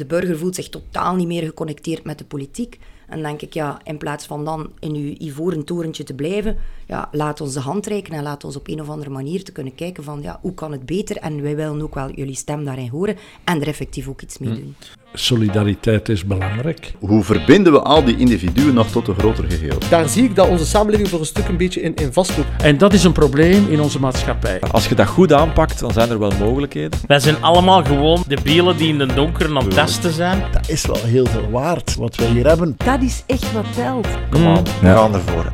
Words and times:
de 0.00 0.06
burger 0.06 0.38
voelt 0.38 0.54
zich 0.54 0.68
totaal 0.68 1.14
niet 1.16 1.26
meer 1.26 1.42
geconnecteerd 1.42 2.04
met 2.04 2.18
de 2.18 2.24
politiek. 2.24 2.78
En 3.08 3.22
denk 3.22 3.42
ik, 3.42 3.54
ja, 3.54 3.80
in 3.84 3.98
plaats 3.98 4.26
van 4.26 4.44
dan 4.44 4.70
in 4.78 4.94
uw 4.94 5.14
ivoren 5.18 5.64
torentje 5.64 6.04
te 6.04 6.14
blijven, 6.14 6.56
ja, 6.86 7.08
laat 7.12 7.40
ons 7.40 7.52
de 7.52 7.60
hand 7.60 7.86
reiken 7.86 8.12
en 8.12 8.22
laat 8.22 8.44
ons 8.44 8.56
op 8.56 8.68
een 8.68 8.80
of 8.80 8.88
andere 8.88 9.10
manier 9.10 9.44
te 9.44 9.52
kunnen 9.52 9.74
kijken 9.74 10.04
van, 10.04 10.22
ja, 10.22 10.38
hoe 10.42 10.54
kan 10.54 10.72
het 10.72 10.86
beter? 10.86 11.16
En 11.16 11.42
wij 11.42 11.56
willen 11.56 11.82
ook 11.82 11.94
wel 11.94 12.10
jullie 12.10 12.34
stem 12.34 12.64
daarin 12.64 12.88
horen 12.88 13.16
en 13.44 13.60
er 13.60 13.66
effectief 13.66 14.08
ook 14.08 14.22
iets 14.22 14.38
mee 14.38 14.54
doen. 14.54 14.74
Solidariteit 15.12 16.08
is 16.08 16.24
belangrijk. 16.24 16.92
Hoe 16.98 17.24
verbinden 17.24 17.72
we 17.72 17.80
al 17.80 18.04
die 18.04 18.16
individuen 18.16 18.74
nog 18.74 18.90
tot 18.90 19.08
een 19.08 19.14
groter 19.14 19.50
geheel? 19.50 19.78
Daar 19.88 20.08
zie 20.08 20.24
ik 20.24 20.34
dat 20.34 20.48
onze 20.48 20.66
samenleving 20.66 21.08
voor 21.08 21.18
een 21.20 21.26
stuk 21.26 21.48
een 21.48 21.56
beetje 21.56 21.80
in, 21.80 21.94
in 21.94 22.12
vastloopt. 22.12 22.62
En 22.62 22.78
dat 22.78 22.92
is 22.92 23.04
een 23.04 23.12
probleem 23.12 23.68
in 23.68 23.80
onze 23.80 24.00
maatschappij. 24.00 24.60
Als 24.60 24.88
je 24.88 24.94
dat 24.94 25.06
goed 25.06 25.32
aanpakt, 25.32 25.80
dan 25.80 25.92
zijn 25.92 26.10
er 26.10 26.18
wel 26.18 26.32
mogelijkheden. 26.38 27.00
Wij 27.06 27.20
zijn 27.20 27.42
allemaal 27.42 27.84
gewoon 27.84 28.24
de 28.26 28.38
bielen 28.42 28.76
die 28.76 28.88
in 28.88 28.98
de 28.98 29.06
donker 29.06 29.48
aan 29.48 29.56
het 29.56 29.70
testen 29.70 30.12
zijn. 30.12 30.42
Dat 30.52 30.68
is 30.68 30.86
wel 30.86 31.02
heel 31.04 31.26
veel 31.26 31.50
waard, 31.50 31.94
wat 31.94 32.16
wij 32.16 32.28
hier 32.28 32.46
hebben. 32.46 32.74
Dat 32.76 33.02
is 33.02 33.22
echt 33.26 33.52
wat 33.52 33.74
telt. 33.74 34.08
Kom 34.30 34.46
aan, 34.46 34.64
we 34.64 34.86
gaan 34.86 35.14
ervoor. 35.14 35.52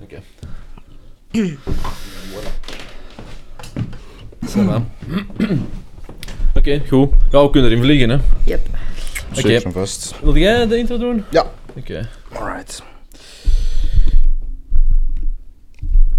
Oké. 0.00 0.22
Ça 4.46 4.64
va. 4.64 4.82
Oké, 6.56 6.82
goed. 6.88 7.08
Ja, 7.30 7.42
we 7.42 7.50
kunnen 7.50 7.70
erin 7.70 7.82
vliegen, 7.82 8.08
hè. 8.08 8.18
Yep. 8.44 8.60
Oké. 9.38 9.60
Vast. 9.70 10.14
Wil 10.22 10.36
jij 10.36 10.66
de 10.66 10.78
intro 10.78 10.98
doen? 10.98 11.24
Ja. 11.30 11.46
Oké. 11.76 12.08
Alright. 12.32 12.82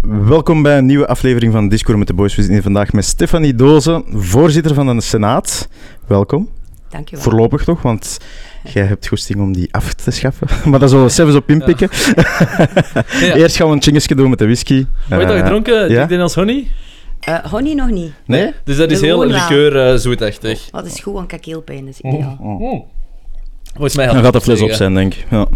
Welkom 0.00 0.62
bij 0.62 0.78
een 0.78 0.86
nieuwe 0.86 1.06
aflevering 1.06 1.52
van 1.52 1.68
Discord 1.68 1.98
met 1.98 2.06
de 2.06 2.14
Boys. 2.14 2.28
We 2.28 2.34
zitten 2.34 2.52
hier 2.52 2.62
vandaag 2.62 2.92
met 2.92 3.04
Stefanie 3.04 3.54
Dozen, 3.54 4.04
voorzitter 4.10 4.74
van 4.74 4.96
de 4.96 5.02
Senaat. 5.02 5.68
Welkom. 6.06 6.48
Dankjewel. 6.88 7.24
Voorlopig 7.24 7.64
toch, 7.64 7.82
want 7.82 8.18
jij 8.72 8.84
hebt 8.84 9.06
goesting 9.06 9.40
om 9.40 9.52
die 9.52 9.74
af 9.74 9.92
te 9.92 10.10
schaffen. 10.10 10.48
maar 10.70 10.78
daar 10.78 10.88
zullen 10.88 11.04
we 11.04 11.10
zelfs 11.10 11.34
op 11.34 11.50
inpikken. 11.50 11.88
Ja. 13.20 13.34
Eerst 13.34 13.56
gaan 13.56 13.68
we 13.68 13.74
een 13.74 13.82
chingesje 13.82 14.14
doen 14.14 14.30
met 14.30 14.38
de 14.38 14.44
whisky. 14.44 14.86
Heb 15.08 15.20
je 15.20 15.26
dat 15.26 15.36
gedronken? 15.36 15.90
ja? 15.90 16.02
Ik 16.02 16.08
denk 16.08 16.20
als 16.20 16.34
honey? 16.34 16.66
Eh, 17.20 17.44
honey 17.44 17.74
nog 17.74 17.90
niet. 17.90 18.12
Nee? 18.26 18.52
Dus 18.64 18.76
dat 18.76 18.90
is 18.90 19.00
heel 19.00 19.26
likeur 19.26 19.88
eh, 19.90 19.96
zoetachtig. 19.96 20.68
Wat 20.70 20.86
is 20.86 21.00
goed, 21.00 21.12
want 21.12 21.24
ik 21.24 21.30
heb 21.30 21.40
keelpijn, 21.40 21.84
dus 21.86 22.00
ideaal. 22.00 22.36
Volgens 23.72 23.96
mij 23.96 24.06
Dan 24.06 24.22
gaat 24.22 24.32
de 24.32 24.40
fles 24.40 24.60
op 24.62 24.70
zijn, 24.70 24.94
denk 24.94 25.14
ik. 25.14 25.26
Ja. 25.30 25.46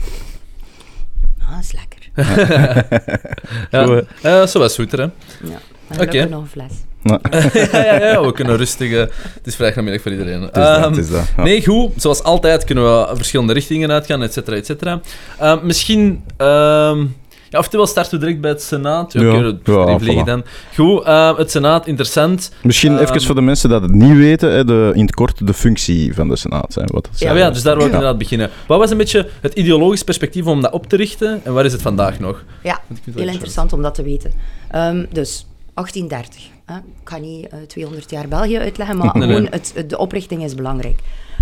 Ah, 1.50 1.58
is 1.60 1.72
lekker. 1.72 2.00
Ja, 3.70 3.84
Goed, 3.86 4.04
Eh, 4.22 4.46
zo 4.46 4.58
was 4.58 4.74
zoeter, 4.74 4.98
hè. 4.98 5.04
Ja. 5.48 6.00
Oké. 6.02 6.24
nog 6.28 6.40
een 6.42 6.48
fles. 6.48 6.72
ja, 7.72 7.84
ja, 7.84 8.00
ja, 8.10 8.24
we 8.24 8.32
kunnen 8.32 8.56
rustig... 8.56 8.90
het 9.00 9.46
is 9.46 9.56
vrijdagmiddag 9.56 10.02
voor 10.02 10.10
iedereen. 10.10 10.40
Het 10.42 10.56
is 10.56 10.62
dat, 10.62 10.76
Ehm, 10.78 10.88
het 10.90 10.96
is 10.98 11.10
dat. 11.10 11.32
ja. 11.36 11.42
Nee, 11.42 11.62
goed. 11.64 11.90
Zoals 11.96 12.22
altijd 12.22 12.64
kunnen 12.64 12.84
we 12.84 13.16
verschillende 13.16 13.52
richtingen 13.52 13.90
uitgaan, 13.90 14.22
et 14.22 14.32
cetera, 14.32 14.56
et 14.56 14.66
cetera. 14.66 15.00
Ehm, 15.38 15.66
misschien... 15.66 16.24
ehm, 16.36 17.04
ja, 17.52 17.58
oftewel 17.58 17.86
starten 17.86 18.12
we 18.18 18.24
direct 18.24 18.40
bij 18.40 18.50
het 18.50 18.62
Senaat. 18.62 19.12
Ja, 19.12 19.20
oké, 19.20 19.36
ja, 19.72 19.72
erin 19.72 19.98
vliegen 20.00 20.22
voilà. 20.22 20.26
dan. 20.26 20.44
Goed, 20.74 21.02
ehm, 21.04 21.34
het 21.36 21.50
Senaat, 21.50 21.86
interessant. 21.86 22.52
Misschien 22.62 22.92
Ehm, 22.92 23.02
even 23.02 23.22
voor 23.22 23.34
de 23.34 23.40
mensen 23.40 23.68
dat 23.68 23.82
het 23.82 23.90
niet 23.92 24.16
weten, 24.16 24.52
hè, 24.52 24.64
de, 24.64 24.90
in 24.94 25.00
het 25.04 25.14
kort 25.14 25.46
de 25.46 25.54
functie 25.54 26.14
van 26.14 26.28
de 26.28 26.36
Senaat. 26.36 26.74
Hè, 26.74 26.82
wat 26.86 27.08
Ja, 27.10 27.16
zijn. 27.16 27.36
ja, 27.36 27.50
dus 27.50 27.62
daar 27.62 27.76
wil 27.76 27.84
ik 27.84 27.90
Ja. 27.90 27.96
inderdaad 27.96 28.18
beginnen. 28.18 28.50
Wat 28.66 28.78
was 28.78 28.90
een 28.90 28.96
beetje 28.96 29.28
het 29.40 29.54
ideologisch 29.54 30.02
perspectief 30.04 30.46
om 30.46 30.60
dat 30.60 30.72
op 30.72 30.86
te 30.86 30.96
richten 30.96 31.40
en 31.44 31.52
waar 31.52 31.64
is 31.64 31.72
het 31.72 31.82
vandaag 31.82 32.18
nog? 32.18 32.44
Ja, 32.62 32.80
het 32.88 33.14
heel 33.14 33.28
interessant 33.28 33.72
om 33.72 33.82
dat 33.82 33.94
te 33.94 34.02
weten. 34.02 34.32
Ehm, 34.70 35.04
dus 35.10 35.46
1830. 35.74 36.42
Hè. 36.66 36.76
Ik 36.76 36.82
ga 37.08 37.18
niet 37.18 37.48
eh, 37.48 37.58
200 37.66 38.10
jaar 38.10 38.28
België 38.28 38.58
uitleggen, 38.58 38.96
maar 38.96 39.10
Nee, 39.16 39.22
gewoon 39.26 39.42
nee. 39.42 39.50
Het, 39.50 39.72
het- 39.74 39.90
de 39.90 39.98
oprichting 39.98 40.42
is 40.44 40.54
belangrijk. 40.54 40.98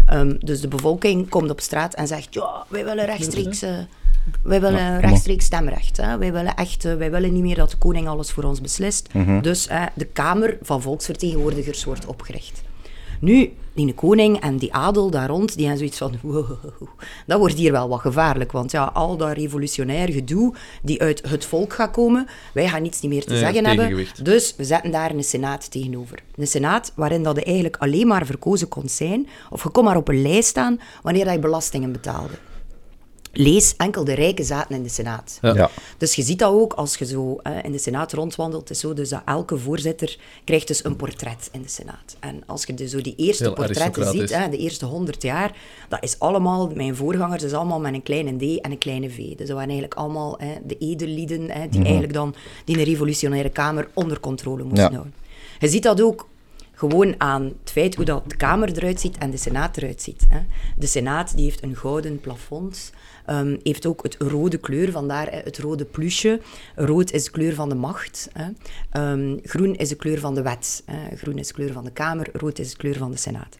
Ehm, 0.07 0.35
dus 0.39 0.61
de 0.61 0.69
bevolking 0.69 1.29
komt 1.29 1.51
op 1.51 1.61
straat 1.61 1.95
en 1.95 2.07
zegt: 2.07 2.35
Ja, 2.35 2.65
wij 2.69 2.85
willen 2.85 3.05
rechtstreeks, 3.07 3.63
eh, 3.63 3.71
wij 4.43 4.61
willen 4.61 5.01
rechtstreeks 5.01 5.45
stemrecht. 5.45 5.97
Hè. 5.97 6.19
Wij, 6.19 6.33
willen 6.33 6.55
echt, 6.55 6.85
eh, 6.85 6.95
wij 6.95 7.11
willen 7.11 7.33
niet 7.33 7.43
meer 7.43 7.57
dat 7.57 7.71
de 7.71 7.77
koning 7.77 8.09
alles 8.09 8.31
voor 8.31 8.45
ons 8.45 8.61
beslist. 8.61 9.09
Dus 9.43 9.67
eh, 9.67 9.83
de 9.95 10.05
Kamer 10.05 10.59
van 10.63 10.83
Volksvertegenwoordigers 10.83 11.85
wordt 11.85 12.07
opgericht. 12.07 12.63
Nu, 13.21 13.53
die 13.73 13.95
koning 13.95 14.41
en 14.41 14.57
die 14.57 14.75
adel 14.75 15.11
daar 15.11 15.29
rond, 15.29 15.57
die 15.57 15.67
hebben 15.67 15.79
zoiets 15.79 15.99
van... 15.99 16.19
wow, 16.33 16.51
dat 17.27 17.39
wordt 17.39 17.55
hier 17.55 17.73
wel 17.73 17.89
wat 17.89 18.01
gevaarlijk, 18.01 18.53
want 18.53 18.71
ja, 18.71 18.85
al 18.85 19.17
dat 19.17 19.33
revolutionair 19.33 20.13
gedoe 20.13 20.55
die 20.83 21.01
uit 21.01 21.29
het 21.29 21.45
volk 21.45 21.73
gaat 21.73 21.91
komen, 21.91 22.29
wij 22.55 22.69
gaan 22.69 22.83
niets 22.83 23.01
niet 23.01 23.11
meer 23.11 23.25
te 23.25 23.35
Ja, 23.35 23.39
zeggen 23.39 23.67
hebben. 23.67 24.07
Dus 24.23 24.55
we 24.57 24.65
zetten 24.65 24.91
daar 24.91 25.11
een 25.11 25.25
senaat 25.25 25.71
tegenover. 25.71 26.23
Een 26.37 26.47
senaat 26.47 26.93
waarin 26.95 27.23
dat 27.23 27.37
je 27.37 27.45
eigenlijk 27.45 27.77
alleen 27.77 28.07
maar 28.07 28.27
verkozen 28.27 28.69
kon 28.69 28.89
zijn, 28.89 29.29
of 29.51 29.63
je 29.63 29.69
kon 29.69 29.85
maar 29.85 29.97
op 29.97 30.09
een 30.09 30.23
lijst 30.23 30.49
staan 30.49 30.81
wanneer 31.03 31.25
dat 31.25 31.35
je 31.35 31.41
belastingen 31.41 31.93
betaalde. 31.93 32.35
Lees, 33.33 33.75
enkel 33.77 34.05
de 34.05 34.15
rijken 34.15 34.45
zaten 34.45 34.75
in 34.77 34.83
de 34.83 34.89
senaat. 34.89 35.39
Ja. 35.43 35.55
Ja. 35.55 35.71
Dus 35.99 36.15
je 36.15 36.23
ziet 36.23 36.39
dat 36.39 36.53
ook 36.53 36.73
als 36.73 36.97
je 36.97 37.07
zo 37.07 37.39
eh, 37.43 37.53
in 37.63 37.73
de 37.73 37.79
Senaat 37.79 38.13
rondwandelt. 38.13 38.61
Het 38.61 38.71
is 38.71 38.81
zo 38.81 38.95
dus 38.95 39.09
dat 39.09 39.23
elke 39.25 39.59
voorzitter 39.59 40.19
krijgt 40.45 40.67
dus 40.67 40.85
een 40.85 40.97
portret 40.97 41.49
in 41.53 41.63
de 41.63 41.69
Senaat. 41.69 42.17
En 42.21 42.43
als 42.47 42.65
je 42.65 42.75
dus 42.75 42.91
zo 42.91 43.01
die 43.01 43.15
eerste 43.17 43.45
Heel 43.45 43.53
portretten 43.53 44.11
ziet, 44.11 44.35
hè, 44.35 44.49
de 44.49 44.57
eerste 44.57 44.85
honderd 44.85 45.23
jaar, 45.23 45.57
dat 45.89 46.03
is 46.03 46.19
allemaal, 46.19 46.71
mijn 46.75 46.97
voorgangers, 46.97 47.43
is 47.43 47.53
allemaal 47.53 47.81
met 47.81 47.95
een 47.95 48.03
kleine 48.03 48.37
d 48.37 48.61
en 48.61 48.71
een 48.71 48.79
kleine 48.79 49.11
v. 49.11 49.17
Dus 49.17 49.37
dat 49.37 49.49
waren 49.49 49.63
eigenlijk 49.71 49.95
allemaal 49.95 50.35
hè, 50.39 50.55
de 50.67 50.79
edellieden 50.79 51.51
hè, 51.51 51.69
die 51.69 51.83
eigenlijk 51.83 52.13
dan 52.13 52.35
die 52.65 52.79
een 52.79 52.85
revolutionaire 52.85 53.51
kamer 53.51 53.89
onder 53.95 54.21
controle 54.21 54.63
moesten 54.63 54.85
Ja. 54.85 54.91
houden. 54.91 55.15
Je 55.59 55.69
ziet 55.69 55.83
dat 55.83 56.03
ook 56.03 56.29
gewoon 56.81 57.15
aan 57.19 57.43
het 57.43 57.71
feit 57.71 57.95
hoe 57.95 58.05
dat 58.05 58.31
de 58.31 58.37
Kamer 58.37 58.77
eruit 58.77 59.01
ziet 59.01 59.19
en 59.19 59.31
de 59.31 59.37
Senaat 59.37 59.77
eruit 59.77 60.03
ziet. 60.03 60.27
Hè. 60.29 60.41
De 60.77 60.87
Senaat 60.87 61.37
die 61.37 61.45
heeft 61.45 61.63
een 61.63 61.77
gouden 61.77 62.21
plafond, 62.21 62.93
ehm, 63.27 63.57
heeft 63.63 63.87
ook 63.87 64.03
het 64.03 64.17
rode 64.19 64.59
kleur, 64.59 64.91
vandaar 64.91 65.29
het 65.31 65.59
rode 65.59 65.85
plusje. 65.85 66.41
Rood 66.75 67.13
is 67.13 67.25
de 67.25 67.31
kleur 67.31 67.55
van 67.55 67.69
de 67.69 67.75
macht. 67.75 68.29
Hè. 68.33 68.49
Ehm, 68.91 69.39
groen 69.43 69.75
is 69.75 69.89
de 69.89 69.95
kleur 69.95 70.19
van 70.19 70.35
de 70.35 70.43
wet. 70.43 70.85
Groen 71.15 71.39
is 71.39 71.47
de 71.47 71.55
kleur 71.55 71.73
van 71.73 71.85
de 71.85 71.93
Kamer, 71.93 72.29
rood 72.33 72.59
is 72.59 72.71
de 72.71 72.77
kleur 72.77 72.97
van 72.97 73.11
de 73.11 73.17
Senaat. 73.17 73.59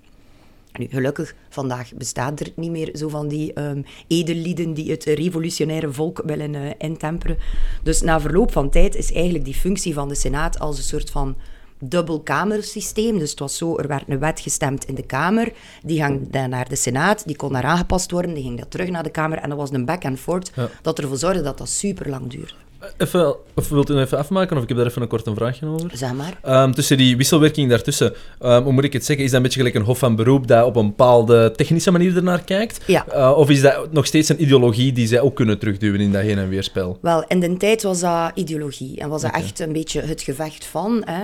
Nu, 0.73 0.87
gelukkig, 0.89 1.35
vandaag 1.49 1.95
bestaat 1.95 2.41
er 2.41 2.53
niet 2.57 2.71
meer 2.71 2.97
zo 2.97 3.09
van 3.09 3.29
die 3.29 3.53
ehm 3.53 3.83
edellieden 4.07 4.75
die 4.75 4.91
het 4.91 5.05
revolutionaire 5.05 5.93
volk 5.93 6.23
willen 6.25 6.55
eh, 6.55 6.71
intemperen. 6.79 7.37
Dus 7.83 8.01
na 8.01 8.21
verloop 8.21 8.53
van 8.53 8.71
tijd 8.71 8.95
is 8.95 9.13
eigenlijk 9.13 9.45
die 9.45 9.55
functie 9.55 9.95
van 9.95 10.09
de 10.09 10.15
Senaat 10.15 10.59
als 10.59 10.77
een 10.77 10.85
soort 10.85 11.11
van 11.11 11.37
dubbelkamersysteem. 11.81 13.19
Dus 13.19 13.31
het 13.31 13.39
was 13.39 13.57
zo, 13.57 13.79
er 13.79 13.89
werd 13.89 14.05
een 14.09 14.19
wet 14.19 14.41
gestemd 14.41 14.85
in 14.85 14.95
de 14.95 15.03
Kamer, 15.07 15.53
die 15.83 16.03
ging 16.05 16.31
naar 16.31 16.69
de 16.69 16.77
Senaat, 16.77 17.27
die 17.27 17.37
kon 17.37 17.53
daar 17.53 17.65
aangepast 17.65 18.11
worden, 18.11 18.35
die 18.35 18.43
ging 18.43 18.59
dat 18.59 18.71
terug 18.71 18.89
naar 18.89 19.03
de 19.03 19.11
Kamer 19.11 19.39
en 19.39 19.49
dat 19.49 19.59
was 19.59 19.71
een 19.73 19.85
back 19.85 20.05
and 20.05 20.19
forth 20.21 20.51
Ja. 20.55 20.69
dat 20.83 20.99
ervoor 20.99 21.17
zorgde 21.17 21.43
dat 21.43 21.59
dat 21.59 21.69
super 21.69 22.09
lang 22.09 22.31
duurde. 22.31 22.55
Even, 22.97 23.37
of 23.55 23.69
wilt 23.69 23.91
u 23.91 23.99
even 23.99 24.19
afmaken 24.19 24.57
of 24.57 24.63
ik 24.63 24.69
heb 24.69 24.79
daar 24.79 24.87
even 24.87 25.03
een 25.03 25.09
kort 25.09 25.27
een 25.27 25.35
vraagje 25.35 25.67
over? 25.67 25.91
Zeg 25.95 26.13
maar. 26.13 26.39
Ehm, 26.43 26.73
tussen 26.73 26.97
die 26.97 27.17
wisselwerking 27.17 27.69
daartussen, 27.69 28.15
ehm, 28.39 28.63
hoe 28.63 28.73
moet 28.73 28.85
ik 28.85 28.93
het 28.93 29.05
zeggen, 29.05 29.25
is 29.25 29.31
dat 29.31 29.37
een 29.41 29.45
beetje 29.47 29.59
gelijk 29.59 29.77
een 29.79 29.85
hof 29.85 29.99
van 29.99 30.17
beroep 30.17 30.47
dat 30.47 30.65
op 30.67 30.77
een 30.77 30.87
bepaalde 30.87 31.53
technische 31.57 31.91
manier 31.91 32.17
ernaar 32.17 32.43
kijkt? 32.45 32.81
Ja. 32.87 33.07
Eh, 33.07 33.33
of 33.37 33.51
is 33.51 33.61
dat 33.61 33.93
nog 33.93 34.07
steeds 34.07 34.29
een 34.29 34.43
ideologie 34.43 34.93
die 34.93 35.07
zij 35.07 35.21
ook 35.21 35.35
kunnen 35.37 35.59
terugduwen 35.59 36.01
in 36.01 36.13
dat 36.13 36.23
heen- 36.23 36.39
en 36.39 36.49
weerspel? 36.49 36.99
Wel, 37.03 37.25
in 37.29 37.41
de 37.41 37.57
tijd 37.57 37.83
was 37.83 38.01
dat 38.01 38.31
ideologie 38.35 38.99
en 39.01 39.09
was 39.09 39.23
dat 39.23 39.35
echt 39.35 39.61
een 39.61 39.73
beetje 39.73 40.01
het 40.01 40.23
gevecht 40.23 40.65
van. 40.65 41.03
Hè. 41.05 41.23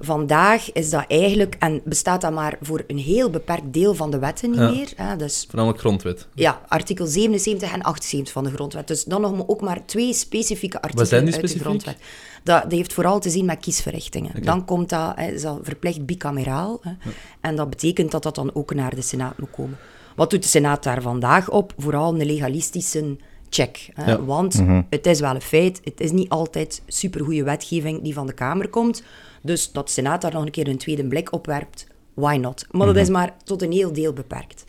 Vandaag 0.00 0.72
is 0.72 0.90
dat 0.90 1.04
eigenlijk, 1.08 1.56
en 1.58 1.80
bestaat 1.84 2.20
dat 2.20 2.32
maar 2.32 2.56
voor 2.60 2.82
een 2.86 2.98
heel 2.98 3.30
beperkt 3.30 3.72
deel 3.72 3.94
van 3.94 4.10
de 4.10 4.18
wetten 4.18 4.50
niet 4.50 4.58
Ja. 4.58 4.70
meer. 4.70 4.88
Hè. 4.96 5.16
Dus 5.16 5.44
Voornamelijk 5.48 5.80
grondwet. 5.80 6.26
ja, 6.34 6.60
artikel 6.68 7.06
77 7.06 7.72
en 7.72 7.82
78 7.82 8.32
van 8.32 8.44
de 8.44 8.50
grondwet. 8.50 8.86
Dus 8.88 9.04
dan 9.04 9.20
nog 9.20 9.32
maar- 9.36 9.46
ook 9.46 9.60
maar 9.60 9.86
twee 9.86 10.12
specifieke 10.14 10.76
artikelen 10.76 10.97
zijn 11.06 11.24
die 11.24 11.32
uit 11.32 11.42
de 11.42 11.48
specifiek? 11.48 11.66
grondwet. 11.66 11.96
Dat, 12.42 12.62
dat 12.62 12.72
heeft 12.72 12.92
vooral 12.92 13.20
te 13.20 13.30
zien 13.30 13.44
met 13.44 13.60
kiesverrichtingen. 13.60 14.42
Dan 14.42 14.64
komt 14.64 14.88
dat, 14.88 15.12
hè, 15.16 15.30
is 15.30 15.42
dat 15.42 15.58
verplicht 15.62 16.06
bicameraal. 16.06 16.80
Hè. 16.82 16.92
En 17.40 17.56
dat 17.56 17.70
betekent 17.70 18.10
dat 18.10 18.22
dat 18.22 18.34
dan 18.34 18.54
ook 18.54 18.74
naar 18.74 18.94
de 18.94 19.02
Senaat 19.02 19.38
moet 19.38 19.50
komen. 19.50 19.78
Wat 20.16 20.30
doet 20.30 20.42
de 20.42 20.48
Senaat 20.48 20.82
daar 20.82 21.02
vandaag 21.02 21.50
op? 21.50 21.72
Vooral 21.76 22.14
een 22.14 22.26
legalistische 22.26 23.16
check. 23.50 23.90
Hè. 23.94 24.10
Ja. 24.10 24.24
Want 24.24 24.62
het 24.90 25.06
is 25.06 25.20
wel 25.20 25.34
een 25.34 25.40
feit, 25.40 25.80
het 25.84 26.00
is 26.00 26.10
niet 26.10 26.28
altijd 26.28 26.82
supergoeie 26.86 27.44
wetgeving 27.44 28.02
die 28.02 28.14
van 28.14 28.26
de 28.26 28.32
Kamer 28.32 28.68
komt. 28.68 29.02
Dus 29.42 29.72
dat 29.72 29.86
de 29.86 29.92
Senaat 29.92 30.20
daar 30.20 30.32
nog 30.32 30.44
een 30.44 30.50
keer 30.50 30.68
een 30.68 30.78
tweede 30.78 31.04
blik 31.04 31.32
op 31.32 31.46
werpt, 31.46 31.86
why 32.14 32.36
not? 32.36 32.66
Maar 32.70 32.86
dat 32.86 32.96
is 32.96 33.08
maar 33.08 33.34
tot 33.44 33.62
een 33.62 33.72
heel 33.72 33.92
deel 33.92 34.12
beperkt. 34.12 34.64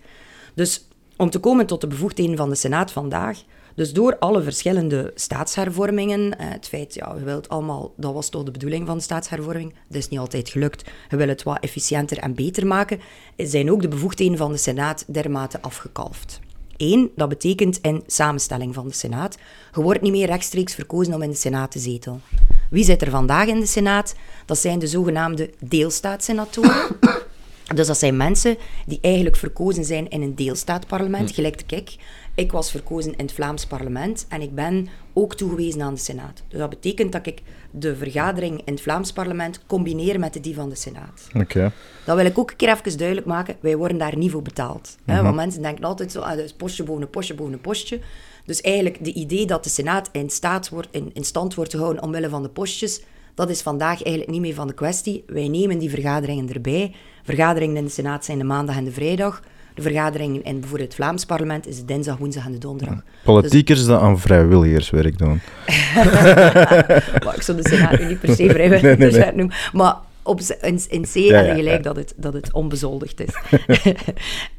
Dus 0.54 0.88
om 1.18 1.30
te 1.30 1.40
komen 1.40 1.66
tot 1.66 1.82
de 1.82 1.88
bevoegdheden 1.88 2.38
van 2.38 2.50
de 2.50 2.56
Senaat 2.56 2.92
vandaag, 2.92 3.44
dus 3.80 3.94
door 3.94 4.18
alle 4.18 4.44
verschillende 4.44 5.12
staatshervormingen, 5.16 6.38
eh, 6.38 6.50
het 6.50 6.68
feit, 6.68 6.94
ja, 6.94 7.16
je 7.18 7.24
wilt 7.24 7.50
allemaal, 7.50 7.94
dat 7.98 8.14
was 8.14 8.30
toch 8.30 8.44
de 8.44 8.52
bedoeling 8.52 8.88
van 8.88 8.98
de 8.98 9.04
staatshervorming, 9.04 9.74
dat 9.88 9.98
is 9.98 10.10
niet 10.10 10.20
altijd 10.20 10.50
gelukt, 10.50 10.90
je 11.10 11.16
wil 11.16 11.28
het 11.28 11.44
wat 11.44 11.60
efficiënter 11.60 12.18
en 12.18 12.36
beter 12.36 12.68
maken, 12.68 13.00
zijn 13.38 13.72
ook 13.72 13.82
de 13.82 13.88
bevoegdheden 13.88 14.38
van 14.38 14.52
de 14.52 14.58
Senaat 14.58 15.04
dermate 15.08 15.62
afgekalfd. 15.62 16.40
Eén, 16.78 17.12
dat 17.16 17.30
betekent 17.30 17.80
in 17.82 18.04
samenstelling 18.06 18.74
van 18.74 18.88
de 18.88 18.94
Senaat. 18.94 19.38
Je 19.74 19.82
wordt 19.82 20.02
niet 20.02 20.12
meer 20.12 20.28
rechtstreeks 20.28 20.76
verkozen 20.76 21.14
om 21.14 21.22
in 21.22 21.30
de 21.30 21.36
Senaat 21.36 21.72
te 21.72 21.80
zetelen. 21.80 22.22
Wie 22.70 22.84
zit 22.84 23.02
er 23.02 23.10
vandaag 23.10 23.48
in 23.48 23.60
de 23.60 23.66
Senaat? 23.66 24.16
Dat 24.46 24.58
zijn 24.58 24.80
de 24.80 24.88
zogenaamde 24.88 25.50
deelstaatsenatoren. 25.60 26.88
Dus 27.76 27.88
dat 27.88 27.98
zijn 27.98 28.18
mensen 28.18 28.58
die 28.86 29.00
eigenlijk 29.02 29.36
verkozen 29.36 29.86
zijn 29.86 30.10
in 30.10 30.22
een 30.22 30.36
deelstaatparlement, 30.36 31.32
gelijk 31.32 31.70
de 31.70 31.76
ik. 31.76 31.96
Ik 32.40 32.52
was 32.52 32.72
verkozen 32.72 33.12
in 33.12 33.26
het 33.26 33.34
Vlaams 33.34 33.66
parlement 33.66 34.26
en 34.30 34.42
ik 34.42 34.56
ben 34.56 34.88
ook 35.14 35.36
toegewezen 35.36 35.82
aan 35.82 35.94
de 35.94 36.00
Senaat. 36.00 36.44
Dus 36.48 36.60
dat 36.60 36.70
betekent 36.70 37.12
dat 37.12 37.28
ik 37.28 37.42
de 37.72 37.96
vergadering 37.96 38.62
in 38.66 38.74
het 38.74 38.82
Vlaams 38.82 39.12
parlement 39.12 39.66
combineer 39.66 40.20
met 40.20 40.44
die 40.44 40.56
van 40.56 40.70
de 40.70 40.76
Senaat. 40.76 41.28
Oké. 41.34 41.72
Dat 42.06 42.16
wil 42.16 42.26
ik 42.26 42.38
ook 42.38 42.52
een 42.52 42.56
keer 42.56 42.70
even 42.70 42.98
duidelijk 42.98 43.28
maken. 43.28 43.56
Wij 43.60 43.78
worden 43.78 43.98
daar 43.98 44.18
niet 44.18 44.32
voor 44.32 44.42
betaald. 44.42 44.98
Hè? 45.06 45.22
Want 45.22 45.36
mensen 45.36 45.62
denken 45.62 45.84
altijd 45.84 46.12
zo, 46.12 46.20
ah, 46.20 46.40
is 46.40 46.54
postje 46.54 46.84
boven 46.84 47.02
een 47.02 47.10
postje 47.10 47.34
boven 47.34 47.54
een 47.54 47.62
postje. 47.62 48.00
Dus 48.46 48.62
eigenlijk 48.62 49.04
de 49.04 49.14
idee 49.14 49.46
dat 49.46 49.64
de 49.64 49.70
Senaat 49.70 50.10
in, 50.12 50.30
staat 50.30 50.70
wordt, 50.70 50.88
in, 50.92 51.10
in 51.14 51.24
stand 51.24 51.56
wordt 51.56 51.72
gehouden 51.72 52.04
omwille 52.04 52.30
van 52.30 52.44
de 52.44 52.50
postjes, 52.50 53.02
dat 53.36 53.50
is 53.50 53.62
vandaag 53.62 54.04
eigenlijk 54.04 54.32
niet 54.32 54.42
meer 54.42 54.54
van 54.54 54.68
de 54.68 54.74
kwestie. 54.74 55.24
Wij 55.28 55.48
nemen 55.48 55.80
die 55.80 55.90
vergaderingen 55.90 56.54
erbij. 56.54 56.96
Vergaderingen 57.24 57.78
in 57.78 57.86
de 57.86 57.90
Senaat 57.90 58.26
zijn 58.26 58.38
de 58.38 58.44
maandag 58.44 58.76
en 58.76 58.84
de 58.84 58.92
vrijdag. 58.92 59.42
De 59.80 59.86
vergaderingen 59.86 60.44
in 60.44 60.60
bijvoorbeeld 60.60 60.88
het 60.88 60.96
Vlaams 60.96 61.26
parlement 61.26 61.68
is 61.68 61.86
dinsdag, 61.86 62.18
woensdag 62.18 62.46
en 62.46 62.52
de 62.52 62.58
donderdag. 62.58 63.04
Politiekers 63.24 63.86
dat 63.86 64.02
aan 64.02 64.20
vrijwilligerswerk 64.20 65.18
doen. 65.18 65.40
Maar 67.24 67.36
ik 67.36 67.42
zou 67.42 67.62
de 67.62 67.70
Senaat 67.70 68.00
nu 68.00 68.06
niet 68.06 68.20
per 68.20 68.36
se 68.36 68.50
vrijwillig 68.50 69.34
noemen. 69.36 69.56
Maar 69.74 69.96
op, 70.24 70.42
in, 70.62 70.82
in 70.90 71.02
C 71.02 71.14
Ja, 71.14 71.54
gelijk 71.54 71.78
ja. 71.78 71.82
dat, 71.82 71.96
het, 71.96 72.14
dat 72.18 72.34
het 72.34 72.54
onbezoldigd 72.54 73.20
is. 73.20 73.34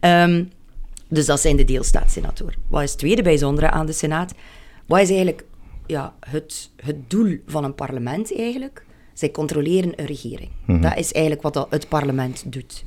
Ehm, 0.01 0.45
dus 1.09 1.27
dat 1.27 1.41
zijn 1.41 1.57
de 1.57 1.65
deelstaatsenatoren. 1.65 2.55
Wat 2.69 2.83
is 2.83 2.91
het 2.91 2.99
tweede 2.99 3.23
bijzondere 3.23 3.71
aan 3.71 3.87
de 3.87 3.93
Senaat? 3.93 4.35
Wat 4.87 5.01
is 5.01 5.09
eigenlijk 5.09 5.45
ja, 5.87 6.15
het, 6.31 6.71
het 6.77 7.11
doel 7.11 7.37
van 7.47 7.65
een 7.65 7.75
parlement 7.75 8.37
eigenlijk? 8.37 8.85
Zij 9.15 9.31
controleren 9.31 9.93
een 9.97 10.07
regering. 10.07 10.51
Dat 10.67 10.97
is 10.97 11.13
eigenlijk 11.13 11.43
wat 11.43 11.67
het 11.71 11.89
parlement 11.89 12.53
doet. 12.53 12.85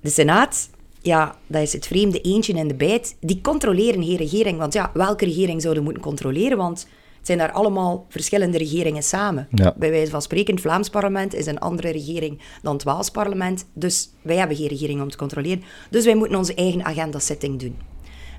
De 0.00 0.10
Senaat, 0.10 0.70
ja, 1.02 1.36
dat 1.46 1.62
is 1.62 1.72
het 1.72 1.86
vreemde 1.86 2.20
eentje 2.20 2.52
in 2.52 2.68
de 2.68 2.74
bijt. 2.74 3.16
Die 3.20 3.40
controleren 3.40 4.04
geen 4.04 4.16
regering. 4.16 4.58
Want 4.58 4.72
ja, 4.72 4.90
welke 4.94 5.24
regering 5.24 5.62
zouden 5.62 5.82
moeten 5.82 6.02
controleren? 6.02 6.56
Want 6.56 6.86
het 7.16 7.26
zijn 7.26 7.38
daar 7.38 7.52
allemaal 7.52 8.06
verschillende 8.08 8.58
regeringen 8.58 9.02
samen. 9.02 9.48
Ja. 9.50 9.74
Bij 9.76 9.90
wijze 9.90 10.10
van 10.10 10.22
spreken, 10.22 10.54
het 10.54 10.62
Vlaams 10.62 10.88
parlement 10.88 11.34
is 11.34 11.46
een 11.46 11.58
andere 11.58 11.90
regering 11.90 12.40
dan 12.62 12.72
het 12.72 12.82
Waals 12.82 13.10
parlement. 13.10 13.66
Dus 13.72 14.10
wij 14.22 14.36
hebben 14.36 14.56
geen 14.56 14.68
regering 14.68 15.02
om 15.02 15.10
te 15.10 15.16
controleren. 15.16 15.62
Dus 15.90 16.04
wij 16.04 16.14
moeten 16.14 16.38
onze 16.38 16.54
eigen 16.54 16.84
agenda-setting 16.84 17.60
doen. 17.60 17.76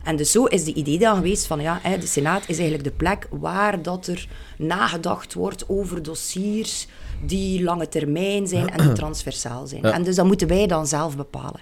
En 0.03 0.15
dus 0.15 0.31
zo 0.31 0.45
is 0.45 0.63
de 0.63 0.73
idee 0.73 0.99
dan 0.99 1.15
geweest 1.15 1.45
van, 1.45 1.61
ja, 1.61 1.81
de 1.99 2.07
Senaat 2.07 2.41
is 2.41 2.57
eigenlijk 2.57 2.83
de 2.83 2.95
plek 2.95 3.27
waar 3.31 3.81
dat 3.81 4.07
er 4.07 4.27
nagedacht 4.57 5.33
wordt 5.33 5.69
over 5.69 6.03
dossiers 6.03 6.87
die 7.25 7.63
lange 7.63 7.87
termijn 7.87 8.47
zijn 8.47 8.69
en 8.69 8.83
die 8.83 8.93
transversaal 9.01 9.67
zijn. 9.67 9.83
En 9.83 10.03
dus 10.03 10.15
dat 10.15 10.25
moeten 10.25 10.47
wij 10.47 10.67
dan 10.67 10.87
zelf 10.87 11.17
bepalen. 11.17 11.59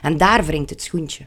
En 0.00 0.16
daar 0.16 0.44
wringt 0.44 0.70
het 0.70 0.82
schoentje. 0.82 1.26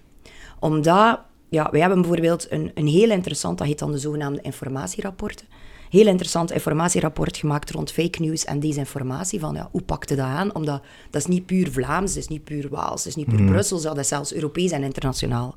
Omdat, 0.60 1.20
ja, 1.50 1.68
wij 1.72 1.80
hebben 1.80 2.02
bijvoorbeeld 2.02 2.52
een, 2.52 2.72
een 2.74 2.88
heel 2.88 3.10
interessant, 3.10 3.58
dat 3.58 3.68
heet 3.68 3.80
dan 3.80 3.92
de 3.92 3.98
zogenaamde 3.98 4.42
informatierapporten. 4.42 5.48
Heel 5.90 6.08
interessant 6.08 6.52
informatierapport 6.52 7.38
gemaakt 7.38 7.72
rond 7.72 7.92
fake 7.92 8.22
news 8.22 8.46
en 8.46 8.60
desinformatie. 8.60 9.40
Van 9.40 9.56
ja, 9.56 9.70
hoe 9.72 9.82
pakte 9.82 10.16
dat 10.16 10.26
aan? 10.26 10.56
Omdat 10.56 10.82
dat 11.10 11.22
is 11.22 11.28
niet 11.28 11.46
puur 11.46 11.72
Vlaams, 11.72 12.14
dat 12.14 12.24
is 12.24 12.28
niet 12.28 12.44
puur 12.44 12.70
Waals, 12.70 13.04
dat 13.04 13.06
is 13.06 13.16
niet 13.16 13.36
puur 13.36 13.46
Brussels, 13.46 13.82
dat 13.82 13.98
is 13.98 14.08
zelfs 14.08 14.34
Europees 14.34 14.72
en 14.72 14.84
internationaal. 14.84 15.56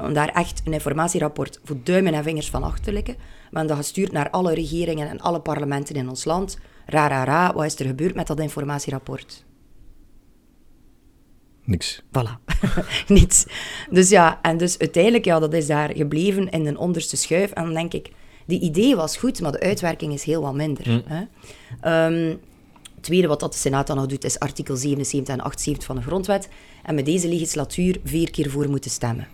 Om 0.00 0.12
daar 0.12 0.28
echt 0.28 0.62
een 0.64 0.72
informatierapport 0.72 1.60
voor 1.64 1.76
duimen 1.82 2.14
en 2.14 2.22
vingers 2.22 2.50
van 2.50 2.62
achter 2.62 2.84
te 2.84 2.92
likken. 2.92 3.14
We 3.14 3.20
hebben 3.42 3.66
dat 3.66 3.76
gestuurd 3.76 4.12
naar 4.12 4.30
alle 4.30 4.54
regeringen 4.54 5.08
en 5.08 5.20
alle 5.20 5.40
parlementen 5.40 5.94
in 5.94 6.08
ons 6.08 6.24
land. 6.24 6.58
Ra, 6.86 7.08
ra, 7.08 7.24
ra, 7.24 7.52
wat 7.54 7.64
is 7.64 7.78
er 7.78 7.86
gebeurd 7.86 8.14
met 8.14 8.26
dat 8.26 8.40
informatierapport? 8.40 9.44
Niks. 11.64 12.02
Voilà, 12.06 12.54
niets. 13.06 13.46
Dus 13.90 14.08
ja, 14.08 14.38
en 14.42 14.56
dus 14.56 14.78
uiteindelijk, 14.78 15.24
ja, 15.24 15.38
dat 15.38 15.52
is 15.52 15.66
daar 15.66 15.90
gebleven 15.96 16.50
in 16.50 16.66
een 16.66 16.78
onderste 16.78 17.16
schuif. 17.16 17.50
En 17.50 17.64
dan 17.64 17.74
denk 17.74 17.92
ik, 17.92 18.10
die 18.46 18.60
idee 18.60 18.96
was 18.96 19.16
goed, 19.16 19.40
maar 19.40 19.52
de 19.52 19.60
uitwerking 19.60 20.12
is 20.12 20.24
heel 20.24 20.42
wat 20.42 20.54
minder. 20.54 21.02
Hè? 21.06 21.22
Ehm, 21.80 22.28
het 22.94 23.02
tweede 23.02 23.26
wat 23.26 23.40
dat 23.40 23.52
de 23.52 23.58
Senaat 23.58 23.86
dan 23.86 23.96
nog 23.96 24.06
doet, 24.06 24.24
is 24.24 24.38
artikel 24.38 24.76
77 24.76 25.34
en 25.34 25.40
78 25.40 25.84
van 25.84 25.96
de 25.96 26.02
Grondwet. 26.02 26.48
En 26.82 26.94
met 26.94 27.04
deze 27.04 27.28
legislatuur 27.28 28.00
vier 28.04 28.30
keer 28.30 28.50
voor 28.50 28.68
moeten 28.68 28.90
stemmen. 28.90 29.28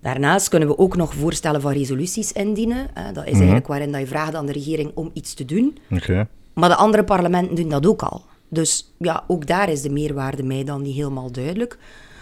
Daarnaast 0.00 0.48
kunnen 0.48 0.68
we 0.68 0.78
ook 0.78 0.96
nog 0.96 1.14
voorstellen 1.14 1.60
van 1.60 1.72
resoluties 1.72 2.32
indienen. 2.32 2.88
Hè? 2.94 3.12
Dat 3.12 3.26
is 3.26 3.32
eigenlijk 3.32 3.66
waarin 3.66 3.92
dat 3.92 4.00
je 4.00 4.06
vraagt 4.06 4.34
aan 4.34 4.46
de 4.46 4.52
regering 4.52 4.90
om 4.94 5.10
iets 5.12 5.34
te 5.34 5.44
doen. 5.44 5.78
Oké. 5.90 6.28
Maar 6.54 6.68
de 6.68 6.76
andere 6.76 7.04
parlementen 7.04 7.54
doen 7.54 7.68
dat 7.68 7.86
ook 7.86 8.02
al. 8.02 8.24
Dus 8.52 8.92
ja, 8.98 9.24
ook 9.26 9.46
daar 9.46 9.68
is 9.68 9.82
de 9.82 9.90
meerwaarde 9.90 10.42
mij 10.42 10.64
dan 10.64 10.82
niet 10.82 10.94
helemaal 10.94 11.32
duidelijk. 11.32 11.78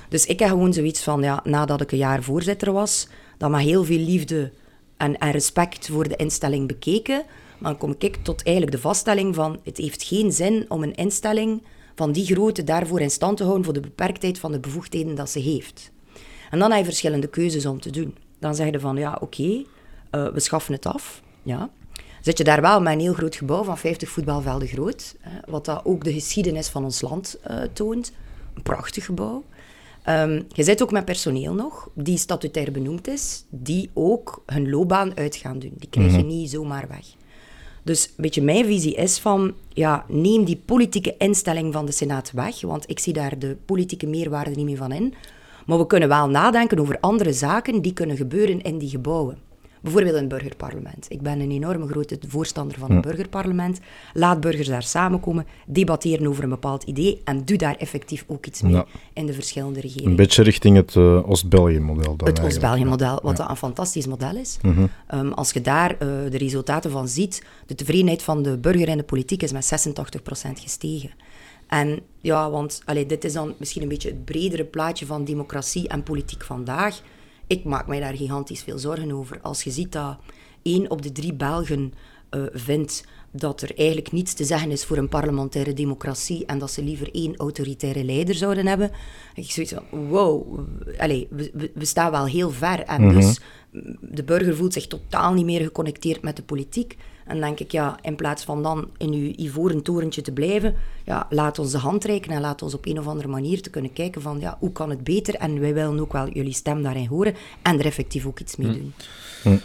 Dus 0.09 0.27
ik 0.27 0.39
heb 0.39 0.49
gewoon 0.49 0.73
zoiets 0.73 1.03
van, 1.03 1.23
ja, 1.23 1.41
nadat 1.45 1.81
ik 1.81 1.93
een 1.93 1.99
jaar 1.99 2.23
voorzitter 2.23 2.73
was, 2.73 3.09
dat 3.39 3.51
met 3.51 3.61
heel 3.61 3.85
veel 3.85 3.99
liefde 3.99 4.53
en, 4.97 5.19
en 5.19 5.31
respect 5.31 5.89
voor 5.89 6.09
de 6.09 6.17
instelling 6.17 6.67
bekeken, 6.67 7.25
dan 7.61 7.77
kom 7.77 7.95
ik 7.99 8.17
tot 8.23 8.43
eigenlijk 8.43 8.77
de 8.77 8.83
vaststelling 8.83 9.35
van, 9.35 9.61
het 9.65 9.77
heeft 9.77 10.03
geen 10.03 10.33
zin 10.33 10.65
om 10.69 10.83
een 10.83 10.95
instelling 10.95 11.63
van 11.95 12.13
die 12.13 12.25
grootte 12.25 12.65
daarvoor 12.65 13.01
in 13.01 13.11
stand 13.11 13.37
te 13.37 13.43
houden 13.43 13.65
voor 13.65 13.75
de 13.75 13.81
beperktheid 13.81 14.39
van 14.39 14.53
de 14.53 14.61
bevoegdheden 14.61 15.15
dat 15.15 15.31
ze 15.31 15.39
heeft. 15.39 15.91
En 16.51 16.59
dan 16.59 16.71
heb 16.71 16.79
je 16.79 16.85
verschillende 16.85 17.29
keuzes 17.29 17.67
om 17.67 17.81
te 17.81 17.91
doen. 17.91 18.17
Dan 18.39 18.55
zeg 18.55 18.71
je 18.71 18.81
van, 18.81 18.97
ja, 18.97 19.19
oké, 19.21 19.65
eh, 20.11 20.29
we 20.29 20.41
schaffen 20.41 20.75
het 20.75 20.87
af. 20.87 21.23
Ja. 21.43 21.71
Zit 22.21 22.39
je 22.39 22.45
daar 22.45 22.61
wel 22.61 22.81
met 22.81 22.93
een 22.93 23.01
heel 23.01 23.13
groot 23.13 23.37
gebouw 23.37 23.63
van 23.63 23.79
50 23.79 24.09
voetbalvelden 24.09 24.69
groot, 24.69 25.15
hè, 25.21 25.39
wat 25.51 25.65
dat 25.65 25.85
ook 25.85 26.05
de 26.05 26.13
geschiedenis 26.13 26.69
van 26.69 26.85
ons 26.85 27.01
land 27.01 27.39
eh, 27.43 27.57
toont. 27.73 28.13
Een 28.55 28.63
prachtig 28.63 29.05
gebouw. 29.05 29.45
Ehm, 30.03 30.43
je 30.49 30.63
zit 30.63 30.83
ook 30.83 30.91
met 30.91 31.05
personeel 31.05 31.55
nog, 31.55 31.89
die 31.95 32.19
statutair 32.19 32.73
benoemd 32.73 33.09
is, 33.09 33.45
die 33.49 33.91
ook 33.95 34.43
hun 34.47 34.71
loopbaan 34.71 35.17
uit 35.17 35.37
gaan 35.37 35.59
doen. 35.59 35.75
Die 35.79 35.89
krijg 35.89 36.17
je 36.17 36.23
niet 36.23 36.51
zomaar 36.51 36.89
weg. 36.89 37.05
Dus 37.83 38.07
een 38.07 38.13
beetje 38.17 38.43
mijn 38.43 38.65
visie 38.65 38.95
is 38.95 39.19
van, 39.19 39.55
ja, 39.69 40.05
neem 40.09 40.45
die 40.45 40.63
politieke 40.65 41.15
instelling 41.19 41.73
van 41.73 41.87
de 41.87 41.93
Senaat 41.93 42.31
weg, 42.31 42.61
want 42.61 42.91
ik 42.91 42.99
zie 42.99 43.13
daar 43.13 43.39
de 43.39 43.57
politieke 43.65 44.07
meerwaarde 44.07 44.51
niet 44.51 44.65
meer 44.65 44.77
van 44.77 44.93
in. 44.93 45.15
Maar 45.67 45.79
we 45.79 45.87
kunnen 45.87 46.09
wel 46.09 46.29
nadenken 46.29 46.79
over 46.79 47.01
andere 47.01 47.33
zaken 47.33 47.83
die 47.83 47.93
kunnen 47.93 48.17
gebeuren 48.17 48.63
in 48.63 48.79
die 48.79 48.89
gebouwen. 48.89 49.39
Bijvoorbeeld 49.81 50.15
een 50.15 50.29
burgerparlement. 50.29 51.07
Ik 51.09 51.21
ben 51.21 51.41
een 51.41 51.51
enorme 51.51 51.87
grote 51.87 52.19
voorstander 52.29 52.79
van 52.79 52.91
een 52.91 53.01
burgerparlement. 53.01 53.81
Laat 54.15 54.41
burgers 54.41 54.69
daar 54.69 54.83
samenkomen, 54.83 55.47
debatteren 55.67 56.27
over 56.27 56.43
een 56.45 56.49
bepaald 56.51 56.83
idee 56.83 57.21
en 57.25 57.45
doe 57.45 57.57
daar 57.57 57.77
effectief 57.77 58.25
ook 58.27 58.47
iets 58.47 58.63
mee 58.63 58.73
Ja. 58.73 58.85
in 59.13 59.27
de 59.27 59.33
verschillende 59.33 59.75
Een 59.77 59.81
regeringen. 59.91 60.17
beetje 60.17 60.43
richting 60.43 60.77
het 60.77 60.97
eh, 60.97 61.31
Oost-België-model 61.31 62.17
dan 62.17 62.29
Het. 62.29 62.41
Oost-België-model, 62.41 63.19
wat 63.23 63.39
een 63.39 63.57
fantastisch 63.57 64.07
model 64.07 64.37
is. 64.37 64.59
Ehm, 65.07 65.29
als 65.29 65.51
je 65.53 65.61
daar 65.61 65.91
eh, 65.91 65.99
de 66.31 66.39
resultaten 66.39 66.91
van 66.91 67.09
ziet, 67.09 67.45
de 67.67 67.75
tevredenheid 67.75 68.23
van 68.23 68.43
de 68.43 68.59
burger 68.59 68.89
in 68.89 68.97
de 68.97 69.03
politiek 69.03 69.43
is 69.43 69.53
met 69.53 69.65
86% 69.65 70.61
gestegen. 70.61 71.11
En 71.67 72.01
ja, 72.21 72.51
want 72.51 72.83
allee, 72.85 73.07
dit 73.07 73.25
is 73.25 73.33
dan 73.33 73.55
misschien 73.59 73.83
een 73.83 73.89
beetje 73.89 74.09
het 74.09 74.25
bredere 74.25 74.65
plaatje 74.65 75.07
van 75.07 75.25
democratie 75.25 75.89
en 75.89 76.03
politiek 76.03 76.43
vandaag. 76.45 77.01
Ik 77.51 77.65
maak 77.65 77.87
mij 77.87 78.01
daar 78.01 78.15
gigantisch 78.15 78.63
veel 78.63 78.79
zorgen 78.79 79.13
over. 79.13 79.41
Als 79.41 79.63
je 79.63 79.71
ziet 79.71 79.93
dat 79.93 80.19
één 80.63 80.91
op 80.91 81.03
de 81.03 81.13
drie 81.13 81.35
Belgen 81.35 81.93
eh, 82.29 82.43
vindt 82.53 83.05
dat 83.31 83.63
er 83.63 83.77
eigenlijk 83.77 84.13
niets 84.13 84.33
te 84.33 84.45
zeggen 84.45 84.71
is 84.71 84.85
voor 84.85 84.97
een 84.97 85.09
parlementaire 85.09 85.73
democratie 85.73 86.47
en 86.47 86.59
dat 86.59 86.71
ze 86.71 86.83
liever 86.83 87.15
één 87.15 87.37
autoritaire 87.37 88.05
leider 88.05 88.35
zouden 88.35 88.67
hebben. 88.67 88.91
Ik 89.35 89.51
zoiets 89.51 89.73
van, 89.73 90.09
wow, 90.09 90.59
allee, 90.99 91.29
we, 91.31 91.85
staan 91.85 92.11
wel 92.11 92.27
heel 92.27 92.51
ver. 92.51 92.81
En 92.81 93.09
dus 93.09 93.41
mm, 93.71 93.97
de 94.01 94.25
burger 94.25 94.57
voelt 94.57 94.73
zich 94.73 94.87
totaal 94.87 95.33
niet 95.33 95.45
meer 95.45 95.61
geconnecteerd 95.61 96.23
met 96.23 96.37
de 96.37 96.43
politiek. 96.43 96.97
En 97.31 97.39
dan 97.39 97.47
denk 97.47 97.61
ik, 97.61 97.73
ja, 97.73 97.97
in 98.03 98.17
plaats 98.17 98.45
van 98.45 98.63
dan 98.63 98.89
in 98.97 99.13
uw 99.13 99.33
ivoren 99.37 99.83
torentje 99.83 100.23
te 100.23 100.33
blijven, 100.33 100.75
ja, 101.05 101.27
laat 101.31 101.59
ons 101.59 101.71
de 101.71 101.79
hand 101.79 102.05
reiken 102.05 102.33
en 102.33 102.41
laat 102.41 102.63
ons 102.63 102.75
op 102.75 102.87
een 102.87 102.99
of 102.99 103.07
andere 103.07 103.29
manier 103.29 103.63
te 103.63 103.71
kunnen 103.71 103.93
kijken 103.93 104.23
van, 104.23 104.41
ja, 104.41 104.57
hoe 104.59 104.73
kan 104.73 104.91
het 104.91 105.05
beter? 105.05 105.35
En 105.35 105.61
wij 105.61 105.75
willen 105.75 106.01
ook 106.01 106.13
wel 106.13 106.29
jullie 106.29 106.53
stem 106.53 106.83
daarin 106.83 107.07
horen 107.07 107.35
en 107.63 107.79
er 107.79 107.85
effectief 107.85 108.27
ook 108.27 108.41
iets 108.41 108.57
mee 108.57 108.69
doen. 108.73 108.93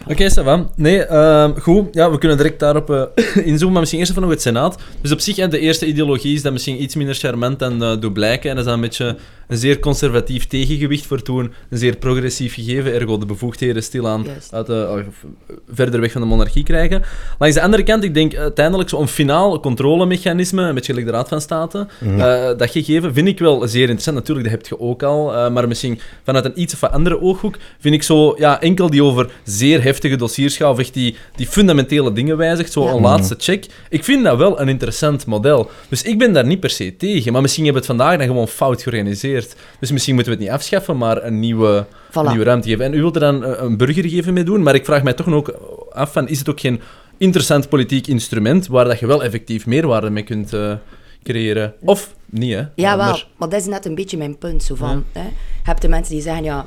Oké, 0.08 0.30
ça 0.30 0.44
va. 0.44 0.70
Nee, 0.76 1.06
ehm, 1.06 1.56
goed. 1.56 1.94
Ja, 1.94 2.12
we 2.12 2.18
kunnen 2.18 2.38
direct 2.38 2.60
daarop 2.60 2.90
eh, 2.90 3.04
inzoomen, 3.52 3.72
maar 3.72 3.80
misschien 3.80 4.00
eerst 4.00 4.12
even 4.12 4.24
nog 4.24 4.32
het 4.32 4.42
Senaat. 4.42 4.78
Dus 5.02 5.12
op 5.12 5.20
zich, 5.20 5.36
hè, 5.36 5.48
de 5.48 5.60
eerste 5.60 5.86
ideologie 5.86 6.34
is 6.34 6.42
dat 6.42 6.52
misschien 6.52 6.82
iets 6.82 6.96
minder 6.96 7.16
charmant 7.16 7.62
en 7.62 7.82
eh 7.82 8.00
doet 8.00 8.14
blijken. 8.14 8.50
En 8.50 8.56
dat 8.56 8.66
is 8.66 8.72
dan 8.72 8.82
een 8.82 8.88
beetje 8.88 9.18
een 9.48 9.58
zeer 9.58 9.80
conservatief 9.80 10.48
tegengewicht 10.48 11.06
voor 11.06 11.22
toen 11.22 11.54
een 11.70 11.78
zeer 11.78 11.96
progressief 11.96 12.54
gegeven, 12.54 12.94
ergo 12.94 13.18
de 13.18 13.26
bevoegdheden 13.26 13.84
stilaan 13.84 14.24
Juist. 14.26 14.54
uit 14.54 14.66
de, 14.66 15.04
of 15.08 15.26
verder 15.74 16.00
weg 16.02 16.12
van 16.12 16.22
de 16.22 16.28
monarchie 16.28 16.64
krijgen. 16.64 17.02
Langs 17.40 17.56
de 17.56 17.62
andere 17.62 17.84
kant, 17.84 18.04
ik 18.04 18.14
denk 18.14 18.36
uiteindelijk 18.36 18.90
zo'n 18.90 19.08
finaal 19.08 19.60
controlemechanisme, 19.60 20.62
een 20.62 20.76
beetje 20.76 20.92
gelijk 20.94 21.12
de 21.12 21.18
Raad 21.18 21.28
van 21.28 21.42
State, 21.42 21.88
eh, 22.00 22.18
dat 22.58 22.70
gegeven, 22.72 23.14
vind 23.14 23.28
ik 23.28 23.40
wel 23.40 23.68
zeer 23.68 23.82
interessant. 23.82 24.18
Natuurlijk, 24.18 24.48
dat 24.50 24.58
heb 24.58 24.68
je 24.68 24.80
ook 24.80 25.04
al, 25.04 25.34
eh, 25.34 25.50
maar 25.50 25.68
misschien 25.68 26.00
vanuit 26.24 26.46
een 26.46 26.62
iets 26.62 26.74
of 26.74 26.84
andere 26.84 27.22
ooghoek, 27.22 27.58
vind 27.80 27.96
ik 27.96 28.04
zo, 28.04 28.36
ja, 28.38 28.62
enkel 28.62 28.90
die 28.90 29.04
over 29.04 29.30
zeer 29.44 29.84
heftige 29.84 30.16
dossiers 30.16 30.58
gaat, 30.58 30.72
of 30.72 30.80
echt 30.80 30.94
die, 30.94 31.16
die 31.36 31.48
fundamentele 31.48 32.14
dingen 32.14 32.38
wijzigt, 32.38 32.72
zo 32.72 32.84
Ja. 32.84 32.92
een 32.92 33.02
laatste 33.02 33.36
check. 33.38 33.66
Ik 33.90 34.04
vind 34.04 34.24
dat 34.24 34.38
wel 34.38 34.60
een 34.62 34.70
interessant 34.70 35.26
model. 35.26 35.70
Dus 35.90 36.02
ik 36.04 36.18
ben 36.18 36.34
daar 36.34 36.46
niet 36.46 36.60
per 36.60 36.70
se 36.70 36.96
tegen, 36.98 37.32
maar 37.32 37.42
misschien 37.42 37.64
hebben 37.64 37.82
we 37.84 37.88
het 37.88 37.98
vandaag 37.98 38.18
dan 38.18 38.28
gewoon 38.28 38.48
fout 38.48 38.82
georganiseerd. 38.82 39.35
Dus 39.80 39.92
misschien 39.92 40.16
moeten 40.16 40.34
we 40.34 40.40
het 40.40 40.48
niet 40.48 40.58
afschaffen, 40.58 40.98
maar 40.98 41.24
een 41.24 41.40
nieuwe, 41.40 41.86
Voilà. 41.86 42.14
een 42.14 42.28
nieuwe 42.30 42.44
ruimte 42.46 42.70
geven. 42.70 42.86
En 42.86 42.94
u 42.94 43.00
wilt 43.00 43.16
er 43.16 43.22
dan 43.22 43.44
eh, 43.46 43.62
een 43.64 43.78
burgergeven 43.78 44.34
mee 44.34 44.44
doen, 44.44 44.64
maar 44.64 44.76
ik 44.76 44.86
vraag 44.86 45.04
mij 45.04 45.14
toch 45.14 45.28
ook 45.28 45.50
af 45.92 46.12
van, 46.12 46.28
is 46.28 46.40
het 46.40 46.50
ook 46.50 46.60
geen 46.60 46.82
interessant 47.18 47.70
politiek 47.70 48.08
instrument 48.08 48.68
waar 48.68 48.86
dat 48.86 49.00
je 49.00 49.06
wel 49.08 49.24
effectief 49.24 49.66
meerwaarde 49.66 50.10
mee 50.10 50.24
kunt 50.24 50.54
eh, 50.54 50.74
creëren? 51.24 51.74
Of 51.82 52.16
niet, 52.26 52.54
hè? 52.54 52.64
Ja, 52.76 52.98
wel. 52.98 53.06
Maar- 53.06 53.28
Maar 53.38 53.50
dat 53.50 53.60
is 53.60 53.66
net 53.68 53.86
een 53.86 53.96
beetje 53.96 54.18
mijn 54.18 54.38
punt. 54.38 54.64
Zo 54.64 54.76
van, 54.76 55.04
hè. 55.12 55.22
Je 55.24 55.30
hebt 55.64 55.82
de 55.82 55.88
mensen 55.88 56.14
die 56.14 56.24
zeggen, 56.24 56.44
ja, 56.44 56.66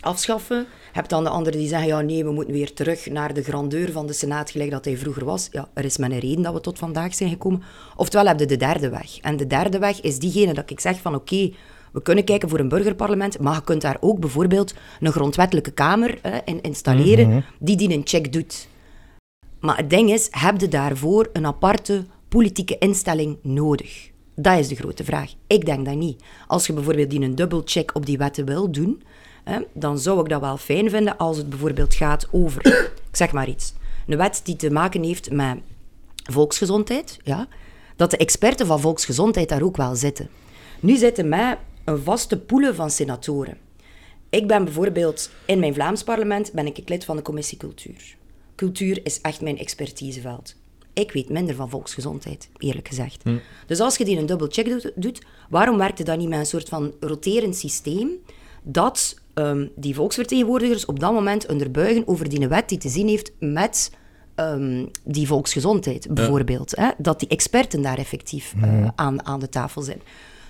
afschaffen. 0.00 0.56
Je 0.92 1.00
hebt 1.00 1.10
dan 1.10 1.24
de 1.24 1.30
anderen 1.30 1.58
die 1.58 1.68
zeggen, 1.68 1.88
ja, 1.88 2.00
nee, 2.00 2.24
we 2.24 2.30
moeten 2.32 2.52
weer 2.54 2.72
terug 2.72 3.06
naar 3.10 3.34
de 3.34 3.42
grandeur 3.42 3.92
van 3.92 4.06
de 4.06 4.12
Senaat, 4.12 4.50
gelijk 4.50 4.70
dat 4.70 4.84
hij 4.84 4.96
vroeger 4.96 5.24
was. 5.24 5.48
Ja, 5.50 5.68
er 5.74 5.84
is 5.84 5.96
maar 5.98 6.10
een 6.10 6.18
reden 6.18 6.42
dat 6.42 6.52
we 6.54 6.60
tot 6.60 6.78
vandaag 6.78 7.14
zijn 7.14 7.30
gekomen. 7.30 7.62
Oftewel 7.96 8.26
heb 8.26 8.38
je 8.40 8.46
de 8.46 8.56
derde 8.56 8.88
weg. 8.88 9.18
En 9.20 9.36
de 9.36 9.46
derde 9.46 9.78
weg 9.78 10.00
is 10.00 10.18
diegene 10.18 10.54
dat 10.54 10.70
ik 10.70 10.80
zeg 10.80 11.00
van, 11.00 11.14
oké, 11.14 11.50
we 11.94 12.02
kunnen 12.02 12.24
kijken 12.24 12.48
voor 12.48 12.58
een 12.58 12.68
burgerparlement, 12.68 13.38
maar 13.38 13.54
je 13.54 13.64
kunt 13.64 13.80
daar 13.80 13.96
ook 14.00 14.20
bijvoorbeeld 14.20 14.74
een 15.00 15.12
grondwettelijke 15.12 15.70
kamer 15.70 16.18
in 16.44 16.60
installeren, 16.60 17.44
die 17.58 17.76
die 17.76 17.92
een 17.92 18.00
check 18.04 18.32
doet. 18.32 18.68
Maar 19.60 19.76
het 19.76 19.90
ding 19.90 20.10
is, 20.10 20.28
heb 20.30 20.60
je 20.60 20.68
daarvoor 20.68 21.28
een 21.32 21.46
aparte 21.46 22.04
politieke 22.28 22.78
instelling 22.78 23.36
nodig? 23.42 24.10
Dat 24.34 24.58
is 24.58 24.68
de 24.68 24.74
grote 24.74 25.04
vraag. 25.04 25.32
Ik 25.46 25.66
denk 25.66 25.84
dat 25.86 25.94
niet. 25.94 26.22
Als 26.46 26.66
je 26.66 26.72
bijvoorbeeld 26.72 27.10
die 27.10 27.20
een 27.20 27.34
dubbelcheck 27.34 27.94
op 27.94 28.06
die 28.06 28.18
wetten 28.18 28.44
wil 28.44 28.70
doen, 28.70 29.02
dan 29.72 29.98
zou 29.98 30.20
ik 30.20 30.28
dat 30.28 30.40
wel 30.40 30.56
fijn 30.56 30.90
vinden 30.90 31.16
als 31.16 31.36
het 31.36 31.48
bijvoorbeeld 31.48 31.94
gaat 31.94 32.28
over, 32.30 32.66
ik 33.10 33.16
zeg 33.16 33.32
maar 33.32 33.48
iets, 33.48 33.72
een 34.06 34.16
wet 34.16 34.40
die 34.44 34.56
te 34.56 34.70
maken 34.70 35.02
heeft 35.02 35.30
met 35.30 35.58
volksgezondheid, 36.30 37.18
ja, 37.22 37.48
dat 37.96 38.10
de 38.10 38.16
experten 38.16 38.66
van 38.66 38.80
volksgezondheid 38.80 39.48
daar 39.48 39.62
ook 39.62 39.76
wel 39.76 39.96
zitten. 39.96 40.28
Nu 40.80 40.96
zitten 40.96 41.28
mij 41.28 41.58
een 41.84 42.02
vaste 42.02 42.38
poelen 42.38 42.74
van 42.74 42.90
senatoren. 42.90 43.56
Ik 44.28 44.46
ben 44.46 44.64
bijvoorbeeld 44.64 45.30
in 45.46 45.58
mijn 45.58 45.74
Vlaams 45.74 46.02
parlement 46.02 46.52
ben 46.52 46.66
ik 46.66 46.88
lid 46.88 47.04
van 47.04 47.16
de 47.16 47.22
commissie 47.22 47.58
cultuur. 47.58 48.16
Cultuur 48.54 49.00
is 49.02 49.20
echt 49.20 49.40
mijn 49.40 49.58
expertiseveld. 49.58 50.54
Ik 50.92 51.12
weet 51.12 51.28
minder 51.28 51.54
van 51.54 51.70
volksgezondheid, 51.70 52.48
eerlijk 52.58 52.88
gezegd. 52.88 53.22
Dus 53.66 53.80
als 53.80 53.96
je 53.96 54.04
die 54.04 54.18
een 54.18 54.26
dubbel 54.26 54.46
check 54.50 54.68
doet, 54.68 54.92
doet, 54.94 55.22
waarom 55.50 55.78
werkt 55.78 55.98
het 55.98 56.06
dan 56.06 56.18
niet 56.18 56.28
met 56.28 56.38
een 56.38 56.46
soort 56.46 56.68
van 56.68 56.92
roterend 57.00 57.56
systeem 57.56 58.10
dat 58.62 59.20
ehm, 59.34 59.66
die 59.74 59.94
volksvertegenwoordigers 59.94 60.84
op 60.84 61.00
dat 61.00 61.12
moment 61.12 61.46
onderbuigen 61.46 62.08
over 62.08 62.28
die 62.28 62.48
wet 62.48 62.68
die 62.68 62.78
te 62.78 62.88
zien 62.88 63.08
heeft 63.08 63.32
met 63.38 63.90
ehm, 64.34 64.86
die 65.04 65.26
volksgezondheid, 65.26 66.06
bijvoorbeeld. 66.10 66.76
Hè? 66.76 66.90
Dat 66.98 67.20
die 67.20 67.28
experten 67.28 67.82
daar 67.82 67.98
effectief 67.98 68.54
eh, 68.62 68.88
aan, 68.94 69.26
aan 69.26 69.40
de 69.40 69.48
tafel 69.48 69.82
zijn. 69.82 70.00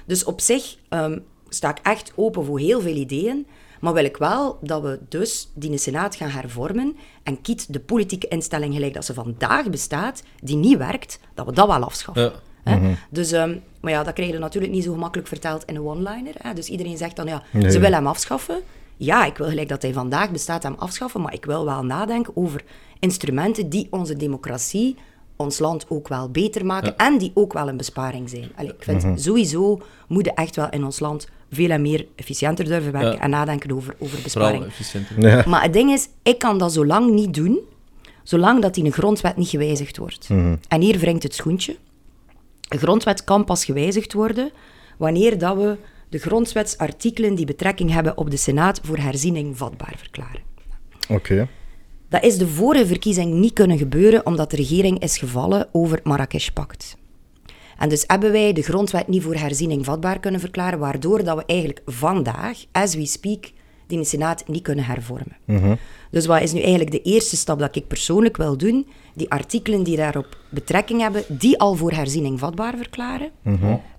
Dus 0.05 0.25
op 0.25 0.41
zich 0.41 0.77
ehm, 0.89 1.19
sta 1.49 1.71
ik 1.71 1.79
echt 1.83 2.13
open 2.15 2.45
voor 2.45 2.59
heel 2.59 2.81
veel 2.81 2.97
ideeën, 2.97 3.47
maar 3.81 3.93
wil 3.93 4.05
ik 4.05 4.17
wel 4.17 4.59
dat 4.61 4.83
we 4.83 4.99
dus 5.09 5.51
die 5.55 5.79
Senaat 5.79 6.17
gaan 6.17 6.29
hervormen 6.29 6.97
en 7.23 7.41
kiet 7.41 7.73
de 7.73 7.81
politieke 7.81 8.29
instelling 8.29 8.75
gelijk 8.75 8.95
dat 8.95 9.05
ze 9.05 9.15
vandaag 9.15 9.71
bestaat, 9.71 10.23
die 10.43 10.57
niet 10.57 10.79
werkt, 10.79 11.19
dat 11.35 11.47
we 11.47 11.53
dat 11.53 11.67
wel 11.67 11.85
afschaffen. 11.85 12.23
Ja. 12.23 12.33
Hè? 12.65 12.95
Dus, 13.11 13.33
ehm, 13.33 13.57
maar 13.81 13.93
ja, 13.93 14.03
dat 14.03 14.15
krijg 14.15 14.31
je 14.31 14.39
natuurlijk 14.39 14.73
niet 14.73 14.85
zo 14.85 14.93
gemakkelijk 14.93 15.29
verteld 15.29 15.65
in 15.65 15.77
een 15.77 15.83
one-liner. 15.87 16.55
Dus 16.55 16.69
iedereen 16.69 16.97
zegt 16.97 17.17
dan, 17.17 17.27
ja, 17.27 17.43
Nee. 17.53 17.71
ze 17.71 17.79
willen 17.79 17.97
hem 17.97 18.07
afschaffen. 18.07 18.61
Ja, 18.97 19.25
ik 19.25 19.37
wil 19.37 19.49
gelijk 19.49 19.69
dat 19.69 19.83
hij 19.83 19.93
vandaag 19.93 20.31
bestaat 20.31 20.63
hem 20.63 20.75
afschaffen, 20.79 21.21
maar 21.21 21.33
ik 21.33 21.45
wil 21.45 21.65
wel 21.65 21.85
nadenken 21.85 22.37
over 22.37 22.65
instrumenten 22.99 23.69
die 23.69 23.87
onze 23.91 24.17
democratie, 24.17 24.97
ons 25.37 25.59
land 25.59 25.87
ook 25.89 26.09
wel 26.09 26.31
beter 26.31 26.67
maken 26.67 26.97
en 26.97 27.19
die 27.19 27.31
ook 27.35 27.53
wel 27.53 27.69
een 27.69 27.77
besparing 27.77 28.29
zijn. 28.31 28.51
Allee, 28.57 28.71
ik 28.71 28.83
vind 28.83 29.21
sowieso 29.21 29.81
moeten 30.09 30.35
echt 30.35 30.57
wel 30.57 30.71
in 30.71 30.85
ons 30.85 31.01
land 31.01 31.29
veel 31.51 31.71
en 31.71 31.83
meer 31.83 32.07
efficiënter 32.17 32.65
durven 32.65 32.93
werken 32.93 33.13
Ja. 33.13 33.19
en 33.19 33.31
nadenken 33.31 33.73
over, 33.73 33.95
over 33.99 34.23
besparing. 34.23 34.65
Ja. 35.19 35.45
Maar 35.47 35.63
het 35.63 35.73
ding 35.73 35.91
is, 35.91 36.09
ik 36.23 36.39
kan 36.39 36.59
dat 36.59 36.73
zo 36.73 36.87
lang 36.87 37.11
niet 37.11 37.35
doen, 37.35 37.59
zolang 38.23 38.63
dat 38.63 38.75
die 38.75 38.93
grondwet 38.93 39.37
niet 39.37 39.49
gewijzigd 39.49 39.97
wordt. 39.97 40.29
En 40.69 40.81
hier 40.81 40.99
wringt 40.99 41.23
het 41.23 41.35
schoentje. 41.35 41.77
Een 42.69 42.79
grondwet 42.79 43.25
kan 43.25 43.45
pas 43.45 43.65
gewijzigd 43.65 44.13
worden 44.13 44.51
wanneer 44.97 45.39
dat 45.39 45.57
we 45.57 45.77
de 46.09 46.19
grondwetsartikelen 46.19 47.35
die 47.35 47.47
betrekking 47.47 47.91
hebben 47.91 48.17
op 48.17 48.31
de 48.31 48.37
Senaat 48.37 48.81
voor 48.83 48.97
herziening 48.97 49.57
vatbaar 49.57 49.95
verklaren. 49.97 50.41
Oké. 51.09 51.49
Dat 52.09 52.25
is 52.25 52.39
de 52.39 52.49
vorige 52.49 52.87
verkiezing 52.87 53.33
niet 53.33 53.53
kunnen 53.53 53.79
gebeuren 53.79 54.27
omdat 54.27 54.51
de 54.51 54.57
regering 54.57 54.99
is 54.99 55.19
gevallen 55.19 55.69
over 55.73 55.97
het 55.97 56.05
Marrakesh-pact. 56.05 56.97
En 57.79 57.89
dus 57.89 58.05
hebben 58.07 58.33
wij 58.33 58.53
de 58.53 58.63
grondwet 58.63 59.09
niet 59.09 59.23
voor 59.23 59.35
herziening 59.35 59.85
vatbaar 59.85 60.21
kunnen 60.21 60.41
verklaren, 60.41 60.79
waardoor 60.79 61.25
dat 61.25 61.37
we 61.37 61.45
eigenlijk 61.47 61.81
vandaag, 61.87 62.65
as 62.73 62.95
we 62.95 63.07
speak, 63.07 63.51
die 63.87 64.05
Senaat 64.05 64.49
niet 64.49 64.63
kunnen 64.63 64.85
hervormen. 64.85 65.37
Dus 66.15 66.27
wat 66.27 66.43
is 66.43 66.53
nu 66.53 66.61
eigenlijk 66.61 66.91
de 66.91 67.03
eerste 67.03 67.37
stap 67.37 67.59
dat 67.59 67.77
ik 67.77 67.87
persoonlijk 67.87 68.37
wil 68.37 68.57
doen? 68.57 68.87
Die 69.15 69.31
artikelen 69.31 69.83
die 69.83 69.97
daarop 69.97 70.27
betrekking 70.49 71.01
hebben, 71.01 71.23
die 71.29 71.59
al 71.59 71.75
voor 71.75 71.93
herziening 71.93 72.39
vatbaar 72.39 72.75
verklaren. 72.77 73.31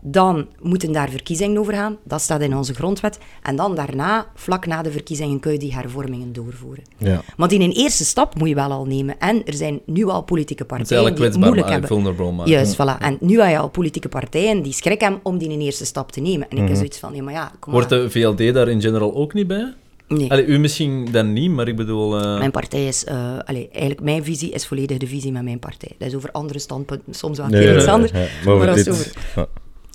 Dan 0.01 0.47
moeten 0.61 0.91
daar 0.91 1.09
verkiezingen 1.09 1.57
over 1.57 1.73
gaan. 1.73 1.97
Dat 2.03 2.21
staat 2.21 2.41
in 2.41 2.55
onze 2.55 2.73
grondwet. 2.73 3.19
En 3.43 3.55
dan 3.55 3.75
daarna, 3.75 4.25
vlak 4.35 4.65
na 4.65 4.81
de 4.81 4.91
verkiezingen, 4.91 5.39
kun 5.39 5.51
je 5.51 5.57
die 5.57 5.73
hervormingen 5.73 6.33
doorvoeren. 6.33 6.83
Ja. 6.97 7.21
Maar 7.37 7.47
die 7.47 7.59
een 7.59 7.71
eerste 7.71 8.05
stap 8.05 8.35
moet 8.35 8.49
je 8.49 8.55
wel 8.55 8.71
al 8.71 8.85
nemen. 8.85 9.19
En 9.19 9.45
er 9.45 9.53
zijn 9.53 9.79
nu 9.85 10.05
al 10.05 10.21
politieke 10.21 10.63
Het 10.67 10.71
partijen 10.71 11.03
die 11.03 11.11
het 11.11 11.19
kwetsbaar, 11.19 11.45
moeilijk 11.45 11.67
maar 11.81 11.89
hebben. 11.89 12.35
Maar. 12.35 12.47
Juist, 12.47 12.75
voilà. 12.75 12.97
En 13.01 13.17
nu 13.19 13.41
heb 13.41 13.49
je 13.49 13.57
al 13.57 13.69
politieke 13.69 14.09
partijen 14.09 14.61
die 14.63 14.73
schrik 14.73 15.01
hebben 15.01 15.19
om 15.23 15.37
die 15.37 15.49
een 15.49 15.61
eerste 15.61 15.85
stap 15.85 16.11
te 16.11 16.19
nemen. 16.19 16.49
En 16.49 16.57
ik 16.57 16.57
Mhm. 16.57 16.67
heb 16.67 16.75
zoiets 16.75 16.99
van, 16.99 17.15
ja, 17.15 17.23
maar 17.23 17.33
ja, 17.33 17.51
kom 17.59 17.73
Wordt 17.73 17.89
de 17.89 18.09
VLD 18.09 18.53
daar 18.53 18.67
in 18.67 18.81
general 18.81 19.15
ook 19.15 19.33
niet 19.33 19.47
bij? 19.47 19.73
Nee. 20.07 20.31
Allee, 20.31 20.45
u 20.45 20.57
misschien 20.59 21.07
dan 21.11 21.33
niet, 21.33 21.51
maar 21.51 21.67
ik 21.67 21.75
bedoel... 21.75 22.19
eh, 22.21 22.37
Mijn 22.37 22.51
partij 22.51 22.87
is, 22.87 23.03
eh, 23.05 23.37
allee, 23.45 23.69
eigenlijk 23.69 24.01
mijn 24.01 24.23
visie 24.23 24.51
is 24.51 24.65
volledig 24.67 24.97
de 24.97 25.07
visie 25.07 25.31
met 25.31 25.43
mijn 25.43 25.59
partij. 25.59 25.91
Dat 25.97 26.07
is 26.07 26.15
over 26.15 26.31
andere 26.31 26.59
standpunten, 26.59 27.13
soms 27.13 27.37
wel 27.37 27.45
een 27.45 27.51
Nee, 27.51 27.61
keer 27.61 27.71
nee, 27.71 27.79
iets 27.81 27.89
anders. 27.91 28.11
ja, 28.11 28.25
maar 28.45 28.55
maar 28.57 28.67
als, 28.69 28.83
dit- 28.83 28.89
over, 28.89 29.13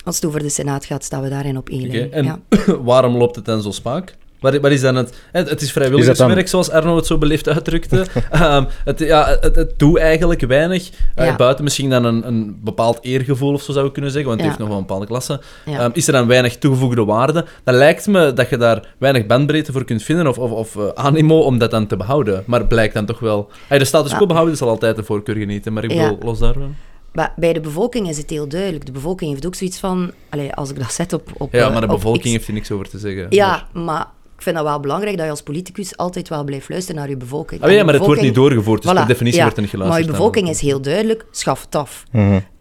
als 0.04 0.14
het 0.16 0.24
over 0.24 0.42
de 0.42 0.48
Senaat 0.48 0.84
gaat, 0.84 1.04
staan 1.04 1.22
we 1.22 1.28
daarin 1.28 1.56
op 1.56 1.68
één 1.68 1.84
Oké, 1.88 1.96
lijn. 1.96 2.12
En 2.12 2.24
Ja. 2.24 2.40
waarom 2.82 3.16
loopt 3.16 3.36
het 3.36 3.44
dan 3.44 3.62
zo 3.62 3.70
spaak? 3.70 4.16
Wat, 4.40 4.56
wat 4.56 4.70
is 4.70 4.80
dan 4.80 4.94
het... 4.96 5.14
Het, 5.32 5.60
is 5.62 5.72
vrijwilligerswerk, 5.72 6.34
dan- 6.34 6.48
zoals 6.48 6.70
Arno 6.70 6.96
het 6.96 7.06
zo 7.06 7.18
beleefd 7.18 7.48
uitdrukte. 7.48 8.06
Ehm, 8.30 8.64
het, 8.84 8.98
ja, 8.98 9.36
het, 9.40 9.56
het 9.56 9.78
doet 9.78 9.98
eigenlijk 9.98 10.40
weinig. 10.40 10.90
eh. 11.14 11.36
Buiten 11.36 11.64
misschien 11.64 11.90
dan 11.90 12.04
een, 12.04 12.26
een 12.26 12.58
bepaald 12.64 12.98
eergevoel, 13.02 13.52
of 13.54 13.62
zo 13.62 13.72
zou 13.72 13.86
ik 13.86 13.92
kunnen 13.92 14.10
zeggen, 14.10 14.28
want 14.30 14.40
het 14.42 14.50
Ja. 14.50 14.56
heeft 14.56 14.58
nog 14.58 14.68
wel 14.68 14.76
een 14.78 14.86
bepaalde 14.86 15.06
klasse. 15.06 15.40
Ja. 15.64 15.78
Ehm, 15.78 15.90
is 15.92 16.06
er 16.06 16.12
dan 16.12 16.26
weinig 16.26 16.58
toegevoegde 16.58 17.04
waarde? 17.04 17.44
Dan 17.64 17.74
lijkt 17.74 18.06
me 18.06 18.32
dat 18.32 18.48
je 18.48 18.56
daar 18.56 18.94
weinig 18.98 19.26
bandbreedte 19.26 19.72
voor 19.72 19.84
kunt 19.84 20.02
vinden, 20.02 20.26
of, 20.26 20.38
of, 20.38 20.50
of 20.50 20.76
eh, 20.76 21.04
animo 21.04 21.38
om 21.40 21.58
dat 21.58 21.70
dan 21.70 21.86
te 21.86 21.96
behouden. 21.96 22.42
Maar 22.46 22.60
het 22.60 22.68
blijkt 22.68 22.94
dan 22.94 23.06
toch 23.06 23.18
wel... 23.20 23.50
Hey, 23.68 23.78
de 23.78 23.84
status 23.84 24.10
quo 24.10 24.20
Ja. 24.20 24.26
behouden 24.26 24.56
zal 24.56 24.68
altijd 24.68 24.96
de 24.96 25.02
voorkeur 25.04 25.36
genieten, 25.36 25.72
maar 25.72 25.84
ik 25.84 25.92
Ja. 25.92 26.02
bedoel, 26.08 26.24
los 26.24 26.38
daarvan. 26.38 26.74
Maar 27.12 27.32
bij 27.36 27.52
de 27.52 27.60
bevolking 27.60 28.08
is 28.08 28.16
het 28.16 28.30
heel 28.30 28.48
duidelijk. 28.48 28.86
De 28.86 28.92
bevolking 28.92 29.30
heeft 29.30 29.46
ook 29.46 29.54
zoiets 29.54 29.78
van... 29.78 30.10
Allee, 30.28 30.52
als 30.54 30.70
ik 30.70 30.78
dat 30.78 30.92
zet 30.92 31.12
op... 31.12 31.28
op 31.38 31.52
Ja, 31.52 31.66
eh, 31.66 31.72
maar 31.72 31.80
de 31.80 31.86
bevolking 31.86 32.24
X- 32.24 32.30
heeft 32.30 32.46
er 32.46 32.52
niks 32.52 32.70
over 32.70 32.88
te 32.88 32.98
zeggen. 32.98 33.26
Ja, 33.30 33.66
maar 33.72 34.06
ik 34.40 34.46
vind 34.46 34.56
dat 34.56 34.64
wel 34.64 34.80
belangrijk 34.80 35.16
dat 35.16 35.24
je 35.24 35.30
als 35.30 35.42
politicus 35.42 35.96
altijd 35.96 36.28
wel 36.28 36.44
blijft 36.44 36.68
luisteren 36.68 37.00
naar 37.00 37.08
je 37.10 37.16
bevolking. 37.16 37.62
Ah, 37.62 37.70
ja, 37.70 37.84
maar 37.84 37.94
het 37.94 38.04
wordt 38.06 38.20
niet 38.22 38.34
doorgevoerd, 38.34 38.82
dus 38.82 38.90
Voilà, 38.90 38.94
per 38.94 39.06
definitie 39.06 39.36
ja, 39.38 39.42
wordt 39.44 39.56
er 39.56 39.62
niet 39.62 39.70
geluisterd. 39.72 40.06
Maar 40.06 40.14
je 40.14 40.18
bevolking 40.18 40.48
is 40.48 40.60
heel 40.60 40.80
duidelijk, 40.80 41.26
schaf 41.30 41.64
het 41.64 41.74
af. 41.74 42.04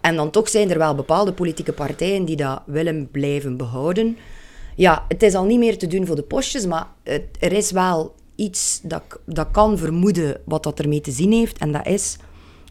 En 0.01 0.15
dan 0.15 0.29
toch 0.29 0.49
zijn 0.49 0.71
er 0.71 0.77
wel 0.77 0.95
bepaalde 0.95 1.33
politieke 1.33 1.71
partijen 1.73 2.25
die 2.25 2.35
dat 2.35 2.61
willen 2.65 3.07
blijven 3.11 3.57
behouden. 3.57 4.17
Ja, 4.75 5.05
het 5.07 5.23
is 5.23 5.33
al 5.35 5.45
niet 5.45 5.59
meer 5.59 5.77
te 5.77 5.87
doen 5.87 6.05
voor 6.05 6.15
de 6.15 6.21
postjes, 6.21 6.65
maar 6.65 6.87
het- 7.03 7.37
er 7.39 7.51
is 7.51 7.71
wel 7.71 8.15
iets 8.35 8.79
dat, 8.83 9.03
dat 9.25 9.47
kan 9.51 9.77
vermoeden 9.77 10.41
wat 10.45 10.63
dat 10.63 10.79
ermee 10.79 11.01
te 11.01 11.11
zien 11.11 11.31
heeft. 11.31 11.57
En 11.57 11.71
dat 11.71 11.87
is, 11.87 12.17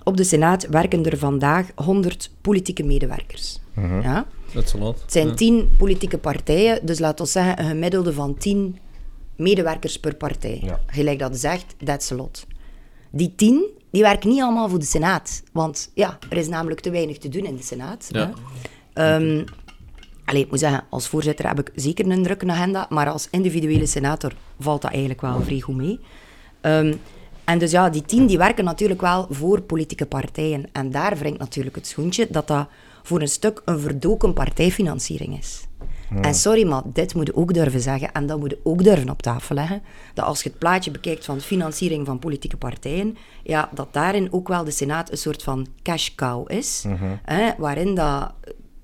op 0.05 0.17
de 0.17 0.25
Senaat 0.25 0.67
werken 0.71 1.05
er 1.05 1.19
vandaag 1.19 1.67
100 1.75 2.31
politieke 2.41 2.83
medewerkers. 2.85 3.59
Ja? 4.03 4.27
Dat 4.53 4.65
is 4.65 4.73
lot. 4.73 5.01
Het 5.03 5.13
zijn 5.13 5.35
tien 5.35 5.71
politieke 5.79 6.19
partijen, 6.19 6.79
dus 6.87 6.99
laten 6.99 7.25
we 7.25 7.31
zeggen 7.31 7.59
een 7.61 7.69
gemiddelde 7.69 8.13
van 8.13 8.35
tien 8.39 8.79
medewerkers 9.39 10.01
per 10.01 10.15
partij. 10.15 10.61
Ja. 10.63 10.81
Gelijk 10.87 11.19
dat 11.19 11.37
zegt, 11.39 11.75
that's 11.85 12.13
a 12.13 12.15
lot. 12.15 12.47
Die 13.11 13.35
tien, 13.37 13.65
die 13.91 14.03
werken 14.03 14.29
niet 14.29 14.43
allemaal 14.43 14.69
voor 14.69 14.79
de 14.79 14.85
Senaat. 14.85 15.43
Want 15.53 15.91
ja, 15.95 16.19
er 16.31 16.37
is 16.37 16.49
namelijk 16.49 16.81
te 16.81 16.91
weinig 16.91 17.19
te 17.19 17.29
doen 17.29 17.45
in 17.45 17.57
de 17.57 17.63
Senaat. 17.63 18.09
Ja. 18.11 18.33
Hè. 18.93 19.15
Ehm, 19.15 19.45
allee, 20.25 20.43
ik 20.43 20.51
moet 20.51 20.59
zeggen, 20.59 20.85
als 20.91 21.09
voorzitter 21.09 21.49
heb 21.49 21.59
ik 21.59 21.73
zeker 21.75 22.11
een 22.11 22.23
drukke 22.23 22.47
agenda, 22.47 22.87
maar 22.89 23.09
als 23.11 23.29
individuele 23.31 23.87
senator 23.87 24.33
valt 24.61 24.83
dat 24.83 24.91
eigenlijk 24.91 25.21
wel 25.21 25.43
vrij 25.43 25.61
goed 25.61 25.77
mee. 25.77 26.01
Ehm, 26.61 26.95
En 27.45 27.59
dus 27.59 27.71
ja, 27.71 27.91
die 27.91 28.03
tien 28.03 28.27
die 28.27 28.39
werken 28.39 28.65
natuurlijk 28.65 29.01
wel 29.01 29.27
voor 29.31 29.61
politieke 29.61 30.07
partijen. 30.07 30.69
En 30.73 30.91
daar 30.91 31.17
wringt 31.19 31.39
natuurlijk 31.39 31.77
het 31.77 31.87
schoentje 31.87 32.27
dat 32.31 32.47
dat 32.47 32.69
voor 33.03 33.21
een 33.21 33.29
stuk 33.29 33.63
een 33.65 33.81
verdoken 33.81 34.33
partijfinanciering 34.33 35.39
is. 35.39 35.68
En 36.21 36.35
sorry, 36.35 36.67
maar 36.67 36.83
dit 36.93 37.15
moet 37.15 37.27
je 37.27 37.37
ook 37.37 37.55
durven 37.55 37.81
zeggen 37.81 38.13
en 38.13 38.27
dat 38.27 38.39
moet 38.39 38.51
je 38.51 38.61
ook 38.63 38.85
durven 38.85 39.11
op 39.11 39.23
tafel 39.23 39.55
leggen. 39.55 39.83
Dat 40.15 40.25
als 40.25 40.43
je 40.43 40.49
het 40.49 40.59
plaatje 40.59 40.91
bekijkt 40.91 41.25
van 41.25 41.41
financiering 41.41 42.07
van 42.07 42.19
politieke 42.19 42.57
partijen, 42.57 43.17
ja, 43.43 43.69
dat 43.75 43.93
daarin 43.93 44.33
ook 44.33 44.49
wel 44.49 44.65
de 44.65 44.71
Senaat 44.71 45.11
een 45.11 45.19
soort 45.19 45.43
van 45.43 45.67
cash 45.83 46.09
cow 46.15 46.51
is. 46.53 46.85
Hè, 47.25 47.51
waarin 47.59 47.95
dat, 47.95 48.33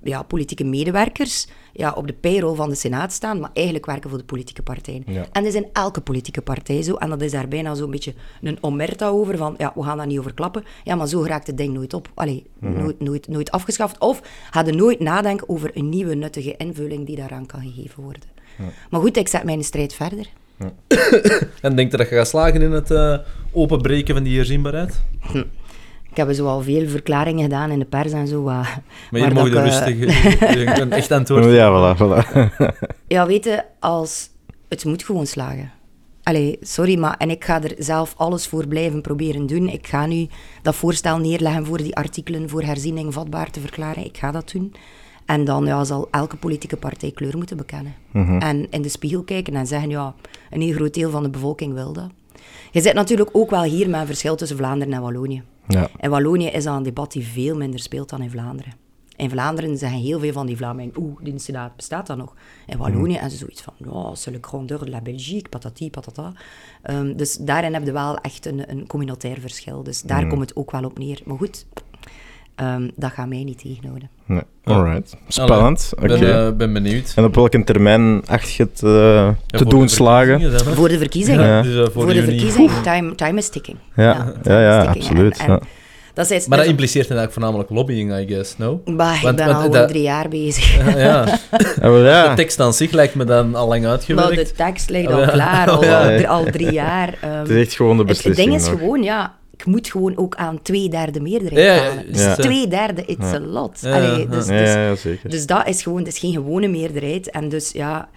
ja, 0.03 0.23
politieke 0.23 0.65
medewerkers 0.65 1.47
ja, 1.77 1.93
op 1.93 2.07
de 2.07 2.13
payroll 2.13 2.55
van 2.55 2.69
de 2.69 2.75
Senaat 2.75 3.13
staan, 3.13 3.41
maar 3.41 3.51
eigenlijk 3.53 3.87
werken 3.87 4.11
voor 4.11 4.19
de 4.19 4.25
politieke 4.25 4.63
partijen. 4.63 5.03
Ja. 5.07 5.27
En 5.33 5.43
dat 5.43 5.45
is 5.45 5.55
in 5.55 5.67
elke 5.73 6.01
politieke 6.01 6.43
partij 6.43 6.83
zo. 6.83 6.95
En 6.95 7.09
dat 7.09 7.21
is 7.21 7.31
daar 7.31 7.49
bijna 7.49 7.75
zo'n 7.75 7.91
beetje 7.91 8.15
een 8.43 8.59
omerta 8.61 9.09
over, 9.09 9.37
van 9.37 9.55
ja, 9.59 9.73
we 9.75 9.83
gaan 9.83 9.97
daar 9.97 10.07
niet 10.07 10.19
over 10.19 10.35
klappen. 10.35 10.65
Ja, 10.85 10.95
maar 10.95 11.09
zo 11.09 11.25
raakt 11.25 11.47
het 11.47 11.57
ding 11.57 11.75
nooit 11.75 11.95
op. 11.95 12.09
Allee, 12.15 12.47
nooit, 12.59 13.01
nooit, 13.01 13.29
nooit 13.29 13.51
afgeschaft. 13.51 13.99
Of 13.99 14.23
hadden 14.51 14.77
nooit 14.77 15.01
nadenken 15.01 15.49
over 15.49 15.71
een 15.75 15.89
nieuwe 15.89 16.15
nuttige 16.15 16.57
invulling 16.57 17.07
die 17.07 17.17
daaraan 17.17 17.47
kan 17.47 17.61
gegeven 17.61 18.03
worden. 18.03 18.23
Maar 18.91 19.01
goed, 19.01 19.17
ik 19.17 19.29
zet 19.29 19.45
mijn 19.45 19.65
strijd 19.65 19.95
verder. 19.95 20.27
En 21.61 21.77
denk 21.77 21.91
je 21.91 21.97
dat 21.97 22.09
je 22.09 22.15
gaat 22.15 22.29
slagen 22.29 22.63
in 22.63 22.73
het 22.73 22.91
eh, 22.91 23.19
openbreken 23.53 24.15
van 24.15 24.25
die 24.25 24.37
herzienbaarheid? 24.37 25.03
Ik 26.15 26.21
heb 26.27 26.33
zo 26.33 26.47
al 26.47 26.63
veel 26.63 26.89
verklaringen 26.89 27.43
gedaan 27.43 27.71
in 27.71 27.79
de 27.79 27.85
pers 27.85 28.13
en 28.13 28.27
zo. 28.27 28.43
Maar 28.43 28.83
mag 29.11 29.49
je 29.49 29.57
eh, 29.59 29.65
rustig 29.65 29.99
je- 29.99 30.81
een 30.83 30.93
echt 30.93 31.11
antwoord 31.11 31.45
Ja, 31.45 31.95
voilà, 31.95 31.99
voilà. 31.99 32.33
Ja, 33.07 33.27
weet 33.27 33.45
je, 33.45 33.65
als... 33.81 34.29
Het 34.69 34.85
moet 34.85 35.05
gewoon 35.05 35.27
slagen. 35.27 35.71
Allee, 36.23 36.59
sorry, 36.61 36.99
maar... 36.99 37.15
En 37.17 37.31
ik 37.31 37.45
ga 37.45 37.63
er 37.63 37.75
zelf 37.79 38.15
alles 38.17 38.47
voor 38.47 38.67
blijven 38.67 39.01
proberen 39.01 39.47
doen. 39.47 39.69
Ik 39.69 39.87
ga 39.87 40.07
nu 40.07 40.27
dat 40.63 40.75
voorstel 40.75 41.19
neerleggen 41.19 41.67
voor 41.67 41.79
die 41.79 41.97
artikelen 41.97 42.49
voor 42.49 42.63
herziening 42.63 43.13
vatbaar 43.15 43.51
te 43.51 43.61
verklaren. 43.61 44.05
Ik 44.05 44.17
ga 44.17 44.31
dat 44.31 44.51
doen. 44.53 44.75
En 45.27 45.45
dan 45.45 45.67
ja, 45.67 45.85
zal 45.85 46.09
elke 46.11 46.37
politieke 46.37 46.77
partij 46.77 47.11
kleur 47.11 47.37
moeten 47.37 47.57
bekennen. 47.57 47.95
En 48.39 48.67
in 48.71 48.83
de 48.83 48.89
spiegel 48.89 49.23
kijken 49.23 49.55
en 49.55 49.67
zeggen, 49.67 49.91
ja, 49.91 50.15
een 50.51 50.61
heel 50.61 50.73
groot 50.75 50.95
deel 50.95 51.11
van 51.11 51.23
de 51.23 51.31
bevolking 51.31 51.75
wil 51.75 51.93
dat. 51.93 52.09
Je 52.71 52.81
zit 52.81 52.95
natuurlijk 52.95 53.31
ook 53.33 53.51
wel 53.51 53.63
hier 53.63 53.91
met 53.91 54.01
een 54.01 54.07
verschil 54.07 54.37
tussen 54.37 54.57
Vlaanderen 54.57 54.95
en 54.95 55.01
Wallonië. 55.01 55.43
Ja. 55.69 55.89
In 56.01 56.11
Wallonië 56.11 56.47
is 56.47 56.65
dat 56.65 56.77
een 56.77 56.83
debat 56.83 57.13
die 57.13 57.27
veel 57.27 57.57
minder 57.57 57.81
speelt 57.81 58.09
dan 58.09 58.23
in 58.23 58.31
Vlaanderen. 58.31 58.73
In 59.17 59.31
Vlaanderen 59.31 59.79
zeggen 59.79 59.99
heel 59.99 60.19
veel 60.19 60.33
van 60.33 60.47
die 60.47 60.57
Vlamingen, 60.57 60.95
oeh, 60.97 61.19
die 61.23 61.39
Senaat 61.39 61.77
bestaat 61.77 62.07
dat 62.07 62.17
nog. 62.17 62.35
In 62.67 62.79
Wallonië 62.79 63.13
hebben 63.13 63.31
ze 63.31 63.37
zoiets 63.37 63.63
van, 63.63 63.75
ja, 63.77 64.15
c'est 64.15 64.35
le 64.35 64.39
grandeur 64.41 64.85
de 64.85 64.91
la 64.91 65.01
Belgique, 65.01 65.49
patati, 65.49 65.91
patata. 65.91 66.33
Ehm, 66.83 67.17
dus 67.17 67.37
daarin 67.37 67.75
heb 67.75 67.85
je 67.85 67.93
wel 67.93 68.17
echt 68.17 68.47
een, 68.47 68.71
een 68.71 68.87
communautair 68.87 69.41
verschil. 69.41 69.83
Dus 69.83 70.03
daar 70.03 70.27
komt 70.27 70.41
het 70.41 70.57
ook 70.57 70.71
wel 70.71 70.85
op 70.85 70.99
neer. 70.99 71.21
Maar 71.25 71.37
goed, 71.37 71.67
ehm, 72.55 72.89
dat 72.97 73.11
gaat 73.13 73.29
mij 73.29 73.45
niet 73.45 73.59
tegenhouden. 73.59 74.09
Nee. 74.27 74.43
Alright. 74.65 75.17
Spannend. 75.29 75.93
Ik 75.97 76.03
Oké. 76.11 76.19
ben, 76.19 76.47
eh, 76.47 76.53
ben 76.57 76.73
benieuwd. 76.73 77.13
En 77.17 77.25
op 77.25 77.35
welke 77.35 77.65
termijn 77.65 78.23
acht 78.27 78.53
je 78.53 78.63
het 78.63 78.83
eh, 78.83 78.91
Ja, 79.47 79.59
te 79.59 79.67
doen 79.67 79.89
slagen? 79.89 80.41
hè? 80.41 80.59
Voor 80.59 80.89
de 80.89 80.99
verkiezingen. 80.99 81.47
Ja. 81.47 81.63
Dus, 81.63 81.87
eh, 81.87 81.93
Voor, 81.93 82.07
de 82.13 82.23
verkiezingen, 82.23 82.83
time, 82.83 83.15
time 83.15 83.39
is 83.39 83.49
ticking. 83.49 83.77
Ja, 83.97 84.33
time 84.43 84.61
ja, 84.61 84.61
ja, 84.83 84.85
absoluut, 84.85 85.39
En, 85.39 85.45
en 85.47 85.53
ja. 85.53 85.61
Dat 86.15 86.31
is, 86.31 86.47
Maar 86.47 86.59
dat 86.59 86.67
impliceert 86.67 87.05
eigenlijk 87.11 87.33
voornamelijk 87.33 87.71
lobbying, 87.71 88.19
I 88.19 88.27
guess, 88.35 88.57
no? 88.59 88.81
Bah, 88.85 89.15
ik 89.17 89.23
Want- 89.23 89.37
ben 89.37 89.47
want 89.47 89.59
al 89.65 89.71
dat- 89.71 89.89
drie 89.89 90.03
jaar 90.03 90.29
bezig. 90.29 90.77
Ja, 90.77 90.99
ja. 90.99 91.39
Ja, 91.81 91.91
wel, 91.91 92.05
ja. 92.05 92.29
De 92.29 92.35
tekst 92.35 92.61
aan 92.61 92.73
zich 92.75 92.91
lijkt 92.91 93.15
me 93.15 93.25
dan 93.25 93.55
al 93.55 93.69
lang 93.69 93.83
Maar 93.83 93.91
uitgewerkt. 93.91 94.37
de 94.49 94.53
tekst 94.53 94.91
ligt 94.91 95.13
al 95.13 95.27
klaar, 95.27 95.71
al, 95.71 95.79
Oh, 95.79 95.99
al, 95.99 96.05
drie- 96.05 96.29
al 96.29 96.45
drie 96.45 96.73
jaar. 96.73 97.15
ehm. 97.21 97.33
Het 97.39 97.49
is 97.49 97.67
echt 97.67 97.75
gewoon 97.77 97.93
de 97.97 97.99
Het- 97.99 98.07
beslissing 98.07 98.37
Het 98.37 98.47
ding 98.47 98.61
is 98.67 98.71
nog. 98.71 98.79
gewoon, 98.79 99.03
ja, 99.03 99.35
ik 99.57 99.65
moet 99.67 99.89
gewoon 99.91 100.17
ook 100.17 100.35
aan 100.35 100.63
twee 100.63 100.89
derde 100.89 101.21
meerderheid 101.21 101.67
Ja, 101.67 101.75
ja, 101.75 101.83
halen. 101.89 102.07
ja. 102.07 102.13
Dus 102.13 102.23
Ja. 102.23 102.35
twee 102.35 102.69
derde, 102.69 103.05
it's 103.05 103.33
a 103.33 103.41
lot. 103.41 103.79
Ja, 103.81 103.95
Allee, 103.95 104.19
ja. 104.19 104.25
dus, 104.31 104.47
Ja, 104.47 104.59
dus, 104.59 104.73
ja, 104.73 104.87
ja, 104.89 104.95
zeker. 104.95 105.31
dus 105.31 105.47
dat 105.47 105.69
is 105.69 105.83
gewoon, 105.83 105.99
dat 106.05 106.13
is 106.13 106.19
geen 106.19 106.33
gewone 106.33 106.69
meerderheid. 106.69 107.31
En 107.31 107.49
dus 107.49 107.71
ja, 107.73 108.09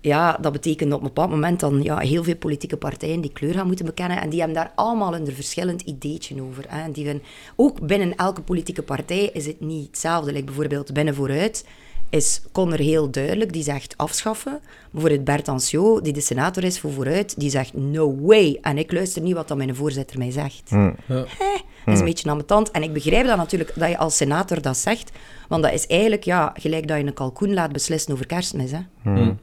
ja, 0.00 0.38
dat 0.40 0.52
betekent 0.52 0.92
op 0.92 0.98
een 1.00 1.06
bepaald 1.06 1.30
moment 1.30 1.60
dan 1.60 1.82
ja, 1.82 1.98
heel 1.98 2.24
veel 2.24 2.36
politieke 2.36 2.76
partijen 2.76 3.20
die 3.20 3.32
kleur 3.32 3.54
gaan 3.54 3.66
moeten 3.66 3.84
bekennen. 3.86 4.20
En 4.20 4.28
die 4.30 4.38
hebben 4.38 4.56
daar 4.56 4.72
allemaal 4.74 5.14
een 5.14 5.26
verschillend 5.34 5.80
ideetje 5.82 6.42
over. 6.42 6.64
Hè. 6.68 6.82
En 6.82 6.92
die 6.92 7.04
vinden, 7.04 7.22
ook 7.56 7.86
binnen 7.86 8.16
elke 8.16 8.40
politieke 8.42 8.82
partij 8.82 9.30
is 9.32 9.46
het 9.46 9.60
niet 9.60 9.86
hetzelfde. 9.86 10.32
Like 10.32 10.44
bijvoorbeeld 10.44 10.92
binnen 10.92 11.14
Vooruit 11.14 11.64
is 12.12 12.42
Conner 12.52 12.78
heel 12.78 13.10
duidelijk, 13.10 13.52
die 13.52 13.62
zegt 13.62 13.96
afschaffen. 13.96 14.60
Bijvoorbeeld 14.90 15.24
Bert 15.24 15.48
Anciot, 15.48 16.04
die 16.04 16.12
de 16.12 16.20
senator 16.20 16.64
is 16.64 16.80
voor 16.80 16.92
Vooruit, 16.92 17.40
die 17.40 17.50
zegt 17.50 17.74
no 17.74 18.16
way. 18.20 18.58
En 18.60 18.78
ik 18.78 18.92
luister 18.92 19.22
niet 19.22 19.34
wat 19.34 19.48
dan 19.48 19.56
mijn 19.56 19.74
voorzitter 19.74 20.18
mij 20.18 20.30
zegt. 20.30 20.62
Hm. 20.68 20.92
Ja. 21.06 21.24
Dat 21.84 21.94
is 21.94 21.98
een 21.98 22.04
beetje 22.04 22.30
ambetant. 22.30 22.70
En 22.70 22.82
ik 22.82 22.92
begrijp 22.92 23.26
dat 23.26 23.36
natuurlijk, 23.36 23.72
dat 23.74 23.88
je 23.88 23.98
als 23.98 24.16
senator 24.16 24.62
dat 24.62 24.76
zegt. 24.76 25.10
Want 25.48 25.62
dat 25.62 25.72
is 25.72 25.86
eigenlijk, 25.86 26.24
ja, 26.24 26.54
gelijk 26.56 26.88
dat 26.88 26.98
je 26.98 27.06
een 27.06 27.14
kalkoen 27.14 27.54
laat 27.54 27.72
beslissen 27.72 28.12
over 28.12 28.26
kerstmis, 28.26 28.70
hè. 28.70 28.80
Hm. 29.02 29.34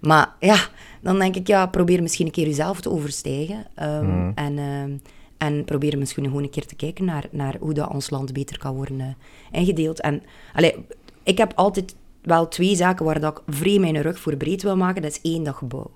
Maar 0.00 0.34
ja, 0.40 0.56
dan 1.00 1.18
denk 1.18 1.36
ik, 1.36 1.46
ja, 1.46 1.66
probeer 1.66 2.02
misschien 2.02 2.26
een 2.26 2.32
keer 2.32 2.46
jezelf 2.46 2.80
te 2.80 2.90
overstijgen. 2.90 3.66
ehm, 3.74 4.30
en, 4.34 4.58
ehm, 4.58 4.96
en 5.38 5.64
probeer 5.64 5.98
misschien 5.98 6.24
gewoon 6.24 6.42
een 6.42 6.50
keer 6.50 6.66
te 6.66 6.74
kijken 6.76 7.04
naar, 7.04 7.24
naar 7.30 7.56
hoe 7.60 7.74
dat 7.74 7.88
ons 7.90 8.10
land 8.10 8.32
beter 8.32 8.58
kan 8.58 8.74
worden 8.74 9.00
eh, 9.00 9.60
ingedeeld. 9.60 10.00
En 10.00 10.22
allee, 10.52 10.74
ik 11.22 11.38
heb 11.38 11.52
altijd 11.54 11.94
wel 12.28 12.48
twee 12.48 12.76
zaken 12.76 13.04
waar 13.04 13.20
dat 13.20 13.38
ik 13.46 13.54
vrij 13.54 13.78
mijn 13.78 14.02
rug 14.02 14.18
voor 14.18 14.36
breed 14.36 14.62
wil 14.62 14.76
maken. 14.76 15.02
Dat 15.02 15.10
is 15.10 15.30
één, 15.32 15.42
dat 15.42 15.54
gebouw. 15.54 15.90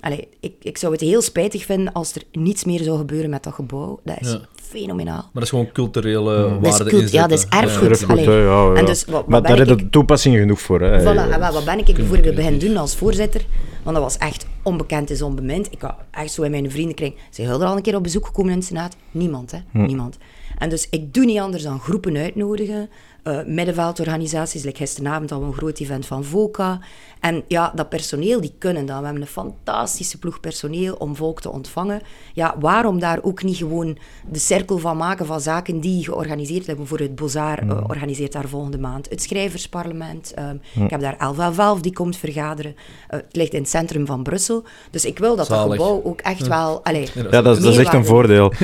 Allee, 0.00 0.28
ik, 0.40 0.52
ik 0.62 0.78
zou 0.78 0.92
het 0.92 1.00
heel 1.00 1.22
spijtig 1.22 1.64
vinden 1.64 1.92
als 1.92 2.14
er 2.14 2.22
niets 2.32 2.64
meer 2.64 2.82
zou 2.82 2.98
gebeuren 2.98 3.30
met 3.30 3.42
dat 3.42 3.52
gebouw. 3.52 4.00
Dat 4.04 4.16
is 4.20 4.30
Ja. 4.30 4.40
fenomenaal. 4.54 5.16
Maar 5.16 5.30
dat 5.32 5.42
is 5.42 5.48
gewoon 5.48 5.72
culturele 5.72 6.36
Dat 6.60 6.62
is 6.66 6.68
waarde 6.78 6.90
cult- 6.90 7.10
ja, 7.10 7.26
dat 7.26 7.38
is 7.38 7.46
erfgoed. 7.48 8.08
Allee. 8.08 8.24
ja, 8.24 8.32
ja. 8.36 8.74
En 8.74 8.84
dus, 8.84 9.04
wat- 9.04 9.14
wat 9.14 9.28
maar 9.28 9.40
ben 9.42 9.56
daar 9.56 9.66
heb 9.66 9.78
je 9.80 9.90
toepassing 9.90 10.36
genoeg 10.36 10.60
voor. 10.60 10.80
Hè. 10.80 11.00
Voilà, 11.00 11.32
en 11.32 11.40
wat 11.40 11.64
ben 11.64 11.78
ik 11.78 11.94
bijvoorbeeld 11.94 12.34
beginnen 12.34 12.60
doen 12.60 12.76
als 12.76 12.96
voorzitter? 12.96 13.44
Want 13.82 13.96
dat 13.96 14.04
was 14.04 14.16
echt 14.18 14.46
onbekend 14.62 15.10
is 15.10 15.22
onbemind. 15.22 15.72
Ik 15.72 15.82
had 15.82 15.94
echt 16.10 16.32
zo 16.32 16.42
in 16.42 16.50
mijn 16.50 16.70
vriendenkring... 16.70 17.14
Zijn 17.30 17.46
jullie 17.46 17.62
er 17.62 17.68
al 17.68 17.76
een 17.76 17.82
keer 17.82 17.96
op 17.96 18.02
bezoek 18.02 18.26
gekomen 18.26 18.52
in 18.52 18.58
de 18.58 18.64
Senaat? 18.64 18.96
Niemand, 19.10 19.50
hè? 19.50 19.58
Niemand. 19.72 20.16
En 20.58 20.68
dus 20.68 20.86
ik 20.90 21.14
doe 21.14 21.24
niet 21.24 21.38
anders 21.38 21.62
dan 21.62 21.80
groepen 21.80 22.16
uitnodigen. 22.16 22.88
Eh 23.26 23.44
middenveldorganisaties, 23.46 24.64
like 24.64 24.76
gisteravond 24.76 25.28
we 25.30 25.46
een 25.46 25.52
groot 25.52 25.78
event 25.78 26.06
van 26.06 26.24
VOCA. 26.24 26.80
En 27.20 27.42
ja, 27.48 27.72
dat 27.74 27.88
personeel, 27.88 28.40
die 28.40 28.54
kunnen 28.58 28.86
dat. 28.86 28.98
We 28.98 29.04
hebben 29.04 29.22
een 29.22 29.28
fantastische 29.28 30.18
ploeg 30.18 30.40
personeel 30.40 30.94
om 30.94 31.16
volk 31.16 31.40
te 31.40 31.50
ontvangen. 31.52 32.00
Ja, 32.32 32.54
waarom 32.60 32.98
daar 32.98 33.18
ook 33.22 33.42
niet 33.42 33.56
gewoon 33.56 33.98
de 34.30 34.38
cirkel 34.38 34.78
van 34.78 34.96
maken 34.96 35.26
van 35.26 35.40
zaken 35.40 35.80
die 35.80 36.04
georganiseerd 36.04 36.66
hebben? 36.66 36.86
Bijvoorbeeld 36.86 37.14
Bozar 37.18 37.58
eh, 37.58 37.76
organiseert 37.86 38.32
daar 38.32 38.48
volgende 38.48 38.78
maand 38.78 39.10
het 39.10 39.22
schrijversparlement. 39.22 40.32
Ehm, 40.34 40.56
Ik 40.84 40.90
heb 40.90 41.00
daar 41.00 41.16
Elva 41.18 41.52
Valve 41.52 41.82
die 41.82 41.92
komt 41.92 42.16
vergaderen. 42.16 42.74
Eh, 43.08 43.18
het 43.18 43.36
ligt 43.36 43.52
in 43.52 43.60
het 43.60 43.68
centrum 43.70 44.06
van 44.06 44.22
Brussel. 44.22 44.64
Dus 44.90 45.04
ik 45.04 45.18
wil 45.18 45.36
dat 45.36 45.48
dat 45.48 45.70
gebouw 45.70 46.02
ook 46.04 46.20
echt 46.20 46.46
wel... 46.46 46.84
Allee, 46.84 47.08
Ja, 47.30 47.42
dat, 47.42 47.56
is- 47.56 47.62
dat 47.62 47.72
is 47.72 47.78
echt 47.78 47.92
een 47.92 48.04
voordeel. 48.04 48.52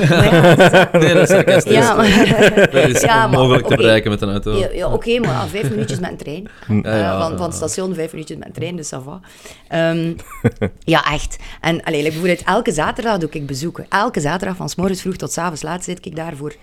Nee, 0.92 1.14
dat 1.14 1.22
is 1.22 1.28
sarcastisch. 1.28 1.72
ja, 1.72 1.94
maar, 1.94 2.06
Dat 2.72 2.88
is 2.88 3.00
Ja, 3.00 3.16
maar 3.26 3.26
onmogelijk 3.26 3.66
te 3.66 3.72
oké. 3.72 3.82
bereiken 3.82 4.10
met 4.10 4.20
een 4.20 4.30
auto. 4.30 4.52
ja, 4.52 4.68
ja, 4.72 4.92
oké, 4.92 5.18
maar 5.18 5.46
vijf 5.48 5.70
minuutjes 5.70 6.00
met 6.00 6.10
een 6.10 6.16
trein. 6.16 6.42
Ja, 6.68 6.74
Eh, 6.82 7.20
van, 7.20 7.30
ja. 7.30 7.36
van 7.36 7.46
het 7.46 7.54
station 7.54 7.94
vijf 7.94 8.12
minuutjes 8.12 8.36
met 8.46 8.56
een 8.56 8.60
trein, 8.62 8.76
dus 8.76 8.94
ça 8.94 8.98
va. 9.04 9.20
Ehm, 9.68 10.12
ja, 10.94 11.12
echt. 11.12 11.36
En 11.60 11.82
allee, 11.82 11.98
like 12.02 12.10
bijvoorbeeld 12.10 12.42
elke 12.48 12.72
zaterdag 12.72 13.18
doe 13.18 13.28
ik 13.30 13.46
bezoeken. 13.46 13.86
Elke 13.88 14.20
zaterdag, 14.20 14.56
van 14.56 14.68
s 14.68 14.74
morgens 14.74 15.00
vroeg 15.00 15.16
tot 15.16 15.32
s 15.32 15.38
avonds 15.38 15.62
laat, 15.62 15.84
zit 15.84 16.06
ik 16.06 16.16
daar 16.16 16.36
voor 16.36 16.54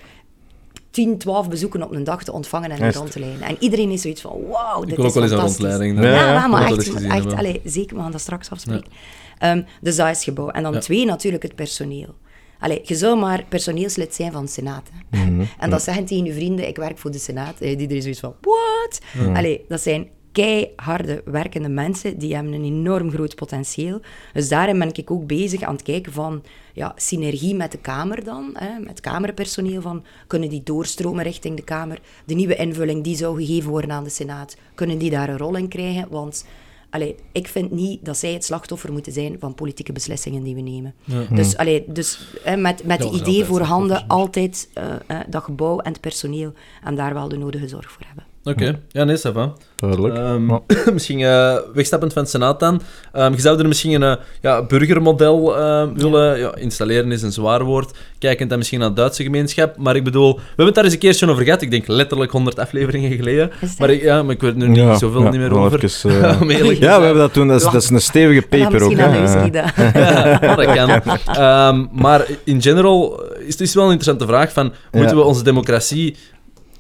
10, 0.91 1.17
12 1.17 1.49
bezoeken 1.49 1.83
op 1.83 1.91
een 1.91 2.03
dag 2.03 2.23
te 2.23 2.31
ontvangen 2.31 2.71
en 2.71 2.79
Echt? 2.81 2.95
rond 2.95 3.11
te 3.11 3.19
leiden. 3.19 3.41
En 3.41 3.55
iedereen 3.59 3.89
is 3.91 4.01
zoiets 4.01 4.21
van, 4.21 4.31
wauw, 4.49 4.79
dit 4.81 4.89
Ik 4.89 4.95
wil 4.95 5.05
is 5.05 5.11
ook 5.11 5.13
wel 5.13 5.23
eens 5.23 5.31
een 5.31 5.37
fantastisch. 5.37 5.65
rondleiding. 5.65 5.99
Ja, 6.03 6.09
Ja, 6.25 6.31
ja. 6.33 6.47
maar, 6.47 6.61
echt, 6.71 7.03
echt 7.03 7.33
allee, 7.33 7.61
zeker, 7.63 7.95
we 7.95 8.01
gaan 8.01 8.11
dat 8.11 8.21
straks 8.21 8.49
afspreken. 8.49 8.91
Ehm, 9.37 9.61
dus 9.81 9.95
dat 9.95 10.09
is 10.09 10.23
gebouw. 10.23 10.49
En 10.49 10.63
dan 10.63 10.73
Ja. 10.73 10.79
twee, 10.79 11.05
natuurlijk 11.05 11.43
het 11.43 11.55
personeel. 11.55 12.15
Allee, 12.59 12.81
je 12.83 12.95
zou 12.95 13.19
maar 13.19 13.43
personeelslid 13.49 14.15
zijn 14.15 14.31
van 14.31 14.45
de 14.45 14.51
Senaat. 14.51 14.89
hè. 15.09 15.43
En 15.59 15.69
dat 15.69 15.81
zeggen 15.83 16.05
tegen 16.05 16.25
je 16.25 16.33
vrienden, 16.33 16.67
ik 16.67 16.75
werk 16.75 16.97
voor 16.97 17.11
de 17.11 17.19
Senaat. 17.19 17.59
Eh, 17.61 17.77
Die 17.77 17.87
er 17.95 18.01
zoiets 18.01 18.19
van, 18.19 18.35
what? 18.41 18.99
Allee, 19.35 19.65
dat 19.67 19.81
zijn 19.81 20.07
keiharde 20.31 21.21
werkende 21.25 21.69
mensen, 21.69 22.17
die 22.17 22.35
hebben 22.35 22.53
een 22.53 22.63
enorm 22.63 23.11
groot 23.11 23.35
potentieel. 23.35 24.01
Dus 24.33 24.49
daarin 24.49 24.79
ben 24.79 24.93
ik 24.93 25.11
ook 25.11 25.27
bezig 25.27 25.61
aan 25.61 25.73
het 25.73 25.83
kijken 25.83 26.11
van 26.11 26.43
ja, 26.73 26.93
synergie 26.95 27.55
met 27.55 27.71
de 27.71 27.77
Kamer 27.77 28.23
dan, 28.23 28.49
hè, 28.53 28.79
met 28.79 28.99
Kamerpersoneel, 28.99 29.81
van 29.81 30.03
kunnen 30.27 30.49
die 30.49 30.63
doorstromen 30.63 31.23
richting 31.23 31.55
de 31.55 31.63
Kamer? 31.63 31.99
De 32.25 32.33
nieuwe 32.33 32.55
invulling 32.55 33.03
die 33.03 33.15
zou 33.15 33.45
gegeven 33.45 33.69
worden 33.69 33.91
aan 33.91 34.03
de 34.03 34.09
Senaat, 34.09 34.57
kunnen 34.75 34.97
die 34.97 35.09
daar 35.09 35.29
een 35.29 35.37
rol 35.37 35.55
in 35.55 35.67
krijgen? 35.67 36.07
Want 36.09 36.45
allee, 36.89 37.15
ik 37.31 37.47
vind 37.47 37.71
niet 37.71 38.05
dat 38.05 38.17
zij 38.17 38.33
het 38.33 38.45
slachtoffer 38.45 38.91
moeten 38.91 39.11
zijn 39.11 39.35
van 39.39 39.55
politieke 39.55 39.91
beslissingen 39.91 40.43
die 40.43 40.55
we 40.55 40.61
nemen. 40.61 40.93
Dus, 41.29 41.57
allee, 41.57 41.83
dus 41.87 42.33
hè, 42.43 42.57
met, 42.57 42.83
met 42.83 43.01
zijn 43.01 43.13
idee 43.13 43.25
altijd 43.25 43.45
voor 43.45 43.61
handen 43.61 43.97
slachtoffers, 43.97 44.67
altijd 44.75 45.29
dat 45.29 45.43
gebouw 45.43 45.79
en 45.79 45.91
het 45.91 46.01
personeel 46.01 46.53
en 46.83 46.95
daar 46.95 47.13
wel 47.13 47.29
de 47.29 47.37
nodige 47.37 47.67
zorg 47.67 47.91
voor 47.91 48.03
hebben. 48.05 48.28
Oké, 48.43 48.79
ja, 48.91 49.03
nee, 49.03 49.17
ça 49.17 49.31
va. 49.33 49.53
Duidelijk. 49.75 50.15
Ehm, 50.15 50.49
Ja. 50.49 50.61
misschien 50.93 51.19
eh, 51.21 51.55
wegstappend 51.73 52.13
van 52.13 52.21
het 52.21 52.31
Senaat 52.31 52.59
dan. 52.59 52.81
Ehm, 53.13 53.31
je 53.33 53.39
zou 53.39 53.59
er 53.59 53.67
misschien 53.67 54.01
een 54.01 54.17
eh, 54.17 54.23
ja, 54.41 54.63
burgermodel 54.63 55.57
ehm, 55.57 55.93
willen 55.93 56.39
ja, 56.39 56.55
installeren, 56.55 57.11
is 57.11 57.21
een 57.21 57.31
zwaar 57.31 57.63
woord. 57.63 57.97
Kijkend 58.17 58.49
dan 58.49 58.57
misschien 58.57 58.79
naar 58.79 58.89
de 58.89 58.95
Duitse 58.95 59.23
gemeenschap. 59.23 59.77
Maar 59.77 59.95
ik 59.95 60.03
bedoel, 60.03 60.35
we 60.35 60.41
hebben 60.47 60.65
het 60.65 60.75
daar 60.75 60.83
eens 60.83 60.93
een 60.93 60.99
keertje 60.99 61.29
over 61.29 61.43
gehad. 61.43 61.61
Ik 61.61 61.71
denk 61.71 61.87
letterlijk 61.87 62.31
100 62.31 62.59
afleveringen 62.59 63.11
geleden. 63.11 63.51
Maar 63.77 63.89
ik, 63.89 64.01
ja, 64.01 64.23
maar 64.23 64.33
ik 64.33 64.41
weet 64.41 64.51
er 64.51 64.57
nu 64.57 64.67
niet 64.67 64.97
zoveel 64.97 65.21
niet 65.21 65.39
meer 65.39 65.57
over. 65.57 65.83
even, 65.83 66.23
eh, 66.23 66.41
Om 66.41 66.49
eerlijk 66.49 66.79
te 66.79 66.85
ja, 66.85 66.97
we 66.99 67.03
hebben 67.05 67.23
dat 67.23 67.33
toen. 67.33 67.47
Dat 67.47 67.57
is, 67.61 67.71
dat 67.71 67.83
is 67.83 67.89
een 67.89 68.01
stevige 68.01 68.47
paper 68.47 68.83
ook. 68.83 68.95
misschien 68.95 69.53
ja, 69.53 70.39
dat 70.55 70.65
kan. 70.73 71.01
Ehm, 71.35 71.85
maar 71.91 72.25
in 72.43 72.61
general 72.61 73.23
is 73.39 73.51
het 73.51 73.61
is 73.61 73.73
wel 73.73 73.85
een 73.85 73.91
interessante 73.91 74.27
vraag 74.27 74.53
van, 74.53 74.73
moeten 74.91 75.15
we 75.15 75.23
onze 75.23 75.43
democratie... 75.43 76.15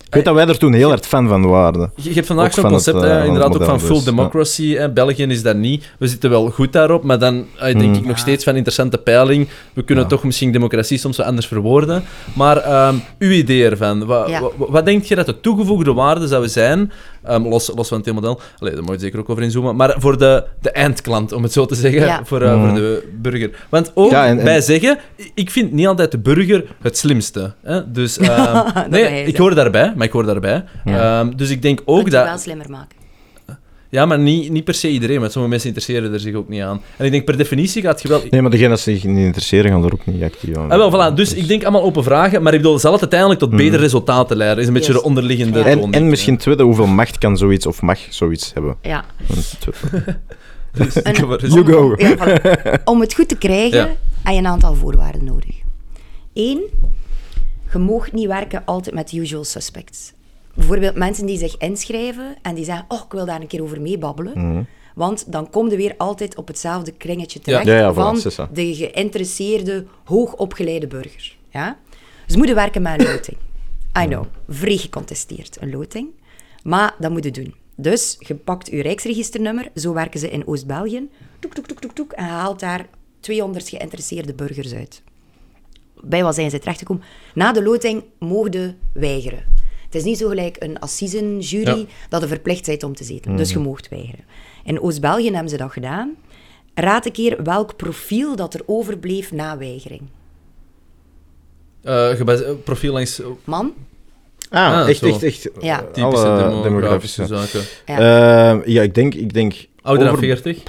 Ik 0.09 0.15
weet 0.15 0.25
dat 0.25 0.33
wij 0.35 0.47
er 0.47 0.57
toen 0.57 0.73
heel 0.73 0.89
hard 0.89 1.05
fan 1.05 1.27
van 1.27 1.45
waren. 1.47 1.91
Je 1.95 2.09
je 2.09 2.15
hebt 2.15 2.27
vandaag 2.27 2.53
zo'n 2.53 2.63
het, 2.63 2.73
concept, 2.73 3.03
eh, 3.03 3.25
inderdaad 3.25 3.55
ook 3.55 3.63
van 3.63 3.79
full 3.79 3.89
dus, 3.95 4.03
ja. 4.03 4.11
democracy. 4.11 4.87
België 4.93 5.23
is 5.23 5.41
dat 5.43 5.55
niet. 5.55 5.89
We 5.99 6.07
zitten 6.07 6.29
wel 6.29 6.49
goed 6.49 6.73
daarop, 6.73 7.03
maar 7.03 7.19
dan 7.19 7.45
eh, 7.57 7.63
denk 7.65 7.81
Mm. 7.81 7.93
ik 7.93 8.05
nog 8.05 8.17
steeds 8.17 8.43
van 8.43 8.55
interessante 8.55 8.97
peiling. 8.97 9.47
We 9.73 9.83
kunnen 9.83 10.03
Ja. 10.03 10.09
toch 10.09 10.23
misschien 10.23 10.51
democratie 10.51 10.97
soms 10.97 11.17
wat 11.17 11.25
anders 11.25 11.47
verwoorden. 11.47 12.03
Maar 12.33 12.57
ehm, 12.57 12.95
uw 13.19 13.31
idee 13.31 13.69
ervan, 13.69 14.05
wat, 14.05 14.29
Ja. 14.29 14.41
wat, 14.41 14.53
wat 14.57 14.85
denk 14.85 15.03
je 15.03 15.15
dat 15.15 15.25
de 15.25 15.39
toegevoegde 15.39 15.93
waarde 15.93 16.27
zou 16.27 16.47
zijn, 16.47 16.91
ehm, 17.23 17.47
los, 17.47 17.71
los 17.75 17.87
van 17.87 17.97
het 17.97 18.05
hele 18.05 18.19
model, 18.19 18.39
Allee, 18.59 18.73
daar 18.73 18.83
moet 18.83 18.93
je 18.93 18.99
zeker 18.99 19.19
ook 19.19 19.29
over 19.29 19.43
inzoomen, 19.43 19.75
maar 19.75 19.95
voor 19.97 20.17
de, 20.17 20.43
de 20.61 20.71
eindklant, 20.71 21.31
om 21.31 21.43
het 21.43 21.51
zo 21.53 21.65
te 21.65 21.75
zeggen, 21.75 22.01
Ja. 22.01 22.21
voor, 22.25 22.41
eh, 22.41 22.53
Mm. 22.55 22.67
voor 22.67 22.75
de 22.79 23.09
burger. 23.21 23.65
Want 23.69 23.91
ook 23.93 24.11
Ja, 24.11 24.25
en- 24.25 24.37
en- 24.37 24.43
bij 24.43 24.61
zeggen, 24.61 24.97
ik 25.33 25.49
vind 25.49 25.71
niet 25.71 25.87
altijd 25.87 26.11
de 26.11 26.19
burger 26.19 26.65
het 26.81 26.97
slimste. 26.97 27.53
Hè? 27.63 27.91
Dus, 27.91 28.17
ehm, 28.17 28.67
nee, 28.89 29.13
je 29.15 29.23
ik 29.23 29.37
hoor 29.37 29.55
daarbij, 29.55 29.93
maar 29.95 30.05
ik 30.05 30.11
hoor 30.11 30.25
daarbij. 30.25 30.63
Ja. 30.85 31.19
Ehm, 31.19 31.35
dus 31.35 31.49
ik 31.49 31.61
denk 31.61 31.79
Moet 31.85 31.87
ook 31.99 32.05
je 32.05 32.09
dat... 32.09 32.25
wel 32.25 32.37
slimmer 32.37 32.69
maken. 32.69 32.97
Ja, 33.91 34.05
maar 34.05 34.19
niet, 34.19 34.49
niet 34.51 34.63
per 34.63 34.73
se 34.73 34.89
iedereen, 34.89 35.19
want 35.19 35.31
sommige 35.31 35.51
mensen 35.53 35.69
interesseren 35.69 36.13
er 36.13 36.19
zich 36.19 36.35
ook 36.35 36.49
niet 36.49 36.61
aan. 36.61 36.81
En 36.97 37.05
ik 37.05 37.11
denk 37.11 37.25
per 37.25 37.37
definitie 37.37 37.81
gaat 37.81 38.01
je 38.01 38.07
wel... 38.07 38.21
Nee, 38.29 38.41
maar 38.41 38.51
degenen 38.51 38.75
die 38.75 38.79
zich 38.95 39.03
niet 39.03 39.25
interesseren, 39.25 39.71
gaan 39.71 39.83
er 39.83 39.93
ook 39.93 40.05
niet 40.05 40.23
actief 40.23 40.57
aan. 40.57 40.71
Ah, 40.71 40.77
wel, 40.77 41.11
voilà. 41.11 41.15
Dus 41.15 41.33
ik 41.33 41.47
denk 41.47 41.63
allemaal 41.63 41.83
open 41.83 42.03
vragen, 42.03 42.41
maar 42.43 42.53
ik 42.53 42.61
bedoel, 42.61 42.79
zal 42.79 42.91
het 42.91 43.01
uiteindelijk 43.01 43.39
tot 43.39 43.49
Mhm. 43.51 43.57
betere 43.57 43.81
resultaten 43.81 44.37
leiden? 44.37 44.59
Is 44.61 44.67
een 44.67 44.73
beetje 44.73 44.91
Yes. 44.93 45.01
de 45.01 45.07
onderliggende 45.07 45.59
Ja. 45.59 45.65
En, 45.65 45.79
toon. 45.79 45.93
en 45.93 46.09
misschien 46.09 46.37
tweede, 46.37 46.63
hoeveel 46.63 46.87
macht 46.87 47.17
kan 47.17 47.37
zoiets 47.37 47.65
of 47.65 47.81
mag 47.81 47.99
zoiets 48.09 48.53
hebben? 48.53 48.75
Ja. 48.81 49.05
You 51.47 51.65
go. 51.65 51.93
Ja, 51.97 52.15
voilà. 52.17 52.83
Om 52.83 53.01
het 53.01 53.13
goed 53.13 53.27
te 53.27 53.37
krijgen, 53.37 53.77
Ja. 53.77 53.85
heb 54.23 54.33
je 54.33 54.39
een 54.39 54.47
aantal 54.47 54.75
voorwaarden 54.75 55.23
nodig. 55.23 55.55
Eén, 56.33 56.61
je 57.73 57.77
mag 57.77 58.11
niet 58.11 58.27
werken 58.27 58.61
altijd 58.65 58.95
met 58.95 59.11
usual 59.11 59.43
suspects. 59.43 60.11
Bijvoorbeeld 60.59 60.95
mensen 60.95 61.25
die 61.25 61.37
zich 61.37 61.57
inschrijven 61.57 62.35
en 62.41 62.55
die 62.55 62.63
zeggen, 62.63 62.85
oh, 62.87 63.01
ik 63.05 63.11
wil 63.11 63.25
daar 63.25 63.41
een 63.41 63.47
keer 63.47 63.63
over 63.63 63.81
meebabbelen. 63.81 64.33
Mhm. 64.35 64.63
Want 64.95 65.31
dan 65.31 65.49
kom 65.49 65.69
je 65.69 65.75
weer 65.75 65.93
altijd 65.97 66.35
op 66.35 66.47
hetzelfde 66.47 66.91
kringetje 66.91 67.39
terecht 67.39 67.65
Ja, 67.65 67.77
ja, 67.77 67.93
van 67.93 68.21
de 68.53 68.75
geïnteresseerde, 68.75 69.85
hoogopgeleide 70.03 70.87
burger. 70.87 71.35
Ja? 71.49 71.77
Dus 72.25 72.35
moeten 72.35 72.55
werken 72.55 72.81
met 72.81 72.99
een 72.99 73.11
loting. 73.11 73.37
I 74.03 74.05
know, 74.05 74.25
vrij 74.47 74.77
gecontesteerd, 74.77 75.57
een 75.59 75.71
loting. 75.71 76.07
Maar 76.63 76.95
dat 76.99 77.11
moet 77.11 77.23
je 77.23 77.31
doen. 77.31 77.55
Dus 77.75 78.15
je 78.19 78.35
pakt 78.35 78.67
je 78.67 78.81
rijksregisternummer, 78.81 79.69
zo 79.75 79.93
werken 79.93 80.19
ze 80.19 80.29
in 80.29 80.47
Oost-België. 80.47 81.09
Toek, 81.39 81.53
toek, 81.53 81.67
toek, 81.67 81.79
toek, 81.79 81.93
toek, 81.93 82.11
en 82.11 82.25
haalt 82.25 82.59
daar 82.59 82.85
200 83.19 83.69
geïnteresseerde 83.69 84.33
burgers 84.33 84.73
uit. 84.73 85.01
Bij 86.01 86.23
wat 86.23 86.35
zijn 86.35 86.49
ze 86.49 86.59
terechtgekomen? 86.59 87.03
Na 87.33 87.51
de 87.51 87.63
loting 87.63 88.03
mogen 88.19 88.77
weigeren. 88.93 89.43
Het 89.89 89.95
is 89.97 90.03
niet 90.03 90.17
zo 90.17 90.27
gelijk 90.27 90.55
een 90.59 90.79
assisenjury 90.79 91.77
Ja. 91.77 91.85
dat 92.09 92.21
je 92.21 92.27
verplicht 92.27 92.65
bent 92.65 92.83
om 92.83 92.95
te 92.95 93.03
zetelen. 93.03 93.37
Dus 93.37 93.51
je 93.51 93.59
moogt 93.59 93.89
weigeren. 93.89 94.25
In 94.63 94.81
Oost-België 94.81 95.31
hebben 95.31 95.49
ze 95.49 95.57
dat 95.57 95.71
gedaan. 95.71 96.15
Raad 96.73 97.05
een 97.05 97.11
keer 97.11 97.43
welk 97.43 97.75
profiel 97.75 98.35
dat 98.35 98.53
er 98.53 98.61
overbleef 98.65 99.31
na 99.31 99.57
weigering. 99.57 100.01
Eh, 101.83 102.19
eh, 102.19 102.49
profiel 102.63 102.93
langs... 102.93 103.21
Man? 103.43 103.73
Ah, 104.49 104.73
Ah, 104.81 104.89
echt, 104.89 105.03
echt, 105.03 105.23
echt. 105.23 105.49
Ja. 105.59 105.79
eh, 105.81 105.87
Typische 105.91 106.27
alle 106.27 106.61
demografische 106.63 107.21
demografische. 107.21 107.67
zaken. 107.85 108.03
Ja. 108.03 108.61
Ja, 108.65 108.81
ik 108.81 108.95
denk... 108.95 109.13
Ik 109.13 109.33
denk 109.33 109.53
Ouder 109.81 110.03
dan 110.05 110.13
over- 110.13 110.25
40? 110.25 110.63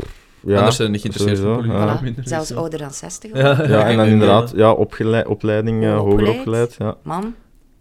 Ja, 0.47 0.57
Anders 0.57 0.77
zijn 0.77 0.87
ze 0.87 0.93
niet 0.93 1.01
geïnteresseerd 1.17 1.65
in 1.65 1.71
ja. 1.73 2.03
Voilà. 2.03 2.23
Zelfs 2.23 2.53
ouder 2.55 2.79
dan 2.79 2.91
60. 2.93 3.33
Ja. 3.35 3.67
Ja, 3.69 3.89
en 3.89 3.97
dan 3.97 4.07
inderdaad, 4.17 4.53
ja, 4.57 4.73
opgeleid, 4.73 5.27
opleiding, 5.27 5.85
eh, 5.85 5.97
hoger 5.99 6.29
Opgeleid. 6.29 6.75
Ja. 6.79 6.97
Man? 7.03 7.35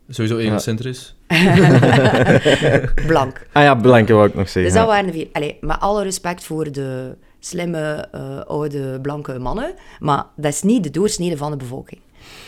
Sowieso 0.09 0.37
egocentrisch. 0.37 1.15
Blank. 3.07 3.45
Ah 3.51 3.63
ja, 3.63 3.75
blanke 3.75 4.13
wou 4.13 4.27
ik 4.27 4.35
nog 4.35 4.49
zeggen. 4.49 4.63
Dus 4.63 4.73
dat 4.73 4.81
ja. 4.81 4.87
waren 4.87 5.05
de 5.05 5.11
vier. 5.11 5.27
Allee, 5.31 5.57
met 5.61 5.79
alle 5.79 6.03
respect 6.03 6.43
voor 6.43 6.71
de 6.71 7.15
slimme, 7.39 8.07
eh, 8.11 8.39
oude, 8.39 8.99
blanke 9.01 9.39
mannen. 9.39 9.73
Maar 9.99 10.25
dat 10.35 10.53
is 10.53 10.61
niet 10.61 10.83
de 10.83 10.89
doorsnede 10.89 11.37
van 11.37 11.51
de 11.51 11.57
bevolking. 11.57 12.01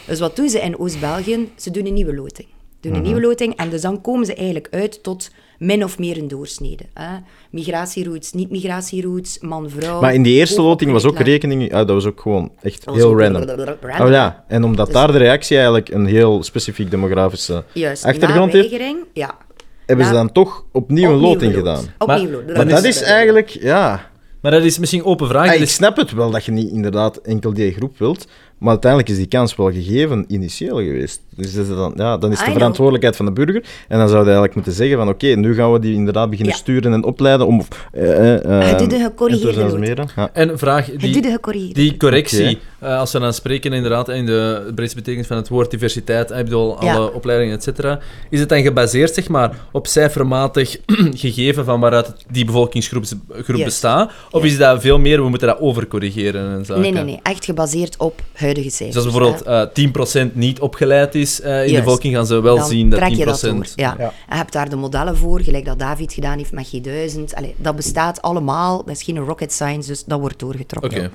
Dus 0.07 0.19
wat 0.19 0.35
doen 0.35 0.49
ze 0.49 0.59
in 0.59 0.79
Oost-België? 0.79 1.51
Ze 1.55 1.71
doen 1.71 1.85
een 1.85 1.93
nieuwe 1.93 2.15
loting. 2.15 2.47
Doen 2.79 2.95
een 2.95 3.01
nieuwe 3.01 3.21
loting 3.21 3.55
en 3.55 3.69
dus 3.69 3.81
dan 3.81 4.01
komen 4.01 4.25
ze 4.25 4.35
eigenlijk 4.35 4.67
uit 4.71 5.03
tot 5.03 5.31
min 5.61 5.83
of 5.83 5.99
meer 5.99 6.17
een 6.17 6.27
doorsnede. 6.27 6.83
Hè? 6.93 7.17
Migratieroutes, 7.49 8.31
niet-migratieroutes, 8.31 9.39
man-vrouw. 9.39 10.01
Maar 10.01 10.13
in 10.13 10.23
die 10.23 10.33
eerste 10.33 10.61
loting 10.61 10.91
was 10.91 11.05
ook 11.05 11.19
rekening... 11.19 11.73
Ah, 11.73 11.77
dat 11.77 11.89
was 11.89 12.05
ook 12.05 12.21
gewoon 12.21 12.51
echt 12.61 12.85
heel 12.85 13.19
random. 13.19 13.43
random. 13.81 14.05
Oh 14.07 14.11
ja, 14.11 14.43
en 14.47 14.63
omdat 14.63 14.85
Dus- 14.85 14.95
daar 14.95 15.11
de 15.11 15.17
reactie 15.17 15.55
eigenlijk 15.55 15.89
een 15.89 16.05
heel 16.05 16.43
specifiek 16.43 16.91
demografische 16.91 17.63
Juist, 17.73 18.05
achtergrond 18.05 18.53
heeft, 18.53 18.75
ja. 19.13 19.37
hebben 19.85 20.05
ze 20.05 20.11
dan 20.11 20.31
toch 20.31 20.65
opnieuw 20.71 21.11
een 21.11 21.19
loting 21.19 21.53
gedaan. 21.53 21.85
Opnieuw 21.97 22.29
Maar-. 22.45 22.55
Maar 22.55 22.67
dat 22.67 22.83
is- 22.83 23.01
eigenlijk, 23.01 23.49
ja... 23.49 24.09
Maar 24.41 24.51
dat 24.51 24.63
is 24.63 24.79
misschien 24.79 25.03
open 25.03 25.27
vraag. 25.27 25.47
Ah, 25.49 25.61
ik 25.61 25.69
snap 25.69 25.97
het 25.97 26.11
wel 26.11 26.31
dat 26.31 26.45
je 26.45 26.51
niet 26.51 26.71
inderdaad 26.71 27.17
enkel 27.17 27.53
die 27.53 27.71
groep 27.73 27.97
wilt, 27.97 28.27
maar 28.61 28.69
uiteindelijk 28.69 29.11
is 29.11 29.17
die 29.17 29.25
kans 29.27 29.55
wel 29.55 29.71
gegeven 29.71 30.25
initieel 30.27 30.77
geweest. 30.77 31.21
Dus 31.35 31.53
dat 31.53 31.67
is 31.67 31.75
dan, 31.75 31.93
ja, 31.95 32.17
dan 32.17 32.31
is 32.31 32.41
I 32.41 32.45
de 32.45 32.51
verantwoordelijkheid 32.51 33.15
van 33.15 33.25
de 33.25 33.31
burger. 33.31 33.63
En 33.87 33.97
dan 33.97 34.07
zou 34.07 34.19
je 34.19 34.23
eigenlijk 34.23 34.55
moeten 34.55 34.73
zeggen 34.73 34.97
van 34.97 35.09
oké, 35.09 35.27
nu 35.27 35.53
gaan 35.55 35.71
we 35.73 35.79
die 35.79 35.93
inderdaad 35.93 36.29
beginnen 36.29 36.53
Ja. 36.53 36.59
sturen 36.61 36.93
en 36.93 37.03
opleiden 37.03 37.47
om... 37.47 37.61
eh, 37.91 38.33
eh, 38.61 38.67
Het 38.69 38.79
doet 38.79 38.93
eh, 38.93 38.99
enthousiasmeren. 39.03 40.09
Ja. 40.15 40.29
En 40.33 40.57
vraag, 40.59 40.85
Het 40.85 40.99
die. 40.99 41.73
Die 41.73 41.97
correctie, 41.97 42.59
eh, 42.79 42.99
als 42.99 43.11
we 43.11 43.19
dan 43.19 43.33
spreken 43.33 43.73
inderdaad 43.73 44.09
in 44.09 44.25
de 44.25 44.71
breedste 44.75 44.95
betekenis 44.97 45.27
van 45.27 45.37
het 45.37 45.49
woord 45.49 45.71
diversiteit, 45.71 46.31
ik 46.31 46.43
bedoel, 46.43 46.77
alle 46.77 46.89
Ja. 46.89 47.05
opleidingen, 47.05 47.55
et 47.55 47.63
cetera, 47.63 47.99
is 48.29 48.39
het 48.39 48.49
dan 48.49 48.61
gebaseerd 48.61 49.13
zeg 49.13 49.29
maar, 49.29 49.55
op 49.71 49.87
cijfermatig 49.87 50.77
gegeven 51.25 51.65
van 51.65 51.79
waaruit 51.79 52.07
het- 52.07 52.25
die 52.31 52.45
bevolkingsgroep 52.45 53.03
groep 53.31 53.55
Yes. 53.57 53.65
bestaat? 53.65 54.11
Of 54.31 54.43
Yes. 54.43 54.51
is 54.51 54.57
dat 54.57 54.81
veel 54.81 54.99
meer, 54.99 55.23
we 55.23 55.29
moeten 55.29 55.47
dat 55.47 55.59
overcorrigeren 55.59 56.51
en 56.57 56.65
zaken? 56.65 56.81
Nee, 56.81 56.91
nee, 56.91 57.03
nee. 57.03 57.19
Echt 57.23 57.45
gebaseerd 57.45 57.97
op 57.97 58.21
huidige 58.53 58.75
cijfers. 58.75 59.03
Dus 59.03 59.05
als 59.05 59.13
bijvoorbeeld 59.13 59.45
hè. 59.45 60.21
eh 60.21 60.29
10% 60.29 60.33
niet 60.33 60.59
opgeleid 60.59 61.15
is 61.15 61.41
eh, 61.41 61.67
in 61.67 61.73
de 61.73 61.79
bevolking, 61.79 62.15
gaan 62.15 62.25
ze 62.25 62.41
wel 62.41 62.55
dan 62.55 62.67
zien 62.67 62.89
dat 62.89 62.99
10%... 62.99 63.03
trek 63.03 63.17
je 63.17 63.25
dat 63.25 63.41
door. 63.41 63.67
Ja. 63.75 63.95
Ja. 63.97 64.05
En 64.05 64.13
je 64.29 64.35
hebt 64.35 64.53
daar 64.53 64.69
de 64.69 64.75
modellen 64.75 65.17
voor, 65.17 65.41
gelijk 65.41 65.65
dat 65.65 65.79
David 65.79 66.13
gedaan 66.13 66.37
heeft 66.37 66.51
met 66.51 66.67
G1000. 66.75 67.33
Allee, 67.33 67.55
dat 67.57 67.75
bestaat 67.75 68.21
allemaal. 68.21 68.83
Dat 68.85 68.95
is 68.95 69.03
geen 69.03 69.17
rocket 69.19 69.51
science, 69.51 69.87
dus 69.87 70.03
dat 70.03 70.19
wordt 70.19 70.39
doorgetrokken. 70.39 70.91
Oké. 70.91 71.11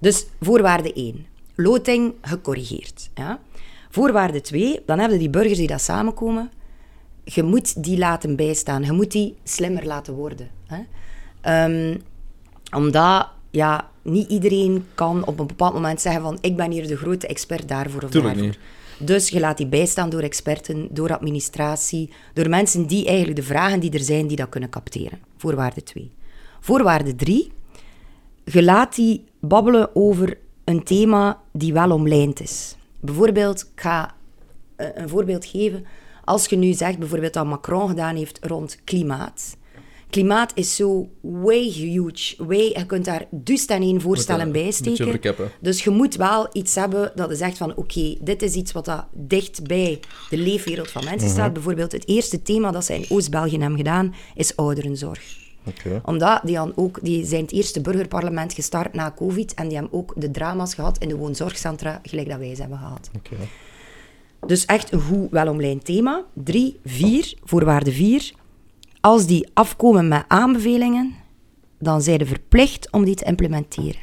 Dus 0.00 0.26
voorwaarde 0.40 0.92
1. 0.92 1.26
Loting 1.54 2.14
gecorrigeerd. 2.22 3.10
Ja. 3.14 3.38
Voorwaarde 3.90 4.40
2. 4.40 4.80
Dan 4.86 4.98
hebben 4.98 5.18
die 5.18 5.30
burgers 5.30 5.58
die 5.58 5.66
dat 5.66 5.80
samenkomen. 5.80 6.50
Je 7.24 7.42
moet 7.42 7.82
die 7.84 7.98
laten 7.98 8.36
bijstaan. 8.36 8.82
Je 8.82 8.92
moet 8.92 9.10
die 9.10 9.34
slimmer 9.44 9.86
laten 9.86 10.14
worden. 10.14 10.48
Hè. 10.66 10.78
Ehm, 11.40 11.96
omdat 12.76 13.28
ja, 13.50 13.90
niet 14.02 14.30
iedereen 14.30 14.86
kan 14.94 15.26
op 15.26 15.38
een 15.38 15.46
bepaald 15.46 15.74
moment 15.74 16.00
zeggen 16.00 16.22
van 16.22 16.38
ik 16.40 16.56
ben 16.56 16.70
hier 16.70 16.86
de 16.86 16.96
grote 16.96 17.26
expert 17.26 17.68
daarvoor 17.68 18.02
of 18.02 18.10
Tuurlijk 18.10 18.34
daarvoor. 18.34 18.56
niet. 18.98 19.08
Dus 19.08 19.28
je 19.28 19.40
laat 19.40 19.56
die 19.56 19.66
bijstaan 19.66 20.10
door 20.10 20.20
experten, 20.22 20.88
door 20.90 21.12
administratie, 21.12 22.10
door 22.32 22.48
mensen 22.48 22.86
die 22.86 23.06
eigenlijk 23.06 23.36
de 23.36 23.42
vragen 23.44 23.80
die 23.80 23.90
er 23.90 24.00
zijn, 24.00 24.26
die 24.26 24.36
dat 24.36 24.48
kunnen 24.48 24.70
capteren. 24.70 25.18
Voorwaarde 25.36 25.82
2. 25.82 26.10
Voorwaarde 26.60 27.14
3. 27.14 27.52
Je 28.44 28.62
laat 28.62 28.94
die 28.94 29.24
babbelen 29.40 29.96
over 29.96 30.38
een 30.64 30.82
thema 30.82 31.40
die 31.52 31.72
wel 31.72 31.90
omlijnd 31.90 32.40
is. 32.40 32.76
Bijvoorbeeld, 33.00 33.60
ik 33.60 33.80
ga 33.80 34.14
eh, 34.76 34.86
een 34.94 35.08
voorbeeld 35.08 35.44
geven. 35.44 35.84
Als 36.24 36.46
je 36.46 36.56
nu 36.56 36.72
zegt 36.72 36.98
bijvoorbeeld 36.98 37.32
dat 37.32 37.46
Macron 37.46 37.88
gedaan 37.88 38.16
heeft 38.16 38.38
rond 38.40 38.80
klimaat. 38.84 39.56
Klimaat 40.12 40.52
is 40.54 40.76
zo 40.76 41.08
way 41.20 41.62
huge. 41.62 42.44
Way, 42.44 42.72
je 42.76 42.86
kunt 42.86 43.04
daar 43.04 43.26
dus 43.30 43.66
en 43.66 43.82
één 43.82 44.00
voorstellen 44.00 44.44
Moet, 44.44 44.52
bij 44.52 44.70
steken. 44.70 45.20
Dus 45.60 45.84
je 45.84 45.90
moet 45.90 46.16
wel 46.16 46.48
iets 46.52 46.74
hebben 46.74 47.12
dat 47.14 47.30
je 47.30 47.36
zegt 47.36 47.56
van 47.56 47.76
oké, 47.76 48.16
dit 48.20 48.42
is 48.42 48.54
iets 48.54 48.72
wat 48.72 48.84
dat 48.84 49.04
dicht 49.12 49.66
bij 49.66 50.00
de 50.30 50.36
leefwereld 50.36 50.90
van 50.90 51.04
mensen 51.04 51.28
staat. 51.28 51.52
Bijvoorbeeld 51.52 51.92
het 51.92 52.08
eerste 52.08 52.42
thema 52.42 52.70
dat 52.70 52.84
ze 52.84 52.94
in 52.94 53.04
Oost-België 53.08 53.58
hebben 53.58 53.76
gedaan, 53.76 54.14
is 54.34 54.56
ouderenzorg. 54.56 55.22
Oké. 55.64 56.00
Omdat 56.04 56.40
die, 56.44 56.54
dan 56.54 56.72
ook, 56.74 56.98
die 57.02 57.24
zijn 57.24 57.42
het 57.42 57.52
eerste 57.52 57.80
burgerparlement 57.80 58.52
gestart 58.52 58.94
na 58.94 59.12
covid 59.16 59.54
en 59.54 59.68
die 59.68 59.76
hebben 59.76 59.98
ook 59.98 60.12
de 60.16 60.30
drama's 60.30 60.74
gehad 60.74 60.98
in 60.98 61.08
de 61.08 61.16
woonzorgcentra, 61.16 62.00
gelijk 62.02 62.28
dat 62.28 62.38
wij 62.38 62.54
ze 62.54 62.60
hebben 62.60 62.78
gehad. 62.78 63.10
Dus 64.46 64.64
echt 64.64 64.92
een 64.92 65.00
goed 65.00 65.30
welomlijnd 65.30 65.84
thema. 65.84 66.24
Drie, 66.34 66.80
vier, 66.84 67.34
voorwaarde 67.44 67.92
vier. 67.92 68.32
Als 69.02 69.26
die 69.26 69.50
afkomen 69.54 70.08
met 70.08 70.24
aanbevelingen, 70.28 71.14
dan 71.78 72.02
zijn 72.02 72.18
ze 72.18 72.26
verplicht 72.26 72.92
om 72.92 73.04
die 73.04 73.14
te 73.14 73.24
implementeren. 73.24 74.00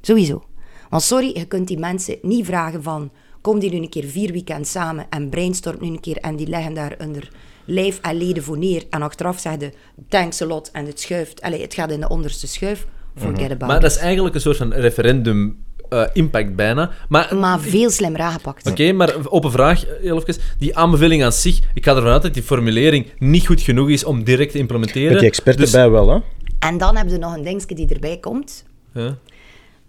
Sowieso. 0.00 0.44
Want 0.90 1.02
sorry, 1.02 1.30
je 1.34 1.46
kunt 1.46 1.68
die 1.68 1.78
mensen 1.78 2.18
niet 2.22 2.46
vragen 2.46 2.82
van... 2.82 3.10
Kom 3.40 3.58
die 3.58 3.70
nu 3.70 3.76
een 3.76 3.88
keer 3.88 4.04
vier 4.04 4.32
weekends 4.32 4.70
samen 4.70 5.06
en 5.10 5.28
brainstorm 5.28 5.76
nu 5.80 5.86
een 5.86 6.00
keer... 6.00 6.16
en 6.16 6.36
die 6.36 6.46
leggen 6.46 6.74
daar 6.74 6.96
onder 6.98 7.28
lijf 7.64 7.98
en 8.00 8.16
leden 8.16 8.42
voor 8.42 8.58
neer. 8.58 8.84
En 8.90 9.02
achteraf 9.02 9.38
zeggen 9.38 9.72
thanks 10.08 10.42
a 10.42 10.46
lot 10.46 10.70
en 10.70 10.86
het 10.86 11.00
schuift... 11.00 11.42
Allez, 11.42 11.62
het 11.62 11.74
gaat 11.74 11.90
in 11.90 12.00
de 12.00 12.08
onderste 12.08 12.46
schuif. 12.46 12.86
Forget 13.16 13.38
about 13.38 13.58
Mhm. 13.58 13.66
Maar 13.66 13.80
dat 13.80 13.90
is 13.90 13.96
eigenlijk 13.96 14.34
een 14.34 14.40
soort 14.40 14.56
van 14.56 14.72
referendum 14.72 15.64
eh, 15.88 16.02
impact 16.12 16.54
bijna. 16.56 16.90
Maar 17.08 17.36
Maar 17.36 17.60
veel 17.60 17.90
slimmer 17.90 18.20
aangepakt. 18.20 18.66
Oké, 18.70 18.92
maar 18.92 19.14
op 19.28 19.44
een 19.44 19.50
vraag, 19.50 19.84
heel 20.00 20.16
even. 20.16 20.42
Die 20.58 20.76
aanbeveling 20.76 21.24
aan 21.24 21.32
zich, 21.32 21.60
ik 21.74 21.84
ga 21.84 21.96
ervan 21.96 22.10
uit 22.10 22.22
dat 22.22 22.34
die 22.34 22.42
formulering 22.42 23.06
niet 23.18 23.46
goed 23.46 23.60
genoeg 23.60 23.88
is 23.88 24.04
om 24.04 24.24
direct 24.24 24.52
te 24.52 24.58
implementeren. 24.58 25.10
Met 25.10 25.18
die 25.18 25.28
expert 25.28 25.58
Dus- 25.58 25.72
erbij 25.74 25.90
wel, 25.90 26.08
hè? 26.08 26.18
En 26.58 26.78
dan 26.78 26.94
hebben 26.96 27.14
ze 27.14 27.20
nog 27.20 27.36
een 27.36 27.42
dingetje 27.42 27.74
die 27.74 27.88
erbij 27.88 28.16
komt. 28.18 28.64
Ja. 28.94 29.16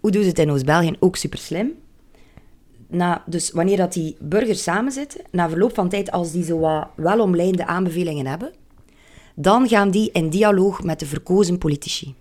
Hoe 0.00 0.10
doen 0.10 0.22
ze 0.22 0.28
het 0.28 0.38
in 0.38 0.50
Oost-België? 0.50 0.92
Ook 0.98 1.16
super 1.16 1.38
slim. 1.38 1.72
Na, 2.88 3.22
dus 3.26 3.50
wanneer 3.50 3.76
dat 3.76 3.92
die 3.92 4.16
burgers 4.20 4.62
samenzitten, 4.62 5.20
na 5.30 5.48
verloop 5.48 5.74
van 5.74 5.88
tijd, 5.88 6.10
als 6.10 6.32
die 6.32 6.44
zo 6.44 6.58
wat 6.58 6.86
welomlijnde 6.96 7.66
aanbevelingen 7.66 8.26
hebben, 8.26 8.52
dan 9.34 9.68
gaan 9.68 9.90
die 9.90 10.10
in 10.12 10.28
dialoog 10.28 10.82
met 10.82 10.98
de 11.00 11.06
verkozen 11.06 11.58
politici. 11.58 12.14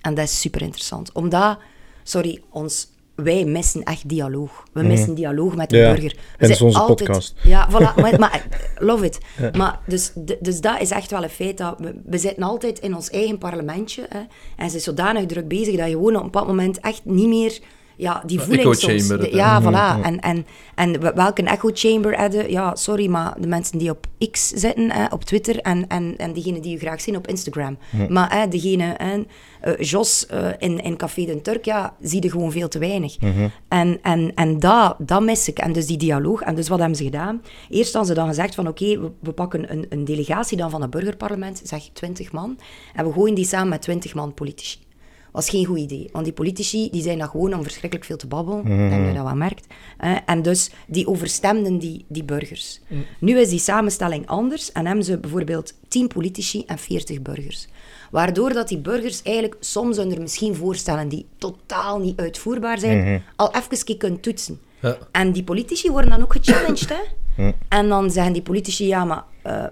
En 0.00 0.14
dat 0.14 0.24
is 0.24 0.40
super 0.40 0.62
interessant. 0.62 1.12
Omdat, 1.12 1.58
sorry, 2.02 2.40
ons, 2.50 2.88
wij 3.16 3.44
missen 3.44 3.82
echt 3.82 4.08
dialoog. 4.08 4.64
We 4.72 4.82
missen 4.82 5.14
dialoog 5.14 5.56
met 5.56 5.70
de 5.70 5.76
Ja, 5.76 5.92
burger. 5.92 6.10
We 6.38 6.46
en 6.46 6.46
zijn 6.46 6.60
onze 6.60 6.78
altijd- 6.78 6.98
podcast. 6.98 7.34
Ja, 7.42 7.68
voilà. 7.70 7.94
Maar, 8.02 8.18
maar 8.18 8.46
love 8.78 9.04
it. 9.04 9.18
Maar 9.56 9.78
dus, 9.86 10.12
dus 10.40 10.60
dat 10.60 10.80
is 10.80 10.90
echt 10.90 11.10
wel 11.10 11.22
een 11.22 11.28
feit. 11.28 11.58
Dat 11.58 11.74
we, 11.78 11.94
we 12.04 12.18
zitten 12.18 12.42
altijd 12.42 12.78
in 12.78 12.94
ons 12.94 13.10
eigen 13.10 13.38
parlementje. 13.38 14.06
Hè, 14.08 14.20
en 14.56 14.70
ze 14.70 14.76
is 14.76 14.84
zodanig 14.84 15.26
druk 15.26 15.48
bezig 15.48 15.76
dat 15.76 15.86
je 15.86 15.92
gewoon 15.92 16.14
op 16.14 16.20
een 16.20 16.24
bepaald 16.30 16.46
moment 16.46 16.80
echt 16.80 17.00
niet 17.04 17.28
meer... 17.28 17.58
Ja, 17.96 18.22
die 18.26 18.40
soms... 18.40 19.06
de- 19.20 19.28
hè. 19.30 19.36
ja, 19.36 19.62
voilà. 19.62 20.04
En, 20.04 20.20
en, 20.20 20.46
en 20.74 21.00
we- 21.00 21.12
welke 21.14 21.42
echo 21.42 21.70
chamber 21.72 22.18
hebben... 22.18 22.50
Ja, 22.50 22.74
sorry, 22.74 23.06
maar 23.08 23.34
de 23.40 23.46
mensen 23.46 23.78
die 23.78 23.90
op 23.90 24.06
X 24.30 24.48
zitten, 24.48 24.90
hè, 24.92 25.04
op 25.10 25.24
Twitter, 25.24 25.58
en, 25.60 25.86
en, 25.88 26.14
en 26.16 26.32
diegenen 26.32 26.62
die 26.62 26.70
je 26.72 26.78
graag 26.78 27.00
zien 27.00 27.16
op 27.16 27.26
Instagram. 27.26 27.78
Maar 28.08 28.38
hè, 28.40 28.48
degene... 28.48 28.94
Hè, 28.96 29.22
eh, 29.60 29.72
Jos 29.88 30.26
eh, 30.26 30.48
in, 30.58 30.80
in 30.82 30.96
Café 30.96 31.24
de 31.24 31.42
Turk, 31.42 31.64
ja, 31.64 31.94
zie 32.00 32.22
je 32.22 32.30
gewoon 32.30 32.52
veel 32.52 32.68
te 32.68 32.78
weinig. 32.78 33.16
En, 33.68 33.98
en, 34.02 34.32
en 34.34 34.58
dat, 34.60 34.94
dat 34.98 35.22
mis 35.22 35.48
ik. 35.48 35.58
En 35.58 35.72
dus 35.72 35.86
die 35.86 35.96
dialoog. 35.96 36.40
En 36.40 36.54
dus 36.54 36.68
wat 36.68 36.78
hebben 36.78 36.96
ze 36.96 37.04
gedaan? 37.04 37.42
Eerst 37.70 37.92
hadden 37.92 38.14
ze 38.14 38.20
dan 38.20 38.28
gezegd 38.28 38.54
van 38.54 38.68
oké, 38.68 38.98
we, 39.00 39.10
we 39.20 39.32
pakken 39.32 39.72
een, 39.72 39.86
een 39.88 40.04
delegatie 40.04 40.56
dan 40.56 40.70
van 40.70 40.80
het 40.82 40.90
burgerparlement, 40.90 41.60
zeg 41.64 41.82
20 41.92 42.32
man, 42.32 42.58
en 42.94 43.06
we 43.06 43.12
gooien 43.12 43.34
die 43.34 43.44
samen 43.44 43.68
met 43.68 43.82
20 43.82 44.14
man 44.14 44.34
politici. 44.34 44.78
Was 45.36 45.48
geen 45.48 45.64
goed 45.64 45.78
idee. 45.78 46.08
Want 46.12 46.24
die 46.24 46.34
politici 46.34 46.90
die 46.90 47.02
zijn 47.02 47.18
daar 47.18 47.28
gewoon 47.28 47.54
om 47.54 47.62
verschrikkelijk 47.62 48.06
veel 48.06 48.16
te 48.16 48.26
babbelen. 48.26 48.58
Ik 48.58 48.66
denk 48.66 48.90
dat 48.90 49.08
je 49.08 49.14
dat 49.14 49.24
wel 49.24 49.34
merkt. 49.34 49.66
Eh, 49.98 50.16
en 50.26 50.42
dus 50.42 50.70
die 50.86 51.06
overstemden 51.06 51.78
die, 51.78 52.04
die 52.08 52.24
burgers. 52.24 52.80
Nu 53.20 53.38
is 53.38 53.48
die 53.48 53.58
samenstelling 53.58 54.26
anders 54.26 54.72
en 54.72 54.86
hebben 54.86 55.04
ze 55.04 55.18
bijvoorbeeld 55.18 55.74
10 55.88 56.06
politici 56.06 56.64
en 56.66 56.78
40 56.78 57.22
burgers. 57.22 57.68
Waardoor 58.10 58.52
dat 58.52 58.68
die 58.68 58.78
burgers 58.78 59.22
eigenlijk 59.22 59.56
soms 59.60 59.98
onder 59.98 60.20
misschien 60.20 60.54
voorstellen 60.54 61.08
die 61.08 61.26
totaal 61.38 61.98
niet 61.98 62.20
uitvoerbaar 62.20 62.78
zijn, 62.78 63.22
al 63.36 63.54
even 63.54 63.96
kunnen 63.96 64.20
toetsen. 64.20 64.60
Ja. 64.80 64.98
En 65.10 65.32
die 65.32 65.44
politici 65.44 65.90
worden 65.90 66.10
dan 66.10 66.22
ook 66.22 66.32
gechallenged. 66.32 66.88
Hè? 66.88 67.50
En 67.68 67.88
dan 67.88 68.10
zeggen 68.10 68.32
die 68.32 68.42
politici, 68.42 68.86
ja, 68.86 69.04
maar 69.04 69.24
eh, 69.42 69.64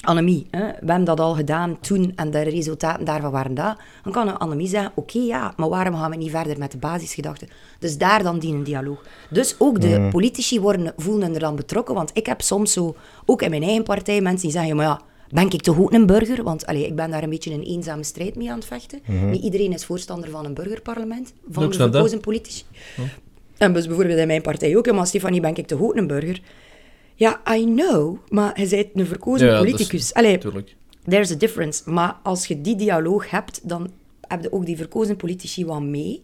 Annemie, 0.00 0.46
hè, 0.50 0.60
we 0.60 0.86
hebben 0.86 1.04
dat 1.04 1.20
al 1.20 1.34
gedaan 1.34 1.80
toen 1.80 2.12
en 2.16 2.30
de 2.30 2.40
resultaten 2.40 3.04
daarvan 3.04 3.30
waren 3.30 3.54
dat. 3.54 3.76
Dan 4.02 4.12
kan 4.12 4.38
Annemie 4.38 4.68
zeggen, 4.68 4.92
oké, 4.94 5.18
ja, 5.18 5.52
maar 5.56 5.68
waarom 5.68 5.94
gaan 5.94 6.10
we 6.10 6.16
niet 6.16 6.30
verder 6.30 6.58
met 6.58 6.72
de 6.72 6.78
basisgedachte? 6.78 7.48
Dus 7.78 7.98
daar 7.98 8.22
dan 8.22 8.38
die 8.38 8.54
een 8.54 8.64
dialoog. 8.64 9.04
Dus 9.30 9.54
ook 9.58 9.80
de 9.80 10.08
politici 10.10 10.60
worden, 10.60 10.92
voelen 10.96 11.34
er 11.34 11.40
dan 11.40 11.56
betrokken, 11.56 11.94
want 11.94 12.10
ik 12.14 12.26
heb 12.26 12.40
soms 12.40 12.72
zo, 12.72 12.96
ook 13.24 13.42
in 13.42 13.50
mijn 13.50 13.62
eigen 13.62 13.82
partij, 13.82 14.20
mensen 14.20 14.48
die 14.48 14.58
zeggen, 14.58 14.76
maar 14.76 14.84
ja, 14.84 15.00
ben 15.30 15.50
ik 15.50 15.62
toch 15.62 15.78
ook 15.78 15.92
een 15.92 16.06
burger? 16.06 16.42
Want 16.42 16.66
allee, 16.66 16.86
ik 16.86 16.96
ben 16.96 17.10
daar 17.10 17.22
een 17.22 17.30
beetje 17.30 17.52
een 17.52 17.62
eenzame 17.62 18.04
strijd 18.04 18.36
mee 18.36 18.50
aan 18.50 18.58
het 18.58 18.66
vechten. 18.66 19.00
Niet 19.30 19.42
iedereen 19.42 19.72
is 19.72 19.84
voorstander 19.84 20.30
van 20.30 20.44
een 20.44 20.54
burgerparlement, 20.54 21.32
van 21.50 21.68
de 21.70 21.76
verkozen 21.76 22.20
politici. 22.20 22.62
En 23.56 23.72
dus 23.72 23.86
bijvoorbeeld 23.86 24.18
in 24.18 24.26
mijn 24.26 24.42
partij 24.42 24.76
ook, 24.76 24.92
maar 24.92 25.06
Stefanie, 25.06 25.40
ben 25.40 25.54
ik 25.54 25.66
toch 25.66 25.80
ook 25.80 25.96
een 25.96 26.06
burger? 26.06 26.40
Ja, 27.18 27.40
I 27.54 27.64
know, 27.64 28.16
maar 28.28 28.60
je 28.60 28.68
bent 28.68 28.86
een 28.94 29.06
verkozen 29.06 29.46
Ja, 29.46 29.58
politicus. 29.58 30.14
Allee, 30.14 30.38
Tuurlijk. 30.38 30.74
there's 31.08 31.30
a 31.30 31.34
difference. 31.34 31.90
Maar 31.90 32.16
als 32.22 32.46
je 32.46 32.60
die 32.60 32.76
dialoog 32.76 33.30
hebt, 33.30 33.68
dan 33.68 33.90
heb 34.28 34.42
je 34.42 34.52
ook 34.52 34.66
die 34.66 34.76
verkozen 34.76 35.16
politici 35.16 35.64
wat 35.64 35.82
mee 35.82 36.20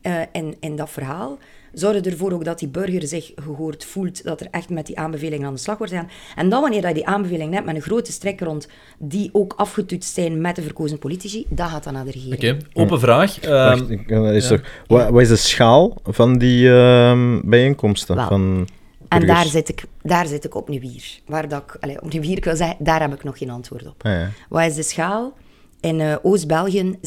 eh, 0.00 0.20
in, 0.32 0.56
in 0.60 0.76
dat 0.76 0.90
verhaal. 0.90 1.38
Zorg 1.72 2.00
ervoor 2.00 2.32
ook 2.32 2.44
dat 2.44 2.58
die 2.58 2.68
burger 2.68 3.06
zich 3.06 3.32
gehoord 3.34 3.84
voelt, 3.84 4.24
dat 4.24 4.40
er 4.40 4.46
echt 4.50 4.68
met 4.70 4.86
die 4.86 4.98
aanbevelingen 4.98 5.46
aan 5.46 5.54
de 5.54 5.60
slag 5.60 5.78
wordt 5.78 5.92
gegaan. 5.92 6.10
En 6.36 6.48
dan 6.48 6.60
wanneer 6.60 6.88
je 6.88 6.94
die 6.94 7.06
aanbevelingen 7.06 7.54
hebt 7.54 7.66
met 7.66 7.74
een 7.74 7.82
grote 7.82 8.12
strek 8.12 8.40
rond, 8.40 8.68
die 8.98 9.30
ook 9.32 9.54
afgetoetst 9.56 10.14
zijn 10.14 10.40
met 10.40 10.56
de 10.56 10.62
verkozen 10.62 10.98
politici, 10.98 11.46
dat 11.48 11.68
gaat 11.68 11.84
dan 11.84 11.92
naar 11.92 12.04
de 12.04 12.10
regering. 12.10 12.34
Oké, 12.34 12.80
open 12.80 13.00
vraag. 13.00 13.40
Ehm, 13.40 13.50
Wacht, 13.50 14.50
eh, 14.50 14.58
wat, 14.86 15.10
wat 15.10 15.20
is 15.20 15.28
de 15.28 15.36
schaal 15.36 15.96
van 16.04 16.38
die 16.38 16.70
ehm, 16.72 17.40
bijeenkomsten? 17.44 18.16
Wel, 18.16 18.26
Van 18.28 18.68
En 19.10 19.26
daar 19.26 19.46
zit, 19.46 19.68
ik, 19.68 19.84
daar 20.02 20.26
zit 20.26 20.44
ik 20.44 20.54
opnieuw 20.54 20.80
hier. 20.80 21.20
Waar 21.26 21.48
dat 21.48 21.62
ik, 21.80 22.02
opnieuw 22.02 22.22
hier, 22.22 22.36
ik 22.36 22.44
wil 22.44 22.56
zeggen, 22.56 22.76
daar 22.84 23.00
heb 23.00 23.12
ik 23.14 23.24
nog 23.24 23.38
geen 23.38 23.50
antwoord 23.50 23.86
op. 23.86 24.04
Ah, 24.04 24.12
ja. 24.12 24.30
Wat 24.48 24.62
is 24.62 24.74
de 24.74 24.82
schaal? 24.82 25.32
In 25.80 26.00
eh, 26.00 26.16
Oost-België 26.22 26.98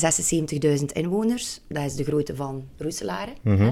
76.000 0.79 0.85
inwoners. 0.85 1.59
Dat 1.67 1.83
is 1.85 1.95
de 1.95 2.03
grootte 2.03 2.35
van 2.35 2.63
Roeselare. 2.77 3.31
hè. 3.43 3.71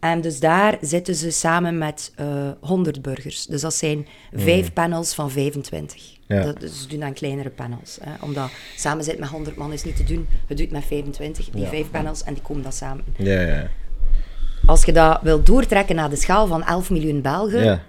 En 0.00 0.20
dus 0.20 0.40
daar 0.40 0.78
zitten 0.80 1.14
ze 1.14 1.30
samen 1.30 1.78
met 1.78 2.12
eh 2.16 2.50
100 2.60 3.02
burgers. 3.02 3.46
Dus 3.46 3.60
dat 3.60 3.74
zijn 3.74 4.06
vijf 4.32 4.72
panels 4.72 5.14
van 5.14 5.30
25. 5.30 6.02
Ja. 6.26 6.42
Dat, 6.42 6.60
dus 6.60 6.82
ze 6.82 6.88
doen 6.88 7.00
dan 7.00 7.12
kleinere 7.12 7.50
panels. 7.50 7.98
Hè, 8.00 8.10
omdat 8.24 8.50
samen 8.76 9.04
zitten 9.04 9.22
met 9.22 9.30
100 9.30 9.56
man 9.56 9.72
is 9.72 9.84
niet 9.84 9.96
te 9.96 10.04
doen. 10.04 10.26
Je 10.48 10.54
doet 10.54 10.70
met 10.70 10.84
25, 10.84 11.50
die 11.50 11.66
vijf 11.66 11.90
panels, 11.90 12.24
en 12.24 12.34
die 12.34 12.42
komen 12.42 12.62
dat 12.62 12.74
samen. 12.74 13.04
Ja, 13.16 13.40
ja, 13.40 13.68
Als 14.66 14.84
je 14.84 14.92
dat 14.92 15.18
wilt 15.22 15.46
doortrekken 15.46 15.96
naar 15.96 16.10
de 16.10 16.16
schaal 16.16 16.46
van 16.46 16.64
11 16.64 16.90
miljoen 16.90 17.20
Belgen, 17.20 17.64
ja. 17.64 17.80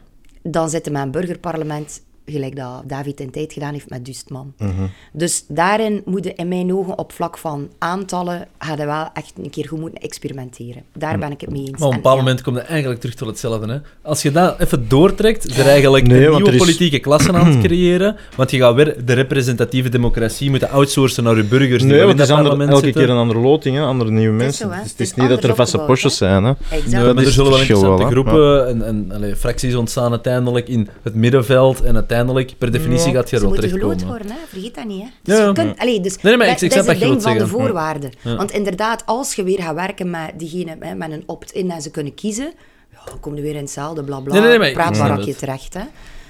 dan 0.41 0.69
zitten 0.69 0.93
we 0.93 0.99
een 0.99 1.11
burgerparlement, 1.11 2.01
gelijk 2.25 2.55
dat 2.55 2.83
David 2.87 3.19
in 3.19 3.31
tijd 3.31 3.53
gedaan 3.53 3.73
heeft 3.73 3.89
met 3.89 4.05
duizend 4.05 4.29
man. 4.29 4.53
Mhm. 4.57 4.71
Dus 5.13 5.45
daarin 5.47 6.01
moet 6.05 6.23
je 6.23 6.33
in 6.35 6.47
mijn 6.47 6.73
ogen 6.73 6.97
op 6.97 7.11
vlak 7.11 7.37
van 7.37 7.69
aantallen, 7.77 8.47
ga 8.59 8.75
je 8.77 8.85
wel 8.85 9.09
echt 9.13 9.33
een 9.43 9.49
keer 9.49 9.67
goed 9.67 9.79
moeten 9.79 10.01
experimenteren. 10.01 10.83
Daar 10.93 11.17
ben 11.19 11.31
ik 11.31 11.41
het 11.41 11.49
mee 11.49 11.59
eens. 11.59 11.69
Maar 11.71 11.79
op 11.79 11.83
een 11.87 11.91
En 11.91 11.95
bepaald 11.97 12.15
ja, 12.17 12.23
moment 12.23 12.41
komt 12.41 12.57
het 12.57 12.65
eigenlijk 12.65 12.99
terug 12.99 13.15
tot 13.15 13.27
hetzelfde. 13.27 13.71
Hè? 13.73 13.77
Als 14.01 14.21
je 14.21 14.31
dat 14.31 14.59
even 14.59 14.87
doortrekt, 14.89 15.47
is 15.49 15.57
er 15.57 15.67
eigenlijk 15.67 16.07
Nee, 16.07 16.25
een 16.25 16.31
nieuwe 16.35 16.51
is- 16.51 16.57
politieke 16.57 16.99
klasse 16.99 17.33
aan 17.33 17.47
het 17.47 17.63
creëren. 17.65 18.15
Want 18.35 18.51
je 18.51 18.57
gaat 18.57 18.75
weer 18.75 19.05
de 19.05 19.13
representatieve 19.13 19.89
democratie 19.89 20.49
moeten 20.49 20.69
outsourcen 20.69 21.23
naar 21.23 21.35
je 21.37 21.43
burgers 21.43 21.81
die 21.83 21.91
Nee, 21.91 21.99
want 22.05 22.19
het 22.19 22.29
is 22.29 22.35
ander- 22.35 22.59
elke 22.61 22.73
zitten. 22.85 22.91
keer 23.01 23.09
een 23.09 23.17
andere 23.17 23.39
loting, 23.39 23.75
hè? 23.77 23.81
andere 23.83 24.11
nieuwe 24.11 24.35
mensen. 24.35 24.71
het 24.71 24.93
is, 24.99 25.09
Het 25.09 25.17
niet 25.17 25.29
dat 25.29 25.43
er 25.43 25.55
vaste 25.55 25.77
postjes 25.79 26.17
zijn. 26.17 26.43
Hè? 26.43 26.51
Maar 26.51 27.15
er 27.15 27.31
zullen 27.31 27.51
wel 27.51 27.59
interessante 27.59 28.05
groepen 28.05 28.67
en, 28.67 28.85
en 28.85 29.11
allee, 29.13 29.35
fracties 29.35 29.75
ontstaan 29.75 30.11
uiteindelijk 30.11 30.67
in 30.67 30.87
het 31.01 31.15
middenveld. 31.15 31.75
En 31.81 31.83
uiteindelijk, 31.83 32.13
per 32.57 32.71
definitie, 32.71 33.13
gaat 33.13 33.29
je 33.29 33.35
er 33.35 33.41
Ze 33.41 33.45
wel 33.45 33.49
moeten 33.49 33.69
geloot 33.69 33.81
terechtkomen. 33.99 34.17
worden, 34.17 34.31
hè? 34.31 34.47
vergeet 34.47 34.75
dat 34.75 34.85
niet. 34.85 35.01
Hè? 35.01 35.07
Dus 35.23 35.37
ja. 35.37 35.45
je 35.47 35.53
kunt, 35.53 35.79
allee, 35.79 35.99
dus 36.01 36.13
Nee, 36.15 36.21
nee, 36.23 36.37
maar 36.37 36.47
ik- 36.47 36.53
dat, 36.53 36.61
ik 36.61 36.69
dat 36.69 36.79
is 36.85 36.87
het 36.91 36.99
je 36.99 37.05
ding 37.05 37.21
van 37.21 37.37
de 37.37 37.47
voorwaarden. 37.47 38.11
Want 38.23 38.51
inderdaad, 38.51 39.03
als 39.05 39.33
je 39.35 39.43
weer 39.43 39.61
gaat 39.61 39.75
werken 39.75 40.09
met 40.09 40.31
diegene 40.37 40.75
hè, 40.79 40.95
met 40.95 41.11
een 41.11 41.23
opt-in 41.25 41.71
en 41.71 41.81
ze 41.81 41.91
kunnen 41.91 42.13
kiezen, 42.13 42.53
ja, 42.91 42.99
dan 43.05 43.19
kom 43.19 43.35
je 43.35 43.41
weer 43.41 43.55
in 43.55 43.61
hetzelfde 43.61 44.03
bla 44.03 44.19
bla, 44.19 44.39
Nee, 44.39 44.57
nee, 44.57 44.73
praatbarakje 44.73 45.35
terecht. 45.35 45.73
Hè? 45.73 45.83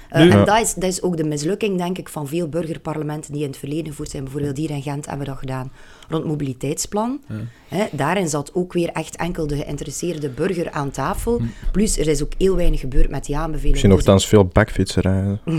Eh, 0.08 0.22
Nu- 0.22 0.30
en 0.30 0.44
dat 0.44 0.60
is, 0.60 0.74
dat 0.74 0.90
is 0.90 1.02
ook 1.02 1.16
de 1.16 1.24
mislukking, 1.24 1.78
denk 1.78 1.98
ik, 1.98 2.08
van 2.08 2.28
veel 2.28 2.48
burgerparlementen 2.48 3.32
die 3.32 3.42
in 3.42 3.48
het 3.48 3.58
verleden 3.58 3.86
gevoerd 3.86 4.10
zijn. 4.10 4.22
Bijvoorbeeld 4.24 4.56
hier 4.56 4.70
in 4.70 4.82
Gent 4.82 5.06
hebben 5.06 5.24
we 5.26 5.30
dat 5.32 5.40
gedaan 5.40 5.72
rond 6.08 6.22
het 6.22 6.30
mobiliteitsplan. 6.30 7.20
Hè, 7.68 7.84
daarin 7.92 8.28
zat 8.28 8.50
ook 8.54 8.72
weer 8.72 8.88
echt 8.88 9.16
enkel 9.16 9.46
de 9.46 9.56
geïnteresseerde 9.56 10.28
burger 10.28 10.70
aan 10.70 10.90
tafel. 10.90 11.38
Hm. 11.38 11.44
Plus, 11.72 11.98
er 11.98 12.08
is 12.08 12.22
ook 12.22 12.32
heel 12.38 12.56
weinig 12.56 12.80
gebeurd 12.80 13.10
met 13.10 13.24
die 13.24 13.34
Ik 13.34 13.40
aanbevelingen. 13.40 13.78
zie 13.78 13.88
Dus 13.88 13.96
nogthans 13.96 14.26
veel 14.26 14.44
bakfietsen 14.44 15.02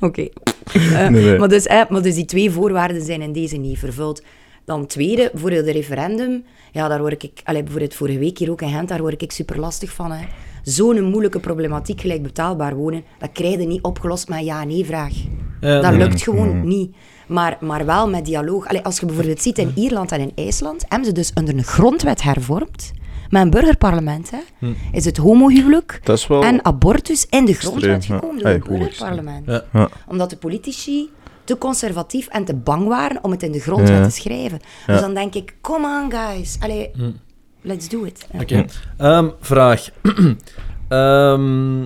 Oké. 0.00 0.28
Eh, 0.72 1.08
Nee, 1.08 1.22
nee. 1.24 1.38
Maar, 1.38 1.48
dus, 1.48 1.66
eh, 1.66 1.82
maar 1.88 2.02
dus 2.02 2.14
die 2.14 2.24
twee 2.24 2.50
voorwaarden 2.50 3.02
zijn 3.02 3.22
in 3.22 3.32
deze 3.32 3.56
niet 3.56 3.78
vervuld. 3.78 4.22
Dan 4.64 4.86
tweede, 4.86 5.28
bijvoorbeeld 5.32 5.64
de 5.64 5.72
referendum. 5.72 6.44
Ja, 6.72 6.88
daar 6.88 7.00
word 7.00 7.22
ik, 7.22 7.40
allee, 7.44 7.62
bijvoorbeeld 7.62 7.94
vorige 7.94 8.18
week 8.18 8.38
hier 8.38 8.50
ook 8.50 8.62
in 8.62 8.68
Gent, 8.68 8.88
daar 8.88 9.00
word 9.00 9.22
ik 9.22 9.32
super 9.32 9.58
lastig 9.60 9.92
van. 9.92 10.10
hè. 10.12 10.26
Zo'n 10.62 11.02
moeilijke 11.04 11.40
problematiek, 11.40 12.00
gelijk 12.00 12.22
betaalbaar 12.22 12.74
wonen, 12.74 13.02
dat 13.18 13.32
krijg 13.32 13.58
je 13.60 13.66
niet 13.66 13.82
opgelost 13.82 14.28
met 14.28 14.38
een 14.38 14.44
ja-nee-vraag. 14.44 15.12
Ja, 15.60 15.80
dat 15.80 15.90
nee. 15.90 15.98
lukt 16.00 16.22
gewoon 16.22 16.66
niet. 16.66 16.96
Maar, 17.26 17.56
maar 17.60 17.84
wel 17.86 18.08
met 18.08 18.24
dialoog. 18.24 18.66
Allee, 18.68 18.82
als 18.82 18.98
je 19.00 19.06
bijvoorbeeld 19.06 19.42
ziet 19.42 19.58
in 19.58 19.72
Ierland 19.74 20.12
en 20.12 20.20
in 20.20 20.32
IJsland, 20.34 20.84
hebben 20.88 21.08
ze 21.08 21.12
dus 21.14 21.32
onder 21.34 21.54
een 21.54 21.64
grondwet 21.64 22.22
hervormd, 22.22 22.92
met 23.30 23.42
een 23.42 23.50
burgerparlement. 23.50 24.30
Hè. 24.30 24.68
Is 24.92 25.04
het 25.04 25.16
homohuwelijk 25.16 26.00
Dat 26.02 26.18
is 26.18 26.26
wel... 26.26 26.42
en 26.42 26.64
abortus 26.64 27.26
in 27.30 27.44
de 27.44 27.52
grondwet 27.52 27.90
Extreem, 27.94 28.18
ja. 28.20 28.26
gekomen 28.26 28.42
door 28.42 28.52
goed 28.68 28.78
burgerparlement. 28.78 29.46
Ja. 29.46 29.64
Ja. 29.72 29.88
Omdat 30.08 30.30
de 30.30 30.36
politici 30.36 31.10
te 31.44 31.58
conservatief 31.58 32.26
en 32.26 32.44
te 32.44 32.54
bang 32.54 32.88
waren 32.88 33.18
om 33.24 33.30
het 33.30 33.42
in 33.42 33.52
de 33.52 33.60
grondwet 33.60 33.88
Ja. 33.98 34.04
te 34.04 34.10
schrijven. 34.10 34.60
Dus 34.86 35.00
dan 35.00 35.14
denk 35.14 35.34
ik, 35.34 35.54
come 35.60 36.02
on 36.02 36.12
guys, 36.12 36.56
Allee, 36.60 36.90
let's 37.60 37.88
do 37.88 38.02
it. 38.04 38.26
Ja. 38.32 38.40
Oké. 38.40 38.64
Ehm, 38.96 39.28
vraag. 39.40 39.88
Ehm, 40.88 41.82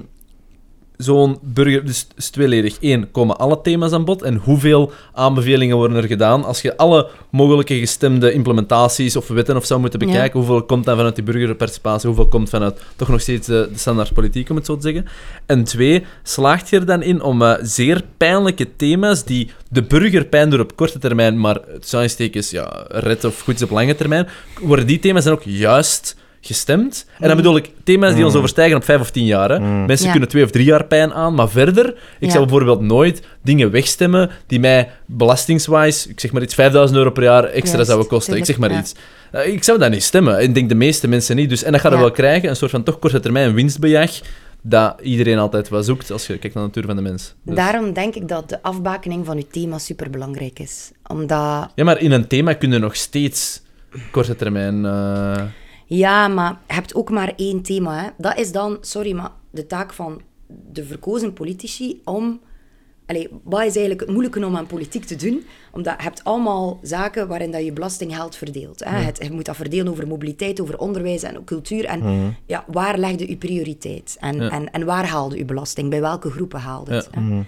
Zo'n 0.99 1.39
burger, 1.43 1.85
dus 1.87 1.99
het 1.99 2.13
is 2.17 2.31
tweeledig. 2.31 2.77
Eén, 2.81 3.11
komen 3.11 3.39
alle 3.39 3.61
thema's 3.63 3.93
aan 3.93 4.05
bod? 4.05 4.23
En 4.23 4.37
hoeveel 4.37 4.93
aanbevelingen 5.13 5.77
worden 5.77 5.97
er 5.97 6.07
gedaan? 6.07 6.45
Als 6.45 6.63
je 6.63 6.77
alle 6.77 7.09
mogelijke 7.31 7.79
gestemde 7.79 8.33
implementaties 8.33 9.17
of 9.17 9.29
wetten 9.29 9.57
of 9.57 9.65
zo 9.67 9.79
moeten 9.79 10.01
Ja. 10.01 10.07
bekijken, 10.07 10.39
hoeveel 10.39 10.63
komt 10.63 10.85
dan 10.85 10.97
vanuit 10.97 11.15
die 11.15 11.25
burgerparticipatie? 11.25 12.07
Hoeveel 12.09 12.27
komt 12.29 12.49
vanuit 12.49 12.81
toch 12.97 13.09
nog 13.09 13.21
steeds 13.21 13.47
de, 13.47 13.69
de 13.73 13.79
standaard 13.79 14.13
politiek, 14.13 14.51
om 14.51 14.57
het 14.57 14.67
zo 14.67 14.77
te 14.77 14.83
zeggen? 14.83 15.07
En 15.47 15.65
twee, 15.65 16.05
slaagt 16.23 16.69
je 16.69 16.77
er 16.77 16.87
dan 16.87 17.03
in 17.03 17.23
om 17.23 17.43
eh, 17.43 17.55
zeer 17.63 18.03
pijnlijke 18.17 18.77
thema's 18.77 19.25
die 19.25 19.51
de 19.71 19.83
burger 19.83 20.25
pijn 20.25 20.51
doen 20.51 20.61
op 20.61 20.77
korte 20.77 20.99
termijn, 20.99 21.41
maar 21.41 21.61
het 21.67 22.35
is 22.35 22.51
ja, 22.51 22.85
red 22.89 23.25
of 23.25 23.41
goed 23.41 23.55
is 23.55 23.63
op 23.63 23.71
lange 23.71 23.95
termijn, 23.95 24.29
worden 24.61 24.87
die 24.87 24.99
thema's 24.99 25.25
dan 25.25 25.33
ook 25.33 25.43
juist 25.43 26.17
gestemd? 26.49 27.07
En 27.19 27.29
dan 27.29 27.37
bedoel 27.37 27.57
ik 27.57 27.71
thema's 27.85 28.15
die 28.15 28.25
ons 28.25 28.35
overstijgen 28.35 28.77
op 28.77 28.85
vijf 28.85 29.01
of 29.01 29.11
tien 29.11 29.25
jaar. 29.25 29.51
Hè. 29.51 29.59
Mensen 29.61 30.05
Ja. 30.07 30.11
kunnen 30.11 30.29
twee 30.29 30.45
of 30.45 30.51
drie 30.51 30.65
jaar 30.65 30.85
pijn 30.85 31.13
aan, 31.13 31.35
maar 31.35 31.49
verder, 31.49 31.87
ik 31.89 32.27
Ja. 32.27 32.31
zou 32.31 32.47
bijvoorbeeld 32.47 32.81
nooit 32.81 33.23
dingen 33.43 33.71
wegstemmen 33.71 34.31
die 34.47 34.61
mij 34.61 34.91
belastingswise, 35.07 36.09
ik 36.09 36.21
zeg 36.21 36.33
maar 36.33 36.43
iets, 36.43 36.55
5000 36.55 36.99
euro 36.99 37.11
per 37.11 37.23
jaar 37.23 37.45
extra 37.45 37.73
Juist, 37.73 37.87
zouden 37.87 38.09
kosten. 38.09 38.37
Ik 38.37 38.45
zeg 38.45 38.59
maar 38.59 38.79
iets. 38.79 38.95
Eh, 39.33 39.47
Ik 39.53 39.65
zou 39.65 39.79
dat 39.79 39.91
niet 39.91 40.03
stemmen. 40.03 40.43
Ik 40.43 40.55
denk 40.55 40.69
de 40.69 40.75
meeste 40.75 41.09
mensen 41.09 41.37
niet. 41.37 41.49
Dus, 41.49 41.63
en 41.63 41.73
dat 41.73 41.81
gaat 41.81 41.91
er 41.93 41.97
Ja. 41.99 42.03
wel 42.05 42.13
krijgen, 42.13 42.49
een 42.49 42.57
soort 42.57 42.71
van 42.71 42.83
toch 42.83 42.99
korte 42.99 43.21
termijn 43.21 43.55
winstbejag, 43.55 44.11
dat 44.63 44.95
iedereen 45.03 45.39
altijd 45.39 45.69
wel 45.69 45.83
zoekt 45.83 46.11
als 46.11 46.27
je 46.27 46.39
kijkt 46.39 46.55
naar 46.55 46.65
de 46.65 46.69
natuur 46.69 46.87
van 46.95 46.97
de 46.97 47.03
mens. 47.11 47.35
Dus- 47.43 47.57
Daarom 47.57 47.93
denk 47.93 48.15
ik 48.15 48.29
dat 48.29 48.49
de 48.49 48.63
afbakening 48.63 49.27
van 49.27 49.37
uw 49.37 49.47
thema 49.51 49.79
superbelangrijk 49.79 50.59
is. 50.59 50.91
Omdat, 51.07 51.69
Ja, 51.75 51.85
maar 51.85 52.01
in 52.01 52.11
een 52.13 52.27
thema 52.27 52.53
kun 52.53 52.73
je 52.73 52.79
nog 52.79 52.97
steeds 52.97 53.63
korte 54.11 54.37
termijn... 54.37 54.85
eh, 54.85 55.43
ja, 55.89 56.29
maar 56.29 56.59
je 56.67 56.75
hebt 56.75 56.95
ook 56.95 57.11
maar 57.11 57.33
één 57.37 57.63
thema. 57.63 58.03
Hè. 58.03 58.09
Dat 58.17 58.39
is 58.39 58.53
dan, 58.53 58.79
sorry, 58.81 59.13
maar 59.13 59.31
de 59.51 59.67
taak 59.67 59.93
van 59.93 60.21
de 60.73 60.85
verkozen 60.85 61.33
politici 61.33 62.01
om... 62.05 62.41
Allee, 63.07 63.29
wat 63.43 63.61
is 63.61 63.77
eigenlijk 63.77 64.01
het 64.01 64.11
moeilijke 64.11 64.47
om 64.47 64.57
aan 64.57 64.67
politiek 64.67 65.05
te 65.05 65.17
doen? 65.17 65.45
Omdat 65.73 65.95
je 65.97 66.03
hebt 66.03 66.25
allemaal 66.25 66.79
zaken 66.83 67.29
waarin 67.29 67.51
dat 67.51 67.65
je 67.65 67.73
belastinggeld 67.73 68.37
verdeelt. 68.37 68.85
Hè. 68.85 68.97
Het, 68.97 69.19
je 69.23 69.33
moet 69.33 69.45
dat 69.45 69.57
verdelen 69.57 69.89
over 69.93 70.07
mobiliteit, 70.07 70.61
over 70.61 70.79
onderwijs 70.79 71.23
en 71.23 71.39
ook 71.39 71.45
cultuur. 71.45 71.85
En 71.85 72.37
ja, 72.47 72.65
waar 72.67 72.99
legde 72.99 73.29
je 73.29 73.37
prioriteit? 73.37 74.17
En, 74.21 74.37
Ja. 74.37 74.51
en, 74.51 74.71
en 74.71 74.85
waar 74.85 75.07
haalde 75.07 75.37
je 75.37 75.45
belasting? 75.45 75.91
Bij 75.91 76.01
welke 76.01 76.31
groepen 76.31 76.61
haalde 76.61 76.95
het? 76.95 77.09
Ja. 77.13 77.21
hè? 77.21 77.43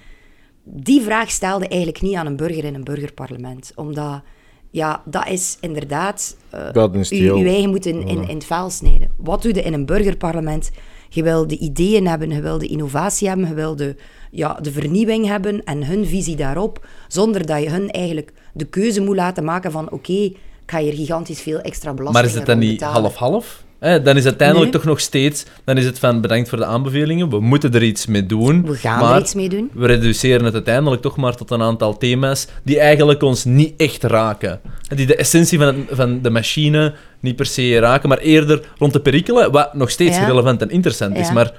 die 0.64 1.00
vraag 1.00 1.30
stelde 1.30 1.68
eigenlijk 1.68 2.02
niet 2.02 2.14
aan 2.14 2.26
een 2.26 2.36
burger 2.36 2.64
in 2.64 2.74
een 2.74 2.84
burgerparlement. 2.84 3.72
Omdat, 3.74 4.22
ja, 4.70 5.02
dat 5.04 5.28
is 5.28 5.56
inderdaad... 5.60 6.36
eh 6.50 6.70
Buiten 6.72 7.00
u, 7.00 7.04
stijl. 7.04 7.36
uw 7.36 7.46
eigen 7.46 7.70
moet 7.70 7.86
in, 7.86 8.06
in, 8.06 8.28
in 8.28 8.34
het 8.34 8.44
vuil 8.44 8.70
snijden. 8.70 9.10
Wat 9.16 9.42
doe 9.42 9.54
je 9.54 9.62
in 9.62 9.72
een 9.72 9.86
burgerparlement? 9.86 10.70
Je 11.08 11.22
wil 11.22 11.46
de 11.46 11.58
ideeën 11.58 12.06
hebben, 12.06 12.30
je 12.30 12.40
wil 12.40 12.58
de 12.58 12.66
innovatie 12.66 13.28
hebben, 13.28 13.48
je 13.48 13.54
wil 13.54 13.76
de, 13.76 13.96
ja, 14.30 14.58
de 14.62 14.72
vernieuwing 14.72 15.26
hebben 15.26 15.64
en 15.64 15.86
hun 15.86 16.06
visie 16.06 16.36
daarop, 16.36 16.86
zonder 17.08 17.46
dat 17.46 17.62
je 17.62 17.70
hun 17.70 17.90
eigenlijk 17.90 18.32
de 18.52 18.64
keuze 18.64 19.00
moet 19.00 19.16
laten 19.16 19.44
maken 19.44 19.70
van 19.70 19.90
oké, 19.90 20.12
ik 20.12 20.36
ga 20.66 20.78
hier 20.78 20.92
gigantisch 20.92 21.40
veel 21.40 21.60
extra 21.60 21.94
belasting 21.94 22.24
Maar 22.24 22.32
is 22.32 22.38
het 22.38 22.46
dan 22.46 22.58
niet 22.58 22.82
half-half? 22.82 23.64
Dan 23.80 23.90
is 23.92 24.02
het 24.04 24.24
uiteindelijk 24.26 24.70
Nee. 24.70 24.80
toch 24.80 24.84
nog 24.84 25.00
steeds... 25.00 25.44
Dan 25.64 25.76
is 25.76 25.84
het 25.84 25.98
van, 25.98 26.20
bedankt 26.20 26.48
voor 26.48 26.58
de 26.58 26.64
aanbevelingen, 26.64 27.30
we 27.30 27.40
moeten 27.40 27.72
er 27.74 27.82
iets 27.82 28.06
mee 28.06 28.26
doen. 28.26 28.66
We 28.66 28.74
gaan 28.76 29.00
maar 29.00 29.14
er 29.14 29.20
iets 29.20 29.34
mee 29.34 29.48
doen. 29.48 29.70
we 29.74 29.86
reduceren 29.86 30.44
het 30.44 30.54
uiteindelijk 30.54 31.02
toch 31.02 31.16
maar 31.16 31.36
tot 31.36 31.50
een 31.50 31.62
aantal 31.62 31.96
thema's 31.98 32.46
die 32.62 32.78
eigenlijk 32.80 33.22
ons 33.22 33.44
niet 33.44 33.74
echt 33.76 34.02
raken. 34.02 34.60
En 34.88 34.96
Die 34.96 35.06
de 35.06 35.16
essentie 35.16 35.58
van, 35.58 35.66
het, 35.66 35.76
van 35.90 36.22
de 36.22 36.30
machine 36.30 36.94
niet 37.20 37.36
per 37.36 37.46
se 37.46 37.78
raken, 37.78 38.08
maar 38.08 38.18
eerder 38.18 38.60
rond 38.78 38.92
de 38.92 39.00
perikelen, 39.00 39.50
wat 39.52 39.74
nog 39.74 39.90
steeds 39.90 40.16
Ja. 40.16 40.26
relevant 40.26 40.62
en 40.62 40.70
interessant 40.70 41.16
is. 41.16 41.32
Maar 41.32 41.52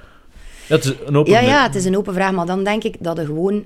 ja, 0.68 0.76
het 0.76 0.86
is 0.86 0.94
een 1.06 1.18
open... 1.18 1.32
Ja, 1.32 1.40
ja, 1.40 1.64
het 1.64 1.76
is 1.76 1.86
een 1.86 1.98
open 1.98 2.14
vraag, 2.14 2.32
maar 2.32 2.46
dan 2.46 2.64
denk 2.64 2.84
ik 2.84 2.96
dat 3.00 3.18
je 3.18 3.26
gewoon, 3.26 3.66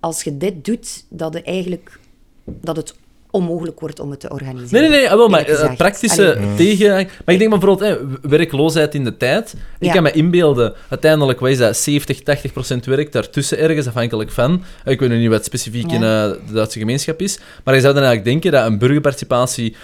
als 0.00 0.22
je 0.22 0.36
dit 0.36 0.64
doet, 0.64 1.04
dat, 1.10 1.32
je 1.34 1.42
eigenlijk, 1.42 1.98
dat 2.44 2.76
het 2.76 2.94
onmogelijk 3.34 3.80
wordt 3.80 4.00
om 4.00 4.10
het 4.10 4.20
te 4.20 4.30
organiseren. 4.30 4.80
Nee, 4.80 4.90
nee, 4.90 4.98
nee, 5.00 5.10
ah, 5.10 5.16
wel, 5.16 5.28
maar 5.28 5.44
gezegd. 5.44 5.76
praktische 5.76 6.36
Allee. 6.36 6.54
tegen... 6.56 6.88
Maar 7.24 7.34
ik 7.34 7.38
denk 7.38 7.50
bijvoorbeeld, 7.50 7.80
hè, 7.80 7.96
werkloosheid 8.28 8.94
in 8.94 9.04
de 9.04 9.16
tijd. 9.16 9.54
Ik 9.78 9.86
Ja. 9.86 9.92
kan 9.92 10.02
me 10.02 10.10
inbeelden, 10.12 10.72
uiteindelijk, 10.88 11.40
wat 11.40 11.50
is 11.50 11.58
dat, 11.58 11.76
70, 11.76 12.22
80 12.22 12.52
procent 12.52 12.84
werk 12.84 13.12
daartussen 13.12 13.58
ergens, 13.58 13.86
afhankelijk 13.86 14.30
van. 14.30 14.62
Ik 14.84 15.00
weet 15.00 15.08
nu 15.08 15.18
niet 15.18 15.28
wat 15.28 15.44
specifiek 15.44 15.86
in 15.92 16.02
eh, 16.02 16.30
de 16.46 16.52
Duitse 16.52 16.78
gemeenschap 16.78 17.20
is. 17.20 17.38
Maar 17.64 17.74
je 17.74 17.80
zou 17.80 17.94
dan 17.94 18.02
eigenlijk 18.02 18.32
denken 18.32 18.60
dat 18.60 18.70
een 18.70 18.78
burgerparticipatie 18.78 19.76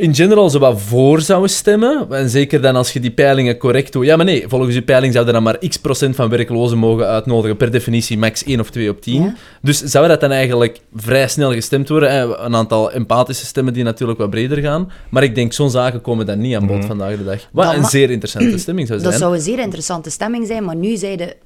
in 0.00 0.14
general 0.14 0.50
zo 0.50 0.58
wat 0.58 0.80
voor 0.80 1.20
zouden 1.20 1.50
stemmen. 1.50 2.06
En 2.10 2.28
zeker 2.28 2.60
dan 2.60 2.76
als 2.76 2.92
je 2.92 3.00
die 3.00 3.10
peilingen 3.10 3.56
correct 3.56 3.92
doet. 3.92 4.04
Ja, 4.04 4.16
maar 4.16 4.24
nee, 4.24 4.44
volgens 4.48 4.74
je 4.74 4.82
peiling 4.82 5.12
zouden 5.12 5.34
dan 5.34 5.42
maar 5.42 5.58
x 5.68 5.76
procent 5.76 6.16
van 6.16 6.28
werklozen 6.28 6.78
mogen 6.78 7.06
uitnodigen. 7.06 7.56
Per 7.56 7.70
definitie 7.70 8.18
max 8.18 8.44
1 8.44 8.60
of 8.60 8.70
2 8.70 8.90
op 8.90 9.00
10. 9.00 9.22
Ja. 9.22 9.34
Dus 9.62 9.82
zou 9.82 10.08
dat 10.08 10.20
dan 10.20 10.30
eigenlijk 10.30 10.80
vrij 10.94 11.28
snel 11.28 11.52
gestemd 11.52 11.88
worden? 11.88 12.10
hè? 12.10 12.38
Een 12.38 12.54
aantal 12.54 12.92
empathische 12.92 13.46
stemmen 13.46 13.72
die 13.72 13.84
natuurlijk 13.84 14.18
wat 14.18 14.30
breder 14.30 14.58
gaan. 14.58 14.92
Maar 15.10 15.22
ik 15.22 15.34
denk, 15.34 15.52
zo'n 15.52 15.70
zaken 15.70 16.00
komen 16.00 16.26
dan 16.26 16.40
niet 16.40 16.56
aan 16.56 16.66
bod 16.66 16.84
vandaag 16.84 17.16
de 17.16 17.24
dag. 17.24 17.48
Wat 17.52 17.64
Dat 17.64 17.74
een 17.74 17.84
zeer 17.84 18.10
interessante 18.10 18.58
stemming 18.64 18.86
zou 18.86 19.00
zijn. 19.00 19.10
Dat 19.10 19.20
zou 19.20 19.34
een 19.34 19.42
zeer 19.42 19.58
interessante 19.58 20.10
stemming 20.10 20.46
zijn, 20.46 20.64
maar 20.64 20.76
nu 20.76 20.96
zij 20.96 21.16
de, 21.16 21.36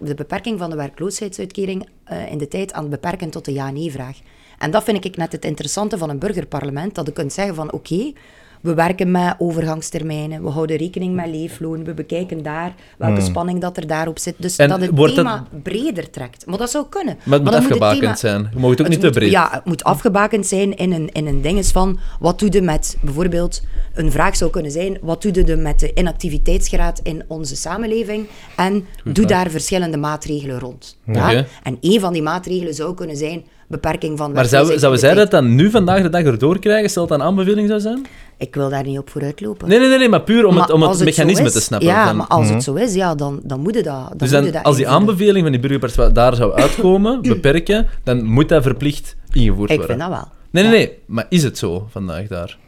de 0.00 0.14
beperking 0.14 0.58
van 0.58 0.70
de 0.70 0.76
werkloosheidsuitkering 0.76 1.88
eh, 2.04 2.30
in 2.30 2.38
de 2.38 2.48
tijd 2.48 2.72
aan 2.72 2.82
het 2.82 2.90
beperken 2.90 3.30
tot 3.30 3.44
de 3.44 3.52
ja-nee-vraag. 3.52 4.16
En 4.58 4.70
dat 4.70 4.84
vind 4.84 5.04
ik 5.04 5.16
net 5.16 5.32
het 5.32 5.44
interessante 5.44 5.98
van 5.98 6.10
een 6.10 6.18
burgerparlement, 6.18 6.94
dat 6.94 7.06
je 7.06 7.12
kunt 7.12 7.32
zeggen 7.32 7.54
van 7.54 7.72
oké, 7.72 8.12
we 8.60 8.74
werken 8.74 9.10
met 9.10 9.34
overgangstermijnen, 9.38 10.42
we 10.42 10.48
houden 10.48 10.76
rekening 10.76 11.14
met 11.14 11.26
leefloon, 11.26 11.84
we 11.84 11.94
bekijken 11.94 12.42
daar 12.42 12.74
welke 12.98 13.20
spanning 13.20 13.60
dat 13.60 13.76
er 13.76 13.86
daarop 13.86 14.18
zit. 14.18 14.34
Dus 14.38 14.56
En 14.56 14.68
dat 14.68 14.80
het 14.80 15.14
thema 15.14 15.46
breder 15.62 16.10
trekt. 16.10 16.46
Maar 16.46 16.58
dat 16.58 16.70
zou 16.70 16.86
kunnen. 16.88 17.18
Maar 17.24 17.34
het 17.38 17.44
moet 17.44 17.54
afgebakend 17.54 18.00
thema- 18.00 18.16
zijn. 18.16 18.48
Je 18.52 18.58
mag 18.58 18.70
het 18.70 18.80
ook 18.80 18.86
het 18.86 18.88
niet 18.88 19.00
te 19.00 19.06
moet- 19.06 19.14
breed. 19.14 19.30
Ja, 19.30 19.48
het 19.50 19.64
moet 19.64 19.84
afgebakend 19.84 20.46
zijn 20.46 20.76
in 20.76 20.92
een, 20.92 21.08
in 21.12 21.26
een 21.26 21.40
dinges 21.40 21.70
van... 21.70 21.98
Wat 22.20 22.38
doe 22.38 22.52
je 22.52 22.62
met... 22.62 22.96
Bijvoorbeeld, 23.00 23.62
een 23.94 24.10
vraag 24.12 24.36
zou 24.36 24.50
kunnen 24.50 24.70
zijn... 24.70 24.98
Wat 25.02 25.22
doe 25.22 25.46
je 25.46 25.56
met 25.56 25.80
de 25.80 25.92
inactiviteitsgraad 25.94 27.00
in 27.02 27.22
onze 27.26 27.56
samenleving? 27.56 28.26
En 28.56 28.86
doe 29.04 29.26
daar 29.26 29.50
verschillende 29.50 29.96
maatregelen 29.96 30.58
rond. 30.58 30.98
Ja? 31.06 31.44
En 31.62 31.78
één 31.80 32.00
van 32.00 32.12
die 32.12 32.22
maatregelen 32.22 32.74
zou 32.74 32.94
kunnen 32.94 33.16
zijn... 33.16 33.44
Beperking 33.68 34.18
van 34.18 34.32
Maar 34.32 34.44
zouden 34.44 34.70
werkloosheid 34.70 34.80
zouden 34.80 35.00
zij 35.00 35.14
dat 35.14 35.30
dan 35.30 35.54
nu 35.54 35.70
vandaag 35.70 36.02
de 36.02 36.08
dag 36.08 36.22
erdoor 36.22 36.58
krijgen? 36.58 36.90
Stel 36.90 37.06
dat 37.06 37.18
een 37.18 37.24
aanbeveling 37.24 37.68
zou 37.68 37.80
zijn? 37.80 38.06
Ik 38.38 38.54
wil 38.54 38.68
daar 38.68 38.82
niet 38.82 38.98
op 38.98 39.10
vooruitlopen. 39.10 39.68
Nee, 39.68 39.78
nee, 39.78 39.88
nee, 39.88 39.98
nee 39.98 40.08
maar 40.08 40.20
puur 40.22 40.46
om 40.46 40.54
Maar 40.54 40.62
het, 40.62 40.72
om 40.72 40.82
het 40.82 41.04
mechanisme 41.04 41.44
is- 41.46 41.52
te 41.52 41.60
snappen. 41.60 41.88
Ja, 41.88 42.12
maar 42.12 42.26
als 42.26 42.48
het 42.50 42.62
zo 42.62 42.74
is, 42.74 42.94
ja, 42.94 43.14
dan, 43.14 43.40
dan 43.44 43.60
moet 43.60 43.74
je 43.74 43.82
dat 43.82 44.08
dan 44.08 44.18
Dus 44.18 44.32
moet 44.32 44.44
je 44.44 44.50
dat 44.52 44.62
als 44.62 44.76
die 44.76 44.88
aanbeveling 44.88 45.42
van 45.42 45.52
die 45.52 45.60
burgerpartij 45.60 46.12
daar 46.12 46.34
zou 46.34 46.52
uitkomen, 46.62 47.22
beperken, 47.22 47.86
dan 48.04 48.24
moet 48.24 48.48
dat 48.48 48.62
verplicht 48.62 49.16
ingevoerd 49.32 49.70
Ik 49.70 49.76
worden. 49.78 49.96
vind 49.96 50.08
dat 50.10 50.18
wel. 50.18 50.28
Nee, 50.50 50.62
nee, 50.64 50.80
Ja. 50.80 50.86
nee. 50.86 50.98
Maar 51.06 51.26
is 51.28 51.42
het 51.42 51.58
zo 51.58 51.86
vandaag 51.90 52.26
daar? 52.26 52.58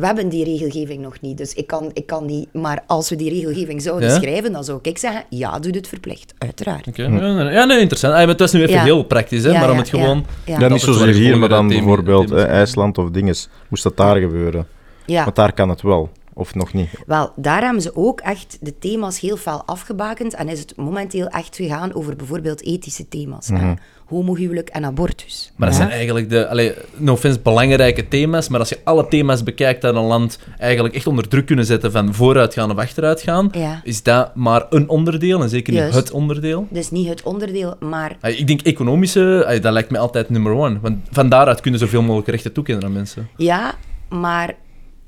We 0.00 0.06
hebben 0.06 0.28
die 0.28 0.44
regelgeving 0.44 1.02
nog 1.02 1.20
niet, 1.20 1.36
dus 1.38 1.54
ik 1.54 1.66
kan, 1.66 1.90
ik 1.92 2.06
kan 2.06 2.26
niet... 2.26 2.48
Maar 2.52 2.82
als 2.86 3.08
we 3.08 3.16
die 3.16 3.30
regelgeving 3.30 3.82
zouden 3.82 4.08
Ja? 4.08 4.14
schrijven, 4.16 4.52
dan 4.52 4.64
zou 4.64 4.78
ik 4.82 4.98
zeggen, 4.98 5.24
ja, 5.30 5.58
doe 5.58 5.72
het 5.72 5.88
verplicht. 5.88 6.34
Uiteraard. 6.38 6.86
Oké. 6.86 7.02
Ja, 7.02 7.08
nee, 7.08 7.52
ja, 7.52 7.64
nee, 7.64 7.78
interessant. 7.80 8.12
Ah, 8.12 8.18
maar 8.18 8.28
het 8.28 8.40
was 8.40 8.52
nu 8.52 8.60
even 8.62 8.74
Ja. 8.74 8.82
heel 8.82 9.02
praktisch, 9.02 9.42
hè, 9.44 9.50
Ja, 9.50 9.58
maar 9.60 9.68
om 9.68 9.74
ja, 9.74 9.80
het 9.80 9.88
gewoon... 9.90 10.24
Ja, 10.44 10.52
Ja, 10.54 10.60
ja. 10.60 10.68
niet 10.68 10.80
zozeer 10.80 11.14
hier, 11.14 11.38
maar 11.38 11.48
dan 11.48 11.68
bijvoorbeeld 11.68 12.30
eh, 12.30 12.44
IJsland 12.44 12.98
of 12.98 13.10
dinges. 13.10 13.48
Moest 13.68 13.82
dat 13.82 13.96
daar 13.96 14.16
gebeuren? 14.16 14.66
ja. 15.06 15.24
Want 15.24 15.36
daar 15.36 15.52
kan 15.52 15.68
het 15.68 15.82
wel, 15.82 16.10
of 16.34 16.54
nog 16.54 16.72
niet. 16.72 16.88
Wel, 17.06 17.32
daar 17.36 17.62
hebben 17.62 17.82
ze 17.82 17.96
ook 17.96 18.20
echt 18.20 18.58
de 18.60 18.78
thema's 18.78 19.20
heel 19.20 19.36
fel 19.36 19.62
afgebakend 19.66 20.34
en 20.34 20.48
is 20.48 20.58
het 20.60 20.76
momenteel 20.76 21.26
echt 21.26 21.56
gegaan 21.56 21.94
over 21.94 22.16
bijvoorbeeld 22.16 22.62
ethische 22.64 23.08
thema's. 23.08 23.48
hè. 23.48 23.72
Homohuwelijk 24.06 24.68
en 24.68 24.84
abortus. 24.84 25.52
Maar 25.56 25.68
dat 25.68 25.76
Ja. 25.78 25.84
zijn 25.84 25.94
eigenlijk 25.96 26.30
de, 26.30 26.48
allee, 26.48 26.72
no 26.96 27.12
offense, 27.12 27.40
belangrijke 27.40 28.08
thema's. 28.08 28.48
Maar 28.48 28.60
als 28.60 28.68
je 28.68 28.78
alle 28.84 29.08
thema's 29.08 29.42
bekijkt 29.42 29.82
dat 29.82 29.94
een 29.94 30.02
land 30.02 30.38
eigenlijk 30.58 30.94
echt 30.94 31.06
onder 31.06 31.28
druk 31.28 31.46
kunnen 31.46 31.64
zetten 31.64 31.92
van 31.92 32.14
vooruitgaan 32.14 32.70
of 32.70 32.76
achteruitgaan, 32.76 33.48
Ja. 33.52 33.80
is 33.84 34.02
dat 34.02 34.34
maar 34.34 34.66
een 34.70 34.88
onderdeel 34.88 35.42
en 35.42 35.48
zeker 35.48 35.72
niet 35.72 35.82
Juist. 35.82 35.96
het 35.96 36.10
onderdeel. 36.10 36.66
Dus 36.70 36.90
niet 36.90 37.08
het 37.08 37.22
onderdeel, 37.22 37.74
maar 37.80 38.16
Allee, 38.20 38.36
Ik 38.36 38.46
denk 38.46 38.60
economische, 38.62 39.42
allee, 39.46 39.60
dat 39.60 39.72
lijkt 39.72 39.90
me 39.90 39.98
altijd 39.98 40.30
nummer 40.30 40.52
one. 40.52 40.78
Want 40.80 40.96
van 41.10 41.28
daaruit 41.28 41.60
kunnen 41.60 41.80
zoveel 41.80 42.02
mogelijk 42.02 42.28
rechten 42.28 42.52
toekennen 42.52 42.84
aan 42.84 42.92
mensen. 42.92 43.28
ja, 43.36 43.74
maar 44.08 44.54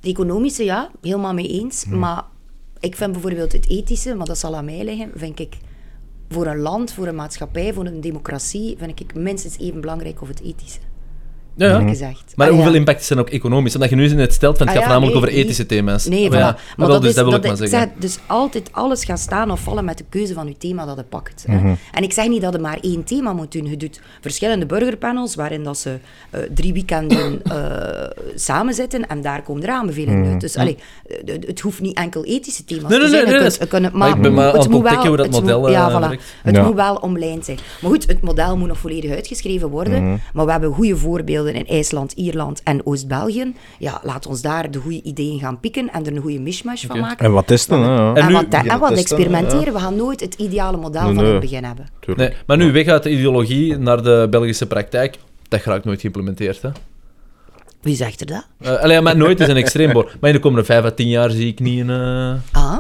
de 0.01 0.09
economische, 0.09 0.65
ja, 0.65 0.91
helemaal 1.03 1.35
mee 1.35 1.49
eens. 1.61 1.85
Maar 1.87 2.23
ik 2.81 2.97
vind 2.97 3.13
bijvoorbeeld 3.13 3.53
het 3.53 3.69
ethische, 3.69 4.15
maar 4.15 4.27
dat 4.27 4.39
zal 4.39 4.57
aan 4.57 4.65
mij 4.65 4.85
liggen, 4.85 5.11
vind 5.15 5.39
ik 5.41 5.55
voor 6.29 6.47
een 6.47 6.59
land, 6.59 6.93
voor 6.93 7.07
een 7.07 7.15
maatschappij, 7.15 7.73
voor 7.73 7.87
een 7.87 8.01
democratie, 8.01 8.77
vind 8.79 9.01
ik 9.01 9.15
minstens 9.15 9.59
even 9.59 9.81
belangrijk 9.81 10.23
of 10.23 10.29
het 10.29 10.41
ethische. 10.41 10.88
Ja, 11.59 11.67
ja. 11.67 11.73
eerlijk 11.73 11.89
gezegd. 11.89 12.33
Maar 12.37 12.47
Ah, 12.49 12.53
hoeveel 12.55 12.73
ja. 12.73 12.79
impact 12.79 13.01
is 13.01 13.09
dan 13.09 13.19
ook 13.19 13.29
economisch? 13.31 13.75
Omdat 13.75 13.91
je 13.91 13.97
nu 13.97 14.09
net 14.15 14.33
stelt 14.33 14.59
van 14.59 14.67
het 14.67 14.77
Ah, 14.77 14.83
gaat 14.83 14.91
ja, 14.91 14.99
voornamelijk 14.99 15.13
nee, 15.15 15.23
over 15.23 15.35
nee. 15.35 15.45
ethische 15.45 15.67
thema's. 15.67 16.07
Nee, 16.07 16.31
maar 16.31 16.39
voilà. 16.39 16.43
ja, 16.43 16.59
maar, 16.77 16.87
wel, 16.87 16.89
dat 16.89 17.01
dus 17.01 17.11
is, 17.11 17.17
dat 17.17 17.25
wil 17.25 17.35
ik 17.35 17.43
maar 17.43 17.51
ik 17.51 17.57
zeggen. 17.59 17.79
zeg, 17.79 17.89
dus 17.99 18.19
altijd 18.27 18.69
alles 18.73 19.05
gaat 19.05 19.19
staan 19.19 19.51
of 19.51 19.61
vallen 19.61 19.85
met 19.85 19.99
de 19.99 20.05
keuze 20.09 20.35
van 20.35 20.47
je 20.49 20.57
thema 20.59 20.85
dat 20.87 20.97
je 20.97 21.03
pakt. 21.03 21.45
Mhm. 21.47 21.75
En 21.93 22.03
ik 22.03 22.13
zeg 22.13 22.29
niet 22.29 22.43
dat 22.43 22.53
je 22.53 22.59
maar 22.59 22.79
één 22.81 23.05
thema 23.05 23.33
moet 23.33 23.53
doen. 23.53 23.65
Je 23.71 23.77
doet 23.77 24.01
verschillende 24.21 24.67
burgerpanels 24.67 25.35
waarin 25.35 25.63
dat 25.65 25.79
ze 25.79 25.99
eh, 26.31 26.41
drie 26.55 26.73
weekenden 26.73 27.43
eh 27.45 28.07
samen 28.35 28.75
zitten 28.75 29.09
en 29.09 29.21
daar 29.23 29.43
komen 29.43 29.63
er 29.63 29.71
aanbevelingen 29.71 30.21
Mhm. 30.21 30.31
uit. 30.31 30.41
Dus 30.41 30.57
allee, 30.57 30.77
eh, 31.07 31.17
het, 31.25 31.47
het 31.47 31.61
hoeft 31.61 31.81
niet 31.81 31.97
enkel 31.97 32.25
ethische 32.25 32.65
thema's 32.65 32.91
Nee, 32.91 32.99
te 32.99 33.05
nee, 33.05 33.09
zijn. 33.09 33.25
nee, 33.25 33.33
Je 33.35 33.41
nee, 33.41 33.49
kunt- 33.49 33.59
dat 33.59 33.69
je 33.69 33.75
kunt 33.75 33.85
het- 33.85 33.95
maar 33.95 34.09
ik 34.17 34.23
ben 34.23 34.35
maar 34.35 34.47
aan 34.49 34.53
het 34.55 34.63
het 34.63 34.73
moet 34.73 34.83
wel- 34.83 34.91
ontdekken 34.91 35.09
hoe 35.09 35.17
dat 35.17 35.27
het 35.27 35.35
moet- 35.35 35.45
model, 35.45 35.71
Ja, 35.71 35.91
voilà. 35.91 36.09
werkt. 36.09 36.25
Het 36.43 36.63
moet 36.63 36.75
wel 36.75 36.95
omlijnd 36.95 37.45
zijn. 37.45 37.59
Maar 37.81 37.91
goed, 37.91 38.07
het 38.07 38.23
model 38.23 38.57
moet 38.57 38.69
nog 38.69 38.79
volledig 38.79 39.11
uitgeschreven 39.11 39.69
worden. 39.69 40.03
Mhm. 40.05 40.17
Maar 40.33 40.45
we 40.45 40.51
hebben 40.51 40.73
goede 40.73 40.97
voorbeelden 40.97 41.48
in 41.55 41.67
IJsland, 41.67 42.13
Ierland 42.13 42.63
en 42.63 42.87
Oost-België. 42.87 43.53
Ja, 43.79 44.01
laat 44.03 44.27
ons 44.27 44.43
daar 44.43 44.71
de 44.71 44.79
goede 44.79 45.03
ideeën 45.03 45.39
gaan 45.39 45.61
pikken 45.61 45.93
en 45.93 46.07
er 46.07 46.13
een 46.17 46.23
goede 46.23 46.41
mishmash 46.41 46.85
van 46.87 46.99
maken. 47.01 47.25
En 47.27 47.33
wat 47.33 47.47
testen, 47.47 47.81
hè? 47.81 47.95
ja. 47.95 48.15
En, 48.15 48.27
nu- 48.27 48.33
wat, 48.33 48.45
en 48.49 48.79
wat 48.79 48.93
experimenteren. 48.93 49.73
We 49.73 49.79
gaan 49.79 49.97
nooit 49.97 50.21
het 50.21 50.35
ideale 50.35 50.77
model 50.77 51.03
Nee, 51.03 51.15
van 51.15 51.23
nee. 51.23 51.33
het 51.33 51.41
begin 51.41 51.65
hebben. 51.65 51.87
Nee, 52.17 52.33
maar 52.47 52.57
nu 52.57 52.73
weg 52.73 52.87
uit 52.87 53.03
de 53.03 53.11
ideologie 53.11 53.77
naar 53.79 54.03
de 54.03 54.27
Belgische 54.31 54.67
praktijk, 54.67 55.17
dat 55.49 55.63
raakt 55.63 55.85
nooit 55.85 56.01
geïmplementeerd. 56.01 56.63
Hè? 56.63 56.71
Wie 57.81 57.97
zegt 57.97 58.21
er 58.21 58.27
dat? 58.27 58.47
Eh, 58.61 58.83
allee, 58.83 59.01
maar 59.01 59.17
nooit 59.17 59.41
is 59.41 59.49
een 59.49 59.57
extreem. 59.57 59.93
Maar 59.93 60.31
in 60.31 60.33
de 60.33 60.39
komende 60.39 60.65
vijf 60.65 60.85
à 60.85 60.91
tien 60.91 61.09
jaar 61.09 61.31
zie 61.31 61.47
ik 61.47 61.61
niet 61.61 61.81
een. 61.81 61.91
eh, 61.91 62.63
Ah, 62.63 62.79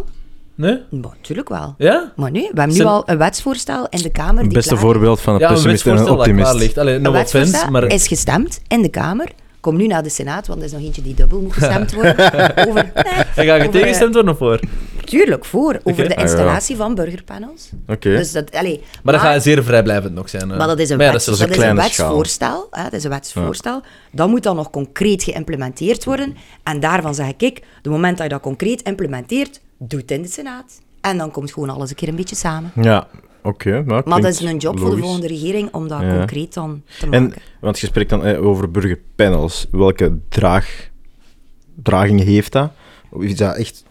Nee? 0.59 0.78
natuurlijk 0.90 1.48
wel. 1.48 1.74
Ja? 1.78 2.12
Maar 2.16 2.30
nee, 2.30 2.40
we 2.42 2.46
hebben 2.46 2.68
nu 2.68 2.72
Zijn- 2.74 2.88
al 2.88 3.02
een 3.06 3.18
wetsvoorstel 3.18 3.86
in 3.90 4.02
de 4.02 4.11
Kamer. 4.11 4.42
Het 4.44 4.52
beste 4.52 4.68
klaar- 4.70 4.82
voorbeeld 4.82 5.20
van 5.20 5.34
een 5.34 5.40
Ja, 5.40 5.48
een 5.48 5.54
pessimist 5.54 5.86
en 5.86 5.96
een 5.96 6.09
optimist. 6.09 6.52
ligt. 6.54 6.78
Allee, 6.78 6.98
no 6.98 7.11
Een 7.11 7.16
offense, 7.20 7.36
wetsvoorstel 7.38 7.70
maar... 7.70 7.86
is 7.86 8.06
gestemd 8.06 8.61
in 8.68 8.82
de 8.82 8.88
Kamer. 8.88 9.28
Kom 9.61 9.76
nu 9.76 9.86
naar 9.86 10.02
de 10.02 10.09
Senaat, 10.09 10.46
want 10.46 10.59
er 10.61 10.66
is 10.66 10.72
nog 10.72 10.80
eentje 10.82 11.02
die 11.02 11.14
dubbel 11.14 11.40
moet 11.40 11.52
gestemd 11.52 11.94
worden. 11.94 12.14
over, 12.68 12.90
nee, 12.94 13.04
En 13.14 13.24
ga 13.34 13.42
je 13.42 13.52
over, 13.52 13.70
tegengestemd 13.70 14.14
worden 14.14 14.32
of 14.32 14.38
voor? 14.38 14.61
Tuurlijk, 15.04 15.44
voor. 15.44 15.80
Over 15.84 16.02
de 16.04 16.11
Ah, 16.11 16.16
ja. 16.16 16.22
installatie 16.22 16.76
van 16.76 16.94
burgerpanels. 16.94 17.68
Oké. 17.86 18.11
Dus 18.11 18.32
dat, 18.32 18.52
allee, 18.54 18.82
Maar 19.02 19.12
dat 19.14 19.22
gaat 19.22 19.42
zeer 19.42 19.64
vrijblijvend 19.64 20.14
nog 20.14 20.28
zijn. 20.28 20.50
hè. 20.50 20.56
Maar 20.56 20.66
dat 20.66 20.78
is 20.78 20.90
een, 20.90 20.98
ja, 20.98 21.12
wets- 21.12 21.24
dat 21.24 21.34
is 21.34 21.40
dat 21.40 21.48
een 21.56 21.76
is 21.78 21.82
wetsvoorstel. 21.82 22.66
Hè, 22.70 22.82
dat 22.82 22.92
is 22.92 23.04
een 23.04 23.11
wetsvoorstel. 23.11 23.82
Dat 24.12 24.28
moet 24.28 24.42
dan 24.42 24.56
nog 24.56 24.70
concreet 24.70 25.22
geïmplementeerd 25.22 26.04
worden. 26.04 26.36
En 26.62 26.80
daarvan 26.80 27.14
zeg 27.14 27.28
ik, 27.28 27.36
kijk, 27.38 27.62
de 27.82 27.90
moment 27.90 28.16
dat 28.16 28.26
je 28.26 28.32
dat 28.32 28.42
concreet 28.42 28.82
implementeert, 28.82 29.61
doe 29.78 30.00
het 30.00 30.10
in 30.10 30.22
de 30.22 30.28
Senaat. 30.28 30.80
En 31.00 31.18
dan 31.18 31.30
komt 31.30 31.52
gewoon 31.52 31.70
alles 31.70 31.90
een 31.90 31.96
keer 31.96 32.08
een 32.08 32.16
beetje 32.16 32.36
samen. 32.36 32.72
Ja, 32.82 33.08
oké. 33.42 33.82
maar 33.86 34.02
Maar 34.04 34.20
dat 34.20 34.32
is 34.32 34.40
een 34.40 34.56
job 34.56 34.78
voor 34.78 34.90
de 34.90 34.96
volgende 35.02 35.26
regering 35.26 35.72
om 35.74 35.88
dat 35.88 36.00
Ja. 36.00 36.16
concreet 36.16 36.54
dan 36.54 36.82
te 36.98 37.06
maken. 37.06 37.32
En, 37.32 37.34
want 37.60 37.78
je 37.78 37.86
spreekt 37.86 38.10
dan 38.10 38.24
eh, 38.24 38.44
over 38.46 38.70
burgerpanels. 38.70 39.66
Welke 39.70 40.18
draag, 40.28 40.88
draging 41.82 42.22
heeft 42.22 42.52
dat? 42.52 42.70
Is 43.18 43.36
dat 43.36 43.56
echt 43.56 43.84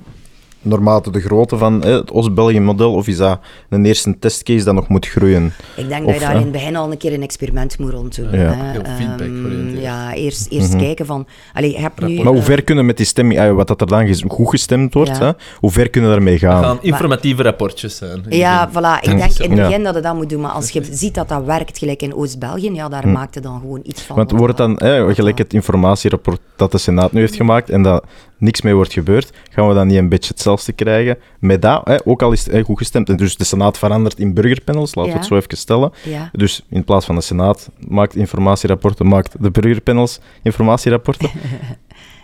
naarmate 0.62 1.12
de 1.12 1.20
grootte 1.22 1.58
van 1.58 1.84
eh, 1.84 1.91
het 1.93 2.12
Oost-België-model, 2.12 2.93
of 2.93 3.08
is 3.08 3.18
dat 3.18 3.39
een 3.70 3.86
eerste 3.86 4.20
testcase 4.20 4.66
dat 4.66 4.74
nog 4.74 4.88
moet 4.88 5.08
groeien? 5.08 5.53
Ik 5.76 5.88
denk 5.89 6.05
Of, 6.05 6.12
dat 6.12 6.14
je 6.14 6.20
daar 6.20 6.30
hè? 6.32 6.38
in 6.38 6.43
het 6.43 6.51
begin 6.51 6.76
al 6.76 6.91
een 6.91 6.97
keer 6.97 7.14
een 7.14 7.22
experiment 7.24 7.80
moet 7.80 7.91
ronddoen. 7.91 8.32
Ja. 8.32 8.38
hè. 8.38 8.72
Heel 8.72 8.82
feedback 8.97 9.20
Ehm, 9.28 9.41
georiënteerd. 9.41 9.82
Ja, 9.82 10.14
eerst, 10.14 10.47
eerst 10.51 10.70
Mhm. 10.74 10.80
kijken 10.84 11.05
van... 11.05 11.28
Allee, 11.53 11.78
hebt 11.80 12.01
nu... 12.01 12.24
Maar 12.24 12.34
hoe 12.34 12.41
ver 12.41 12.64
kunnen 12.64 12.86
met 12.86 12.97
die 12.97 13.05
stemming, 13.05 13.39
eh, 13.39 13.51
wat 13.53 13.68
dat 13.68 13.82
er 13.82 13.88
dan 13.88 14.16
goed 14.28 14.49
gestemd 14.49 14.93
wordt, 14.93 15.18
Ja. 15.18 15.26
hè, 15.26 15.32
hoe 15.60 15.72
ver 15.72 15.89
kunnen 15.89 16.10
we 16.10 16.16
daarmee 16.16 16.38
gaan? 16.39 16.64
gaan 16.64 16.78
informatieve 16.82 17.43
rapportjes 17.43 17.95
zijn. 17.97 18.24
Ja, 18.30 18.70
voilà. 18.70 19.01
Ik 19.01 19.18
denk 19.18 19.32
in 19.39 19.49
het 19.49 19.60
Ja. 19.60 19.68
begin 19.68 19.84
dat 19.84 19.95
je 19.95 20.01
dat 20.01 20.16
moet 20.16 20.30
doen, 20.30 20.41
maar 20.41 20.51
als 20.51 20.70
je 20.70 20.82
ziet 20.91 21.16
dat 21.16 21.30
dat 21.30 21.43
werkt, 21.45 21.78
gelijk 21.78 22.01
in 22.01 22.16
Oost-België, 22.16 22.72
ja, 22.74 22.89
daar 22.89 23.08
maakt 23.08 23.36
het 23.36 23.43
dan 23.43 23.60
gewoon 23.60 23.80
iets 23.84 24.01
van. 24.01 24.16
Hm. 24.16 24.22
Want 24.22 24.32
wat 24.32 24.39
wordt 24.39 24.58
dan, 24.58 24.74
wat 25.05 25.16
gelijk 25.16 25.38
het 25.38 25.53
informatierapport 25.53 26.39
dat 26.55 26.72
de 26.72 26.78
Senaat 26.78 27.12
nu 27.12 27.20
heeft 27.20 27.36
gemaakt 27.36 27.70
en 27.70 27.82
dat 27.82 28.03
niks 28.38 28.61
mee 28.61 28.75
wordt 28.75 28.93
gebeurd, 28.93 29.31
gaan 29.51 29.67
we 29.67 29.73
dan 29.73 29.88
niet 29.88 29.97
een 29.97 30.09
beetje 30.09 30.29
hetzelfde 30.31 30.71
krijgen 30.73 31.17
met 31.39 31.61
dat? 31.61 31.88
Eh, 31.88 31.95
ook 32.03 32.21
al 32.21 32.31
is 32.31 32.45
het 32.45 32.65
goed 32.65 32.77
gestemd. 32.77 33.09
En 33.09 33.15
dus 33.17 33.38
de 33.38 33.43
Senaat 33.43 33.77
verandert 33.77 34.19
in 34.19 34.33
burgerpanels, 34.33 34.95
laten 34.95 35.11
we 35.11 35.17
Ja. 35.17 35.23
het 35.23 35.27
zo 35.33 35.35
even 35.35 35.57
stellen. 35.57 35.91
Ja. 36.03 36.29
Dus 36.31 36.65
in 36.69 36.83
plaats 36.83 37.05
van 37.05 37.15
de 37.15 37.21
Senaat 37.21 37.69
maakt 37.88 38.15
informatierapporten, 38.15 39.07
maakt 39.07 39.35
de 39.39 39.51
burgerpanels 39.51 40.19
informatierapporten. 40.43 41.29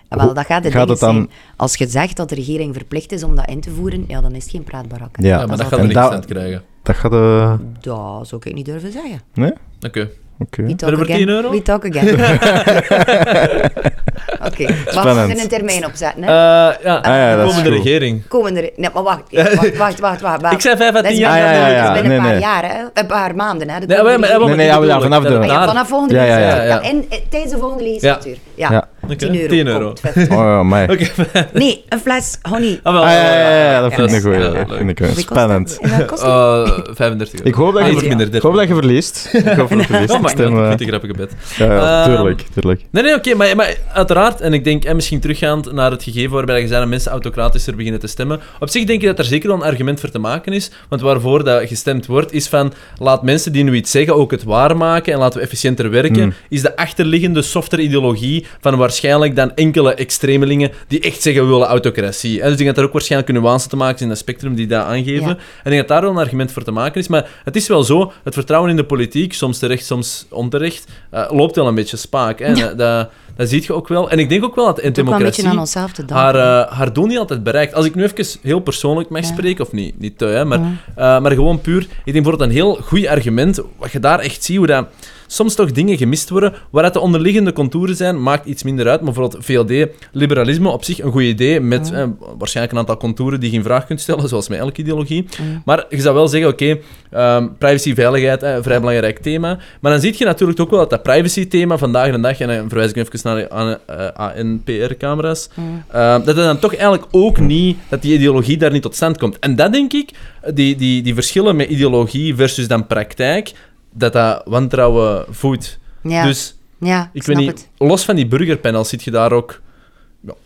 Wel, 0.10 0.34
dat 0.34 0.46
gaat, 0.46 0.64
het 0.64 0.74
Gaat 0.74 0.90
het 0.90 1.00
dan- 1.00 1.14
zijn. 1.14 1.30
Als 1.56 1.76
je 1.76 1.88
zegt 1.88 2.18
dat 2.18 2.30
de 2.30 2.36
regering 2.36 2.74
verplicht 2.76 3.12
is 3.12 3.24
om 3.24 3.36
dat 3.36 3.48
in 3.50 3.62
te 3.62 3.70
voeren, 3.72 4.06
ja, 4.08 4.22
dan 4.22 4.36
is 4.36 4.44
het 4.44 4.52
geen 4.52 4.64
praatbarak. 4.64 5.18
hè. 5.18 5.28
Ja. 5.28 5.40
Ja, 5.40 5.46
maar 5.46 5.58
dat 5.58 5.66
gaat 5.66 5.72
er 5.72 5.80
En 5.80 5.84
niks 5.88 6.00
dat- 6.00 6.12
aan 6.12 6.26
krijgen. 6.26 6.64
Dat 6.84 6.96
gaat... 6.96 7.14
eh 7.14 7.54
Dat 7.82 8.28
zou 8.28 8.42
ik 8.46 8.54
niet 8.54 8.66
durven 8.66 8.92
zeggen. 8.92 9.22
nee? 9.34 9.52
Oké. 9.82 10.10
Oké. 10.40 10.62
We 10.62 10.62
Ben 10.62 10.70
je 10.70 10.76
talk 10.76 10.96
voor 10.96 11.06
10 11.06 11.16
again. 11.16 11.30
euro? 11.30 11.50
We 11.52 11.62
talk 11.62 11.86
again. 11.86 12.18
Oké, 14.46 14.66
we 14.66 14.84
Spannend. 14.88 15.28
moeten 15.28 15.40
een 15.44 15.50
termijn 15.50 15.86
opzetten. 15.86 16.24
Hè? 16.24 16.32
ja, 16.32 16.76
Ah 16.84 17.02
ja, 17.04 17.32
de 17.32 17.38
dat 17.38 17.50
is 17.50 17.56
komende 17.56 17.78
regering. 17.78 18.28
Komen 18.28 18.56
er... 18.58 18.70
Nee, 18.76 18.90
maar 18.94 19.04
wacht, 19.04 19.22
wacht, 19.32 19.78
wacht, 19.78 20.00
wacht. 20.00 20.22
wacht, 20.22 20.42
wacht. 20.42 20.54
Ik 20.54 20.62
zei 20.62 20.78
5 20.78 20.90
à 20.90 21.02
Dat 21.02 21.12
is 21.12 21.18
10 21.18 21.26
Ah, 21.26 21.36
jaar. 21.36 21.40
ja, 21.40 21.52
ja, 21.52 21.58
binnen- 21.66 21.76
ja. 21.76 21.86
dat 21.88 21.96
is 21.96 22.02
binnen 22.02 22.10
Nee, 22.10 22.18
een 22.34 22.42
paar 22.42 22.52
nee. 22.62 22.70
jaar, 22.70 22.78
hè? 22.78 23.02
een 23.02 23.08
paar 23.08 23.36
maanden. 23.36 23.70
Hè? 23.70 23.80
Nee, 23.80 23.98
komende 23.98 24.20
maar- 24.20 24.30
maar-. 24.40 24.48
Nee, 24.48 24.56
nee, 24.56 24.66
ja, 24.66 24.84
ja, 24.84 25.02
vanaf 25.02 25.24
de- 25.24 25.38
Ah, 25.38 25.46
ja, 25.46 25.58
daar- 25.58 25.68
vanaf 25.68 25.88
volgende 25.88 26.16
Ja, 26.16 26.24
ja, 26.24 26.38
ja. 26.38 26.64
Ja, 26.64 26.82
in, 26.82 27.06
in- 27.10 27.20
tijdens 27.30 27.52
de 27.52 27.58
volgende 27.60 27.84
legislatuur. 27.84 28.38
Ja, 28.56 28.88
Ja. 29.08 29.16
10 29.16 29.36
euro. 29.36 29.48
10 29.48 29.68
euro. 29.68 29.86
komt, 29.86 30.00
50. 30.00 30.30
Oh, 30.30 30.38
ja, 30.38 30.64
mij. 30.64 30.88
Nee, 31.54 31.84
een 31.90 32.00
fles 32.00 32.38
honey. 32.42 32.80
Ah, 32.84 32.94
wel. 32.94 33.02
Ah, 33.04 33.10
ja, 33.10 33.16
ja, 33.40 33.50
ja, 33.50 33.72
ja, 33.72 33.82
dat 33.82 33.94
vind 33.94 34.10
ik 34.10 34.16
een 34.16 34.22
goeie. 34.22 34.40
Dat 34.66 34.78
vind 34.78 35.00
ik 35.00 35.20
spannend. 35.20 35.80
dat? 35.82 35.92
En 35.92 35.98
wat 35.98 36.08
kost 36.08 36.22
dat? 36.22 36.68
Eh, 36.88 36.94
35 36.96 37.34
euro. 37.40 37.48
Ik 37.50 37.54
hoop 37.56 37.74
dat 37.74 37.82
Ah, 37.82 38.02
je, 38.02 38.08
minder, 38.08 38.36
ik 38.36 38.42
hoop 38.42 38.56
dat 38.56 38.68
je 38.68 38.74
verliest. 38.74 39.30
Ik 39.34 39.46
hoop 39.48 39.70
dat 39.70 39.80
je 39.80 39.86
verliest. 39.94 40.10
Oh, 40.10 40.16
Ik 40.16 40.22
maar 40.22 40.30
stem, 40.30 40.48
ik 40.48 40.54
eh, 40.54 40.58
vind 40.60 40.72
het 40.72 40.82
een 40.82 40.88
grappige 40.88 41.14
bed. 41.14 41.32
ja, 41.58 41.66
ja, 41.66 42.04
Ehm, 42.04 42.14
tuurlijk, 42.16 42.44
tuurlijk. 42.54 42.82
Nee, 42.92 43.04
nee, 43.04 43.16
oké, 43.16 43.36
maar, 43.36 43.56
maar 43.56 43.76
uiteraard, 43.94 44.42
en 44.42 44.54
ik 44.54 44.64
denk, 44.64 44.84
en 44.86 44.96
misschien 44.96 45.20
teruggaand 45.20 45.72
naar 45.72 45.92
het 45.92 46.04
gegeven 46.04 46.32
waarbij 46.32 46.62
je 46.62 46.68
zei 46.68 46.80
dat 46.80 46.90
mensen 46.90 47.12
autocratischer 47.12 47.76
beginnen 47.76 48.00
te 48.00 48.08
stemmen. 48.08 48.40
Op 48.60 48.70
zich 48.70 48.86
denk 48.86 49.02
ik 49.02 49.08
dat 49.08 49.20
er 49.20 49.26
zeker 49.26 49.48
wel 49.48 49.58
een 49.58 49.64
argument 49.64 50.00
voor 50.00 50.10
te 50.10 50.20
maken 50.20 50.54
is, 50.54 50.72
want 50.90 51.02
waarvoor 51.02 51.44
dat 51.44 51.68
gestemd 51.68 52.06
wordt, 52.06 52.34
is 52.34 52.48
van, 52.48 52.74
laat 52.98 53.24
mensen 53.24 53.52
die 53.52 53.64
nu 53.64 53.74
iets 53.76 53.92
zeggen 53.92 54.16
ook 54.16 54.32
het 54.32 54.44
waarmaken 54.44 55.14
en 55.14 55.20
laten 55.20 55.38
we 55.40 55.46
efficiënter 55.46 55.90
werken, 55.90 56.24
Mm. 56.24 56.34
is 56.50 56.62
de 56.62 56.76
achterliggende 56.76 57.42
softere 57.42 57.82
ideologie 57.82 58.46
van 58.62 58.78
waarschijnlijk 58.94 59.36
dan 59.36 59.56
enkele 59.56 59.94
extremelingen 59.94 60.72
die 60.88 61.00
echt 61.00 61.22
zeggen 61.22 61.44
we 61.44 61.50
willen 61.50 61.68
autocratie. 61.68 62.38
En 62.38 62.44
dus 62.44 62.52
ik 62.52 62.58
denk 62.58 62.70
dat 62.70 62.78
er 62.78 62.84
ook 62.84 62.94
waarschijnlijk 62.94 63.32
nuance 63.32 63.68
te 63.68 63.76
maken 63.76 63.96
is 63.96 64.02
in 64.02 64.08
dat 64.08 64.18
spectrum 64.18 64.56
die 64.56 64.68
dat 64.68 64.86
aangeven. 64.86 65.28
Ja. 65.28 65.34
En 65.34 65.38
ik 65.64 65.72
denk 65.72 65.78
dat 65.78 65.88
daar 65.88 66.02
wel 66.02 66.12
een 66.12 66.18
argument 66.18 66.52
voor 66.52 66.64
te 66.64 66.72
maken 66.72 67.02
is, 67.02 67.08
maar 67.08 67.30
het 67.44 67.56
is 67.56 67.68
wel 67.68 67.84
zo, 67.84 68.12
het 68.24 68.34
vertrouwen 68.34 68.70
in 68.70 68.76
de 68.76 68.86
politiek, 68.86 69.34
soms 69.34 69.60
terecht, 69.60 69.86
soms 69.86 70.26
onterecht, 70.30 70.88
eh, 71.10 71.26
loopt 71.30 71.56
wel 71.56 71.68
een 71.68 71.76
beetje 71.76 71.98
spaak. 71.98 72.40
Hè? 72.40 72.54
Dat, 72.54 72.78
dat, 72.78 73.10
dat 73.36 73.50
zie 73.50 73.64
je 73.66 73.74
ook 73.74 73.88
wel. 73.88 74.10
En 74.10 74.20
ik 74.20 74.30
denk 74.30 74.44
ook 74.44 74.56
wel 74.56 74.66
dat 74.66 74.80
in 74.80 74.94
democratie 74.94 75.48
aan 75.48 75.66
haar, 76.08 76.36
eh, 76.36 76.78
haar 76.78 76.94
doel 76.94 77.06
niet 77.06 77.18
altijd 77.18 77.44
bereikt. 77.44 77.74
Als 77.74 77.86
ik 77.86 77.96
nu 77.96 78.04
even 78.04 78.40
heel 78.42 78.60
persoonlijk 78.60 79.10
mag 79.10 79.22
Ja. 79.22 79.28
spreken, 79.28 79.66
of 79.66 79.72
niet, 79.72 80.00
niet 80.00 80.18
te, 80.18 80.26
hè, 80.26 80.46
maar, 80.46 80.60
eh, 80.96 81.20
maar 81.20 81.32
gewoon 81.32 81.62
puur. 81.62 81.82
Ik 81.82 81.88
denk 81.88 82.04
bijvoorbeeld 82.04 82.50
een 82.50 82.56
heel 82.56 82.76
goed 82.76 83.08
argument, 83.08 83.62
wat 83.78 83.92
je 83.92 84.00
daar 84.00 84.20
echt 84.20 84.44
ziet, 84.44 84.58
hoe 84.58 84.68
dat 84.68 84.88
soms 85.34 85.56
toch 85.56 85.72
dingen 85.72 85.98
gemist 85.98 86.30
worden, 86.30 86.54
waaruit 86.70 86.94
de 86.94 87.00
onderliggende 87.00 87.54
contouren 87.54 87.96
zijn, 87.96 88.24
maakt 88.24 88.46
iets 88.46 88.64
minder 88.64 88.88
uit. 88.88 89.02
Maar 89.02 89.14
bijvoorbeeld 89.14 89.46
VLD, 89.46 89.88
liberalisme, 90.12 90.70
op 90.70 90.84
zich 90.84 91.02
een 91.02 91.12
goed 91.12 91.22
idee, 91.22 91.60
met 91.60 91.92
eh, 91.92 92.06
waarschijnlijk 92.38 92.76
een 92.76 92.80
aantal 92.80 92.98
contouren 92.98 93.40
die 93.40 93.52
je 93.52 93.58
in 93.58 93.64
vraag 93.64 93.86
kunt 93.86 94.02
stellen, 94.02 94.30
zoals 94.30 94.48
met 94.48 94.60
elke 94.60 94.82
ideologie. 94.82 95.26
Maar 95.66 95.86
je 95.90 96.02
zou 96.02 96.16
wel 96.16 96.28
zeggen, 96.28 96.50
oké, 96.50 96.78
ehm, 97.12 97.48
privacy, 97.58 97.94
veiligheid, 97.94 98.44
eh, 98.44 98.58
vrij 98.62 98.80
belangrijk 98.80 99.20
thema. 99.20 99.58
Maar 99.80 99.92
dan 99.92 100.02
zie 100.02 100.16
je 100.18 100.26
natuurlijk 100.26 100.60
ook 100.60 100.70
wel 100.70 100.80
dat 100.80 100.90
dat 100.90 101.04
privacy-thema 101.04 101.78
vandaag 101.78 102.12
de 102.12 102.20
dag, 102.20 102.40
en 102.40 102.48
dan 102.48 102.70
verwijs 102.70 102.92
ik 102.92 102.96
even 102.96 103.20
naar 103.24 103.36
de 103.36 104.14
ANPR-camera's, 104.14 105.50
dat 105.92 106.26
het 106.26 106.36
dan 106.36 106.60
toch 106.60 106.76
eigenlijk 106.76 107.06
ook 107.12 107.40
niet, 107.40 107.78
dat 107.90 108.02
die 108.02 108.14
ideologie 108.14 108.58
daar 108.58 108.72
niet 108.72 108.82
tot 108.82 108.96
stand 108.96 109.18
komt. 109.18 109.40
En 109.40 109.56
dat 109.56 109.72
denk 109.72 109.94
ik, 109.94 110.10
die, 110.54 110.76
die, 110.76 111.02
die 111.02 111.14
verschillen 111.14 111.56
met 111.56 111.70
ideologie 111.70 112.36
versus 112.36 112.68
dan 112.68 112.88
praktijk, 112.88 113.52
dat 113.94 114.14
dat 114.14 114.42
wantrouwen 114.46 115.26
voedt. 115.30 115.80
Ja, 116.02 116.24
Dus 116.26 116.58
ja, 116.78 117.10
ik 117.14 117.24
snap 117.24 117.38
weet 117.38 117.48
het. 117.48 117.56
niet, 117.80 117.90
los 117.90 118.06
van 118.06 118.16
die 118.16 118.28
burgerpanels, 118.28 118.90
zit 118.90 119.04
je 119.04 119.12
daar 119.12 119.32
ook 119.32 119.62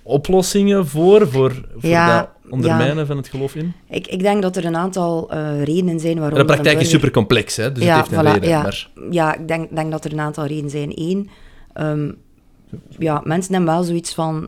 oplossingen 0.04 0.88
voor, 0.88 1.28
voor, 1.28 1.52
voor 1.78 1.90
Ja, 1.90 2.18
dat 2.20 2.30
ondermijnen 2.50 3.08
van 3.08 3.18
het 3.18 3.28
geloof 3.28 3.56
in? 3.56 3.74
Ik, 3.90 4.08
ik 4.08 4.20
denk 4.20 4.42
dat 4.42 4.56
er 4.56 4.66
een 4.66 4.76
aantal 4.76 5.32
eh, 5.32 5.64
redenen 5.64 6.00
zijn 6.00 6.20
waarom... 6.20 6.38
de 6.40 6.46
praktijk 6.46 6.80
is 6.80 6.90
super 6.90 7.12
complex, 7.12 7.56
hè? 7.56 7.72
dus 7.72 7.84
Ja, 7.84 7.98
het 7.98 8.08
heeft 8.10 8.22
een 8.22 8.26
voilà, 8.28 8.34
reden. 8.34 8.50
ja. 8.50 8.62
Maar... 8.62 8.90
Ja, 9.10 9.36
ik 9.36 9.48
denk, 9.48 9.76
denk 9.76 9.92
dat 9.92 10.06
er 10.06 10.12
een 10.12 10.20
aantal 10.20 10.46
redenen 10.46 10.70
zijn. 10.70 10.92
Eén, 10.96 11.30
ehm, 11.74 12.12
ja, 13.00 13.22
mensen 13.24 13.54
hebben 13.54 13.74
wel 13.74 13.84
zoiets 13.84 14.14
van... 14.14 14.48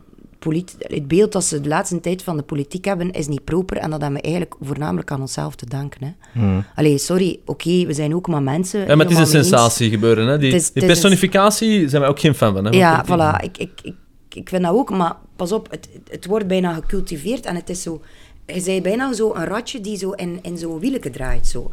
Het 0.78 1.08
beeld 1.08 1.32
dat 1.32 1.44
ze 1.44 1.60
de 1.60 1.68
laatste 1.68 2.00
tijd 2.00 2.22
van 2.22 2.36
de 2.36 2.42
politiek 2.42 2.84
hebben, 2.84 3.10
is 3.10 3.26
niet 3.28 3.44
proper. 3.44 3.76
En 3.76 3.90
dat 3.90 4.00
hebben 4.00 4.18
we 4.20 4.24
eigenlijk 4.26 4.54
voornamelijk 4.60 5.10
aan 5.10 5.20
onszelf 5.20 5.54
te 5.54 5.66
danken. 5.66 6.04
Hè. 6.04 6.40
Hmm. 6.40 6.64
Allee, 6.74 6.98
sorry, 6.98 7.40
oké, 7.46 7.86
we 7.86 7.92
zijn 7.92 8.14
ook 8.14 8.28
maar 8.28 8.42
mensen. 8.42 8.80
Ja, 8.80 8.86
maar 8.86 9.06
het 9.06 9.10
is 9.10 9.14
een 9.14 9.20
eens. 9.22 9.30
sensatie 9.48 9.90
gebeuren. 9.90 10.26
Hè? 10.26 10.38
Die, 10.38 10.52
Het 10.52 10.60
is- 10.60 10.72
die 10.72 10.82
het 10.82 10.90
is- 10.92 11.00
personificatie 11.00 11.88
zijn 11.88 12.00
wij 12.00 12.10
ook 12.10 12.20
geen 12.20 12.34
fan 12.34 12.52
van. 12.54 12.64
Hè, 12.64 12.70
Ja, 12.70 13.04
voilà. 13.04 13.44
Ik, 13.44 13.58
ik, 13.58 13.70
ik, 13.82 13.94
ik 14.34 14.48
vind 14.48 14.62
dat 14.62 14.72
ook, 14.74 14.90
maar 14.90 15.16
pas 15.36 15.52
op, 15.52 15.70
het, 15.70 15.88
het 16.10 16.26
wordt 16.26 16.46
bijna 16.46 16.74
gecultiveerd 16.74 17.46
en 17.46 17.54
het 17.54 17.70
is 17.70 17.82
zo... 17.82 18.00
je 18.46 18.62
bent 18.64 18.82
bijna 18.82 19.12
zo 19.12 19.34
een 19.34 19.44
ratje 19.44 19.80
die 19.80 19.96
zo 19.96 20.10
in, 20.10 20.38
in 20.42 20.58
zo'n 20.58 20.78
wieleke 20.78 21.10
draait. 21.10 21.46
Zo, 21.46 21.70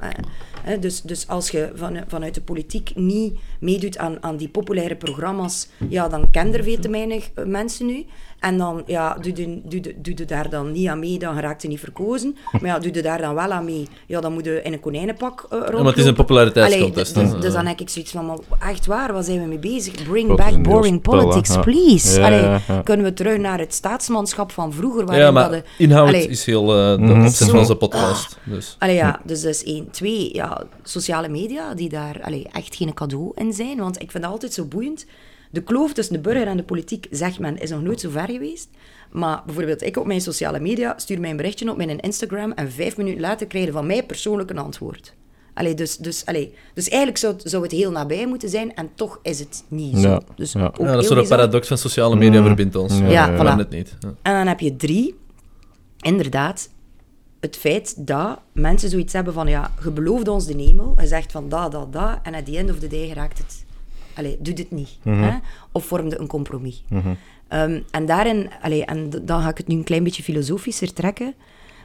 hè. 0.64 0.80
Dus, 0.80 1.02
dus 1.02 1.28
als 1.28 1.50
je 1.50 1.72
van, 1.76 1.98
vanuit 2.08 2.34
de 2.34 2.42
politiek 2.42 2.92
niet 2.96 3.34
meedoet 3.60 3.98
aan, 3.98 4.24
aan 4.24 4.38
die 4.38 4.50
populaire 4.50 4.96
programma's, 4.96 5.68
ja, 5.90 6.08
dan 6.08 6.32
ken 6.32 6.54
er 6.54 6.64
veel 6.64 6.80
te 6.80 6.90
weinig 6.90 7.30
eh, 7.34 7.46
mensen 7.46 7.86
nu. 7.86 8.06
En 8.40 8.58
dan 8.58 8.84
ja, 8.86 9.18
doe, 9.22 9.36
je, 9.36 9.62
doe, 9.64 9.84
je, 9.84 9.96
doe 10.02 10.14
je 10.18 10.26
daar 10.26 10.50
dan 10.50 10.72
niet 10.72 10.88
aan 10.88 11.00
mee, 11.00 11.20
dan 11.20 11.36
geraakt 11.36 11.62
je 11.62 11.68
niet 11.68 11.80
verkozen. 11.80 12.38
Maar 12.52 12.66
ja, 12.66 12.80
doe 12.80 12.94
je 12.94 13.02
daar 13.02 13.22
dan 13.22 13.36
wel 13.36 13.52
aan 13.52 13.66
mee, 13.66 13.88
ja, 14.08 14.22
dan 14.22 14.34
moet 14.34 14.46
je 14.46 14.62
in 14.62 14.74
een 14.74 14.80
konijnenpak 14.80 15.42
uh, 15.44 15.50
rondlopen. 15.50 15.78
maar 15.84 15.92
het 15.92 15.98
is 16.02 16.06
een 16.06 16.14
populariteitscontest, 16.16 17.16
Allee, 17.18 17.32
dus, 17.32 17.42
dus 17.42 17.54
dan 17.54 17.66
heb 17.66 17.80
ik 17.80 17.90
zoiets 17.90 18.12
van, 18.12 18.26
maar 18.26 18.38
echt 18.70 18.86
waar, 18.86 19.14
waar 19.14 19.24
zijn 19.24 19.40
we 19.42 19.46
mee 19.48 19.60
bezig? 19.60 20.04
Bring 20.10 20.28
Wat 20.28 20.38
back 20.38 20.64
boring 20.64 21.00
spel, 21.06 21.18
politics, 21.20 21.54
Ja. 21.54 21.60
please. 21.62 22.20
Ja, 22.20 22.26
Allee, 22.26 22.42
ja, 22.42 22.60
ja. 22.68 22.82
Kunnen 22.82 23.06
we 23.06 23.14
terug 23.14 23.38
naar 23.38 23.60
het 23.60 23.74
staatsmanschap 23.74 24.52
van 24.52 24.74
vroeger? 24.74 25.06
waarin 25.06 25.26
Ja, 25.26 25.32
maar 25.32 25.50
dat 25.52 25.64
de- 25.78 25.84
inhoud 25.84 26.08
Allee, 26.08 26.28
is 26.28 26.46
heel 26.46 26.66
de 26.66 26.98
opzet 27.16 27.36
Zo. 27.36 27.46
van 27.46 27.60
onze 27.60 27.76
podcast. 27.76 28.38
Dus. 28.44 28.76
Allee, 28.80 28.96
ja, 28.96 29.20
dus 29.24 29.42
dat 29.42 29.54
is 29.54 29.64
één. 29.64 29.90
Twee, 29.92 30.30
ja, 30.36 30.64
sociale 30.84 31.30
media 31.30 31.74
die 31.74 31.90
daar 31.90 32.20
allee, 32.22 32.48
echt 32.52 32.76
geen 32.76 32.94
cadeau 32.94 33.32
in 33.36 33.54
zijn. 33.54 33.78
Want 33.78 34.02
ik 34.02 34.12
vind 34.12 34.24
dat 34.24 34.32
altijd 34.32 34.54
zo 34.54 34.66
boeiend. 34.66 35.06
De 35.52 35.64
kloof 35.64 35.94
tussen 35.94 36.14
de 36.14 36.22
burger 36.22 36.48
en 36.48 36.58
de 36.58 36.64
politiek, 36.64 37.08
zegt 37.12 37.40
men, 37.40 37.58
is 37.58 37.70
nog 37.70 37.82
nooit 37.82 38.00
zo 38.00 38.10
ver 38.10 38.30
geweest. 38.30 38.70
Maar 39.12 39.42
bijvoorbeeld, 39.46 39.84
ik 39.84 39.98
op 39.98 40.06
mijn 40.06 40.22
sociale 40.22 40.60
media 40.60 40.94
stuur 40.98 41.20
mijn 41.20 41.38
berichtje 41.38 41.70
op 41.72 41.78
mijn 41.78 42.00
Instagram 42.00 42.52
en 42.52 42.72
vijf 42.72 42.98
minuten 42.98 43.22
later 43.22 43.48
krijg 43.48 43.66
je 43.66 43.72
van 43.72 43.86
mij 43.86 44.04
persoonlijk 44.04 44.50
een 44.50 44.58
antwoord. 44.58 45.14
Allee, 45.54 45.74
dus, 45.74 45.98
dus, 45.98 46.26
allee, 46.26 46.54
dus 46.74 46.88
eigenlijk 46.88 47.18
zou 47.18 47.34
het, 47.34 47.50
zou 47.50 47.64
het 47.64 47.72
heel 47.72 47.92
nabij 47.92 48.28
moeten 48.28 48.50
zijn 48.50 48.76
en 48.76 48.90
toch 48.96 49.20
is 49.22 49.40
het 49.40 49.64
niet 49.68 49.98
zo. 49.98 50.10
Ja, 50.10 50.22
Dus 50.36 50.52
ja. 50.52 50.66
ook 50.66 50.78
Ja, 50.78 50.94
dat 50.96 51.18
is 51.18 51.28
paradox 51.28 51.68
van 51.68 51.78
sociale 51.78 52.16
media 52.16 52.44
verbindt 52.44 52.76
ons. 52.76 52.98
Ja, 52.98 53.08
Ja, 53.10 53.36
voilà. 53.36 53.58
net 53.58 53.70
niet. 53.70 53.96
Ja. 54.00 54.14
En 54.22 54.34
dan 54.34 54.48
heb 54.48 54.60
je 54.60 54.76
drie, 54.76 55.16
inderdaad, 56.00 56.70
het 57.40 57.58
feit 57.58 58.08
dat 58.08 58.40
mensen 58.52 58.90
zoiets 58.90 59.14
hebben 59.14 59.34
van, 59.34 59.48
ja, 59.48 59.72
je 59.84 59.92
belooft 59.92 60.28
ons 60.28 60.46
de 60.46 60.64
hemel, 60.64 60.94
je 60.98 61.08
zegt 61.08 61.32
van 61.32 61.50
da, 61.50 61.70
da, 61.70 61.86
da, 61.92 62.20
en 62.24 62.34
at 62.34 62.46
the 62.46 62.58
end 62.58 62.70
of 62.70 62.80
the 62.80 62.88
day 62.88 63.08
geraakt 63.08 63.38
het, 63.38 63.66
allee, 64.18 64.38
doet 64.40 64.58
het 64.58 64.72
niet. 64.72 64.98
hè? 65.04 65.36
Of 65.72 65.86
vormde 65.86 66.20
een 66.20 66.28
compromis. 66.28 66.84
Ehm, 67.48 67.80
en 67.92 68.06
daarin, 68.06 68.50
allee, 68.62 68.86
en 68.86 69.10
dan 69.22 69.42
ga 69.42 69.50
ik 69.50 69.58
het 69.58 69.68
nu 69.68 69.76
een 69.76 69.84
klein 69.84 70.04
beetje 70.04 70.24
filosofischer 70.24 70.94
trekken. 70.94 71.34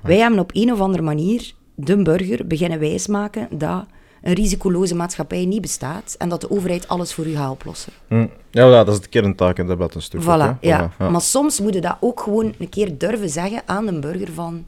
Wij 0.02 0.18
hebben 0.18 0.38
op 0.38 0.50
een 0.54 0.72
of 0.72 0.80
andere 0.80 1.02
manier 1.02 1.52
de 1.74 2.02
burger 2.02 2.46
beginnen 2.46 2.78
wijsmaken 2.78 3.48
dat 3.50 3.86
een 4.22 4.32
risicoloze 4.34 4.94
maatschappij 4.94 5.44
niet 5.44 5.60
bestaat 5.60 6.14
en 6.18 6.28
dat 6.28 6.40
de 6.40 6.50
overheid 6.50 6.88
alles 6.88 7.12
voor 7.14 7.26
u 7.26 7.34
gaat 7.34 7.50
oplossen. 7.50 7.92
Hm. 8.08 8.26
Ja, 8.50 8.84
dat 8.84 8.94
is 8.94 9.00
de 9.00 9.08
kerntaak 9.08 9.58
in 9.58 9.66
dat 9.66 9.76
debat 9.78 9.94
een 9.94 10.02
stuk. 10.02 10.20
ook, 10.20 10.26
Voilà, 10.26 10.58
hè. 10.60 10.68
ja. 10.68 10.90
Voilà, 10.90 10.96
ja. 10.98 11.10
Maar 11.10 11.20
soms 11.20 11.60
moet 11.60 11.74
je 11.74 11.80
dat 11.80 11.96
ook 12.00 12.20
gewoon 12.20 12.54
een 12.58 12.68
keer 12.68 12.98
durven 12.98 13.28
zeggen 13.30 13.62
aan 13.66 13.86
de 13.86 13.98
burger 13.98 14.32
van... 14.32 14.64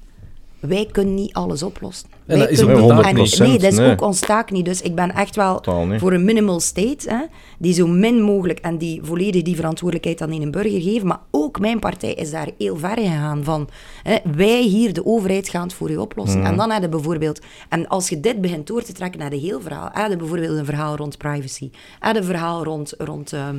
Wij 0.69 0.89
kunnen 0.93 1.15
niet 1.15 1.33
alles 1.33 1.63
oplossen. 1.63 2.09
En 2.13 2.19
Wij 2.27 2.39
dat 2.39 2.51
is 2.51 2.59
kunnen 2.59 2.77
ook 2.77 2.91
niet- 3.15 3.39
en-. 3.39 3.49
Nee, 3.49 3.59
dat 3.59 3.73
is 3.73 3.79
Nee. 3.79 3.91
ook 3.91 4.01
ons 4.03 4.21
taak 4.21 4.51
niet. 4.51 4.65
Dus 4.65 4.81
ik 4.83 4.95
ben 4.95 5.15
echt 5.15 5.37
wel 5.37 5.65
voor 5.99 6.13
een 6.13 6.25
minimal 6.25 6.61
state, 6.61 7.11
hè, 7.11 7.21
die 7.59 7.73
zo 7.75 7.87
min 7.87 8.23
mogelijk 8.23 8.59
en 8.59 8.79
die 8.79 9.01
volledig 9.03 9.43
die 9.43 9.57
verantwoordelijkheid 9.57 10.21
aan 10.23 10.43
een 10.43 10.51
burger 10.51 10.81
geven. 10.83 11.07
Maar 11.07 11.21
ook 11.31 11.61
mijn 11.61 11.79
partij 11.79 12.13
is 12.13 12.31
daar 12.31 12.49
heel 12.59 12.77
ver 12.77 12.99
in 12.99 13.11
gegaan 13.11 13.45
van... 13.45 13.69
Hè, 14.03 14.17
wij 14.37 14.63
hier, 14.63 14.93
de 14.93 15.07
overheid, 15.07 15.49
gaan 15.49 15.63
het 15.63 15.73
voor 15.75 15.91
u 15.91 15.97
oplossen. 15.97 16.45
En 16.45 16.57
dan 16.57 16.71
heb 16.71 16.83
je 16.83 16.89
bijvoorbeeld... 16.89 17.41
En 17.69 17.89
als 17.89 18.09
je 18.09 18.21
dit 18.21 18.41
begint 18.41 18.67
door 18.67 18.83
te 18.83 18.93
trekken 18.93 19.21
naar 19.21 19.31
de 19.31 19.37
heel 19.37 19.61
verhaal... 19.61 20.09
Je 20.11 20.17
bijvoorbeeld 20.17 20.59
een 20.59 20.65
verhaal 20.65 20.97
rond 20.97 21.19
privacy. 21.19 21.71
Je 22.01 22.17
een 22.17 22.25
verhaal 22.25 22.65
rond... 22.65 22.95
rond 22.99 23.33
ehm, 23.33 23.57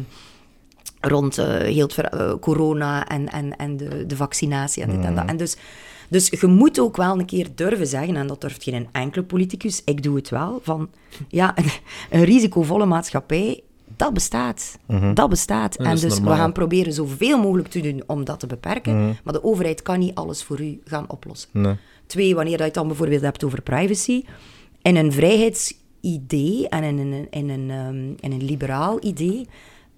rond 1.02 1.38
eh, 1.38 1.46
heel 1.58 1.88
het 1.96 2.10
eh, 2.10 2.34
corona 2.40 3.08
en, 3.08 3.30
en, 3.30 3.56
en 3.56 3.78
de, 3.78 4.06
de 4.06 4.16
vaccinatie 4.16 4.84
en 4.84 4.90
dit 4.90 5.06
en 5.06 5.16
dat. 5.16 5.26
En 5.26 5.38
dus, 5.38 5.58
dus 6.10 6.28
je 6.30 6.48
moet 6.48 6.80
ook 6.80 6.98
wel 6.98 7.20
een 7.20 7.26
keer 7.26 7.48
durven 7.56 7.88
zeggen, 7.88 8.16
en 8.16 8.28
dat 8.28 8.42
durft 8.42 8.64
geen 8.64 8.88
enkele 8.92 9.24
politicus, 9.26 9.82
ik 9.86 10.04
doe 10.04 10.16
het 10.16 10.30
wel, 10.30 10.60
van 10.64 10.90
ja, 11.28 11.58
een, 11.58 11.66
een 12.10 12.24
risicovolle 12.24 12.86
maatschappij, 12.86 13.62
dat 13.98 14.14
bestaat. 14.14 14.78
Dat 15.14 15.30
bestaat. 15.30 15.78
dat 15.78 15.88
En 15.88 15.98
dus 16.00 16.20
we 16.20 16.30
gaan 16.30 16.52
proberen 16.52 16.94
zoveel 16.94 17.38
mogelijk 17.42 17.68
te 17.68 17.80
doen 17.80 18.04
om 18.08 18.24
dat 18.24 18.40
te 18.40 18.48
beperken, 18.48 18.98
Mhm. 19.02 19.14
maar 19.24 19.34
de 19.34 19.44
overheid 19.44 19.82
kan 19.82 20.00
niet 20.00 20.16
alles 20.16 20.44
voor 20.44 20.62
u 20.62 20.82
gaan 20.86 21.06
oplossen. 21.10 21.50
Nee. 21.54 21.76
Twee, 22.06 22.36
wanneer 22.36 22.58
je 22.58 22.64
het 22.64 22.74
dan 22.74 22.88
bijvoorbeeld 22.88 23.22
hebt 23.22 23.44
over 23.44 23.62
privacy. 23.62 24.24
In 24.82 24.96
een 24.96 25.12
vrijheidsidee 25.12 26.70
en 26.70 26.84
in 26.84 26.98
een, 26.98 27.28
in 27.30 27.50
een, 27.50 27.70
ehm, 27.72 28.14
in 28.20 28.32
een 28.40 28.44
liberaal 28.46 28.98
idee, 29.04 29.48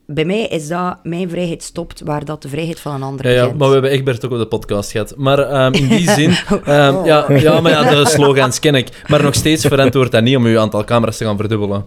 bij 0.09 0.25
mij 0.25 0.41
is 0.47 0.67
dat 0.67 0.97
mijn 1.03 1.29
vrijheid 1.29 1.63
stopt 1.63 2.01
waar 2.05 2.25
dat 2.25 2.41
de 2.41 2.49
vrijheid 2.49 2.79
van 2.79 2.93
een 2.93 3.03
ander 3.03 3.25
Ja, 3.27 3.31
ja, 3.31 3.39
begint. 3.41 3.57
maar 3.59 3.67
we 3.67 3.73
hebben 3.73 3.91
Egbert 3.91 4.25
ook 4.25 4.31
op 4.31 4.37
de 4.37 4.45
podcast 4.47 4.91
gehad. 4.91 5.13
Maar 5.17 5.39
ehm, 5.39 5.73
in 5.73 5.87
die 5.87 6.09
zin... 6.19 6.29
Oh. 6.31 6.67
ehm, 6.67 7.05
ja, 7.05 7.25
ja, 7.33 7.61
maar 7.61 7.71
ja, 7.71 7.89
de 8.03 8.05
slogans 8.09 8.59
ken 8.59 8.75
ik. 8.75 8.87
Maar 9.07 9.23
nog 9.23 9.33
steeds 9.35 9.65
verantwoordt 9.65 10.11
dat 10.11 10.23
niet 10.23 10.35
om 10.35 10.45
uw 10.45 10.59
aantal 10.59 10.83
camera's 10.83 11.17
te 11.17 11.25
gaan 11.25 11.37
verdubbelen. 11.37 11.85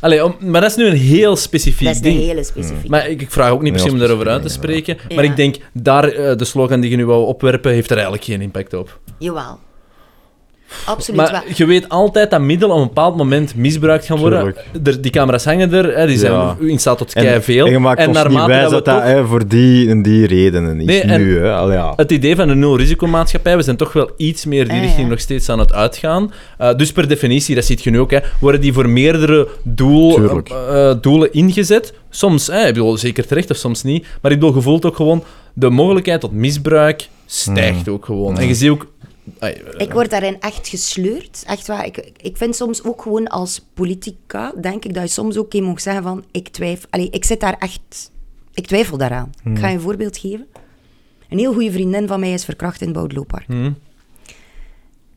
Allee, 0.00 0.24
om, 0.24 0.36
maar 0.40 0.60
dat 0.60 0.70
is 0.70 0.76
nu 0.76 0.86
een 0.86 0.96
heel 0.96 1.36
specifiek 1.36 1.86
dat 1.86 1.94
is 1.96 2.02
ding. 2.02 2.16
een 2.18 2.24
hele 2.26 2.44
specifieke. 2.44 2.88
Maar 2.88 3.08
ik, 3.08 3.20
ik 3.20 3.30
vraag 3.30 3.50
ook 3.50 3.62
niet 3.62 3.72
per 3.72 3.80
se 3.80 3.90
om 3.90 3.98
daarover 3.98 4.28
uit 4.28 4.42
te 4.42 4.48
specifiek, 4.48 4.84
spreken. 4.84 5.14
Maar 5.16 5.24
Ja. 5.24 5.30
ik 5.30 5.36
denk, 5.36 5.56
daar, 5.72 6.04
eh, 6.08 6.36
de 6.36 6.44
slogan 6.44 6.80
die 6.80 6.90
je 6.90 6.96
nu 6.96 7.06
wou 7.06 7.26
opwerpen, 7.26 7.72
heeft 7.72 7.86
er 7.90 7.94
eigenlijk 7.96 8.24
geen 8.24 8.40
impact 8.40 8.74
op. 8.74 8.98
Jawel. 9.18 9.58
Absoluut. 10.86 11.20
Maar 11.20 11.44
je 11.54 11.66
weet 11.66 11.88
altijd 11.88 12.30
dat 12.30 12.40
middelen 12.40 12.74
op 12.74 12.80
een 12.82 12.86
bepaald 12.88 13.16
moment 13.16 13.54
misbruikt 13.56 14.06
gaan 14.06 14.18
worden. 14.18 14.54
Er, 14.84 15.00
die 15.00 15.10
camera's 15.10 15.44
hangen 15.44 15.72
er, 15.72 15.96
hè, 15.96 16.06
die 16.06 16.18
zijn 16.18 16.32
Ja. 16.32 16.56
in 16.60 16.78
staat 16.78 16.98
tot 16.98 17.12
En, 17.12 17.22
kei 17.24 17.40
veel. 17.42 17.66
en 17.66 17.72
je 17.72 17.78
maakt 17.78 18.06
ons 18.06 18.22
niet 18.28 18.44
wijs 18.46 18.70
dat 18.70 18.84
dat 18.84 18.84
toch... 18.84 19.02
hè, 19.04 19.26
voor 19.26 19.48
die 19.48 19.88
en 19.88 20.02
die 20.02 20.26
redenen 20.26 20.80
is. 20.80 20.86
Nee, 20.86 21.00
en- 21.00 21.20
nu, 21.20 21.38
hè. 21.38 21.52
Al, 21.54 21.72
ja. 21.72 21.92
Het 21.96 22.10
idee 22.12 22.36
van 22.36 22.48
een 22.48 22.58
nul-risicomaatschappij, 22.58 23.56
we 23.56 23.62
zijn 23.62 23.76
toch 23.76 23.92
wel 23.92 24.10
iets 24.16 24.44
meer 24.44 24.64
die 24.64 24.72
Ah, 24.76 24.80
richting 24.82 25.02
ja. 25.02 25.08
nog 25.10 25.20
steeds 25.20 25.48
aan 25.48 25.58
het 25.58 25.72
uitgaan. 25.72 26.32
Uh, 26.60 26.74
dus 26.74 26.92
per 26.92 27.08
definitie, 27.08 27.54
dat 27.54 27.64
zie 27.64 27.78
je 27.82 27.90
nu 27.90 28.00
ook, 28.00 28.10
hè, 28.10 28.18
worden 28.40 28.60
die 28.60 28.72
voor 28.72 28.88
meerdere 28.88 29.48
doel, 29.62 30.18
eh, 30.44 30.90
eh, 30.90 30.96
doelen 31.00 31.32
ingezet. 31.32 31.92
Soms, 32.10 32.46
hè, 32.46 32.60
ik 32.66 32.74
bedoel, 32.74 32.96
zeker 32.96 33.26
terecht 33.26 33.50
of 33.50 33.56
soms 33.56 33.82
niet. 33.82 34.06
Maar 34.22 34.32
ik 34.32 34.38
bedoel, 34.40 34.54
je 34.54 34.60
voelt 34.62 34.84
ook 34.84 34.96
gewoon, 34.96 35.24
de 35.52 35.70
mogelijkheid 35.70 36.20
tot 36.20 36.32
misbruik 36.32 37.08
stijgt 37.26 37.88
ook 37.88 38.04
gewoon. 38.04 38.38
En 38.38 38.46
je 38.48 38.54
ziet 38.54 38.70
ook... 38.70 38.86
eh, 39.38 39.50
Ik 39.76 39.92
word 39.92 40.10
daarin 40.10 40.40
echt 40.40 40.68
gesleurd. 40.68 41.42
Echt 41.46 41.66
waar. 41.66 41.86
Ik, 41.86 42.12
ik 42.16 42.36
vind 42.36 42.56
soms 42.56 42.84
ook 42.84 43.02
gewoon 43.02 43.26
als 43.26 43.66
politica, 43.74 44.52
denk 44.60 44.84
ik 44.84 44.94
dat 44.94 45.02
je 45.02 45.08
soms 45.08 45.36
ook 45.36 45.54
een 45.54 45.64
mag 45.64 45.80
zeggen 45.80 46.02
van, 46.02 46.24
ik 46.30 46.48
twijfel. 46.48 46.88
Allee, 46.90 47.10
ik 47.10 47.24
zit 47.24 47.40
daar 47.40 47.56
echt... 47.58 48.12
Ik 48.54 48.66
twijfel 48.66 48.96
daaraan. 48.96 49.30
Ik 49.44 49.58
ga 49.58 49.68
je 49.68 49.74
een 49.74 49.80
voorbeeld 49.80 50.16
geven. 50.18 50.46
Een 51.28 51.38
heel 51.38 51.52
goede 51.52 51.72
vriendin 51.72 52.06
van 52.06 52.20
mij 52.20 52.32
is 52.32 52.44
verkracht 52.44 52.80
in 52.80 52.86
het 52.86 52.96
Boudlooppark. 52.96 53.46
hm. 53.46 53.72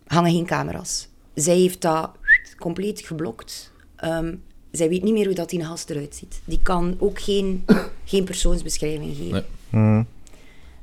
hangen 0.08 0.32
geen 0.32 0.46
camera's. 0.46 1.08
Zij 1.34 1.56
heeft 1.56 1.82
dat 1.82 2.12
compleet 2.60 3.02
geblokt. 3.02 3.72
Ehm, 3.96 4.36
zij 4.72 4.90
weet 4.90 5.04
niet 5.04 5.14
meer 5.14 5.26
hoe 5.26 5.36
dat 5.36 5.50
die 5.50 5.66
gast 5.66 5.90
eruit 5.90 6.16
ziet. 6.16 6.42
Die 6.46 6.60
kan 6.62 6.96
ook 7.00 7.20
geen, 7.20 7.66
geen 8.06 8.24
persoonsbeschrijving 8.24 9.16
geven. 9.16 9.32
Nee. 9.32 9.44
Hm. 9.70 10.04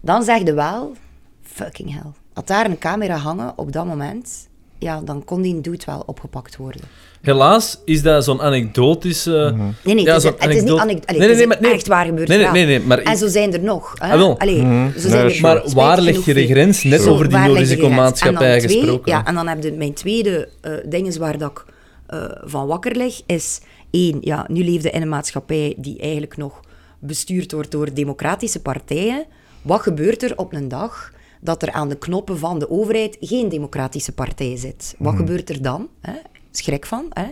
Dan 0.00 0.22
zeg 0.22 0.38
je 0.42 0.54
wel, 0.54 0.94
fucking 1.42 1.92
hell. 1.92 2.10
Had 2.34 2.46
daar 2.46 2.66
een 2.66 2.78
camera 2.78 3.16
hangen 3.16 3.52
op 3.56 3.72
dat 3.72 3.86
moment, 3.86 4.48
ja, 4.78 5.00
dan 5.00 5.24
kon 5.24 5.42
die 5.42 5.60
dude 5.60 5.82
wel 5.86 6.02
opgepakt 6.06 6.56
worden. 6.56 6.80
Helaas 7.20 7.78
is 7.84 8.02
dat 8.02 8.24
zo'n 8.24 8.40
anekdotische... 8.42 9.54
Nee, 9.82 9.94
nee, 9.94 10.04
Ja, 10.04 10.14
het, 10.14 10.24
is, 10.24 10.30
niet 10.62 10.70
anekdote. 10.78 10.84
Nee, 11.18 11.28
nee, 11.28 11.36
nee, 11.36 11.46
maar- 11.46 11.60
nee. 11.60 11.72
echt 11.72 11.86
waar 11.86 12.04
gebeurd 12.06 12.28
Nee, 12.28 12.38
nee, 12.38 12.50
nee, 12.50 12.64
nee, 12.66 12.80
maar 12.80 12.98
En 12.98 13.16
zo 13.16 13.28
zijn 13.28 13.52
er 13.52 13.60
nog. 13.62 13.92
Hè? 13.98 14.12
Ah, 14.12 14.18
wel. 14.18 14.38
Allee, 14.38 14.62
Mhm. 14.62 14.92
zo 14.98 15.08
zijn 15.08 15.26
Nee, 15.26 15.34
er. 15.34 15.40
Maar 15.40 15.62
waar 15.74 16.00
leg 16.00 16.08
genoeg 16.12 16.24
je 16.26 16.34
de 16.34 16.46
grens? 16.46 16.82
Net 16.82 17.00
Zo, 17.02 17.10
over 17.12 17.28
die 17.28 17.38
twee- 17.38 18.60
gesproken. 18.60 19.12
Ja, 19.12 19.24
en 19.26 19.34
dan 19.34 19.46
heb 19.48 19.62
je 19.62 19.72
mijn 19.72 19.94
tweede 19.94 20.48
eh 20.60 20.72
ding 20.88 21.06
is 21.06 21.16
waar 21.16 21.38
dat 21.38 21.50
ik 21.50 21.64
eh, 22.06 22.24
van 22.44 22.66
wakker 22.66 22.96
lig, 22.96 23.20
is 23.26 23.60
één, 23.90 24.18
ja, 24.20 24.44
nu 24.48 24.64
leefde 24.64 24.90
in 24.90 25.02
een 25.02 25.08
maatschappij 25.08 25.74
die 25.76 25.98
eigenlijk 26.00 26.36
nog 26.36 26.60
bestuurd 26.98 27.52
wordt 27.52 27.70
door 27.70 27.94
democratische 27.94 28.60
partijen. 28.60 29.24
Wat 29.62 29.80
gebeurt 29.80 30.22
er 30.22 30.32
op 30.36 30.52
een 30.52 30.68
dag 30.68 31.12
dat 31.44 31.62
er 31.62 31.72
aan 31.72 31.88
de 31.88 31.98
knoppen 31.98 32.38
van 32.38 32.58
de 32.58 32.70
overheid 32.70 33.16
geen 33.20 33.48
democratische 33.48 34.12
partij 34.12 34.56
zit? 34.56 34.94
Wat 34.98 35.16
gebeurt 35.16 35.48
er 35.48 35.62
dan? 35.62 35.88
Hè? 36.00 36.14
Schrik 36.50 36.86
van. 36.86 37.06
Hè? 37.10 37.26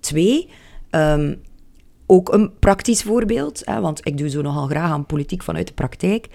Twee, 0.00 0.48
ehm, 0.90 1.34
ook 2.06 2.32
een 2.32 2.58
praktisch 2.58 3.02
voorbeeld, 3.02 3.62
hè, 3.64 3.80
want 3.80 4.06
ik 4.06 4.18
doe 4.18 4.28
zo 4.28 4.42
nogal 4.42 4.66
graag 4.66 4.90
aan 4.90 5.06
politiek 5.06 5.42
vanuit 5.42 5.66
de 5.66 5.72
praktijk. 5.72 6.28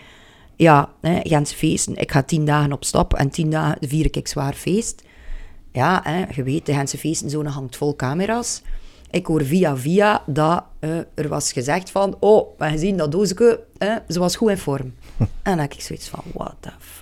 Ja, 0.55 0.89
hè, 1.01 1.19
Gentse 1.23 1.55
feesten. 1.55 1.95
Ik 1.95 2.11
ga 2.11 2.23
tien 2.23 2.45
dagen 2.45 2.71
op 2.71 2.83
stap 2.83 3.13
en 3.13 3.29
tien 3.29 3.49
dagen 3.49 3.87
vier 3.87 4.17
ik 4.17 4.27
zwaar 4.27 4.53
feest. 4.53 5.03
Ja, 5.71 6.01
hè, 6.03 6.25
je 6.35 6.43
weet, 6.43 6.65
de 6.65 6.73
Gentse 6.73 6.97
feestenzone 6.97 7.49
hangt 7.49 7.77
vol 7.77 7.95
camera's. 7.95 8.61
Ik 9.11 9.25
hoor 9.25 9.45
via 9.45 9.77
via 9.77 10.23
dat 10.25 10.63
eh, 10.79 10.97
er 11.13 11.27
was 11.27 11.51
gezegd 11.51 11.91
van... 11.91 12.17
Oh, 12.19 12.41
we 12.41 12.63
hebben 12.63 12.79
gezien 12.79 12.97
dat 12.97 13.11
doosje, 13.11 13.63
hè, 13.77 13.95
ze 14.07 14.19
was 14.19 14.35
goed 14.35 14.49
in 14.49 14.57
vorm. 14.57 14.93
en 15.17 15.29
dan 15.43 15.59
heb 15.59 15.73
ik 15.73 15.81
zoiets 15.81 16.07
van, 16.07 16.23
what 16.33 16.55
the 16.59 16.71
fuck. 16.79 16.98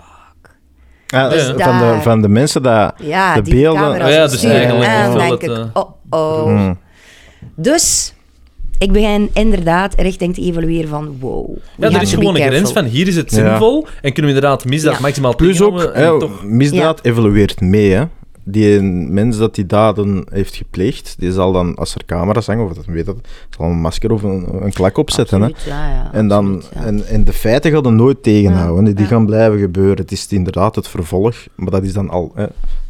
Ja, 1.07 1.29
Dus 1.29 1.43
van, 1.57 1.79
de, 1.79 1.97
van 2.01 2.21
de 2.21 2.29
mensen 2.29 2.63
dat 2.63 2.93
Ja, 2.97 3.35
de 3.35 3.41
die 3.41 3.53
beelden... 3.55 3.81
camera's 3.81 4.07
Oh 4.07 4.13
ja, 4.13 4.27
dus 4.27 4.43
eigenlijk 4.43 4.83
En 4.85 5.11
dan 5.11 5.21
is 5.21 5.27
denk 5.27 5.41
ik, 5.41 5.49
het, 5.49 5.67
oh, 5.73 5.89
oh. 6.09 6.45
Mm. 6.45 6.77
Dus, 7.55 8.13
ik 8.77 8.91
begin 8.91 9.29
inderdaad 9.33 9.95
richting 9.97 10.33
te 10.33 10.41
evalueren 10.41 10.89
van 10.89 11.17
wow. 11.19 11.57
Ja, 11.77 11.89
er 11.91 12.01
is 12.01 12.13
gewoon 12.13 12.35
een 12.35 12.41
grens 12.41 12.71
van 12.71 12.85
hier 12.85 13.07
is 13.07 13.15
het 13.15 13.31
Ja. 13.31 13.49
zinvol 13.49 13.87
en 14.01 14.13
kunnen 14.13 14.31
we 14.31 14.37
inderdaad 14.37 14.65
misdaad 14.65 14.93
Ja. 14.93 14.99
maximaal 15.01 15.35
Plus 15.35 15.61
ook, 15.61 15.89
hè, 15.93 16.19
toch... 16.19 16.43
misdaad 16.43 16.99
evolueert 17.03 17.61
mee. 17.61 17.91
Hè. 17.91 18.03
Die 18.49 18.81
mens 18.81 19.37
dat 19.37 19.55
die 19.55 19.65
daden 19.65 20.25
heeft 20.29 20.55
gepleegd, 20.55 21.15
die 21.19 21.31
zal 21.31 21.51
dan, 21.51 21.75
als 21.75 21.95
er 21.95 22.05
camera's 22.05 22.47
hangen, 22.47 22.65
of 22.65 22.73
dat 22.73 22.85
weet 22.85 23.05
dat, 23.05 23.17
zal 23.49 23.65
een 23.65 23.79
masker 23.79 24.11
of 24.11 24.23
een, 24.23 24.47
een 24.61 24.73
klak 24.73 24.97
opzetten. 24.97 25.41
Hè. 25.41 25.47
Absoluut, 25.47 25.67
ja, 25.67 25.89
ja, 25.89 26.13
En, 26.13 26.27
dan, 26.27 26.55
absoluut, 26.55 26.73
ja. 26.73 26.85
en, 26.85 27.07
en 27.07 27.23
de 27.23 27.33
feiten 27.33 27.71
gaan 27.71 27.85
er 27.85 27.93
nooit 27.93 28.23
tegenhouden. 28.23 28.95
Die 28.95 29.03
ja. 29.03 29.05
gaan 29.05 29.25
blijven 29.25 29.59
gebeuren. 29.59 29.97
Het 29.97 30.11
is 30.11 30.27
inderdaad 30.27 30.75
het 30.75 30.87
vervolg, 30.87 31.35
maar 31.55 31.71
dat 31.71 31.83
is 31.83 31.93
dan 31.93 32.09
al 32.09 32.31
hè, 32.35 32.45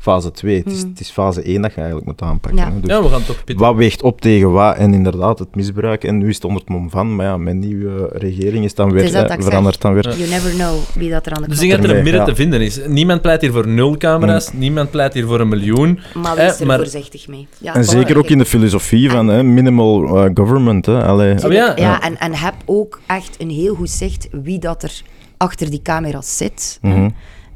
fase 0.08 0.32
2. 0.32 0.58
Het, 0.58 0.66
is, 0.72 0.82
Hmm. 0.82 0.89
het 0.89 0.99
is 0.99 1.10
fase 1.10 1.41
1 1.49 1.62
dat 1.62 1.72
je 1.72 1.78
eigenlijk 1.78 2.05
moet 2.08 2.22
aanpakken. 2.22 2.60
Ja. 2.60 2.72
Dus 2.82 2.89
Ja, 2.89 3.01
we 3.03 3.10
gaan 3.10 3.24
toch 3.26 3.43
pitten. 3.43 3.66
wat 3.66 3.76
weegt 3.76 4.01
op 4.03 4.22
tegen 4.22 4.51
wat? 4.51 4.76
En 4.76 4.93
inderdaad, 4.93 5.39
het 5.39 5.55
misbruik. 5.55 6.03
En 6.03 6.18
nu 6.18 6.30
is 6.30 6.36
het 6.36 6.43
onder 6.45 6.62
het 6.62 6.70
mom 6.70 6.89
van. 6.89 7.16
Maar 7.16 7.26
ja, 7.26 7.38
met 7.38 7.55
nieuwe 7.55 8.10
regering 8.14 8.64
is 8.66 8.74
dan 8.76 8.91
weer, 8.91 9.03
is 9.03 9.14
ik 9.14 9.43
verandert 9.43 9.82
dan 9.82 9.93
weer. 9.93 10.18
You 10.18 10.30
never 10.30 10.51
know 10.51 10.76
wie 10.95 11.10
dat 11.10 11.26
er 11.26 11.34
aan 11.34 11.41
de 11.41 11.47
Dus 11.47 11.62
ik 11.62 11.70
denk 11.70 11.82
dat 11.82 11.91
er 11.91 11.97
een 11.97 12.03
midden 12.03 12.22
ja. 12.22 12.28
te 12.28 12.36
vinden 12.36 12.62
is. 12.62 12.80
Niemand 12.88 13.22
pleit 13.22 13.41
hier 13.41 13.51
voor 13.51 13.68
nul 13.68 13.97
camera's, 13.97 14.53
niemand 14.53 14.91
pleit 14.91 15.14
hier 15.14 15.26
voor 15.26 15.39
een 15.39 15.47
miljoen. 15.49 15.99
Maar 16.14 16.38
Eh, 16.38 16.45
wees 16.47 16.60
er 16.60 16.66
maar- 16.66 16.78
voorzichtig 16.78 17.28
mee. 17.28 17.47
Ja, 17.58 17.76
En 17.76 17.86
zeker 17.86 18.18
ook 18.18 18.28
in 18.30 18.38
de 18.38 18.45
filosofie 18.45 19.10
van 19.10 19.28
hè, 19.28 19.43
minimal 19.43 20.18
eh, 20.26 20.30
government. 20.34 20.86
Hè. 20.86 21.03
Allee. 21.03 21.45
Oh, 21.45 21.51
ja? 21.51 21.74
ja, 21.76 22.01
En, 22.01 22.18
en 22.20 22.34
heb 22.34 22.53
ook 22.66 22.99
echt 23.08 23.36
een 23.39 23.49
heel 23.49 23.76
goed 23.76 23.89
zicht 23.89 24.28
wie 24.43 24.60
dat 24.60 24.84
er 24.84 25.01
achter 25.38 25.70
die 25.70 25.82
camera's 25.82 26.38
zit. 26.38 26.80
Mhm. 26.82 27.10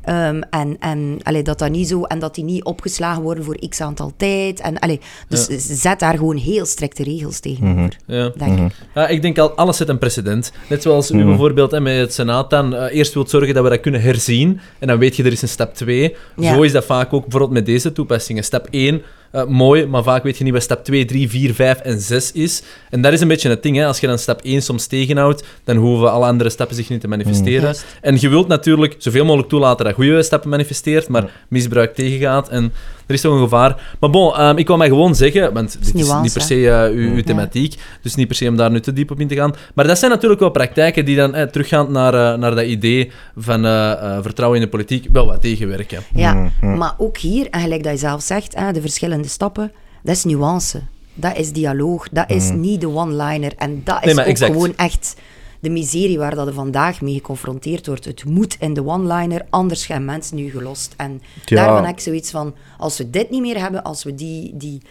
Ehm, 0.04 0.42
en 0.50 0.76
en 0.80 1.18
allee, 1.24 1.44
dat 1.44 1.60
dat 1.60 1.70
niet 1.70 1.88
zo... 1.88 2.04
En 2.04 2.20
dat 2.20 2.36
die 2.36 2.44
niet 2.44 2.64
opgeslagen 2.64 3.22
worden 3.22 3.44
voor 3.44 3.58
x 3.70 3.82
aantal 3.82 4.12
tijd. 4.18 4.60
En, 4.60 4.80
allee, 4.80 5.00
dus 5.28 5.46
zet 5.82 6.00
daar 6.00 6.18
gewoon 6.18 6.36
heel 6.38 6.66
strikte 6.66 7.04
regels 7.04 7.40
tegenover. 7.40 7.98
Ja. 8.06 8.32
Denk 8.38 8.60
ik. 8.60 8.76
Ja, 8.96 9.08
ik 9.08 9.22
denk 9.22 9.38
al, 9.38 9.52
alles 9.52 9.78
zet 9.78 9.90
een 9.90 9.98
precedent. 9.98 10.52
Net 10.70 10.82
zoals 10.82 11.12
u 11.12 11.16
Mhm. 11.18 11.26
bijvoorbeeld 11.28 11.72
hè, 11.72 11.80
met 11.80 11.98
het 11.98 12.14
Senaat 12.14 12.50
dan 12.50 12.76
eh, 12.76 12.96
eerst 12.98 13.14
wilt 13.14 13.30
zorgen 13.30 13.54
dat 13.54 13.64
we 13.64 13.70
dat 13.70 13.80
kunnen 13.80 14.02
herzien. 14.02 14.60
En 14.80 14.88
dan 14.88 14.98
weet 14.98 15.16
je, 15.16 15.24
er 15.24 15.32
is 15.32 15.42
een 15.42 15.48
stap 15.48 15.74
2. 15.76 16.16
Ja. 16.36 16.54
Zo 16.54 16.62
is 16.62 16.72
dat 16.72 16.86
vaak 16.86 17.14
ook 17.14 17.22
bijvoorbeeld 17.22 17.52
met 17.54 17.66
deze 17.66 17.92
toepassingen. 17.92 18.44
Stap 18.44 18.68
1, 18.70 19.02
eh, 19.32 19.46
mooi, 19.46 19.86
maar 19.86 20.04
vaak 20.04 20.24
weet 20.24 20.38
je 20.38 20.44
niet 20.44 20.54
wat 20.54 20.62
stap 20.62 20.84
2, 20.84 21.06
3, 21.06 21.30
4, 21.30 21.54
5 21.54 21.80
en 21.80 22.00
6 22.00 22.32
is. 22.32 22.64
En 22.90 23.02
dat 23.02 23.14
is 23.14 23.22
een 23.22 23.28
beetje 23.28 23.50
het 23.50 23.64
ding. 23.64 23.78
Hè. 23.78 23.86
Als 23.86 24.00
je 24.00 24.08
dan 24.08 24.20
stap 24.20 24.42
1 24.42 24.62
soms 24.62 24.88
tegenhoudt, 24.88 25.44
dan 25.64 25.76
hoeven 25.76 26.12
alle 26.12 26.26
andere 26.26 26.50
stappen 26.50 26.76
zich 26.76 26.90
niet 26.90 27.02
te 27.02 27.08
manifesteren. 27.08 27.62
Juist. 27.62 27.86
En 28.02 28.18
je 28.20 28.30
wilt 28.30 28.48
natuurlijk 28.48 28.96
zoveel 28.98 29.26
mogelijk 29.26 29.50
toelaten 29.50 29.86
dat 29.86 29.94
goede 29.94 30.24
stappen 30.24 30.50
manifesteert, 30.50 31.08
maar 31.08 31.46
misbruik 31.48 31.96
tegengaat. 31.96 32.50
En 32.50 32.74
er 33.12 33.18
is 33.18 33.22
toch 33.24 33.34
een 33.34 33.42
gevaar. 33.44 33.96
Maar 34.00 34.10
bon, 34.10 34.34
ehm, 34.36 34.58
ik 34.58 34.68
wil 34.68 34.78
mij 34.78 34.88
gewoon 34.88 35.16
zeggen, 35.16 35.54
want 35.54 35.72
dit 35.72 35.96
is 35.96 36.14
niet 36.22 36.34
per 36.34 36.42
se 36.42 36.70
eh, 36.70 36.84
uw, 36.96 37.14
uw 37.14 37.22
thematiek, 37.24 37.76
dus 38.02 38.16
niet 38.16 38.28
per 38.28 38.36
se 38.36 38.48
om 38.48 38.56
daar 38.58 38.72
nu 38.72 38.80
te 38.80 38.94
diep 38.94 39.12
op 39.12 39.20
in 39.20 39.28
te 39.28 39.36
gaan. 39.36 39.54
Maar 39.76 39.88
dat 39.88 39.98
zijn 40.00 40.12
natuurlijk 40.12 40.40
wel 40.40 40.50
praktijken 40.50 41.06
die 41.06 41.16
dan 41.16 41.36
eh, 41.36 41.44
teruggaan 41.48 41.92
naar, 41.92 42.14
eh, 42.14 42.40
naar 42.40 42.56
dat 42.56 42.66
idee 42.66 43.12
van 43.38 43.66
eh, 43.66 43.92
eh, 43.92 44.18
vertrouwen 44.22 44.60
in 44.60 44.66
de 44.66 44.72
politiek 44.72 45.08
wel 45.12 45.26
wat 45.26 45.42
tegenwerken. 45.42 46.04
Ja, 46.14 46.34
Mhm. 46.62 46.78
maar 46.78 46.94
ook 46.98 47.18
hier, 47.18 47.48
en 47.50 47.62
gelijk 47.62 47.84
dat 47.84 47.92
je 47.92 47.98
zelf 48.00 48.22
zegt, 48.22 48.56
hè, 48.56 48.72
de 48.72 48.82
verschillende 48.82 49.28
stappen, 49.28 49.72
dat 50.04 50.16
is 50.16 50.24
nuance. 50.24 50.82
Dat 51.14 51.38
is 51.38 51.52
dialoog, 51.52 52.10
dat 52.12 52.30
is 52.32 52.50
niet 52.52 52.82
de 52.82 52.90
one-liner. 52.90 53.52
En 53.58 53.82
dat 53.84 54.06
is 54.06 54.14
Nee, 54.14 54.26
ook 54.26 54.32
exact. 54.32 54.52
gewoon 54.52 54.74
echt 54.76 55.16
de 55.62 55.70
miserie 55.70 56.18
waar 56.18 56.36
dat 56.36 56.48
er 56.48 56.54
vandaag 56.54 57.02
mee 57.02 57.14
geconfronteerd 57.14 57.88
wordt. 57.88 58.06
Het 58.06 58.26
moet 58.26 58.56
in 58.60 58.74
de 58.74 58.86
one-liner, 58.86 59.46
anders 59.50 59.86
gaan 59.86 60.06
mensen 60.06 60.36
nu 60.36 60.50
gelost. 60.50 60.94
En 60.98 61.22
Ja. 61.46 61.56
daarvan 61.56 61.86
heb 61.86 61.94
ik 61.96 62.00
zoiets 62.02 62.32
van, 62.32 62.54
als 62.78 62.98
we 62.98 63.10
dit 63.10 63.30
niet 63.30 63.42
meer 63.42 63.60
hebben, 63.60 63.84
als 63.84 64.04
we 64.04 64.16
die... 64.16 64.52
die 64.58 64.82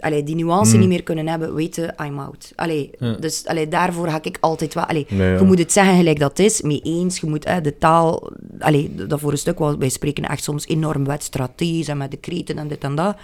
Allee, 0.00 0.22
die 0.22 0.34
nuance 0.34 0.76
niet 0.76 0.88
meer 0.88 1.02
kunnen 1.02 1.28
hebben, 1.28 1.54
weten, 1.54 1.94
I'm 2.04 2.18
out. 2.18 2.52
Allee, 2.56 2.90
Dus 3.20 3.46
allee, 3.46 3.68
daarvoor 3.68 4.08
ga 4.08 4.18
ik 4.22 4.38
altijd 4.40 4.74
wel... 4.74 4.84
Allee, 4.84 5.06
Nee, 5.08 5.30
ja. 5.32 5.38
Je 5.38 5.44
moet 5.44 5.58
het 5.58 5.72
zeggen 5.72 5.96
gelijk 5.96 6.18
dat 6.18 6.28
het 6.30 6.38
is, 6.38 6.62
mee 6.62 6.80
eens. 6.82 7.18
Je 7.20 7.26
moet 7.26 7.44
hè, 7.48 7.60
de 7.60 7.78
taal... 7.78 8.30
Allee, 8.58 8.94
dat 8.94 9.20
voor 9.20 9.32
een 9.32 9.38
stuk, 9.38 9.58
wel, 9.58 9.78
wij 9.78 9.88
spreken 9.88 10.24
echt 10.24 10.42
soms 10.42 10.66
enorm 10.66 11.04
wetstrategisch 11.04 11.88
en 11.88 11.96
met 11.96 12.10
de 12.10 12.16
kreten 12.16 12.58
en 12.58 12.68
dit 12.68 12.84
en 12.84 12.94
dat. 12.94 13.16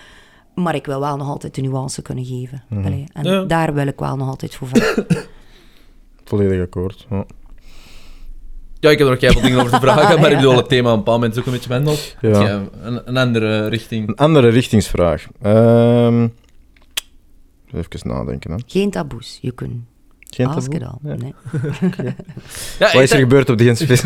Maar 0.54 0.74
ik 0.74 0.86
wil 0.86 1.00
wel 1.00 1.16
nog 1.16 1.28
altijd 1.28 1.54
de 1.54 1.60
nuance 1.60 2.02
kunnen 2.02 2.24
geven. 2.24 2.62
Allee, 2.84 3.04
en 3.12 3.24
Ja. 3.24 3.44
daar 3.44 3.74
wil 3.74 3.86
ik 3.86 3.98
wel 3.98 4.16
nog 4.16 4.28
altijd 4.28 4.54
voor 4.54 4.68
vechten. 4.68 5.06
Volledig 6.28 6.62
akkoord. 6.62 7.06
Ja. 7.10 7.26
Ja, 8.80 8.90
ik 8.90 8.98
heb 8.98 9.06
er 9.06 9.14
ook 9.14 9.20
heel 9.20 9.32
veel 9.32 9.42
dingen 9.42 9.58
over 9.58 9.70
te 9.70 9.80
vragen, 9.80 10.16
maar 10.20 10.30
ik 10.30 10.36
bedoel, 10.36 10.56
het 10.56 10.68
thema 10.68 10.88
op 10.88 10.92
een 10.92 11.04
bepaald 11.04 11.16
moment 11.20 11.34
is 11.34 11.40
ook 11.40 11.46
een 11.46 11.52
beetje 11.52 11.68
wendeld. 11.68 12.16
Ja. 12.20 12.62
Een 12.82 13.16
andere 13.16 13.66
richting. 13.66 14.08
Een 14.08 14.16
andere 14.16 14.48
richtingsvraag. 14.48 15.26
Ehm 15.42 16.26
even 17.72 18.08
nadenken. 18.08 18.50
Hè. 18.50 18.56
Geen 18.66 18.90
taboes. 18.90 19.38
Je 19.40 19.52
kunt 19.52 19.84
Geen 20.30 20.46
ask 20.46 20.70
taboe? 20.72 20.74
it 20.80 20.82
all. 20.86 20.98
Ja. 21.10 21.16
Nee. 21.16 21.34
Ja, 22.78 22.92
Wat 22.92 23.02
is 23.02 23.10
er 23.10 23.18
gebeurd 23.18 23.50
op 23.50 23.58
de 23.58 23.64
Gentse 23.64 23.84
Ik 23.84 23.98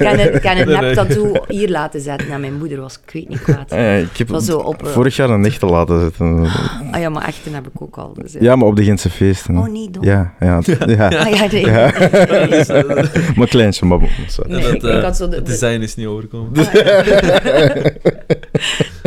kan 0.00 0.18
een, 0.18 0.34
ik 0.34 0.40
kan 0.40 0.56
een 0.56 0.66
Nee, 0.66 0.76
nep 0.80 0.94
tattoo 0.94 1.32
hier 1.48 1.68
laten 1.70 2.00
zetten. 2.00 2.30
En 2.30 2.40
mijn 2.40 2.54
moeder 2.58 2.80
was, 2.80 2.98
ik 3.06 3.12
weet 3.12 3.28
niet 3.28 3.42
kwaad. 3.42 3.72
Ik 3.72 4.16
heb 4.16 4.26
Dat 4.28 4.28
was 4.28 4.44
zo 4.44 4.58
op, 4.58 4.82
eh, 4.82 4.88
vorig 4.92 5.16
jaar 5.16 5.30
een 5.30 5.44
echte 5.44 5.66
laten 5.66 6.00
zetten. 6.00 6.46
Ah 6.90 7.00
ja, 7.00 7.08
maar 7.08 7.24
echte 7.26 7.50
heb 7.50 7.66
ik 7.66 7.82
ook 7.82 7.96
al. 7.96 8.14
Dus, 8.14 8.32
ja. 8.32 8.38
Ja, 8.42 8.56
maar 8.56 8.66
op 8.68 8.76
de 8.76 8.84
Gentse 8.84 9.10
feesten. 9.10 9.56
Oh 9.58 9.68
nee, 9.68 9.90
dom. 9.90 10.04
Ja, 10.04 10.32
ja. 10.40 10.60
ja. 10.86 11.08
Ah 11.08 11.28
ja, 11.30 11.46
nee. 11.50 11.66
maar 13.36 13.48
kleintje, 13.48 13.86
maar... 13.86 13.98
sorry. 14.28 14.50
Nee, 14.52 14.62
dat, 14.62 14.74
ik 14.74 14.82
eh, 14.82 15.02
had 15.02 15.16
zo 15.16 15.28
de- 15.28 15.36
het 15.36 15.46
de- 15.46 15.50
design 15.52 15.80
is 15.80 15.94
niet 15.94 16.06
overkomen. 16.06 16.52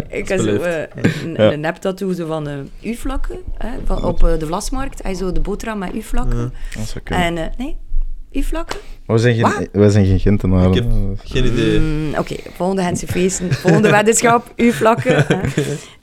Ik 0.09 0.29
had 0.29 0.39
zo 0.39 0.55
eh, 0.55 0.81
een, 1.23 1.41
een 1.51 1.59
nep-tattoo 1.59 2.13
zo 2.13 2.25
van 2.27 2.47
eh 2.47 2.53
U-vlakken 2.91 3.37
hè, 3.57 3.69
van, 3.85 4.03
op 4.03 4.19
de 4.19 4.45
Vlasmarkt. 4.45 4.86
Hij 5.01 5.13
zo 5.13 5.31
de 5.31 5.39
boterham 5.39 5.77
met 5.77 5.93
U-vlakken. 5.93 6.53
Dat 6.77 6.87
zou 6.87 7.03
kunnen. 7.03 7.25
En 7.25 7.37
eh, 7.37 7.57
nee, 7.57 7.77
U-vlakken? 8.31 8.79
We 9.05 9.17
zijn 9.17 9.35
geen, 9.35 9.67
wij 9.71 9.89
zijn 9.89 10.05
geen 10.05 10.19
Gentenaren. 10.19 10.67
Ik 10.69 10.75
heb 10.75 10.85
geen 11.23 11.45
idee. 11.45 11.79
Mm, 11.79 12.15
Oké, 12.17 12.35
volgende 12.55 12.81
Gentse 12.81 13.07
feesten, 13.07 13.53
volgende 13.53 13.89
weddenschap, 13.89 14.53
U-vlakken. 14.65 15.25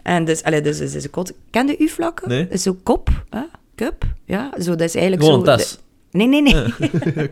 En 0.03 0.24
dus, 0.24 0.43
allee, 0.43 0.61
dus, 0.61 0.78
dus 0.78 0.95
is 0.95 1.05
een 1.05 1.11
kot. 1.11 1.32
Ken 1.51 1.66
je 1.66 1.78
U-vlakken? 1.78 2.28
Nee. 2.28 2.43
Dat 2.43 2.53
is 2.53 2.62
zo 2.62 2.76
kop, 2.82 3.24
hè? 3.30 3.41
cup. 3.74 4.05
Ja, 4.24 4.51
zo, 4.61 4.70
dat 4.70 4.80
is 4.80 4.95
eigenlijk 4.95 5.24
Gewoon 5.24 5.59
zo... 5.59 5.76
Nee, 6.14 6.26
nee, 6.28 6.42
nee. 6.42 6.54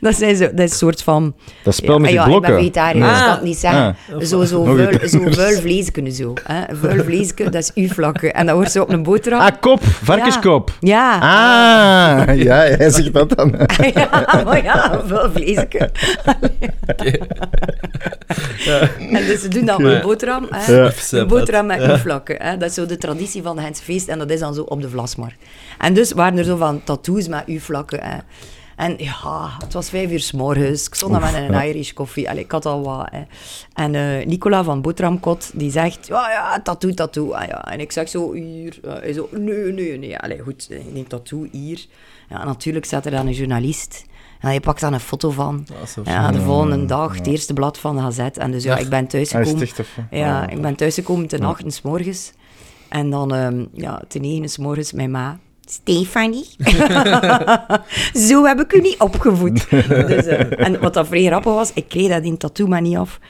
dat, 0.00 0.14
zijn 0.14 0.36
zo, 0.36 0.44
dat 0.44 0.58
is 0.58 0.70
een 0.70 0.76
soort 0.76 1.02
van... 1.02 1.34
Dat 1.62 1.74
spel 1.74 1.98
met 1.98 2.10
ja, 2.10 2.24
die 2.24 2.32
ja, 2.32 2.38
blokken. 2.38 2.50
ik 2.50 2.56
ben 2.56 2.64
vegetariër, 2.64 3.08
dus 3.08 3.18
ik 3.18 3.24
kan 3.24 3.34
het 3.34 3.42
niet 3.42 3.56
zeggen. 3.56 3.96
Ah. 4.12 4.20
Zo, 4.20 4.44
zo, 4.44 4.64
vuil, 4.64 5.08
zo 5.08 5.18
vuil 5.30 6.12
zo. 6.12 6.32
Hè? 6.44 6.76
Vuil 6.76 7.50
dat 7.50 7.54
is 7.54 7.70
U-vlakken. 7.74 8.34
En 8.34 8.46
dat 8.46 8.54
wordt 8.54 8.70
zo 8.70 8.82
op 8.82 8.92
een 8.92 9.02
boterham. 9.02 9.40
Ah, 9.40 9.60
kop. 9.60 9.84
Varkenskop. 9.84 10.72
Ja. 10.80 11.14
Ah, 11.14 12.36
ja, 12.36 12.68
jij 12.78 12.90
zegt 12.90 13.12
dat 13.12 13.36
dan. 13.36 13.54
ja, 13.94 14.42
maar 14.44 14.62
ja, 14.62 15.02
vuil 15.06 15.30
vleesje. 15.32 15.90
En 19.10 19.26
dus 19.26 19.40
ze 19.40 19.48
doen 19.48 19.64
dat 19.64 19.76
op 19.76 19.84
een 19.84 20.00
boterham. 20.02 20.46
Hè? 20.50 20.72
Ja. 20.72 20.92
Een 21.10 21.26
boterham 21.26 21.66
met 21.66 21.80
U-vlakken. 21.80 22.36
Hè? 22.42 22.56
Dat 22.56 22.68
is 22.68 22.74
zo 22.74 22.86
de 22.86 22.98
traditie 22.98 23.42
van 23.42 23.56
de 23.56 23.62
Gentse 23.62 23.82
feest. 23.82 24.08
En 24.08 24.18
dat 24.18 24.30
is 24.30 24.40
dan 24.40 24.54
zo 24.54 24.62
op 24.62 24.82
de 24.82 24.88
Vlasmarkt. 24.88 25.36
En 25.78 25.94
dus 25.94 26.12
waren 26.12 26.38
er 26.38 26.44
zo 26.44 26.56
van 26.56 26.84
tattoos 26.84 27.28
met 27.28 27.42
U-vlakken. 27.46 28.02
Hè? 28.02 28.18
En 28.76 28.94
ja, 28.98 29.50
het 29.58 29.72
was 29.72 29.88
vijf 29.88 30.10
uur 30.10 30.20
s 30.20 30.32
morgens. 30.32 30.86
Ik 30.86 30.94
stond 30.94 31.12
dan 31.12 31.20
met 31.20 31.34
een 31.34 31.68
Irish 31.68 31.92
koffie. 31.92 32.30
Allee, 32.30 32.44
ik 32.44 32.50
had 32.50 32.66
al 32.66 32.82
wat. 32.82 33.08
Hè. 33.10 33.22
En 33.72 33.94
eh, 33.94 34.26
Nicola 34.26 34.64
van 34.64 34.82
Boterhamkot, 34.82 35.50
die 35.54 35.70
zegt, 35.70 36.06
ja, 36.06 36.30
ja, 36.30 36.60
tattoo, 36.62 36.90
tattoo. 36.90 37.32
Ah, 37.32 37.48
ja. 37.48 37.64
En 37.64 37.80
ik 37.80 37.92
zeg 37.92 38.08
zo, 38.08 38.32
hier. 38.32 38.78
Eh, 38.82 38.92
hij 38.92 39.12
zo, 39.12 39.28
nee, 39.30 39.72
nee, 39.72 39.98
nee. 39.98 40.18
Allee, 40.18 40.38
goed, 40.38 40.66
ik 40.70 40.92
neem 40.92 41.08
tattoo, 41.08 41.48
hier. 41.50 41.86
Ja, 42.28 42.44
natuurlijk 42.44 42.84
zat 42.84 43.04
er 43.04 43.10
dan 43.10 43.26
een 43.26 43.32
journalist. 43.32 44.04
En 44.40 44.52
je 44.52 44.60
pakt 44.60 44.80
dan 44.80 44.92
een 44.92 45.00
foto 45.00 45.30
van. 45.30 45.66
Ja, 46.04 46.30
de 46.30 46.40
volgende 46.40 46.86
dag, 46.86 47.16
het 47.16 47.26
eerste 47.26 47.52
blad 47.52 47.78
van 47.78 47.96
de 47.96 48.02
Gazet. 48.02 48.38
En 48.38 48.50
dus 48.50 48.64
ja, 48.64 48.76
ik 48.76 48.88
ben 48.88 49.06
thuisgekomen. 49.06 49.68
Ja, 50.10 50.48
ik 50.48 50.62
ben 50.62 50.74
thuisgekomen 50.74 51.26
ten 51.26 51.42
acht 51.42 51.72
s 51.72 51.82
morgens. 51.82 52.32
En 52.88 53.10
dan, 53.10 53.34
ehm, 53.34 53.64
ja, 53.72 54.02
ten 54.08 54.20
negen 54.20 54.48
s 54.48 54.58
morgens, 54.58 54.92
mijn 54.92 55.10
ma... 55.10 55.38
Stefanie? 55.66 56.46
Zo 58.28 58.44
heb 58.44 58.60
ik 58.60 58.72
u 58.72 58.80
niet 58.80 58.98
opgevoed. 59.00 59.70
dus, 60.10 60.26
eh, 60.26 60.66
en 60.66 60.80
wat 60.80 60.94
dat 60.94 61.06
vrij 61.06 61.24
grappig 61.26 61.52
was, 61.52 61.72
ik 61.72 61.88
kreeg 61.88 62.08
dat 62.08 62.22
in 62.22 62.36
tattoo 62.36 62.66
maar 62.66 62.80
niet 62.80 62.96
af. 62.96 63.20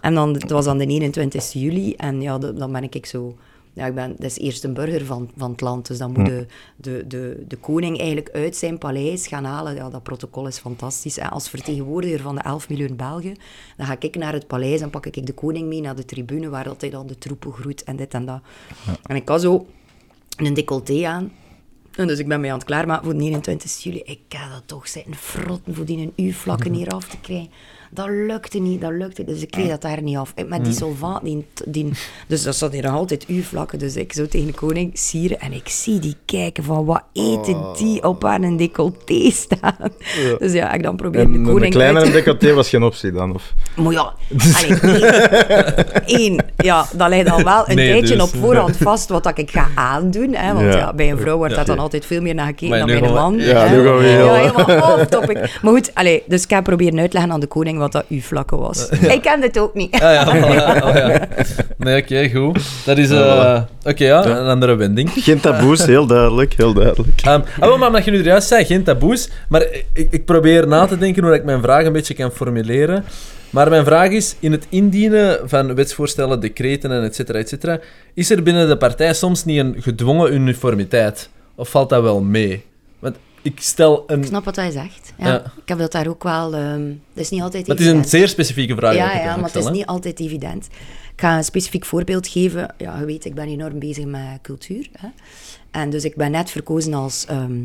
En 0.00 0.14
dan, 0.14 0.32
het 0.34 0.50
was 0.50 0.64
dan 0.64 0.78
de 0.78 0.86
21 0.86 1.52
juli. 1.52 1.94
En 1.94 2.20
ja, 2.20 2.38
de- 2.38 2.54
dan 2.54 2.72
ben 2.72 2.82
ik 2.90 3.06
zo... 3.06 3.36
Ja, 3.74 3.86
ik 3.86 3.94
ben, 3.94 4.16
is 4.18 4.38
eerst 4.38 4.64
een 4.64 4.74
burger 4.74 5.04
van, 5.06 5.30
van 5.36 5.50
het 5.50 5.60
land. 5.60 5.86
Dus 5.86 5.98
dan 5.98 6.12
moet 6.12 6.26
de, 6.26 6.46
de, 6.76 7.04
de, 7.08 7.44
de 7.48 7.56
koning 7.56 7.98
eigenlijk 7.98 8.30
uit 8.32 8.56
zijn 8.56 8.78
paleis 8.78 9.26
gaan 9.26 9.44
halen. 9.44 9.74
Ja, 9.74 9.90
dat 9.90 10.02
protocol 10.02 10.46
is 10.46 10.58
fantastisch. 10.58 11.18
En 11.18 11.30
als 11.30 11.48
vertegenwoordiger 11.48 12.20
van 12.20 12.34
de 12.34 12.40
11 12.40 12.68
miljoen 12.68 12.96
Belgen, 12.96 13.36
dan 13.76 13.86
ga 13.86 13.96
ik 13.98 14.16
naar 14.16 14.32
het 14.32 14.46
paleis 14.46 14.80
en 14.80 14.90
pak 14.90 15.06
ik 15.06 15.26
de 15.26 15.32
koning 15.32 15.68
mee 15.68 15.80
naar 15.80 15.94
de 15.96 16.04
tribune, 16.04 16.48
waar 16.48 16.64
dat 16.64 16.80
hij 16.80 16.90
dan 16.90 17.06
de 17.06 17.18
troepen 17.18 17.52
groet 17.52 17.84
en 17.84 17.96
dit 17.96 18.14
en 18.14 18.24
dat. 18.26 18.40
En 19.02 19.16
ik 19.16 19.28
had 19.28 19.40
zo 19.40 19.66
een 20.36 20.54
decolleté 20.54 21.06
aan. 21.06 21.32
En 21.96 22.06
dus 22.06 22.18
ik 22.18 22.28
ben 22.28 22.40
mij 22.40 22.50
aan 22.50 22.58
het 22.58 22.66
klaarmaken 22.66 23.04
voor 23.04 23.12
de 23.12 23.18
29 23.18 23.82
juli. 23.82 24.02
Ik 24.04 24.20
ga 24.28 24.48
dat 24.48 24.62
toch 24.66 24.88
zitten 24.88 25.14
frotten 25.14 25.74
voor 25.74 25.84
die 25.84 25.98
een 25.98 26.26
U-vlakken 26.26 26.72
hier 26.72 26.88
af 26.88 27.08
te 27.08 27.20
krijgen. 27.20 27.50
Dat 27.94 28.08
lukte 28.08 28.58
niet, 28.58 28.80
dat 28.80 28.90
lukte. 28.92 29.24
Dus 29.24 29.42
ik 29.42 29.50
kreeg 29.50 29.68
dat 29.68 29.82
daar 29.82 30.02
niet 30.02 30.16
af. 30.16 30.32
En 30.34 30.48
Met 30.48 30.64
die 30.64 30.72
solvaat, 30.74 31.24
die, 31.24 31.46
die, 31.66 31.90
dus 32.28 32.42
dat 32.42 32.54
zat 32.56 32.72
hier 32.72 32.82
nog 32.82 32.92
altijd 32.94 33.24
U-vlakken. 33.28 33.78
Dus 33.78 33.96
ik 33.96 34.12
zo 34.12 34.26
tegen 34.26 34.46
de 34.46 34.52
koning 34.52 34.90
sieren 34.98 35.40
en 35.40 35.52
ik 35.52 35.68
zie 35.68 35.98
die 35.98 36.16
kijken 36.24 36.64
van 36.64 36.84
wat 36.84 37.02
eten 37.12 37.56
die 37.78 38.02
op 38.04 38.22
haar 38.22 38.40
een 38.42 38.56
decolleté 38.56 39.30
staan. 39.30 39.76
Dus 40.38 40.52
ja, 40.52 40.72
ik 40.72 40.82
dan 40.82 40.96
probeer 40.96 41.20
En 41.20 41.32
de 41.32 41.38
een 41.38 41.44
koning 41.44 41.74
kleine 41.74 41.98
uit 41.98 42.06
te- 42.06 42.12
decolleté 42.12 42.52
was 42.54 42.68
geen 42.68 42.82
optie 42.82 43.12
dan? 43.12 43.34
Of? 43.34 43.54
maar 43.76 43.92
ja, 43.92 44.12
allee, 44.56 44.76
één, 44.76 46.06
één, 46.06 46.44
ja, 46.56 46.86
dat 46.96 47.08
ligt 47.08 47.30
al 47.30 47.42
wel 47.44 47.64
een 47.68 47.76
Nee, 47.76 47.90
tijdje 47.90 48.14
dus. 48.14 48.22
op 48.24 48.34
voorhand 48.40 48.76
vast 48.76 49.08
wat 49.08 49.22
dat 49.24 49.38
ik 49.38 49.50
ga 49.50 49.68
aandoen. 49.74 50.34
Hè, 50.34 50.52
want 50.54 50.72
Ja. 50.72 50.78
ja. 50.78 50.92
bij 50.92 51.10
een 51.10 51.18
vrouw 51.18 51.36
wordt 51.36 51.52
Ja. 51.52 51.58
dat 51.58 51.66
dan 51.66 51.78
altijd 51.78 52.06
veel 52.06 52.20
meer 52.20 52.34
naar 52.34 52.46
gekeken 52.46 52.68
Maar 52.68 52.78
dan 52.78 52.86
bij 53.00 53.08
een 53.08 53.14
man. 53.14 53.38
Ja, 53.38 53.70
nu 53.70 53.84
gaan 53.84 53.96
we 53.98 54.04
heel- 54.04 54.24
Ja, 54.24 54.34
helemaal 54.34 55.06
topic. 55.06 55.58
Maar 55.62 55.72
goed, 55.72 55.94
allee, 55.94 56.22
dus 56.26 56.42
ik 56.42 56.48
ga 56.50 56.60
proberen 56.60 56.98
uitleggen 56.98 57.32
aan 57.32 57.40
de 57.40 57.46
koning 57.46 57.78
wat 57.82 57.92
dat 57.92 58.04
uw 58.08 58.20
vlakken 58.20 58.58
was. 58.58 58.88
Ik 58.88 59.22
ken 59.22 59.40
dit 59.40 59.58
ook 59.58 59.74
niet. 59.74 59.94
Ah 59.94 60.00
ja, 60.00 60.26
voilà. 60.36 60.84
Oh, 60.84 60.94
ja. 61.12 61.28
Nee, 61.76 62.02
oké, 62.02 62.30
goed. 62.30 62.58
Dat 62.84 62.98
is... 62.98 63.10
eh, 63.10 63.60
Oké, 63.84 64.04
ja, 64.04 64.24
een 64.24 64.46
andere 64.46 64.74
wending. 64.74 65.10
Geen 65.16 65.40
taboes, 65.40 65.84
heel 65.86 66.06
duidelijk, 66.06 66.54
heel 66.56 66.72
duidelijk. 66.72 67.20
Ehm, 67.22 67.40
ah, 67.60 67.68
wel, 67.68 67.78
maar 67.78 67.88
omdat 67.88 68.04
je 68.04 68.10
nu 68.10 68.18
er 68.18 68.24
juist 68.24 68.48
zei, 68.48 68.64
geen 68.64 68.82
taboes. 68.82 69.28
Maar 69.48 69.62
ik, 69.92 70.06
ik 70.10 70.24
probeer 70.24 70.68
na 70.68 70.86
te 70.86 70.98
denken 70.98 71.24
hoe 71.24 71.34
ik 71.34 71.44
mijn 71.44 71.62
vraag 71.62 71.84
een 71.84 71.92
beetje 71.92 72.14
kan 72.14 72.30
formuleren. 72.30 73.04
Maar 73.50 73.68
mijn 73.70 73.84
vraag 73.84 74.10
is, 74.10 74.36
in 74.40 74.52
het 74.52 74.66
indienen 74.68 75.38
van 75.44 75.74
wetsvoorstellen, 75.74 76.40
decreten 76.40 76.92
en 76.92 77.02
et 77.02 77.14
cetera, 77.14 77.38
et 77.38 77.48
cetera, 77.48 77.78
is 78.14 78.30
er 78.30 78.42
binnen 78.42 78.68
de 78.68 78.76
partij 78.76 79.14
soms 79.14 79.44
niet 79.44 79.58
een 79.58 79.76
gedwongen 79.78 80.32
uniformiteit? 80.34 81.28
Of 81.54 81.68
valt 81.68 81.88
dat 81.88 82.02
wel 82.02 82.20
mee? 82.20 82.64
Ik 83.42 83.60
stel 83.60 84.04
een... 84.06 84.18
Ik 84.18 84.26
snap 84.26 84.44
wat 84.44 84.56
hij 84.56 84.70
zegt. 84.70 85.12
Ja. 85.18 85.26
Ja. 85.26 85.44
Ik 85.62 85.68
heb 85.68 85.78
dat 85.78 85.92
daar 85.92 86.08
ook 86.08 86.22
wel... 86.22 86.54
ehm 86.54 86.86
dat 86.88 87.24
is 87.24 87.30
niet 87.30 87.42
altijd 87.42 87.66
Dat 87.66 87.80
is 87.80 87.86
een 87.86 88.04
zeer 88.04 88.28
specifieke 88.28 88.74
vraag. 88.74 88.94
Ja, 88.94 89.14
ja, 89.14 89.36
maar 89.36 89.52
het 89.52 89.64
is 89.64 89.70
niet 89.70 89.86
altijd 89.86 90.20
evident. 90.20 90.66
Ik 91.14 91.20
ga 91.20 91.36
een 91.36 91.44
specifiek 91.44 91.84
voorbeeld 91.84 92.28
geven. 92.28 92.74
Ja, 92.78 92.98
je 92.98 93.04
weet, 93.04 93.24
ik 93.24 93.34
ben 93.34 93.48
enorm 93.48 93.78
bezig 93.78 94.04
met 94.04 94.38
cultuur. 94.42 94.88
Hè? 94.92 95.08
En 95.70 95.90
dus 95.90 96.04
ik 96.04 96.16
ben 96.16 96.30
net 96.30 96.50
verkozen 96.50 96.94
als, 96.94 97.24
ehm, 97.26 97.60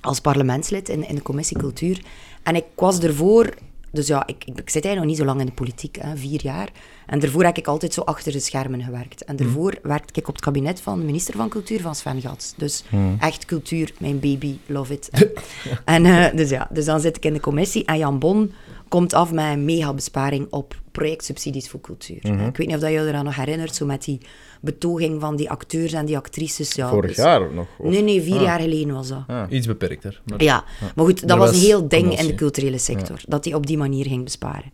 als 0.00 0.20
parlementslid 0.20 0.88
in, 0.88 1.08
in 1.08 1.14
de 1.14 1.22
commissie 1.22 1.58
cultuur. 1.58 2.00
En 2.42 2.54
ik 2.54 2.64
was 2.74 2.98
ervoor... 2.98 3.54
Dus 3.96 4.06
ja, 4.06 4.26
ik, 4.26 4.44
ik, 4.44 4.58
ik 4.58 4.70
zit 4.70 4.84
eigenlijk 4.84 4.96
nog 4.96 5.06
niet 5.06 5.16
zo 5.16 5.24
lang 5.24 5.40
in 5.40 5.46
de 5.46 5.52
politiek, 5.52 5.96
hè, 6.00 6.16
vier 6.16 6.42
jaar. 6.42 6.68
En 7.06 7.18
daarvoor 7.18 7.44
heb 7.44 7.56
ik 7.56 7.66
altijd 7.66 7.92
zo 7.92 8.00
achter 8.00 8.32
de 8.32 8.40
schermen 8.40 8.82
gewerkt. 8.82 9.24
En 9.24 9.36
daarvoor 9.36 9.74
werkte 9.82 10.20
ik 10.20 10.28
op 10.28 10.34
het 10.34 10.44
kabinet 10.44 10.80
van 10.80 10.98
de 10.98 11.04
minister 11.04 11.36
van 11.36 11.48
Cultuur 11.48 11.80
van 11.80 11.94
Sven 11.94 12.20
Gats. 12.20 12.54
Dus 12.56 12.84
echt 13.20 13.44
cultuur, 13.44 13.92
mijn 13.98 14.20
baby, 14.20 14.56
love 14.66 14.92
it. 14.92 15.08
en 15.84 16.06
eh, 16.06 16.36
dus 16.36 16.50
ja, 16.50 16.68
dus 16.72 16.84
dan 16.84 17.00
zit 17.00 17.16
ik 17.16 17.24
in 17.24 17.32
de 17.32 17.40
commissie 17.40 17.84
en 17.84 17.98
Jan 17.98 18.18
Bon 18.18 18.52
komt 18.88 19.12
af 19.12 19.32
met 19.32 19.44
een 19.44 19.64
mega 19.64 19.94
besparing 19.94 20.46
op 20.50 20.74
projectsubsidies 20.98 21.68
voor 21.68 21.80
cultuur. 21.80 22.16
Ik 22.24 22.56
weet 22.56 22.66
niet 22.66 22.74
of 22.74 22.80
dat 22.80 22.90
je 22.90 22.98
je 23.00 23.06
eraan 23.08 23.24
nog 23.24 23.36
herinnert, 23.36 23.74
zo 23.74 23.86
met 23.86 24.04
die 24.04 24.18
betoging 24.60 25.20
van 25.20 25.36
die 25.36 25.50
acteurs 25.50 25.92
en 25.92 26.06
die 26.06 26.16
actrices. 26.16 26.72
Ja, 26.72 26.88
Vorig 26.88 27.14
dus- 27.14 27.24
jaar 27.24 27.52
nog? 27.52 27.66
of? 27.78 27.90
Nee, 27.90 28.02
nee, 28.02 28.22
vier 28.22 28.36
Ah. 28.36 28.42
jaar 28.42 28.60
geleden 28.60 28.94
was 28.94 29.08
dat. 29.08 29.22
Iets 29.50 29.66
beperkter. 29.66 30.22
Maar... 30.24 30.42
Ja, 30.42 30.64
maar 30.94 31.04
goed, 31.04 31.28
dat 31.28 31.38
was 31.38 31.50
was 31.50 31.56
een 31.56 31.66
heel 31.66 31.88
ding 31.88 32.18
in 32.18 32.26
de 32.26 32.34
culturele 32.34 32.78
sector, 32.78 33.20
dat 33.26 33.44
hij 33.44 33.54
op 33.54 33.66
die 33.66 33.76
manier 33.78 34.06
ging 34.06 34.24
besparen. 34.24 34.72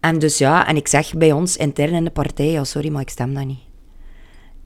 En 0.00 0.18
dus 0.18 0.38
ja, 0.38 0.66
en 0.66 0.76
ik 0.76 0.88
zeg 0.88 1.14
bij 1.14 1.32
ons 1.32 1.56
intern 1.56 1.94
in 1.94 2.04
de 2.04 2.10
partij, 2.10 2.50
ja, 2.50 2.64
sorry, 2.64 2.88
maar 2.90 3.02
ik 3.02 3.08
stem 3.08 3.34
dat 3.34 3.44
niet. 3.44 3.58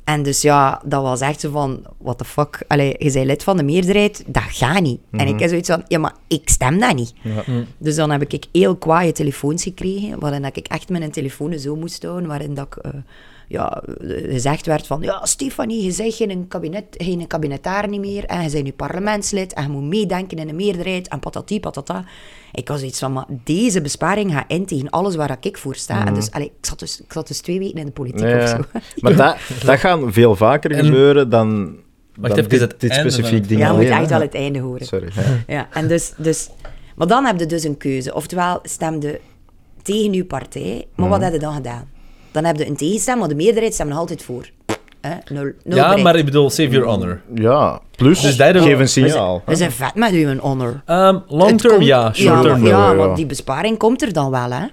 En 0.04 0.22
dus 0.22 0.42
ja, 0.42 0.80
dat 0.84 1.02
was 1.02 1.20
echt 1.20 1.40
zo 1.40 1.50
van, 1.50 1.82
what 1.98 2.18
the 2.18 2.24
fuck, 2.24 2.64
Allee, 2.68 2.94
je 2.98 3.12
bent 3.12 3.26
lid 3.26 3.42
van 3.42 3.56
de 3.56 3.62
meerderheid, 3.62 4.24
dat 4.26 4.42
gaat 4.42 4.82
niet. 4.82 5.00
En 5.10 5.26
ik 5.28 5.38
heb 5.40 5.48
zoiets 5.48 5.68
van, 5.68 5.84
ja, 5.88 5.98
maar 5.98 6.14
ik 6.28 6.48
stem 6.48 6.78
dat 6.78 6.94
niet. 6.94 7.14
Dus 7.78 7.94
dan 7.94 8.10
heb 8.10 8.22
ik 8.32 8.44
heel 8.52 8.76
kwaaie 8.76 9.12
telefoons 9.12 9.62
gekregen, 9.62 10.20
waarin 10.20 10.44
ik 10.44 10.56
echt 10.66 10.88
mijn 10.88 11.10
telefoon 11.10 11.58
zo 11.58 11.76
moest 11.76 12.02
houden, 12.02 12.28
waarin 12.28 12.54
dat 12.54 12.66
ik, 12.66 12.76
eh, 12.76 12.90
ja, 13.48 13.82
gezegd 14.06 14.66
werd 14.66 14.86
van, 14.86 15.02
ja, 15.02 15.20
Stefanie, 15.26 15.82
je 15.82 15.94
bent 15.96 16.14
geen, 16.14 16.48
kabinet, 16.48 16.84
geen 16.90 17.26
kabinetaar 17.26 17.88
niet 17.88 18.00
meer, 18.00 18.24
en 18.24 18.42
je 18.42 18.50
bent 18.50 18.64
nu 18.64 18.72
parlementslid, 18.72 19.52
en 19.52 19.62
je 19.62 19.68
moet 19.68 19.82
meedenken 19.82 20.38
in 20.38 20.46
de 20.46 20.52
meerderheid, 20.52 21.08
en 21.08 21.18
patati 21.20 21.60
patata. 21.60 22.04
Ik 22.52 22.68
was 22.68 22.82
iets 22.82 22.98
van, 22.98 23.12
maar 23.12 23.26
deze 23.44 23.80
besparing 23.80 24.32
gaat 24.32 24.44
in 24.48 24.66
tegen 24.66 24.90
alles 24.90 25.14
waar 25.14 25.36
ik 25.40 25.56
voor 25.56 25.74
sta. 25.74 26.06
En 26.06 26.14
dus, 26.14 26.30
allee, 26.30 26.46
ik, 26.46 26.66
zat 26.66 26.78
dus, 26.78 27.00
ik 27.00 27.12
zat 27.12 27.26
dus 27.26 27.40
twee 27.40 27.58
weken 27.58 27.78
in 27.78 27.86
de 27.86 27.92
politiek 27.92 28.28
Ja, 28.28 28.42
of 28.42 28.48
zo. 28.48 28.56
Maar 29.02 29.16
dat, 29.16 29.36
dat 29.64 29.78
gaat 29.78 30.00
veel 30.06 30.36
vaker 30.36 30.70
En- 30.70 30.84
gebeuren 30.84 31.28
dan, 31.28 31.76
Wacht 32.18 32.36
even, 32.36 32.50
dit, 32.50 32.60
het 32.60 32.80
dit 32.80 32.94
specifiek 32.94 33.48
ding 33.48 33.60
Ja, 33.60 33.66
je 33.66 33.76
moet 33.76 33.84
echt 33.84 34.12
al 34.12 34.20
het 34.20 34.34
einde 34.34 34.58
horen. 34.58 34.86
Sorry. 34.86 35.08
Ja, 35.46 35.68
en 35.72 35.88
dus, 35.88 36.12
dus, 36.16 36.50
maar 36.96 37.06
dan 37.06 37.24
heb 37.24 37.38
je 37.38 37.46
dus 37.46 37.64
een 37.64 37.76
keuze. 37.76 38.14
Oftewel, 38.14 38.58
stemde 38.62 39.20
tegen 39.82 40.12
uw 40.12 40.26
partij, 40.26 40.86
maar 40.94 41.08
wat 41.08 41.22
heb 41.22 41.32
je 41.32 41.38
dan 41.38 41.54
gedaan? 41.54 41.88
Dan 42.34 42.44
heb 42.44 42.56
je 42.56 42.66
een 42.66 42.76
tegenstem, 42.76 43.18
maar 43.18 43.28
de 43.28 43.34
meerderheid 43.34 43.74
stemt 43.74 43.88
nog 43.88 43.98
altijd 43.98 44.22
voor. 44.22 44.48
Hè? 45.00 45.10
Nul, 45.32 45.52
nul 45.64 45.76
Ja, 45.76 45.96
maar 45.96 46.16
ik 46.16 46.24
bedoel, 46.24 46.50
save 46.50 46.68
your 46.68 46.86
honor. 46.86 47.20
Ja, 47.34 47.80
plus 47.96 48.20
Dus 48.20 48.36
dat- 48.36 48.56
geef 48.56 48.78
een 48.78 48.88
signaal. 48.88 49.42
We 49.46 49.54
zijn 49.54 49.72
vet 49.72 49.94
met 49.94 50.12
u 50.12 50.26
een 50.26 50.38
honor. 50.38 50.82
Ehm, 50.86 51.18
long 51.28 51.50
Het 51.50 51.58
term, 51.60 51.72
komt- 51.74 51.86
ja. 51.86 52.12
Short 52.12 52.36
ja, 52.36 52.42
term, 52.42 52.60
maar, 52.60 52.70
ja, 52.70 52.90
ja. 52.90 52.94
want 52.96 53.16
die 53.16 53.26
besparing 53.26 53.78
komt 53.78 54.02
er 54.02 54.12
dan 54.12 54.30
wel, 54.30 54.50
hè? 54.50 54.64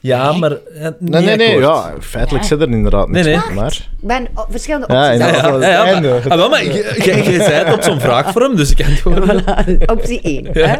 Ja, 0.00 0.32
maar... 0.32 0.50
eh, 0.52 0.88
Nee, 0.98 1.22
nee, 1.24 1.36
nee, 1.36 1.58
ja, 1.58 1.92
feitelijk 2.00 2.44
zit 2.44 2.60
er 2.60 2.70
inderdaad 2.70 3.08
niks 3.08 3.26
Nee, 3.26 3.36
nee. 3.36 3.54
maar... 3.54 3.72
Ik 4.00 4.06
ben 4.06 4.26
op 4.34 4.46
verschillende 4.50 4.86
Ja, 4.94 5.04
opties. 5.12 5.18
Ja, 5.26 5.26
het 5.52 5.62
ja, 5.62 5.68
ja, 5.70 5.86
ja, 5.86 6.00
maar, 6.00 6.28
ah, 6.32 6.36
wel, 6.38 6.48
maar 6.48 6.64
jij- 6.64 7.24
zei 7.24 7.52
het 7.64 7.74
op 7.74 7.82
zo'n 7.82 8.00
vraagvorm, 8.00 8.56
dus 8.56 8.70
ik 8.70 8.86
antwoord. 8.86 9.42
Voilà, 9.42 9.84
optie 9.86 10.20
1. 10.22 10.48
Hè? 10.52 10.74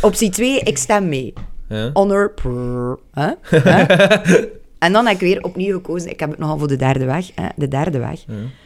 Optie 0.00 0.30
2, 0.30 0.60
ik 0.60 0.78
stem 0.78 1.08
mee. 1.08 1.32
Ja. 1.68 1.90
Honor. 1.92 2.30
prrr, 2.34 2.98
hè? 3.12 3.30
En 4.82 4.92
dan 4.92 5.06
heb 5.06 5.14
ik 5.14 5.20
weer 5.20 5.42
opnieuw 5.42 5.74
gekozen. 5.74 6.10
Ik 6.10 6.20
heb 6.20 6.30
het 6.30 6.38
nogal 6.38 6.58
voor 6.58 6.68
de 6.68 6.76
derde 6.76 7.04
weg. 7.04 7.30
Hè? 7.34 7.48
De 7.56 7.68
derde 7.68 7.98
weg. 7.98 8.24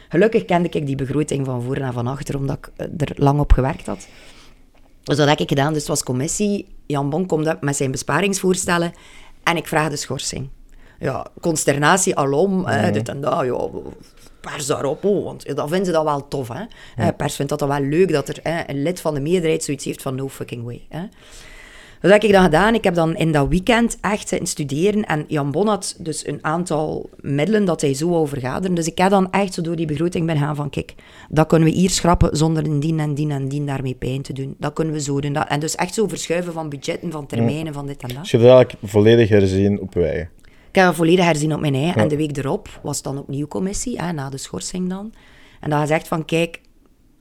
Gelukkig 0.09 0.45
kende 0.45 0.69
ik 0.69 0.85
die 0.85 0.95
begroting 0.95 1.45
van 1.45 1.61
voor 1.61 1.75
en 1.75 1.93
van 1.93 2.07
achter, 2.07 2.37
omdat 2.37 2.57
ik 2.57 2.69
eh, 2.75 2.87
er 2.97 3.11
lang 3.15 3.39
op 3.39 3.51
gewerkt 3.53 3.85
had. 3.85 4.07
Dus 5.03 5.17
dat 5.17 5.27
heb 5.27 5.39
ik 5.39 5.49
gedaan. 5.49 5.69
Dus 5.69 5.79
het 5.81 5.87
was 5.87 6.03
commissie. 6.03 6.67
Jan 6.85 7.09
Bon 7.09 7.25
komt 7.25 7.61
met 7.61 7.75
zijn 7.75 7.91
besparingsvoorstellen. 7.91 8.93
En 9.43 9.57
ik 9.57 9.67
vraag 9.67 9.89
de 9.89 9.95
schorsing. 9.95 10.49
Ja, 10.99 11.25
consternatie 11.41 12.15
alom. 12.15 12.65
dit 12.91 13.09
en 13.09 13.21
dat. 13.21 13.45
Ja, 13.45 13.69
pers 14.41 14.65
daarop. 14.65 15.05
Oh, 15.05 15.23
want 15.23 15.55
dat 15.55 15.67
vinden 15.69 15.85
ze 15.85 15.91
dat 15.91 16.03
wel 16.03 16.27
tof. 16.27 16.47
Hè? 16.47 16.63
Eh, 16.95 17.07
Pers 17.17 17.35
vindt 17.35 17.51
dat 17.51 17.59
dan 17.59 17.69
wel 17.69 17.81
leuk 17.81 18.11
dat 18.11 18.29
er 18.29 18.39
hè, 18.43 18.61
een 18.67 18.81
lid 18.81 19.01
van 19.01 19.13
de 19.13 19.19
meerderheid 19.19 19.63
zoiets 19.63 19.85
heeft 19.85 20.01
van 20.01 20.15
no 20.15 20.29
fucking 20.29 20.63
way. 20.63 20.85
Hè? 20.89 21.03
Dus 22.01 22.11
dat 22.11 22.21
heb 22.21 22.23
ik 22.23 22.31
dan 22.31 22.43
gedaan. 22.43 22.73
Ik 22.73 22.83
heb 22.83 22.95
dan 22.95 23.15
in 23.15 23.31
dat 23.31 23.47
weekend 23.47 23.97
echt 24.01 24.27
zitten 24.27 24.47
studeren. 24.47 25.05
En 25.05 25.25
Jan 25.27 25.51
Bon 25.51 25.67
had 25.67 25.95
dus 25.99 26.27
een 26.27 26.39
aantal 26.41 27.09
middelen 27.21 27.65
dat 27.65 27.81
hij 27.81 27.93
zo 27.93 28.09
wou 28.09 28.27
vergaderen. 28.27 28.75
Dus 28.75 28.87
ik 28.87 28.97
heb 28.97 29.09
dan 29.09 29.31
echt 29.31 29.53
zo 29.53 29.61
door 29.61 29.75
die 29.75 29.85
begroting 29.85 30.25
ben 30.25 30.37
gaan 30.37 30.55
van... 30.55 30.69
Kijk, 30.69 30.93
dat 31.29 31.47
kunnen 31.47 31.69
we 31.69 31.75
hier 31.75 31.89
schrappen 31.89 32.37
zonder 32.37 32.65
een 32.65 32.79
dien 32.79 32.99
en 32.99 33.13
dien 33.13 33.31
en 33.31 33.47
dien 33.47 33.65
daarmee 33.65 33.95
pijn 33.95 34.21
te 34.21 34.33
doen. 34.33 34.55
Dat 34.57 34.73
kunnen 34.73 34.93
we 34.93 35.01
zo 35.01 35.21
doen. 35.21 35.33
Dat, 35.33 35.47
en 35.47 35.59
dus 35.59 35.75
echt 35.75 35.93
zo 35.93 36.07
verschuiven 36.07 36.53
van 36.53 36.69
budgetten, 36.69 37.11
van 37.11 37.25
termijnen, 37.25 37.73
van 37.73 37.85
dit 37.87 38.01
en 38.01 38.07
dat. 38.07 38.17
Dus 38.17 38.31
je 38.31 38.37
hebt 38.37 38.49
eigenlijk 38.49 38.79
volledig 38.91 39.29
herzien 39.29 39.81
op 39.81 39.93
wij. 39.93 40.29
Ik 40.69 40.75
heb 40.75 40.85
het 40.85 40.95
volledig 40.95 41.25
herzien 41.25 41.53
op 41.53 41.59
mijn. 41.59 41.79
Ja. 41.79 41.95
En 41.95 42.07
de 42.07 42.17
week 42.17 42.37
erop 42.37 42.79
was 42.83 43.01
dan 43.01 43.17
opnieuw 43.17 43.47
commissie, 43.47 44.01
hè, 44.01 44.11
na 44.11 44.29
de 44.29 44.37
schorsing 44.37 44.89
dan. 44.89 45.13
En 45.59 45.69
dan 45.69 45.79
gezegd 45.79 46.07
van, 46.07 46.25
kijk, 46.25 46.59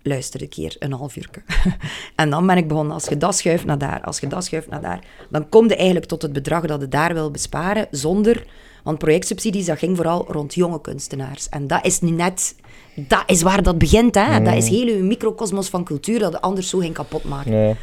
luister 0.07 0.43
een 0.43 0.49
keer, 0.49 0.77
een 0.79 0.93
half 0.93 1.17
uur. 1.17 1.31
en 2.15 2.31
dan 2.31 2.47
ben 2.47 2.57
ik 2.57 2.69
begonnen, 2.69 2.95
als 2.95 3.05
je 3.05 3.17
dat 3.17 3.37
schuift 3.37 3.65
naar 3.65 3.79
daar, 3.79 4.01
als 4.01 4.21
je 4.21 4.27
dat 4.27 4.45
schuift 4.45 4.69
naar 4.69 4.81
daar, 4.81 5.05
dan 5.31 5.49
kom 5.49 5.69
je 5.69 5.77
eigenlijk 5.77 6.07
tot 6.07 6.23
het 6.23 6.33
bedrag 6.33 6.67
dat 6.67 6.81
je 6.81 6.89
daar 6.89 7.15
wil 7.15 7.31
besparen, 7.31 7.89
zonder... 7.91 8.47
Want 8.87 8.99
projectsubsidies, 8.99 9.67
dat 9.67 9.79
ging 9.79 9.97
vooral 9.97 10.25
rond 10.29 10.55
jonge 10.55 10.81
kunstenaars. 10.81 11.49
En 11.49 11.67
dat 11.67 11.85
is 11.85 12.01
nu 12.01 12.11
net... 12.11 12.55
Dat 12.95 13.23
is 13.27 13.43
waar 13.43 13.63
dat 13.63 13.79
begint, 13.79 14.15
hè. 14.15 14.43
Dat 14.43 14.55
is 14.55 14.69
heel 14.69 14.97
uw 14.97 15.05
microcosmos 15.05 15.69
van 15.69 15.85
cultuur, 15.85 16.19
dat 16.19 16.33
je 16.33 16.41
anders 16.41 16.69
zo 16.69 16.79
ging 16.79 16.95
kapot 16.95 17.25
maken. 17.25 17.53
Ja. 17.53 17.75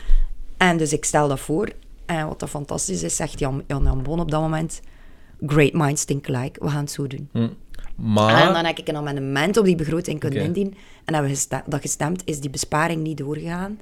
En 0.57 0.77
dus 0.77 0.93
ik 0.93 1.05
stel 1.05 1.27
dat 1.27 1.39
voor. 1.39 1.69
En 2.05 2.27
wat 2.27 2.39
dat 2.39 2.49
fantastisch 2.49 3.03
is, 3.03 3.15
zegt 3.15 3.39
Jan, 3.39 3.63
Jan, 3.67 3.83
Jan 3.83 4.03
Bon 4.03 4.19
op 4.19 4.31
dat 4.31 4.41
moment... 4.41 4.81
Great 5.45 5.73
minds 5.73 6.03
think 6.05 6.29
alike, 6.29 6.59
we 6.63 6.69
gaan 6.69 6.83
het 6.83 6.91
zo 6.91 7.07
doen. 7.07 7.29
En 7.33 7.57
Maar... 7.95 8.53
dan 8.53 8.65
heb 8.65 8.77
ik 8.77 8.87
een 8.87 8.95
amendement 8.95 9.57
op 9.57 9.65
die 9.65 9.75
begroting 9.75 10.19
kunnen 10.19 10.43
indienen. 10.43 10.73
En 11.05 11.13
hebben 11.13 11.31
we 11.31 11.61
dat 11.65 11.81
gestemd, 11.81 12.21
is 12.25 12.39
die 12.39 12.49
besparing 12.49 13.03
niet 13.03 13.17
doorgegaan. 13.17 13.79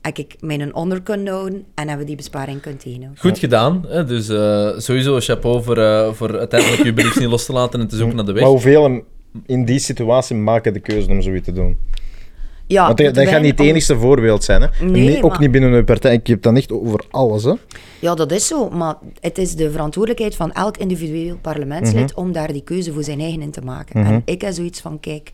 Heb 0.00 0.18
ik 0.18 0.36
mijn 0.40 0.74
onder 0.74 1.02
kunnen 1.02 1.34
houden 1.34 1.64
en 1.74 1.88
hebben 1.88 1.98
we 1.98 2.04
die 2.04 2.16
besparing 2.16 2.60
kunnen 2.60 2.80
tegenhouden. 2.80 3.20
Goed 3.20 3.38
gedaan. 3.38 3.84
Hè? 3.88 4.04
Dus 4.04 4.28
eh, 4.28 4.78
sowieso 4.78 5.20
chapeau 5.20 5.62
voor, 5.62 5.78
eh, 5.78 6.12
voor 6.12 6.38
uiteindelijk 6.38 6.82
je 6.82 6.92
bericht 6.92 7.18
niet 7.20 7.28
los 7.28 7.46
te 7.46 7.52
laten 7.52 7.80
en 7.80 7.88
te 7.88 7.96
zoeken 7.96 8.16
naar 8.16 8.24
de 8.24 8.32
weg. 8.32 8.42
Maar 8.42 8.50
hoeveel 8.50 9.02
in 9.46 9.64
die 9.64 9.78
situatie 9.78 10.36
maken 10.36 10.72
de 10.72 10.80
keuze 10.80 11.08
om 11.10 11.22
zoiets 11.22 11.44
te 11.44 11.52
doen? 11.52 11.78
Ja, 12.66 12.86
Want 12.86 12.98
dat, 12.98 13.14
dat 13.14 13.28
gaat 13.28 13.40
niet 13.42 13.58
het 13.58 13.66
enigste 13.68 13.96
voorbeeld 13.98 14.44
zijn. 14.44 14.62
Hè? 14.62 14.68
Nee, 14.84 15.08
niet- 15.08 15.22
ook 15.22 15.30
maar- 15.30 15.40
niet 15.40 15.50
binnen 15.50 15.72
een 15.72 15.84
partij. 15.84 16.12
Ik 16.12 16.26
heb 16.26 16.42
dat 16.42 16.56
echt 16.56 16.72
over 16.72 17.04
alles. 17.10 17.44
Hè? 17.44 17.52
Ja, 17.98 18.14
dat 18.14 18.32
is 18.32 18.46
zo. 18.46 18.70
Maar 18.70 18.94
het 19.20 19.38
is 19.38 19.54
de 19.54 19.70
verantwoordelijkheid 19.70 20.36
van 20.36 20.52
elk 20.52 20.76
individueel 20.76 21.36
parlementslid 21.40 22.10
Mhm. 22.10 22.20
om 22.20 22.32
daar 22.32 22.52
die 22.52 22.62
keuze 22.62 22.92
voor 22.92 23.02
zijn 23.04 23.20
eigen 23.20 23.42
in 23.42 23.50
te 23.50 23.60
maken. 23.60 24.04
En 24.04 24.22
ik 24.24 24.40
heb 24.40 24.52
zoiets 24.52 24.80
van, 24.80 25.00
kijk, 25.00 25.32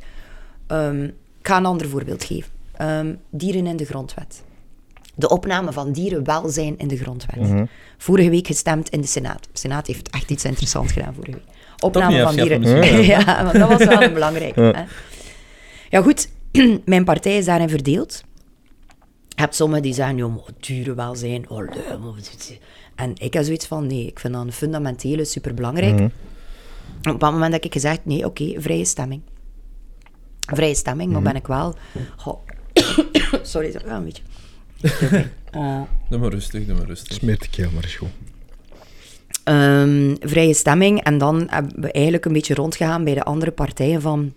ehm, 0.66 1.04
ik 1.04 1.12
ga 1.42 1.56
een 1.56 1.66
ander 1.66 1.88
voorbeeld 1.88 2.24
geven. 2.24 2.50
ehm, 2.76 3.14
dieren 3.30 3.66
in 3.66 3.76
de 3.76 3.84
grondwet. 3.84 4.42
De 5.14 5.28
opname 5.28 5.72
van 5.72 5.92
dierenwelzijn 5.92 6.74
in 6.78 6.88
de 6.88 6.96
grondwet. 6.96 7.36
Mhm. 7.40 7.64
Vorige 7.98 8.30
week 8.30 8.46
gestemd 8.46 8.88
in 8.88 9.00
de 9.00 9.06
Senaat. 9.06 9.42
De 9.52 9.58
Senaat 9.58 9.86
heeft 9.86 10.10
echt 10.10 10.30
iets 10.30 10.44
interessants 10.44 10.92
gedaan 10.92 11.14
vorige 11.14 11.32
week. 11.32 11.44
niet 11.46 11.82
Opname 11.82 12.22
van 12.22 12.34
dieren... 12.36 13.04
ja, 13.14 13.42
want 13.44 13.58
dat 13.58 13.68
was 13.68 13.84
wel 13.84 14.02
een 14.02 14.12
belangrijke. 14.12 14.60
Hè? 14.60 14.82
Ja, 15.88 16.02
goed. 16.02 16.28
Mijn 16.84 17.04
partij 17.04 17.36
is 17.36 17.44
daarin 17.44 17.68
verdeeld. 17.68 18.24
Je 19.28 19.46
hebt 19.46 19.54
sommigen 19.54 19.82
die 19.82 19.94
zeggen, 19.94 20.16
joh, 20.16 20.34
maar 20.34 20.44
dierenwelzijn, 20.60 21.50
oh, 21.50 21.58
leuk, 21.58 21.88
maar 21.88 22.00
wat 22.00 22.18
is 22.18 22.30
het?" 22.30 22.58
En 22.94 23.12
ik 23.14 23.32
heb 23.32 23.44
zoiets 23.44 23.66
van, 23.66 23.86
nee, 23.86 24.06
ik 24.06 24.18
vind 24.18 24.32
dat 24.32 24.42
een 24.42 24.52
fundamentele, 24.52 25.24
superbelangrijk. 25.24 25.94
Mhm. 25.94 26.04
Op 26.04 27.06
een 27.06 27.12
bepaald 27.12 27.32
moment 27.32 27.52
heb 27.52 27.64
ik 27.64 27.72
gezegd, 27.72 28.00
nee, 28.04 28.24
oké, 28.24 28.60
vrije 28.60 28.84
stemming. 28.84 29.22
Vrije 30.40 30.74
stemming, 30.74 31.12
maar 31.12 31.22
ben 31.22 31.36
ik 31.36 31.46
wel... 31.46 31.74
Goh, 32.16 32.38
sorry, 33.42 33.72
dat 33.72 33.82
gaat 33.82 33.98
een 33.98 34.04
beetje... 34.04 34.22
Eh, 35.50 35.80
Doe 36.08 36.18
maar 36.18 36.30
rustig, 36.30 36.66
doe 36.66 36.76
maar 36.76 36.86
rustig. 36.86 37.12
Smeert 37.12 37.40
de 37.40 37.48
keel, 37.48 37.70
maar 37.70 37.84
is 37.84 37.96
goed. 37.96 38.08
Ehm, 39.44 40.14
vrije 40.20 40.54
stemming. 40.54 41.02
En 41.02 41.18
dan 41.18 41.46
hebben 41.50 41.80
we 41.80 41.92
eigenlijk 41.92 42.24
een 42.24 42.32
beetje 42.32 42.54
rondgegaan 42.54 43.04
bij 43.04 43.14
de 43.14 43.24
andere 43.24 43.50
partijen 43.50 44.00
van... 44.00 44.32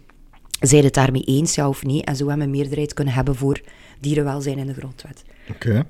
Zijn 0.68 0.84
het 0.84 0.93
daarmee 0.93 1.22
eens, 1.22 1.55
ja 1.55 1.68
of 1.70 1.84
nee? 1.84 2.03
En 2.03 2.16
zo 2.16 2.28
hebben 2.28 2.45
we 2.45 2.51
een 2.51 2.57
meerderheid 2.59 2.93
kunnen 2.93 3.14
hebben 3.14 3.36
voor 3.36 3.61
dierenwelzijn 3.99 4.57
in 4.57 4.68
de 4.68 4.74
grondwet. 4.74 5.24
Oké. 5.49 5.72
Hè. 5.72 5.82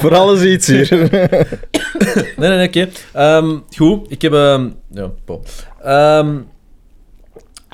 Voor 0.00 0.14
alles 0.14 0.42
iets 0.42 0.66
hier. 0.66 1.08
Nee, 2.36 2.48
nee, 2.48 2.56
nee, 2.56 2.68
oké. 2.68 2.88
Ehm, 3.12 3.58
goed, 3.76 4.10
ik 4.10 4.22
heb... 4.22 4.32
ehm, 4.32 4.68
ja. 4.90 5.10
Ehm, 5.82 6.36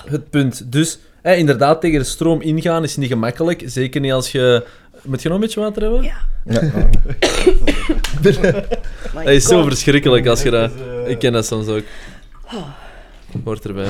het 0.05 0.31
punt. 0.31 0.73
Dus, 0.73 0.99
eh, 1.23 1.39
inderdaad, 1.39 1.81
tegen 1.81 1.99
de 1.99 2.05
stroom 2.05 2.41
ingaan 2.41 2.83
is 2.83 2.97
niet 2.97 3.09
gemakkelijk. 3.09 3.63
Zeker 3.67 4.01
niet 4.01 4.13
als 4.13 4.33
je... 4.33 4.67
Moet 5.03 5.23
je 5.23 5.29
nog 5.29 5.37
een 5.37 5.45
beetje 5.45 5.61
water 5.61 5.83
hebben? 5.83 6.03
Ja. 6.03 6.17
ja. 6.45 6.61
Dat 9.13 9.27
is 9.27 9.45
zo 9.45 9.63
verschrikkelijk 9.63 10.27
als 10.27 10.43
je 10.43 10.51
dat... 10.51 10.71
Ik 11.07 11.19
ken 11.19 11.33
dat 11.33 11.47
soms 11.47 11.67
ook. 11.67 11.83
Hoort 13.45 13.65
erbij. 13.65 13.87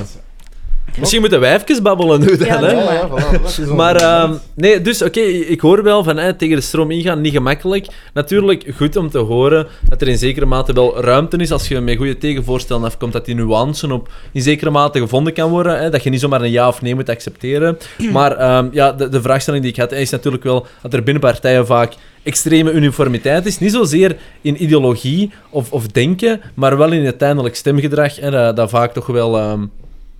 Misschien 0.98 1.20
moeten 1.20 1.40
wij 1.40 1.54
even 1.54 1.82
babbelen 1.82 2.20
nu 2.20 2.36
dan, 2.36 2.46
Ja, 2.46 2.62
hè? 2.62 3.06
maar. 3.08 3.74
Maar 3.76 3.96
ehm, 3.96 4.34
nee, 4.54 4.80
dus 4.80 5.02
oké, 5.02 5.20
ik 5.20 5.60
hoor 5.60 5.82
wel 5.82 6.04
van 6.04 6.16
hè, 6.16 6.34
tegen 6.34 6.56
de 6.56 6.62
stroom 6.62 6.90
ingaan, 6.90 7.20
niet 7.20 7.32
gemakkelijk. 7.32 7.86
Natuurlijk 8.14 8.64
goed 8.76 8.96
om 8.96 9.10
te 9.10 9.18
horen 9.18 9.66
dat 9.88 10.00
er 10.00 10.08
in 10.08 10.18
zekere 10.18 10.46
mate 10.46 10.72
wel 10.72 11.00
ruimte 11.00 11.36
is 11.36 11.52
als 11.52 11.68
je 11.68 11.80
met 11.80 11.96
goede 11.96 12.18
tegenvoorstellen 12.18 12.84
afkomt, 12.84 13.12
dat 13.12 13.24
die 13.24 13.34
nuance 13.34 13.92
op 13.92 14.08
in 14.32 14.42
zekere 14.42 14.70
mate 14.70 14.98
gevonden 14.98 15.32
kan 15.32 15.50
worden. 15.50 15.78
Hè, 15.78 15.90
dat 15.90 16.02
je 16.02 16.10
niet 16.10 16.20
zomaar 16.20 16.40
een 16.40 16.50
ja 16.50 16.68
of 16.68 16.82
nee 16.82 16.94
moet 16.94 17.08
accepteren. 17.08 17.78
Maar 18.12 18.36
ehm, 18.36 18.68
ja, 18.72 18.92
de, 18.92 19.08
de 19.08 19.22
vraagstelling 19.22 19.62
die 19.62 19.72
ik 19.72 19.78
had 19.78 19.92
is 19.92 20.10
natuurlijk 20.10 20.44
wel 20.44 20.66
dat 20.82 20.92
er 20.92 21.02
binnen 21.02 21.22
partijen 21.22 21.66
vaak 21.66 21.94
extreme 22.22 22.72
uniformiteit 22.72 23.46
is. 23.46 23.58
Niet 23.58 23.72
zozeer 23.72 24.16
in 24.40 24.62
ideologie 24.62 25.32
of, 25.50 25.72
of 25.72 25.86
denken, 25.86 26.40
maar 26.54 26.76
wel 26.76 26.92
in 26.92 27.04
uiteindelijk 27.04 27.54
stemgedrag. 27.56 28.16
Hè, 28.16 28.30
dat, 28.30 28.56
dat 28.56 28.70
vaak 28.70 28.92
toch 28.92 29.06
wel... 29.06 29.38
ehm, 29.38 29.64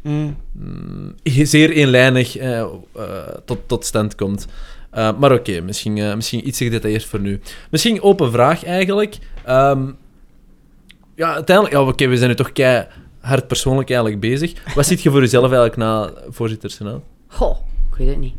Mm. 0.03 0.37
mm, 0.53 1.15
zeer 1.23 1.71
eenlijnig 1.71 2.37
eh, 2.37 2.61
eh, 2.61 2.69
tot, 3.45 3.59
tot 3.67 3.85
stand 3.85 4.15
komt. 4.15 4.47
Eh, 4.91 5.19
maar 5.19 5.33
oké, 5.33 5.61
misschien, 5.61 5.99
eh, 5.99 6.15
misschien 6.15 6.49
iets 6.49 6.59
gedetailleerd 6.59 7.05
voor 7.05 7.21
nu. 7.21 7.41
Misschien 7.71 8.03
open 8.03 8.33
vraag 8.33 8.65
eigenlijk. 8.65 9.19
Ehm, 9.45 9.91
ja, 11.15 11.35
uiteindelijk... 11.35 11.77
Ja, 11.77 11.83
oké, 11.83 12.07
we 12.07 12.17
zijn 12.17 12.29
nu 12.29 12.35
toch 12.37 12.53
kei 12.53 12.87
hard 13.21 13.47
persoonlijk 13.47 13.91
eigenlijk 13.91 14.21
bezig. 14.21 14.75
Wat 14.75 14.87
ziet 14.87 15.03
je 15.03 15.11
voor 15.11 15.21
jezelf 15.21 15.45
eigenlijk 15.45 15.77
na 15.77 16.13
voorzitter 16.29 16.71
Senaat? 16.71 17.03
Goh, 17.27 17.57
ik 17.91 17.97
weet 17.99 18.09
het 18.09 18.19
niet. 18.19 18.35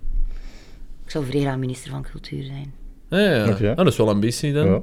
Ik 1.05 1.11
zou 1.11 1.25
vrij 1.25 1.57
minister 1.57 1.91
van 1.91 2.03
Cultuur 2.11 2.43
zijn. 2.43 2.73
Ja, 3.09 3.17
ja, 3.19 3.31
ja. 3.45 3.49
Oké. 3.49 3.69
Ah, 3.69 3.75
dat 3.77 3.87
is 3.87 3.97
wel 3.97 4.09
ambitie 4.09 4.53
dan. 4.53 4.67
Ja. 4.67 4.81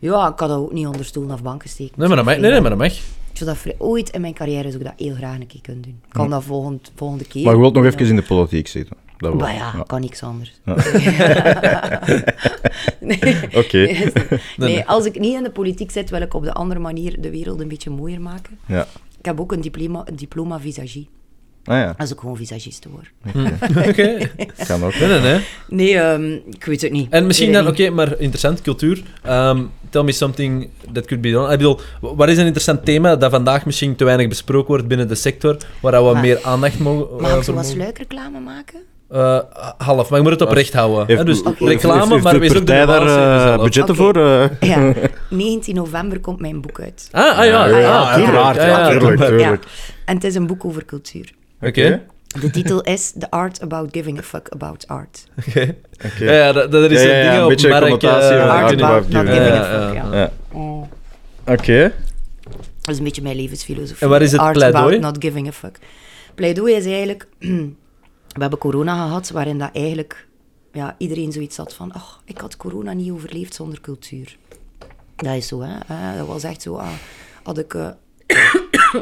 Ja, 0.00 0.28
ik 0.28 0.36
kan 0.36 0.48
dat 0.48 0.58
ook 0.58 0.72
niet 0.72 0.86
onder 0.86 1.04
stoelen 1.04 1.34
of 1.34 1.42
banken 1.42 1.68
steken. 1.68 1.94
Nee, 1.96 2.08
maar 2.08 2.16
dat 2.16 2.26
mag. 2.26 2.36
Nee, 2.38 2.50
nee, 2.50 2.60
maar 2.60 2.70
dat 2.70 2.78
mag. 2.78 2.92
Ik 2.92 3.42
zou 3.42 3.56
dat 3.64 3.74
ooit 3.78 4.10
in 4.10 4.20
mijn 4.20 4.34
carrière 4.34 4.70
zou 4.70 4.82
ik 4.82 4.84
dat 4.84 4.92
heel 4.96 5.14
graag 5.14 5.38
een 5.38 5.46
keer 5.46 5.60
kunnen 5.60 5.82
doen. 5.82 6.00
Ik 6.06 6.12
kan 6.12 6.30
dat 6.30 6.44
volgend, 6.44 6.92
volgende 6.94 7.24
keer. 7.24 7.44
Maar 7.44 7.54
je 7.54 7.60
wilt 7.60 7.74
nog 7.74 7.84
even 7.84 8.06
in 8.06 8.16
de 8.16 8.22
politiek 8.22 8.68
zitten. 8.68 8.96
Dat. 9.18 9.34
Maar 9.34 9.54
ja, 9.54 9.72
Ja. 9.76 9.82
kan 9.86 10.00
niks 10.00 10.22
anders. 10.22 10.60
Ja. 10.64 10.74
nee. 13.00 13.36
Oké. 13.64 13.88
Nee, 14.56 14.84
als 14.84 15.04
ik 15.04 15.18
niet 15.18 15.34
in 15.34 15.42
de 15.42 15.50
politiek 15.50 15.90
zit, 15.90 16.10
wil 16.10 16.20
ik 16.20 16.34
op 16.34 16.42
de 16.44 16.52
andere 16.52 16.80
manier 16.80 17.20
de 17.20 17.30
wereld 17.30 17.60
een 17.60 17.68
beetje 17.68 17.90
mooier 17.90 18.20
maken. 18.20 18.58
Ja. 18.66 18.86
Ik 19.18 19.24
heb 19.24 19.40
ook 19.40 19.52
een 19.52 19.60
diploma, 19.60 20.02
een 20.04 20.16
diploma 20.16 20.60
visagie. 20.60 21.08
Ah 21.66 21.76
ja, 21.76 21.94
Als 21.98 22.10
ik 22.12 22.18
gewoon 22.18 22.36
visagiste 22.36 22.88
word. 22.88 23.10
Oké. 23.88 24.18
kan 24.66 24.84
ook. 24.84 24.94
Nee, 24.98 25.08
nee, 25.08 25.20
nee. 25.20 25.40
Nee, 25.68 25.98
ehm, 25.98 26.32
ik 26.32 26.64
weet 26.64 26.80
het 26.82 26.92
niet. 26.92 27.10
En 27.10 27.26
misschien 27.26 27.52
dan, 27.52 27.66
oké, 27.66 27.90
maar 27.90 28.18
interessant, 28.18 28.60
cultuur. 28.62 29.02
Ehm, 29.22 29.62
tell 29.90 30.02
me 30.02 30.12
something 30.12 30.68
that 30.92 31.06
could 31.06 31.22
be 31.22 31.30
done. 31.30 31.52
Ik 31.52 31.56
bedoel, 31.58 31.80
wat 32.00 32.28
is 32.28 32.36
een 32.38 32.44
interessant 32.44 32.84
thema 32.84 33.16
dat 33.16 33.30
vandaag 33.30 33.64
misschien 33.66 33.96
te 33.96 34.04
weinig 34.04 34.28
besproken 34.28 34.68
wordt 34.68 34.88
binnen 34.88 35.08
de 35.08 35.14
sector, 35.14 35.56
waar 35.80 35.92
dat 35.92 36.06
we 36.06 36.12
Maar- 36.12 36.22
meer 36.22 36.38
aandacht 36.42 36.78
mogen 36.78 37.06
eh, 37.16 37.20
Mag 37.20 37.28
ik 37.28 37.34
voor 37.34 37.44
zo 37.44 37.52
wat 37.52 37.62
mogen? 37.62 37.76
sluikreclame 37.78 38.40
maken? 38.40 38.80
Eh, 39.10 39.38
half, 39.78 40.08
maar 40.10 40.18
je 40.18 40.24
moet 40.24 40.32
het 40.40 40.42
oprecht 40.48 40.72
houden. 40.72 41.06
Heeft, 41.06 41.18
hè, 41.18 41.24
dus 41.24 41.42
reclame, 41.58 41.98
heeft- 42.00 42.10
heeft 42.10 42.22
maar 42.22 42.38
wees 42.38 42.50
ook 42.54 42.56
de 42.56 42.64
daar 42.64 42.88
eh, 43.06 43.34
jezelf. 43.34 43.62
budgetten 43.62 43.96
voor? 43.96 44.16
eh? 44.16 44.44
Ja, 44.60 44.92
19 45.30 45.74
november 45.74 46.20
komt 46.20 46.40
mijn 46.40 46.60
boek 46.60 46.80
uit. 46.80 47.08
Ah, 47.12 47.38
ah 47.38 47.44
ja, 47.44 47.44
Ja, 47.44 47.66
ja, 47.66 47.78
ja, 47.78 48.08
uiteraard, 48.08 48.54
tuurlijk. 48.58 48.76
ja, 48.78 48.88
tuurlijk, 48.90 49.16
tuurlijk. 49.20 49.38
tuurlijk. 49.40 49.64
En 50.04 50.14
het 50.14 50.24
is 50.24 50.34
een 50.34 50.46
boek 50.46 50.64
over 50.64 50.84
cultuur. 50.84 51.32
Oké. 51.60 52.02
De 52.40 52.50
titel 52.50 52.80
is 52.82 53.12
The 53.18 53.30
Art 53.30 53.62
About 53.62 53.88
Giving 53.92 54.18
a 54.18 54.22
Fuck 54.22 54.48
About 54.52 54.86
Art. 54.86 55.26
Oké. 55.38 55.74
Ja, 56.18 56.32
ja, 56.32 56.52
dat, 56.52 56.72
dat 56.72 56.90
is 56.90 57.02
Ja, 57.02 57.08
een 57.08 57.16
ja, 57.16 57.22
ding 57.22 57.34
een 57.36 57.42
op 57.42 57.48
beetje 57.48 57.68
merk, 57.68 57.80
connotatie 57.82 58.38
van 58.38 58.48
Art 58.48 58.72
About 58.72 58.82
About 58.82 59.08
Not 59.08 59.26
Giving. 59.26 59.52
A 59.52 59.54
Ja, 59.54 59.86
Fuck, 59.88 59.94
ja, 59.94 60.04
ja. 60.12 60.18
Ja. 60.18 60.32
Oh. 60.52 60.82
Oké. 61.46 61.92
Dat 62.80 62.90
is 62.94 62.98
een 62.98 63.04
beetje 63.04 63.22
mijn 63.22 63.36
levensfilosofie. 63.36 64.02
En 64.02 64.08
waar 64.08 64.22
is 64.22 64.32
het 64.32 64.40
Art 64.40 64.52
pleidooi? 64.56 64.84
About 64.84 65.00
Not 65.00 65.24
Giving 65.24 65.48
a 65.48 65.52
Fuck. 65.52 65.78
Pleidooi 66.34 66.74
is 66.74 66.84
eigenlijk... 66.86 67.26
We 68.36 68.42
hebben 68.42 68.58
corona 68.58 69.04
gehad, 69.06 69.30
waarin 69.30 69.58
dat 69.58 69.70
eigenlijk 69.72 70.26
ja, 70.72 70.94
iedereen 70.98 71.32
zoiets 71.32 71.56
had 71.56 71.74
van... 71.74 71.92
ach, 71.92 72.22
ik 72.24 72.38
had 72.38 72.56
corona 72.56 72.92
niet 72.92 73.10
overleefd 73.10 73.54
zonder 73.54 73.80
cultuur. 73.80 74.36
Dat 75.16 75.34
is 75.34 75.46
zo, 75.46 75.60
hè. 75.62 75.78
Eh, 75.88 76.16
Dat 76.18 76.26
was 76.26 76.42
echt 76.44 76.62
zo... 76.62 76.74
ah, 76.76 76.88
had 77.42 77.58
ik... 77.58 77.74
eh, 77.74 77.88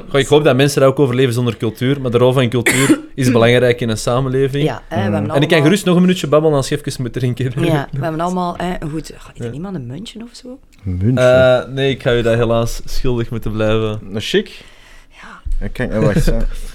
Goh, 0.09 0.21
ik 0.21 0.27
hoop 0.27 0.45
dat 0.45 0.57
mensen 0.57 0.81
dat 0.81 0.91
ook 0.91 0.99
overleven 0.99 1.33
zonder 1.35 1.57
cultuur, 1.57 2.01
maar 2.01 2.11
de 2.11 2.19
rol 2.19 2.33
van 2.33 2.49
cultuur 2.49 2.99
is 3.15 3.31
belangrijk 3.33 3.81
in 3.81 3.89
een 3.89 3.97
samenleving. 3.99 4.65
ja, 4.65 4.83
hè, 4.89 4.97
we 4.97 5.03
hebben 5.03 5.15
En 5.21 5.25
ik 5.25 5.31
kan 5.31 5.41
allemaal- 5.41 5.63
gerust 5.63 5.85
nog 5.85 5.95
een 5.95 6.01
minuutje 6.01 6.27
babbelen 6.27 6.57
als 6.57 6.69
je 6.69 6.79
even 6.85 7.03
moet 7.03 7.13
drinken. 7.13 7.45
Ja, 7.65 7.89
we 7.93 8.01
hebben 8.05 8.21
allemaal 8.21 8.55
hè, 8.57 8.75
een 8.79 8.91
goed... 8.91 9.11
Gaat 9.17 9.39
er 9.39 9.53
iemand 9.53 9.75
een 9.75 9.87
muntje 9.87 10.21
of 10.23 10.29
zo? 10.33 10.59
München. 10.83 11.59
Eh, 11.63 11.69
nee, 11.69 11.91
ik 11.91 12.03
ga 12.03 12.11
je 12.11 12.23
daar 12.23 12.37
helaas 12.37 12.81
schuldig 12.85 13.31
moeten 13.31 13.53
blijven. 13.53 14.01
Een 14.13 14.21
chic? 14.21 14.65
Ja, 15.11 15.65
Ik 15.67 15.73
kan... 15.73 15.91
eh, 15.91 15.99
Wacht. 16.01 16.33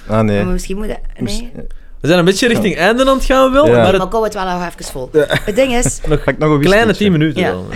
Ah, 0.08 0.22
nee. 0.22 0.44
maar 0.44 0.54
misschien 0.54 0.78
moeten... 0.78 0.98
Nee. 1.18 1.52
We 2.02 2.08
zijn 2.08 2.20
een 2.20 2.26
beetje 2.26 2.48
richting 2.48 2.76
einde 2.76 3.06
aan 3.06 3.16
het 3.16 3.26
gaan 3.26 3.52
wel, 3.52 3.66
Ja. 3.66 3.72
maar 3.72 3.82
Maar 3.82 3.94
het, 3.94 4.04
ik 4.04 4.12
hou 4.12 4.24
het 4.24 4.34
wel 4.34 4.44
nog 4.46 4.68
even 4.68 4.86
vol. 4.86 5.10
Het 5.12 5.56
ding 5.56 5.74
is... 5.76 6.00
nog 6.08 6.24
Ga 6.24 6.32
ik 6.32 6.38
nog 6.38 6.52
een 6.52 6.60
kleine 6.62 6.96
10 6.96 7.12
minuten 7.12 7.42
Ja. 7.42 7.52
wel. 7.52 7.68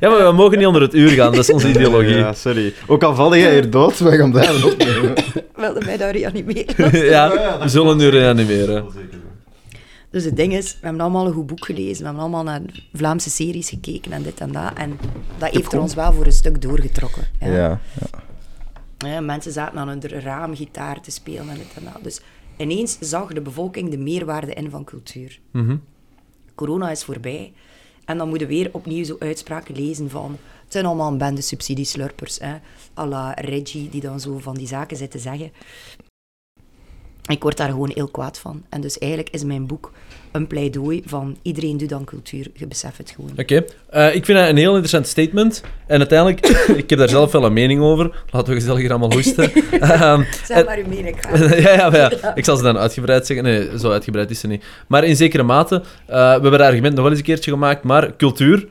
ja, 0.00 0.08
maar 0.08 0.26
we 0.26 0.32
mogen 0.32 0.58
niet 0.58 0.66
onder 0.66 0.82
het 0.82 0.94
uur 0.94 1.08
gaan, 1.08 1.30
dat 1.32 1.40
is 1.40 1.52
onze 1.52 1.68
ideologie. 1.68 2.16
Ja, 2.16 2.32
sorry. 2.32 2.74
Ook 2.86 3.02
al 3.02 3.14
val 3.14 3.36
jij 3.36 3.52
hier 3.52 3.70
dood, 3.70 3.98
wij 3.98 4.16
gaan 4.16 4.30
blijven 4.30 4.64
opnemen. 4.72 5.12
wilde 5.56 5.84
mij 5.84 5.96
daar 5.96 6.12
reanimeren. 6.12 6.98
ja, 7.14 7.58
we 7.60 7.68
zullen 7.68 7.96
nu 7.96 8.08
reanimeren. 8.08 8.84
Dus 10.10 10.24
het 10.24 10.36
ding 10.36 10.52
is, 10.54 10.70
we 10.72 10.78
hebben 10.86 11.00
allemaal 11.00 11.26
een 11.26 11.32
goed 11.32 11.46
boek 11.46 11.64
gelezen. 11.64 11.98
We 11.98 12.04
hebben 12.04 12.20
allemaal 12.22 12.42
naar 12.42 12.60
Vlaamse 12.92 13.30
series 13.30 13.68
gekeken 13.68 14.12
en 14.12 14.22
dit 14.22 14.40
en 14.40 14.52
dat. 14.52 14.72
En 14.76 14.98
dat 15.38 15.50
heeft 15.50 15.72
er 15.72 15.80
ons 15.80 15.94
wel 15.94 16.12
voor 16.12 16.26
een 16.26 16.32
stuk 16.32 16.62
doorgetrokken. 16.62 17.22
Ja. 17.40 17.48
Ja. 17.52 17.80
Ja, 18.98 19.20
mensen 19.20 19.52
zaten 19.52 19.78
aan 19.78 19.88
hun 19.88 20.02
raam 20.08 20.56
gitaar 20.56 21.00
te 21.00 21.10
spelen 21.10 21.48
en 21.48 21.54
dit 21.56 21.72
en 21.76 21.82
dat. 21.92 22.04
Dus 22.04 22.20
ineens 22.56 22.98
zag 23.00 23.32
de 23.32 23.40
bevolking 23.40 23.90
de 23.90 23.98
meerwaarde 23.98 24.54
in 24.54 24.70
van 24.70 24.84
cultuur. 24.84 25.40
Mhm. 25.50 25.76
Corona 26.54 26.90
is 26.90 27.04
voorbij. 27.04 27.52
En 28.04 28.18
dan 28.18 28.28
moeten 28.28 28.48
we 28.48 28.54
weer 28.54 28.70
opnieuw 28.72 29.04
zo 29.04 29.16
uitspraken 29.18 29.74
lezen 29.74 30.10
van... 30.10 30.38
Het 30.62 30.72
zijn 30.72 30.86
allemaal 30.86 31.12
een 31.12 31.18
bende 31.18 31.40
subsidieslurpers. 31.40 32.38
Hè. 32.38 32.54
à 32.98 33.06
la 33.06 33.32
Reggie, 33.32 33.88
die 33.88 34.00
dan 34.00 34.20
zo 34.20 34.38
van 34.38 34.54
die 34.54 34.66
zaken 34.66 34.96
zit 34.96 35.10
te 35.10 35.18
zeggen. 35.18 35.52
Ik 37.28 37.42
word 37.42 37.56
daar 37.56 37.70
gewoon 37.70 37.90
heel 37.94 38.08
kwaad 38.08 38.38
van. 38.38 38.64
En 38.68 38.80
dus 38.80 38.98
eigenlijk 38.98 39.34
is 39.34 39.44
mijn 39.44 39.66
boek 39.66 39.92
een 40.32 40.46
pleidooi 40.46 41.02
van... 41.06 41.36
Iedereen 41.42 41.76
doet 41.76 41.88
dan 41.88 42.04
cultuur, 42.04 42.46
je 42.54 42.66
beseft 42.66 42.98
het 42.98 43.10
gewoon. 43.10 43.30
Oké, 43.36 43.64
Eh, 43.90 44.14
ik 44.14 44.24
vind 44.24 44.38
dat 44.38 44.48
een 44.48 44.56
heel 44.56 44.70
interessant 44.70 45.06
statement. 45.06 45.62
En 45.86 45.98
uiteindelijk, 45.98 46.46
ik 46.82 46.90
heb 46.90 46.98
daar 46.98 47.08
zelf 47.08 47.32
wel 47.32 47.44
een 47.44 47.52
mening 47.52 47.80
over. 47.80 48.24
Laten 48.30 48.48
we 48.48 48.54
gezellig 48.60 48.80
hier 48.80 48.90
allemaal 48.90 49.12
hoesten. 49.12 49.50
Ehm, 49.80 50.22
Zeg 50.44 50.64
maar 50.64 50.78
uw 50.78 50.88
mening. 50.88 51.16
ja, 51.64 51.72
ja, 51.72 51.90
maar 51.90 51.98
ja, 52.20 52.34
ik 52.34 52.44
zal 52.44 52.56
ze 52.56 52.62
dan 52.62 52.78
uitgebreid 52.78 53.26
zeggen. 53.26 53.44
Nee, 53.46 53.78
zo 53.78 53.90
uitgebreid 53.90 54.30
is 54.30 54.40
ze 54.40 54.46
niet. 54.46 54.64
Maar 54.86 55.04
in 55.04 55.16
zekere 55.16 55.42
mate, 55.42 55.74
eh, 55.74 55.82
we 56.06 56.16
hebben 56.16 56.50
dat 56.50 56.60
argument 56.60 56.92
nog 56.94 57.02
wel 57.02 57.10
eens 57.10 57.18
een 57.20 57.26
keertje 57.26 57.50
gemaakt, 57.50 57.82
maar 57.82 58.16
cultuur 58.16 58.66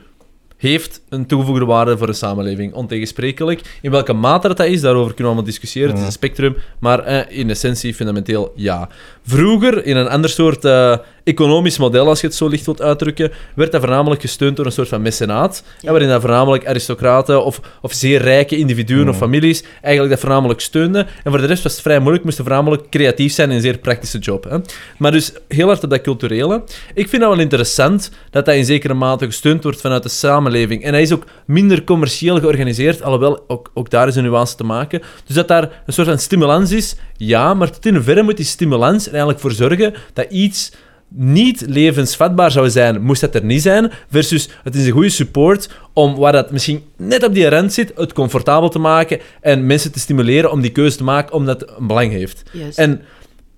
heeft 0.58 1.01
een 1.12 1.26
toegevoegde 1.26 1.66
waarde 1.66 1.98
voor 1.98 2.08
de 2.08 2.14
samenleving, 2.14 2.74
ontegensprekelijk. 2.74 3.62
In 3.82 3.92
welke 3.92 4.14
mate 4.14 4.48
dat, 4.48 4.58
dat 4.58 4.68
is, 4.68 4.82
daarover 4.82 5.08
kunnen 5.14 5.24
we 5.24 5.30
allemaal 5.30 5.44
discussiëren. 5.44 5.90
Het 5.90 6.00
is 6.00 6.06
een 6.06 6.12
spectrum, 6.12 6.56
maar 6.80 7.00
eh, 7.00 7.38
in 7.40 7.50
essentie 7.50 7.94
fundamenteel 7.94 8.52
ja. 8.56 8.90
Vroeger, 9.26 9.86
in 9.86 9.98
een 9.98 10.08
ander 10.08 10.30
soort 10.30 10.66
eh, 10.66 10.98
economisch 11.24 11.78
model, 11.78 12.08
als 12.08 12.22
je 12.22 12.28
het 12.28 12.36
zo 12.36 12.48
licht 12.48 12.66
wilt 12.66 12.82
uitdrukken, 12.82 13.32
werd 13.56 13.72
dat 13.72 13.82
voornamelijk 13.82 14.22
gesteund 14.22 14.56
door 14.56 14.66
een 14.66 14.72
soort 14.72 14.88
van 14.88 15.02
mecenaat, 15.02 15.64
Ja. 15.80 15.90
waarin 15.90 16.10
dat 16.10 16.22
voornamelijk 16.22 16.68
aristocraten 16.68 17.46
of, 17.46 17.60
of 17.82 17.94
zeer 17.94 18.22
rijke 18.22 18.58
individuen 18.58 19.10
of 19.10 19.18
families 19.18 19.64
eigenlijk 19.82 20.10
dat 20.14 20.20
voornamelijk 20.20 20.60
steunden. 20.62 21.08
En 21.24 21.32
voor 21.32 21.42
de 21.42 21.48
rest 21.48 21.64
was 21.64 21.72
het 21.72 21.82
vrij 21.82 22.00
moeilijk, 22.00 22.24
moesten 22.24 22.46
voornamelijk 22.46 22.90
creatief 22.90 23.34
zijn 23.34 23.50
in 23.50 23.56
een 23.56 23.62
zeer 23.62 23.78
praktische 23.78 24.18
job. 24.18 24.44
Hè. 24.44 24.58
Maar 24.98 25.12
dus 25.12 25.34
heel 25.48 25.68
hard 25.68 25.84
op 25.84 25.90
dat 25.90 26.02
culturele. 26.02 26.64
Ik 26.94 27.10
vind 27.10 27.22
dat 27.22 27.32
wel 27.32 27.40
interessant 27.42 28.12
dat 28.30 28.46
dat 28.46 28.56
in 28.56 28.66
zekere 28.66 28.94
mate 28.94 29.26
gesteund 29.26 29.64
wordt 29.64 29.82
vanuit 29.82 30.04
de 30.04 30.10
samenleving. 30.10 30.84
En 30.84 30.94
is 31.02 31.14
ook 31.14 31.26
minder 31.46 31.84
commercieel 31.84 32.40
georganiseerd, 32.40 33.04
alhoewel 33.04 33.44
ook, 33.48 33.72
ook 33.74 33.90
daar 33.90 34.08
is 34.08 34.16
een 34.16 34.24
nuance 34.24 34.56
te 34.56 34.64
maken. 34.64 35.02
Dus 35.26 35.36
dat 35.36 35.48
daar 35.48 35.82
een 35.86 35.94
soort 35.94 36.08
van 36.08 36.20
stimulans 36.20 36.72
is, 36.72 36.96
ja, 37.18 37.54
maar 37.54 37.72
tot 37.72 37.86
in 37.86 37.96
hoeverre 37.96 38.24
moet 38.24 38.38
die 38.38 38.46
stimulans 38.46 39.06
er 39.06 39.12
eigenlijk 39.12 39.42
voor 39.42 39.52
zorgen 39.52 39.94
dat 40.14 40.32
iets 40.32 40.72
niet 41.16 41.64
levensvatbaar 41.68 42.52
zou 42.52 42.70
zijn, 42.70 43.02
moest 43.02 43.22
dat 43.22 43.36
er 43.36 43.44
niet 43.44 43.62
zijn, 43.62 43.92
versus 44.10 44.50
het 44.64 44.76
is 44.76 44.86
een 44.86 44.92
goede 44.92 45.10
support 45.10 45.70
om 45.94 46.16
waar 46.16 46.32
dat 46.32 46.52
misschien 46.52 46.84
net 46.98 47.24
op 47.24 47.34
die 47.34 47.50
rand 47.50 47.74
zit, 47.74 47.92
het 47.96 48.14
comfortabel 48.14 48.70
te 48.70 48.80
maken 48.80 49.20
en 49.42 49.66
mensen 49.66 49.92
te 49.92 50.00
stimuleren 50.00 50.52
om 50.52 50.62
die 50.62 50.72
keuze 50.72 50.98
te 50.98 51.04
maken 51.04 51.34
omdat 51.34 51.62
het 51.62 51.70
een 51.78 51.88
belang 51.88 52.12
heeft. 52.12 52.44
Juist. 52.52 52.78
En 52.78 53.02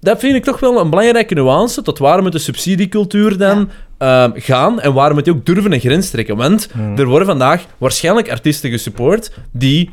dat 0.03 0.19
vind 0.19 0.35
ik 0.35 0.43
toch 0.43 0.59
wel 0.59 0.79
een 0.79 0.89
belangrijke 0.89 1.33
nuance, 1.33 1.81
tot 1.81 1.97
waar 1.99 2.21
moet 2.21 2.31
de 2.31 2.39
subsidiecultuur 2.39 3.37
dan 3.37 3.69
ehm, 3.97 4.31
gaan 4.35 4.81
en 4.81 4.93
waar 4.93 5.13
moet 5.13 5.25
je 5.25 5.31
ook 5.31 5.45
durven 5.45 5.73
een 5.73 5.79
grens 5.79 6.09
trekken. 6.09 6.35
Want 6.35 6.67
er 6.95 7.05
worden 7.05 7.27
vandaag 7.27 7.65
waarschijnlijk 7.77 8.29
artiesten 8.31 8.69
gesupport 8.69 9.31
die 9.51 9.89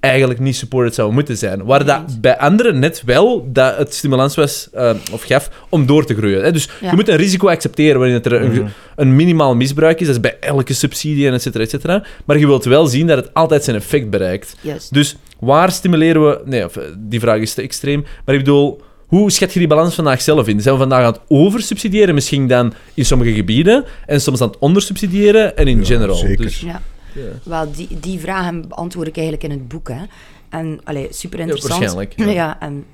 eigenlijk 0.00 0.40
niet 0.40 0.56
supported 0.56 0.94
zouden 0.94 1.16
moeten 1.16 1.36
zijn. 1.36 1.64
Waar 1.64 1.84
dat 1.84 2.20
bij 2.20 2.38
anderen 2.38 2.78
net 2.78 3.02
wel 3.04 3.48
dat 3.52 3.76
het 3.76 3.94
stimulans 3.94 4.34
was, 4.34 4.68
eh, 4.72 4.90
of 5.12 5.22
gaf, 5.22 5.50
om 5.68 5.86
door 5.86 6.04
te 6.04 6.14
groeien. 6.14 6.42
Hè? 6.44 6.52
Dus 6.52 6.68
Ja. 6.80 6.90
je 6.90 6.96
moet 6.96 7.08
een 7.08 7.16
risico 7.16 7.48
accepteren 7.48 8.00
wanneer 8.00 8.20
er 8.32 8.32
een, 8.42 8.68
een 8.96 9.16
minimaal 9.16 9.54
misbruik 9.56 10.00
is. 10.00 10.06
Dat 10.06 10.14
is 10.14 10.20
bij 10.20 10.36
elke 10.40 10.72
subsidie 10.74 11.26
en 11.26 11.32
et 11.32 11.42
cetera, 11.42 11.64
et 11.64 11.70
cetera. 11.70 12.04
Maar 12.24 12.38
je 12.38 12.46
wilt 12.46 12.64
wel 12.64 12.86
zien 12.86 13.06
dat 13.06 13.16
het 13.16 13.34
altijd 13.34 13.64
zijn 13.64 13.76
effect 13.76 14.10
bereikt. 14.10 14.56
Dus 14.90 15.16
waar 15.38 15.70
stimuleren 15.72 16.26
we... 16.28 16.40
Nee, 16.44 16.60
eh, 16.60 16.68
die 16.98 17.20
vraag 17.20 17.38
is 17.40 17.54
te 17.54 17.62
extreem. 17.62 18.04
Maar 18.24 18.34
ik 18.34 18.40
bedoel, 18.40 18.80
hoe 19.10 19.30
schat 19.30 19.52
je 19.52 19.58
die 19.58 19.68
balans 19.68 19.94
vandaag 19.94 20.20
zelf 20.22 20.48
in? 20.48 20.60
Zijn 20.60 20.74
we 20.74 20.80
vandaag 20.80 21.04
aan 21.04 21.12
het 21.12 21.20
oversubsidiëren, 21.28 22.14
misschien 22.14 22.48
dan 22.48 22.72
in 22.94 23.04
sommige 23.04 23.32
gebieden, 23.32 23.84
en 24.06 24.20
soms 24.20 24.40
aan 24.40 24.48
het 24.48 24.58
ondersubsidiëren 24.58 25.56
en 25.56 25.66
in 25.68 25.78
Ja, 25.78 25.84
general? 25.84 26.14
zeker. 26.16 26.44
Dus, 26.44 26.60
Ja. 26.60 26.82
Ja. 27.14 27.22
Wel, 27.44 27.72
die, 27.72 28.00
die 28.00 28.20
vragen 28.20 28.68
beantwoord 28.68 29.06
ik 29.08 29.16
eigenlijk 29.16 29.44
in 29.44 29.50
het 29.58 29.68
boek. 29.68 29.88
Hè. 29.88 30.02
En, 30.48 30.80
allee, 30.84 31.06
super 31.10 31.38
interessant. 31.38 31.72
waarschijnlijk, 31.80 32.12
ja. 32.16 32.26
Ja. 32.42 32.60
en 32.60 32.84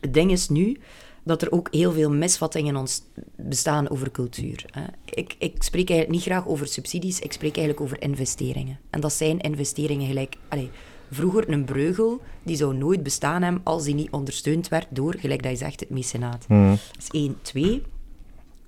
het 0.00 0.14
ding 0.14 0.30
is 0.30 0.48
nu 0.48 0.76
dat 1.24 1.42
er 1.42 1.52
ook 1.52 1.68
heel 1.70 1.92
veel 1.92 2.10
misvattingen 2.10 2.76
ons 2.76 3.02
bestaan 3.36 3.90
over 3.90 4.10
cultuur. 4.10 4.64
Hè. 4.70 4.82
Ik, 5.04 5.34
ik 5.38 5.62
spreek 5.62 5.88
eigenlijk 5.90 6.10
niet 6.10 6.22
graag 6.28 6.46
over 6.46 6.66
subsidies, 6.66 7.20
ik 7.20 7.32
spreek 7.32 7.56
eigenlijk 7.56 7.86
over 7.86 8.02
investeringen. 8.02 8.78
En 8.90 9.00
dat 9.00 9.12
zijn 9.12 9.38
investeringen 9.40 10.06
gelijk... 10.06 10.34
Allee, 10.48 10.70
vroeger 11.10 11.48
een 11.48 11.64
breugel, 11.64 12.20
die 12.42 12.56
zou 12.56 12.76
nooit 12.76 13.02
bestaan 13.02 13.42
hebben 13.42 13.60
als 13.64 13.84
die 13.84 13.94
niet 13.94 14.10
ondersteund 14.10 14.68
werd 14.68 14.86
door, 14.90 15.14
gelijk 15.18 15.42
dat 15.42 15.50
je 15.50 15.58
zegt, 15.58 15.80
het 15.80 15.90
mecenaat. 15.90 16.48
Mhm. 16.48 16.70
Dat 16.70 16.78
is 16.98 17.08
één. 17.10 17.36
Twee, 17.42 17.82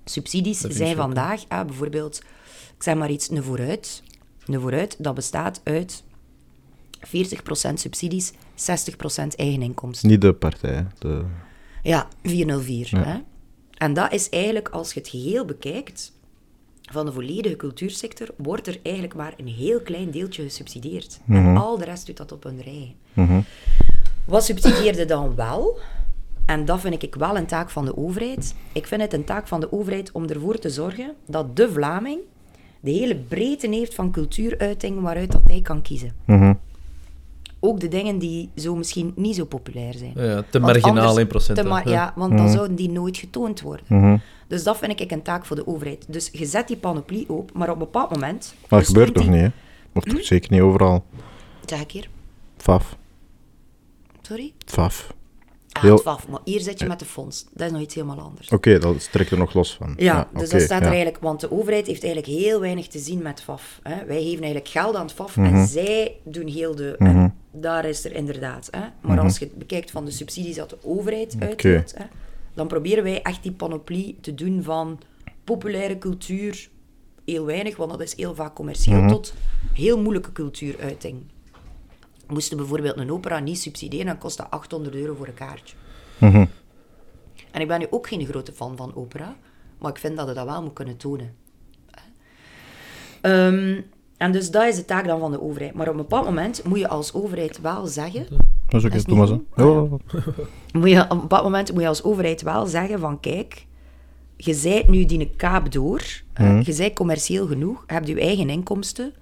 subsidies 0.05 0.61
zijn 0.61 0.97
vandaag, 0.97 1.45
ah, 1.49 1.67
bijvoorbeeld, 1.67 2.23
ik 2.77 2.83
zeg 2.83 2.95
maar 2.95 3.11
iets, 3.11 3.31
een 3.31 3.43
vooruit. 3.43 4.03
Een 4.47 4.61
vooruit, 4.61 4.97
dat 4.99 5.15
bestaat 5.15 5.61
uit 5.65 6.03
40% 7.07 7.81
subsidies, 7.81 8.33
60% 8.55 9.37
eigen 9.37 9.63
inkomsten. 9.63 10.09
Niet 10.09 10.21
de 10.21 10.33
partij. 10.33 10.87
De... 10.99 11.25
Ja, 11.83 12.09
404. 12.23 13.07
Hè? 13.07 13.19
En 13.77 13.95
dat 13.95 14.13
is 14.13 14.29
eigenlijk, 14.29 14.69
als 14.69 14.93
je 14.93 15.01
het 15.01 15.09
geheel 15.09 15.45
bekijkt, 15.45 16.13
van 16.91 17.07
de 17.07 17.13
volledige 17.13 17.57
cultuursector, 17.57 18.29
wordt 18.37 18.67
er 18.67 18.79
eigenlijk 18.83 19.15
maar 19.15 19.35
een 19.37 19.49
heel 19.49 19.81
klein 19.81 20.11
deeltje 20.11 20.43
gesubsidieerd. 20.43 21.21
En 21.29 21.57
al 21.57 21.79
de 21.79 21.85
rest 21.85 22.07
doet 22.07 22.17
dat 22.17 22.33
op 22.33 22.43
hun 22.43 22.61
rij. 22.63 22.95
Wat 24.25 24.45
subsidieerde 24.45 25.05
dan 25.05 25.35
wel? 25.35 25.79
En 26.47 26.65
dat 26.65 26.81
vind 26.81 27.03
ik 27.03 27.15
wel 27.15 27.37
een 27.37 27.47
taak 27.47 27.71
van 27.71 27.85
de 27.85 27.97
overheid. 27.97 28.55
Ik 28.73 28.87
vind 28.87 29.01
het 29.01 29.13
een 29.13 29.25
taak 29.25 29.49
van 29.49 29.61
de 29.61 29.73
overheid 29.73 30.13
om 30.13 30.29
ervoor 30.29 30.59
te 30.59 30.71
zorgen 30.71 31.15
dat 31.27 31.57
de 31.57 31.73
Vlaming 31.73 32.21
de 32.81 32.91
hele 32.91 33.17
breedte 33.17 33.69
heeft 33.69 33.95
van 33.95 34.11
cultuuruitingen 34.11 35.03
waaruit 35.03 35.33
dat 35.33 35.43
hij 35.45 35.61
kan 35.61 35.83
kiezen. 35.83 36.13
Mhm. 36.25 36.55
Ook 37.63 37.81
de 37.81 37.89
dingen 37.89 38.19
die 38.19 38.51
zo 38.57 38.77
misschien 38.77 39.13
niet 39.17 39.37
zo 39.37 39.45
populair 39.45 39.95
zijn. 39.95 40.13
Ja, 40.17 40.43
te 40.51 40.61
Want 40.61 40.65
marginaal 40.65 40.97
anders- 40.99 41.17
in 41.17 41.27
procent. 41.27 41.57
te 41.59 41.63
hè. 41.63 41.69
mar- 41.69 41.89
ja, 41.89 42.13
want 42.17 42.37
dan 42.37 42.49
zouden 42.51 42.77
die 42.77 42.91
nooit 42.91 43.17
getoond 43.17 43.61
worden. 43.61 43.85
Mhm. 43.89 44.17
Dus 44.49 44.63
dat 44.63 44.79
vind 44.79 45.01
ik 45.01 45.11
een 45.11 45.23
taak 45.23 45.47
voor 45.47 45.57
de 45.57 45.67
overheid. 45.67 46.05
Dus 46.09 46.29
je 46.33 46.47
zet 46.47 46.69
die 46.69 46.77
panoplie 46.77 47.29
op, 47.29 47.51
maar 47.55 47.69
op 47.69 47.73
een 47.75 47.79
bepaald 47.81 48.11
moment... 48.11 48.55
Maar 48.69 48.79
dat 48.79 48.89
gebeurt 48.89 49.15
toch 49.15 49.23
die- 49.23 49.33
niet, 49.33 49.41
hè? 49.41 49.49
Of 49.95 50.05
toch 50.05 50.25
zeker 50.25 50.51
niet 50.53 50.61
overal. 50.61 51.05
Zeg 51.65 51.81
ik 51.81 51.91
hier? 51.91 52.09
Faf. 52.57 52.97
Sorry? 54.23 54.53
Faf. 54.67 55.15
Ah, 55.73 55.83
Heel- 55.83 55.93
het 55.93 56.03
FAF, 56.03 56.29
maar 56.29 56.41
hier 56.45 56.61
zit 56.61 56.79
je 56.79 56.87
met 56.87 56.99
de 56.99 57.05
fonds. 57.05 57.47
Dat 57.53 57.67
is 57.67 57.73
nog 57.73 57.81
iets 57.81 57.95
helemaal 57.95 58.19
anders. 58.21 58.49
Oké, 58.49 58.79
dat 58.79 59.13
trekt 59.13 59.31
er 59.31 59.39
nog 59.39 59.55
los 59.55 59.75
van. 59.75 59.95
Ja, 59.97 60.29
dus 60.35 60.49
dat 60.51 60.61
staat 60.61 60.81
ja. 60.81 60.87
er 60.87 60.93
eigenlijk... 60.93 61.19
Want 61.23 61.41
de 61.41 61.53
overheid 61.53 61.87
heeft 61.87 62.05
eigenlijk 62.05 62.33
heel 62.41 62.61
weinig 62.61 62.87
te 62.89 62.99
zien 62.99 63.23
met 63.23 63.43
FAF. 63.43 63.81
Hè. 63.83 64.05
Wij 64.07 64.17
geven 64.23 64.39
eigenlijk 64.43 64.69
geld 64.69 64.95
aan 64.97 65.03
het 65.07 65.13
FAF 65.13 65.37
Mhm. 65.37 65.55
en 65.55 65.67
zij 65.67 66.15
doen 66.25 66.47
heel 66.47 66.75
de... 66.75 66.95
daar 67.51 67.85
is 67.85 68.05
er 68.05 68.13
inderdaad... 68.13 68.69
Hè. 68.71 68.87
Maar 69.01 69.21
als 69.21 69.39
je 69.39 69.45
het 69.45 69.59
bekijkt 69.59 69.91
van 69.91 70.05
de 70.05 70.11
subsidies 70.11 70.57
dat 70.57 70.71
de 70.71 70.79
overheid 70.83 71.37
uitdeelt, 71.41 71.95
hè, 71.97 72.05
dan 72.55 72.67
proberen 72.67 73.05
wij 73.05 73.23
echt 73.23 73.43
die 73.43 73.53
panoplie 73.53 74.19
te 74.21 74.35
doen 74.35 74.63
van 74.63 75.01
populaire 75.45 75.99
cultuur, 75.99 76.69
heel 77.25 77.45
weinig, 77.45 77.77
want 77.77 77.91
dat 77.91 78.01
is 78.01 78.17
heel 78.17 78.35
vaak 78.35 78.55
commercieel, 78.55 79.09
tot 79.09 79.35
heel 79.73 80.01
moeilijke 80.01 80.33
cultuuruiting. 80.33 81.23
Moesten 82.27 82.57
bijvoorbeeld 82.57 82.97
een 82.97 83.13
opera 83.13 83.39
niet 83.39 83.59
subsidiëren, 83.59 84.07
dan 84.07 84.19
kost 84.19 84.37
dat 84.37 84.51
800 84.51 84.95
euro 84.95 85.15
voor 85.15 85.27
een 85.27 85.35
kaartje. 85.35 85.77
Mhm. 86.19 86.45
En 87.51 87.61
ik 87.61 87.69
ben 87.69 87.79
nu 87.79 87.87
ook 87.91 88.09
geen 88.09 88.27
grote 88.27 88.53
fan 88.53 88.77
van 88.77 88.95
opera, 88.95 89.37
maar 89.79 89.91
ik 89.91 89.99
vind 89.99 90.17
dat 90.17 90.29
je 90.29 90.35
dat 90.35 90.47
wel 90.47 90.63
moet 90.63 90.73
kunnen 90.73 90.97
tonen. 90.97 91.35
Ehm, 93.21 93.81
en 94.21 94.33
dus 94.33 94.51
dat 94.51 94.65
is 94.67 94.77
de 94.77 94.85
taak 94.85 95.07
dan 95.07 95.21
van 95.21 95.31
de 95.31 95.43
overheid. 95.43 95.75
Maar 95.75 95.87
op 95.87 95.93
een 95.93 96.01
bepaald 96.01 96.25
moment 96.25 96.63
moet 96.65 96.79
je 96.79 96.89
als 96.89 97.15
overheid 97.15 97.61
wel 97.61 97.87
zeggen... 97.87 98.27
Dat 98.69 98.81
is 98.81 98.87
oké, 98.87 99.03
doe 99.05 99.17
maar 99.17 99.27
zo. 99.27 99.45
Ja, 99.57 99.65
Moet 100.81 100.91
je, 100.91 101.01
op 101.05 101.11
een 101.11 101.21
bepaald 101.21 101.43
moment 101.43 101.73
moet 101.73 101.83
je 101.83 101.89
als 101.89 102.03
overheid 102.03 102.43
wel 102.43 102.67
zeggen 102.67 102.99
van... 102.99 103.21
Kijk, 103.21 103.67
je 104.37 104.55
zijt 104.55 104.89
nu 104.89 105.05
die 105.05 105.21
een 105.21 105.37
kaap 105.37 105.73
door. 105.73 106.03
eh, 106.33 106.63
je 106.63 106.73
zijt 106.73 106.93
commercieel 106.95 107.47
genoeg. 107.47 107.85
Je 107.87 107.93
hebt 107.95 108.07
je 108.09 108.21
eigen 108.21 108.51
inkomsten. 108.51 109.13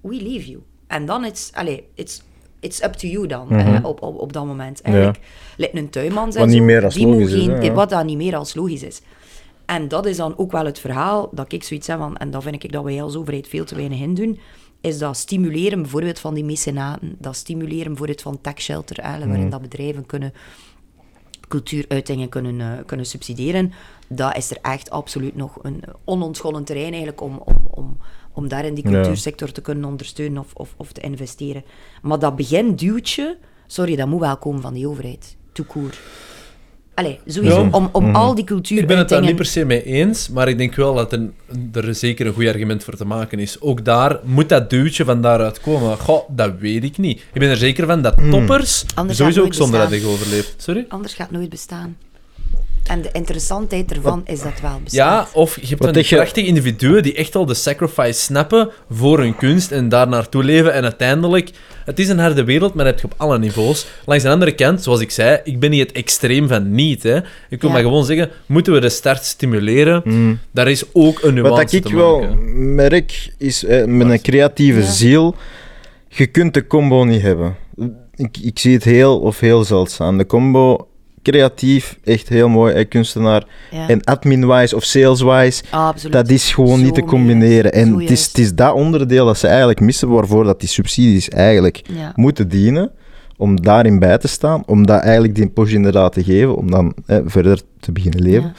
We 0.00 0.14
leave 0.22 0.48
you. 0.50 0.62
En 0.86 1.06
dan 1.06 1.24
is... 1.24 1.50
Allee, 1.54 1.84
it's, 1.94 2.22
it's 2.60 2.82
up 2.82 2.92
to 2.92 3.06
you 3.08 3.26
dan, 3.26 3.50
eh, 3.50 3.84
op, 3.84 4.02
op, 4.02 4.18
op 4.18 4.32
dat 4.32 4.44
moment. 4.46 4.82
Eigenlijk, 4.82 5.18
lijkt 5.56 5.76
een 5.76 5.90
tuinman 5.90 6.32
zijn 6.32 6.44
Wat 6.44 6.54
niet 6.54 6.62
meer 6.62 6.84
als 6.84 6.94
die 6.94 7.06
logisch 7.06 7.32
is, 7.32 7.44
geen- 7.44 7.62
ja. 7.62 7.72
Wat 7.72 7.90
dan 7.90 8.06
niet 8.06 8.16
meer 8.16 8.36
als 8.36 8.54
logisch 8.54 8.82
is. 8.82 9.00
En 9.68 9.88
dat 9.88 10.06
is 10.06 10.16
dan 10.16 10.38
ook 10.38 10.52
wel 10.52 10.64
het 10.64 10.78
verhaal 10.78 11.28
dat 11.32 11.52
ik 11.52 11.62
zoiets 11.64 11.86
heb 11.86 11.98
van... 11.98 12.16
En 12.16 12.30
dat 12.30 12.42
vind 12.42 12.64
ik 12.64 12.72
dat 12.72 12.84
wij 12.84 13.02
als 13.02 13.16
overheid 13.16 13.48
veel 13.48 13.64
te 13.64 13.74
weinig 13.74 14.00
in 14.00 14.14
doen 14.14 14.38
is 14.80 14.98
dat 14.98 15.16
stimuleren 15.16 15.82
bijvoorbeeld 15.82 16.18
van 16.18 16.34
die 16.34 16.44
mecenaten, 16.44 17.16
dat 17.18 17.36
stimuleren 17.36 17.86
bijvoorbeeld 17.86 18.22
van 18.22 18.40
tax 18.40 18.64
shelter, 18.64 19.04
hè, 19.04 19.18
Mhm. 19.18 19.28
waarin 19.28 19.50
dat 19.50 19.60
bedrijven 19.60 20.06
kunnen 20.06 20.32
cultuuruitingen 21.48 22.28
kunnen, 22.28 22.60
eh, 22.60 22.84
kunnen 22.86 23.06
subsidiëren, 23.06 23.72
dat 24.08 24.36
is 24.36 24.50
er 24.50 24.58
echt 24.62 24.90
absoluut 24.90 25.36
nog 25.36 25.58
een 25.62 25.82
onontgonnen 26.04 26.64
terrein 26.64 26.88
eigenlijk 26.92 27.20
om, 27.20 27.42
om, 27.44 27.56
om, 27.70 27.96
om 28.32 28.48
daar 28.48 28.64
in 28.64 28.74
die 28.74 28.84
cultuursector 28.84 29.52
te 29.52 29.60
kunnen 29.60 29.84
ondersteunen 29.84 30.38
of, 30.38 30.54
of, 30.54 30.74
of 30.76 30.92
te 30.92 31.00
investeren. 31.00 31.64
Maar 32.02 32.18
dat 32.18 32.36
beginduwtje, 32.36 33.38
sorry, 33.66 33.96
dat 33.96 34.08
moet 34.08 34.20
wel 34.20 34.36
komen 34.36 34.62
van 34.62 34.74
die 34.74 34.88
overheid. 34.88 35.36
Court. 35.68 36.00
Allee, 36.98 37.18
sowieso, 37.26 37.60
Ja. 37.62 37.68
om, 37.70 37.88
om 37.92 38.04
Mhm. 38.04 38.14
al 38.16 38.34
die 38.34 38.44
cultuur 38.44 38.78
Ik 38.78 38.86
ben 38.86 38.98
het 38.98 39.08
daar 39.08 39.20
niet 39.20 39.36
per 39.36 39.44
se 39.46 39.64
mee 39.64 39.82
eens, 39.84 40.28
maar 40.28 40.48
ik 40.48 40.58
denk 40.58 40.74
wel 40.74 40.94
dat 40.94 41.12
een, 41.12 41.32
er 41.72 41.94
zeker 41.94 42.26
een 42.26 42.32
goed 42.32 42.46
argument 42.46 42.84
voor 42.84 42.96
te 42.96 43.04
maken 43.04 43.38
is. 43.38 43.60
Ook 43.60 43.84
daar 43.84 44.18
moet 44.24 44.48
dat 44.48 44.70
duwtje 44.70 45.04
van 45.04 45.22
daaruit 45.22 45.60
komen. 45.60 45.98
Goh, 45.98 46.28
dat 46.30 46.52
weet 46.58 46.84
ik 46.84 46.98
niet. 46.98 47.18
Ik 47.32 47.40
ben 47.40 47.48
er 47.50 47.56
zeker 47.56 47.86
van 47.86 48.02
dat 48.02 48.16
toppers 48.30 48.84
Anders 48.94 49.18
sowieso 49.18 49.42
ook 49.42 49.54
zonder 49.54 49.80
dat 49.80 49.92
ik 49.92 50.06
overleefd. 50.06 50.54
Sorry? 50.56 50.84
Anders 50.88 51.14
gaat 51.14 51.28
het 51.28 51.36
nooit 51.38 51.50
bestaan. 51.50 51.96
En 52.86 53.02
de 53.02 53.08
interessantheid 53.12 53.92
ervan 53.92 54.22
is 54.26 54.42
dat 54.42 54.60
wel 54.62 54.80
bestaat. 54.84 54.92
Ja, 54.92 55.28
of 55.40 55.54
je 55.54 55.66
hebt 55.66 55.70
Wat 55.70 55.80
die 55.82 55.92
denk 55.92 56.06
je- 56.06 56.16
prachtige 56.16 56.46
individuen 56.46 57.02
die 57.02 57.14
echt 57.14 57.34
al 57.34 57.46
de 57.46 57.54
sacrifice 57.54 58.20
snappen 58.20 58.70
voor 58.90 59.18
hun 59.18 59.36
kunst 59.36 59.70
en 59.70 59.88
daar 59.88 60.08
naartoe 60.08 60.44
leven 60.44 60.72
en 60.72 60.82
uiteindelijk 60.82 61.50
Het 61.88 61.98
is 61.98 62.08
een 62.08 62.18
harde 62.18 62.44
wereld, 62.44 62.74
maar 62.74 62.84
dat 62.84 62.94
heb 63.00 63.02
je 63.10 63.16
op 63.16 63.20
alle 63.20 63.38
niveaus. 63.38 63.86
Langs 64.06 64.22
de 64.24 64.30
andere 64.30 64.54
kant, 64.54 64.82
zoals 64.82 65.00
ik 65.00 65.10
zei, 65.10 65.40
ik 65.44 65.58
ben 65.60 65.70
niet 65.70 65.80
het 65.80 65.92
extreem 65.92 66.48
van 66.48 66.70
niet. 66.74 67.02
Hè. 67.02 67.16
Ik 67.48 67.60
wil 67.60 67.60
Ja. 67.60 67.68
maar 67.70 67.80
gewoon 67.82 68.04
zeggen, 68.04 68.30
moeten 68.46 68.72
we 68.72 68.80
de 68.80 68.88
start 68.88 69.24
stimuleren? 69.24 70.02
Mm. 70.04 70.38
Daar 70.50 70.70
is 70.70 70.84
ook 70.92 71.22
een 71.22 71.34
nuance 71.34 71.54
Wat 71.62 71.72
ik 71.72 71.82
te 71.84 71.96
wel 71.96 72.20
maken. 72.20 72.74
merk, 72.74 73.32
is 73.38 73.64
eh, 73.64 73.84
met 73.84 74.08
een 74.10 74.20
creatieve 74.22 74.80
Ja. 74.80 74.86
ziel, 74.90 75.34
je 76.08 76.26
kunt 76.26 76.54
de 76.54 76.66
combo 76.66 77.04
niet 77.04 77.22
hebben. 77.22 77.56
Ik, 78.14 78.38
ik 78.42 78.58
zie 78.58 78.74
het 78.74 78.84
heel 78.84 79.18
of 79.20 79.40
heel 79.40 79.64
zeldzaam. 79.64 80.18
De 80.18 80.26
combo, 80.26 80.87
creatief, 81.30 81.98
echt 82.04 82.28
heel 82.28 82.48
mooi, 82.48 82.84
kunstenaar. 82.84 83.44
Ja. 83.70 83.88
En 83.88 84.04
admin-wise 84.04 84.76
of 84.76 84.84
sales-wise, 84.84 85.62
Absoluut. 85.70 86.12
dat 86.12 86.28
is 86.28 86.52
gewoon 86.52 86.78
Zo 86.78 86.84
niet 86.84 86.94
te 86.94 87.02
combineren. 87.02 87.72
En 87.72 87.98
het 87.98 88.10
is, 88.10 88.26
het 88.26 88.38
is 88.38 88.54
dat 88.54 88.74
onderdeel 88.74 89.26
dat 89.26 89.38
ze 89.38 89.46
eigenlijk 89.46 89.80
missen, 89.80 90.08
waarvoor 90.08 90.44
dat 90.44 90.60
die 90.60 90.68
subsidies 90.68 91.28
eigenlijk 91.28 91.80
Ja. 91.92 92.12
moeten 92.14 92.48
dienen. 92.48 92.90
Om 93.36 93.60
daarin 93.62 93.98
bij 93.98 94.18
te 94.18 94.28
staan, 94.28 94.62
om 94.66 94.86
dat 94.86 95.00
eigenlijk 95.00 95.34
die 95.34 95.48
push 95.48 95.72
inderdaad 95.72 96.12
te 96.12 96.24
geven, 96.24 96.56
om 96.56 96.70
dan 96.70 96.94
eh, 97.06 97.18
verder 97.24 97.60
te 97.80 97.92
beginnen 97.92 98.22
leven. 98.22 98.42
Ja. 98.42 98.52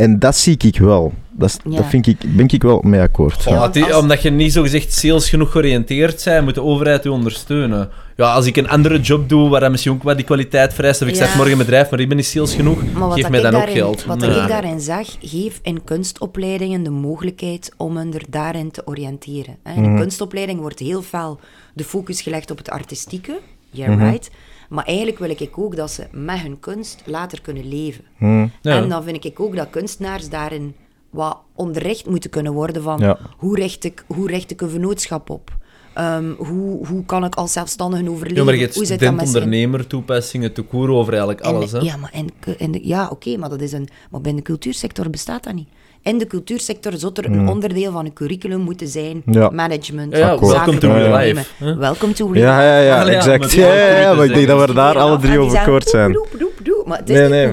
En 0.00 0.18
dat 0.18 0.36
zie 0.36 0.56
ik 0.58 0.78
wel. 0.78 1.12
Dat, 1.30 1.60
Ja. 1.68 1.76
dat 1.76 1.86
vind 1.86 2.06
ik, 2.06 2.16
ben 2.36 2.48
ik 2.48 2.62
wel 2.62 2.80
mee 2.84 3.00
akkoord. 3.00 3.42
Ja, 3.44 3.98
Omdat 3.98 4.22
je 4.22 4.30
niet 4.30 4.52
zo 4.52 4.62
gezegd 4.62 4.92
sales 4.92 5.28
genoeg 5.28 5.50
georiënteerd 5.52 6.24
bent, 6.24 6.44
moet 6.44 6.54
de 6.54 6.62
overheid 6.62 7.02
je 7.04 7.12
ondersteunen. 7.12 7.88
Ja, 8.16 8.32
als 8.32 8.46
ik 8.46 8.56
een 8.56 8.68
andere 8.68 9.00
job 9.00 9.28
doe 9.28 9.48
waar 9.48 9.60
dat 9.60 9.70
misschien 9.70 9.92
ook 9.92 10.02
wat 10.02 10.16
die 10.16 10.24
kwaliteit 10.24 10.74
vereist, 10.74 11.02
of 11.02 11.08
ik 11.08 11.14
Ja. 11.14 11.20
start 11.20 11.34
morgen 11.36 11.52
een 11.52 11.58
bedrijf, 11.58 11.90
maar 11.90 12.00
ik 12.00 12.08
ben 12.08 12.16
niet 12.16 12.26
sales 12.26 12.54
genoeg, 12.54 12.92
Maar 12.92 13.08
wat 13.08 13.18
geef 13.20 13.28
mij 13.28 13.38
ik 13.38 13.44
dan 13.44 13.54
ook 13.54 13.58
daarin, 13.60 13.76
geld. 13.76 14.04
Wat 14.04 14.22
ik 14.22 14.48
daarin 14.48 14.80
zag, 14.80 15.06
geef 15.20 15.58
in 15.62 15.84
kunstopleidingen 15.84 16.82
de 16.82 16.90
mogelijkheid 16.90 17.72
om 17.76 17.96
hen 17.96 18.14
er 18.14 18.22
daarin 18.28 18.70
te 18.70 18.82
oriënteren. 18.84 19.56
In 19.64 19.84
een 19.84 19.90
Mhm. 19.90 20.00
kunstopleiding 20.00 20.60
wordt 20.60 20.78
heel 20.78 21.02
veel 21.02 21.40
de 21.74 21.84
focus 21.84 22.20
gelegd 22.20 22.50
op 22.50 22.58
het 22.58 22.70
artistieke. 22.70 23.38
Yeah, 23.70 23.88
Mhm. 23.96 24.04
right. 24.10 24.30
Maar 24.70 24.84
eigenlijk 24.84 25.18
wil 25.18 25.30
ik 25.30 25.50
ook 25.58 25.76
dat 25.76 25.90
ze 25.90 26.06
met 26.12 26.38
hun 26.40 26.60
kunst 26.60 27.02
later 27.04 27.40
kunnen 27.40 27.68
leven. 27.68 28.04
Hm. 28.16 28.40
Ja. 28.62 28.76
En 28.82 28.88
dan 28.88 29.02
vind 29.02 29.24
ik 29.24 29.40
ook 29.40 29.56
dat 29.56 29.70
kunstenaars 29.70 30.28
daarin 30.28 30.74
wat 31.10 31.38
onderricht 31.54 32.06
moeten 32.06 32.30
kunnen 32.30 32.52
worden 32.52 32.82
van 32.82 32.98
Ja. 32.98 33.18
hoe, 33.36 33.56
richt 33.56 33.84
ik, 33.84 34.04
hoe 34.06 34.26
richt 34.26 34.50
ik 34.50 34.60
een 34.60 34.70
vennootschap 34.70 35.30
op? 35.30 35.56
Ehm, 35.94 36.30
hoe, 36.38 36.86
hoe 36.86 37.04
kan 37.04 37.24
ik 37.24 37.34
als 37.34 37.52
zelfstandige 37.52 38.10
overleven? 38.10 38.36
Ja, 38.38 38.44
maar 38.44 38.54
je 38.54 38.60
hebt 38.60 38.74
hoe 38.74 38.84
zit 38.84 39.00
dat 39.00 39.08
met 39.08 39.18
zijn- 39.18 39.28
student-ondernemer 39.28 39.86
toepassingen, 39.86 40.52
te 40.52 40.62
koer 40.62 40.88
over 40.90 41.10
eigenlijk 41.12 41.40
en- 41.42 41.54
alles. 41.54 41.72
Hè? 41.72 41.78
Ja, 41.78 41.96
maar, 41.96 42.10
in, 42.14 42.30
cu- 42.40 42.54
in 42.58 42.72
de, 42.72 42.80
ja 42.86 43.08
oké, 43.08 43.36
maar, 43.36 43.48
dat 43.48 43.60
is 43.60 43.72
een, 43.72 43.88
maar 44.10 44.20
binnen 44.20 44.42
de 44.42 44.48
cultuursector 44.50 45.10
bestaat 45.10 45.44
dat 45.44 45.54
niet. 45.54 45.68
In 46.02 46.18
de 46.18 46.26
cultuursector 46.26 46.92
zou 46.96 47.12
er 47.14 47.24
een 47.24 47.48
onderdeel 47.48 47.92
van 47.92 48.04
een 48.04 48.12
curriculum 48.12 48.60
moeten 48.60 48.88
zijn. 48.88 49.22
Ja. 49.26 49.50
Management, 49.50 50.16
Ja, 50.16 50.38
welcome 50.38 50.78
to 50.78 50.94
life, 50.94 51.44
hè? 51.56 51.76
Welcome 51.76 52.12
to 52.12 52.32
real 52.32 52.44
Ja, 52.44 52.62
ja, 52.62 52.78
ja, 52.78 53.06
exact. 53.06 53.38
maar 53.38 53.56
Ja, 53.56 53.66
dat 53.66 53.76
ja, 53.76 53.98
ja, 54.00 54.14
maar 54.14 54.26
te 54.26 54.28
ik 54.28 54.34
denk 54.34 54.46
dat 54.46 54.68
we 54.68 54.74
daar 54.74 54.98
alle 54.98 55.18
drie 55.18 55.30
die 55.30 55.40
over 55.40 55.58
akkoord 55.58 55.88
zijn. 55.88 56.12
poep, 56.12 56.28
poep, 56.38 56.52
poep. 56.64 56.86
Maar 56.86 56.98
het 56.98 57.08
is 57.10 57.16
Nee, 57.16 57.28
nee. 57.28 57.46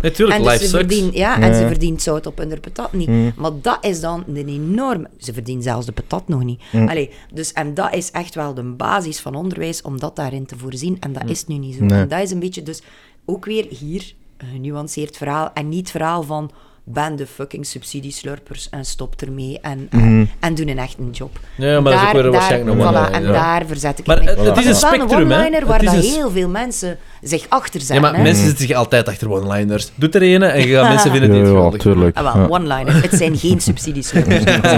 Natuurlijk, 0.00 0.38
en 0.38 0.44
life 0.44 0.58
dus 0.58 0.70
ze 0.70 0.76
verdient, 0.76 1.14
ja, 1.14 1.40
en 1.40 1.54
ze 1.54 1.66
verdient 1.66 2.02
zout 2.02 2.26
op 2.26 2.38
hun 2.38 2.60
patat 2.60 2.92
niet. 2.92 3.08
Mm. 3.08 3.32
Maar 3.36 3.50
dat 3.62 3.78
is 3.80 4.00
dan 4.00 4.24
een 4.34 4.48
enorme... 4.48 5.08
Ze 5.18 5.32
verdient 5.32 5.62
zelfs 5.62 5.86
de 5.86 5.92
patat 5.92 6.28
nog 6.28 6.44
niet. 6.44 6.62
Mm. 6.72 6.88
Allee, 6.88 7.10
dus, 7.32 7.52
en 7.52 7.74
dat 7.74 7.94
is 7.94 8.10
echt 8.10 8.34
wel 8.34 8.54
de 8.54 8.62
basis 8.62 9.20
van 9.20 9.34
onderwijs, 9.34 9.82
om 9.82 10.00
dat 10.00 10.16
daarin 10.16 10.46
te 10.46 10.58
voorzien. 10.58 10.96
En 11.00 11.12
dat 11.12 11.22
is 11.26 11.46
nu 11.46 11.54
niet 11.56 11.74
zo. 11.74 11.84
Nee. 11.84 12.00
En 12.00 12.08
dat 12.08 12.22
is 12.22 12.30
een 12.30 12.38
beetje 12.38 12.62
dus 12.62 12.82
ook 13.24 13.44
weer 13.44 13.66
hier 13.68 14.12
een 14.36 14.48
genuanceerd 14.52 15.16
verhaal. 15.16 15.50
En 15.54 15.68
niet 15.68 15.78
het 15.78 15.90
verhaal 15.90 16.22
van 16.22 16.50
ben 16.90 17.16
de 17.16 17.26
fucking 17.26 17.66
subsidieslurpers 17.66 18.68
en 18.70 18.84
stop 18.84 19.14
ermee 19.20 19.58
en, 19.62 19.86
en, 19.90 19.98
Mhm. 20.16 20.24
en 20.40 20.54
doen 20.54 20.68
een 20.68 20.78
echt 20.78 20.96
een 20.98 21.10
job. 21.10 21.38
Ja, 21.56 21.80
maar 21.80 21.92
dat 21.92 22.02
is 22.02 22.06
ook 22.08 22.12
weer 22.22 22.30
waarschijnlijk 22.30 22.76
nog 22.76 22.88
voilà, 22.88 22.92
wel, 22.92 23.06
En 23.10 23.22
ja. 23.22 23.32
daar 23.32 23.62
verzet 23.66 23.98
ik 23.98 24.06
Maar 24.06 24.22
me. 24.24 24.30
het- 24.30 24.40
het 24.40 24.56
is 24.56 24.66
een 24.66 24.74
spectrum, 24.74 25.30
hè. 25.30 25.36
one-liner 25.36 25.66
waar 25.66 25.80
Het 25.80 25.88
is 25.88 25.94
dat 25.94 26.04
een 26.04 26.10
heel 26.10 26.30
veel 26.30 26.48
mensen 26.48 26.98
zich 27.22 27.46
achter 27.48 27.80
Ja, 27.80 27.86
zetten. 27.86 28.04
maar 28.04 28.14
hè. 28.16 28.22
mensen 28.22 28.44
zitten 28.46 28.66
zich 28.66 28.76
altijd 28.76 29.08
achter 29.08 29.30
one-liners. 29.30 29.90
Doe 29.94 30.10
er 30.10 30.22
ene 30.22 30.46
en 30.46 30.66
je 30.68 30.74
gaat 30.74 30.88
mensen 30.88 31.10
vinden 31.10 31.30
die 31.30 31.38
Ja, 31.38 31.44
het 31.44 31.52
ja, 31.52 31.56
geweldig 31.56 31.80
tuurlijk. 31.82 32.16
Ah, 32.16 32.34
wel, 32.34 32.42
Ja. 32.42 32.48
one-liner. 32.48 33.02
Het 33.02 33.14
zijn 33.14 33.36
geen 33.36 33.60
subsidies. 33.60 34.08
Ze 34.12 34.22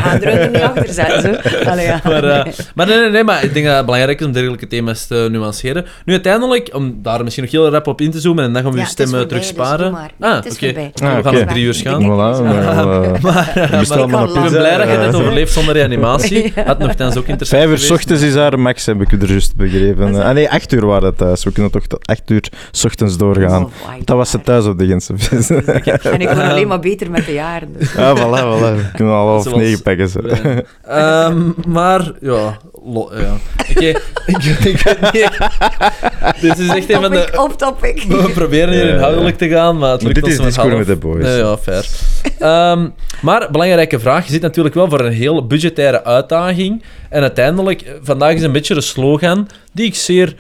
gaan 0.03 0.23
er 0.23 0.51
niet 0.51 0.61
achter 0.63 0.93
zetten. 0.93 1.41
ja. 1.83 2.01
Maar, 2.05 2.25
eh, 2.25 2.53
maar 2.75 2.87
nee, 2.87 2.99
nee, 2.99 3.11
nee, 3.11 3.25
maar 3.25 3.45
ik 3.45 3.55
denk 3.55 3.67
dat 3.67 3.77
het 3.77 3.85
belangrijk 3.85 4.21
is 4.21 4.27
om 4.27 4.33
dergelijke 4.33 4.67
thema's 4.67 5.07
te 5.07 5.29
nuanceren. 5.31 5.87
Nu, 6.05 6.13
uiteindelijk, 6.13 6.71
om 6.75 6.99
daar 7.03 7.23
misschien 7.23 7.45
nog 7.45 7.53
heel 7.53 7.69
rap 7.71 7.87
op 7.87 8.01
in 8.01 8.11
te 8.11 8.21
zoomen 8.21 8.45
en 8.45 8.53
dan 8.53 8.63
gaan 8.63 8.71
we 8.73 8.79
Ja, 8.79 8.85
je 8.85 8.91
het 8.91 8.99
is 8.99 9.07
stem 9.07 9.15
eh, 9.21 9.27
voorbij, 9.27 9.41
terug 9.41 9.57
dus 9.57 9.67
sparen. 9.67 9.93
maar. 9.93 10.11
Ah, 10.21 10.35
het 10.35 10.47
is 10.47 10.53
oké. 10.55 10.65
voorbij. 10.65 10.91
We 10.95 11.05
Ah, 11.07 11.25
gaan 11.25 11.35
nog 11.35 11.45
drie 11.45 11.65
uur 11.65 11.75
gaan. 11.75 12.00
Voilà, 12.03 12.29
het 12.31 12.41
is 12.41 12.45
wel. 12.45 13.19
maar, 13.31 13.53
eh, 13.55 13.81
ik 13.83 14.11
maar 14.11 14.27
ben 14.33 14.51
blij 14.51 14.77
dat 14.77 14.89
je 14.91 14.99
dit 15.05 15.15
eh, 15.15 15.21
overleeft 15.21 15.53
zonder 15.53 15.75
reanimatie. 15.75 16.53
Had 16.67 16.79
nogthans 16.79 17.17
ook 17.17 17.27
interessant 17.27 17.63
Vijf 17.63 17.71
uur 17.73 17.79
s 17.79 17.83
geweest. 17.87 17.91
ochtends 18.03 18.23
is 18.23 18.33
daar 18.35 18.59
max, 18.59 18.87
heb 18.87 19.01
ik 19.01 19.13
u 19.13 19.19
er 19.21 19.29
juist 19.29 19.57
begrepen. 19.57 20.15
Ah 20.23 20.35
nee, 20.35 20.51
acht 20.51 20.73
uur 20.73 20.87
waren 20.87 21.05
het 21.09 21.19
thuis. 21.19 21.45
We 21.45 21.53
kunnen 21.53 21.71
toch 21.73 21.87
tot 21.87 22.07
acht 22.07 22.31
uur 22.31 22.49
s 22.71 22.85
ochtends 22.85 23.17
doorgaan. 23.17 23.65
Oh, 23.65 23.71
Dat 24.05 24.17
was 24.17 24.33
het 24.33 24.45
thuis 24.45 24.65
op 24.65 24.79
de 24.79 24.87
Gentse. 24.87 25.15
En 26.11 26.21
ik 26.21 26.29
word 26.29 26.39
alleen 26.49 26.69
maar 26.69 26.81
beter 26.81 27.11
met 27.11 27.27
de 27.27 27.33
jaren. 27.33 27.69
dus. 27.79 27.97
Ah, 27.97 28.17
voilà, 28.17 28.41
voilà. 28.41 28.77
We 28.77 28.91
kunnen 28.97 29.15
al 29.15 29.27
half 29.29 29.55
negen 29.55 29.83
pakken. 29.83 30.09
Zo. 30.09 30.21
Ehm, 30.83 31.41
maar, 31.69 32.13
ja... 32.21 32.57
lo- 32.85 33.11
ja. 33.17 33.33
Oké, 33.71 33.87
ik, 33.87 33.99
ik 34.27 34.81
weet 34.83 35.13
niet... 35.13 35.31
Dit 36.41 36.59
is 36.59 36.69
echt 36.69 36.91
een 36.91 37.01
van 37.01 37.11
de... 37.11 37.29
Op 37.37 37.59
topic. 37.59 38.03
We 38.09 38.31
proberen 38.35 38.73
hier 38.75 38.89
inhoudelijk 38.89 39.39
te 39.39 39.49
gaan, 39.49 39.79
maar 39.79 39.91
het 39.91 40.03
Maar 40.03 40.13
lukt 40.13 40.25
dit 40.27 40.39
is 40.39 40.45
Discord 40.45 40.67
half. 40.69 40.79
met 40.79 40.87
de 40.87 40.97
boys. 40.97 41.23
Nee, 41.25 41.37
ja, 41.39 41.59
fair. 41.59 41.87
Ehm, 42.39 42.89
maar, 43.23 43.51
belangrijke 43.51 44.01
vraag. 44.01 44.27
Je 44.27 44.33
zit 44.33 44.43
natuurlijk 44.43 44.75
wel 44.75 44.89
voor 44.89 45.01
een 45.01 45.13
heel 45.13 45.47
budgettaire 45.47 46.05
uitdaging. 46.05 46.83
En 47.09 47.23
uiteindelijk, 47.23 47.83
eh, 47.83 47.93
vandaag 48.03 48.35
is 48.35 48.43
een 48.43 48.53
beetje 48.53 48.75
de 48.75 48.81
slogan 48.81 49.49
die 49.73 49.87
ik 49.87 49.95
zeer 49.95 50.35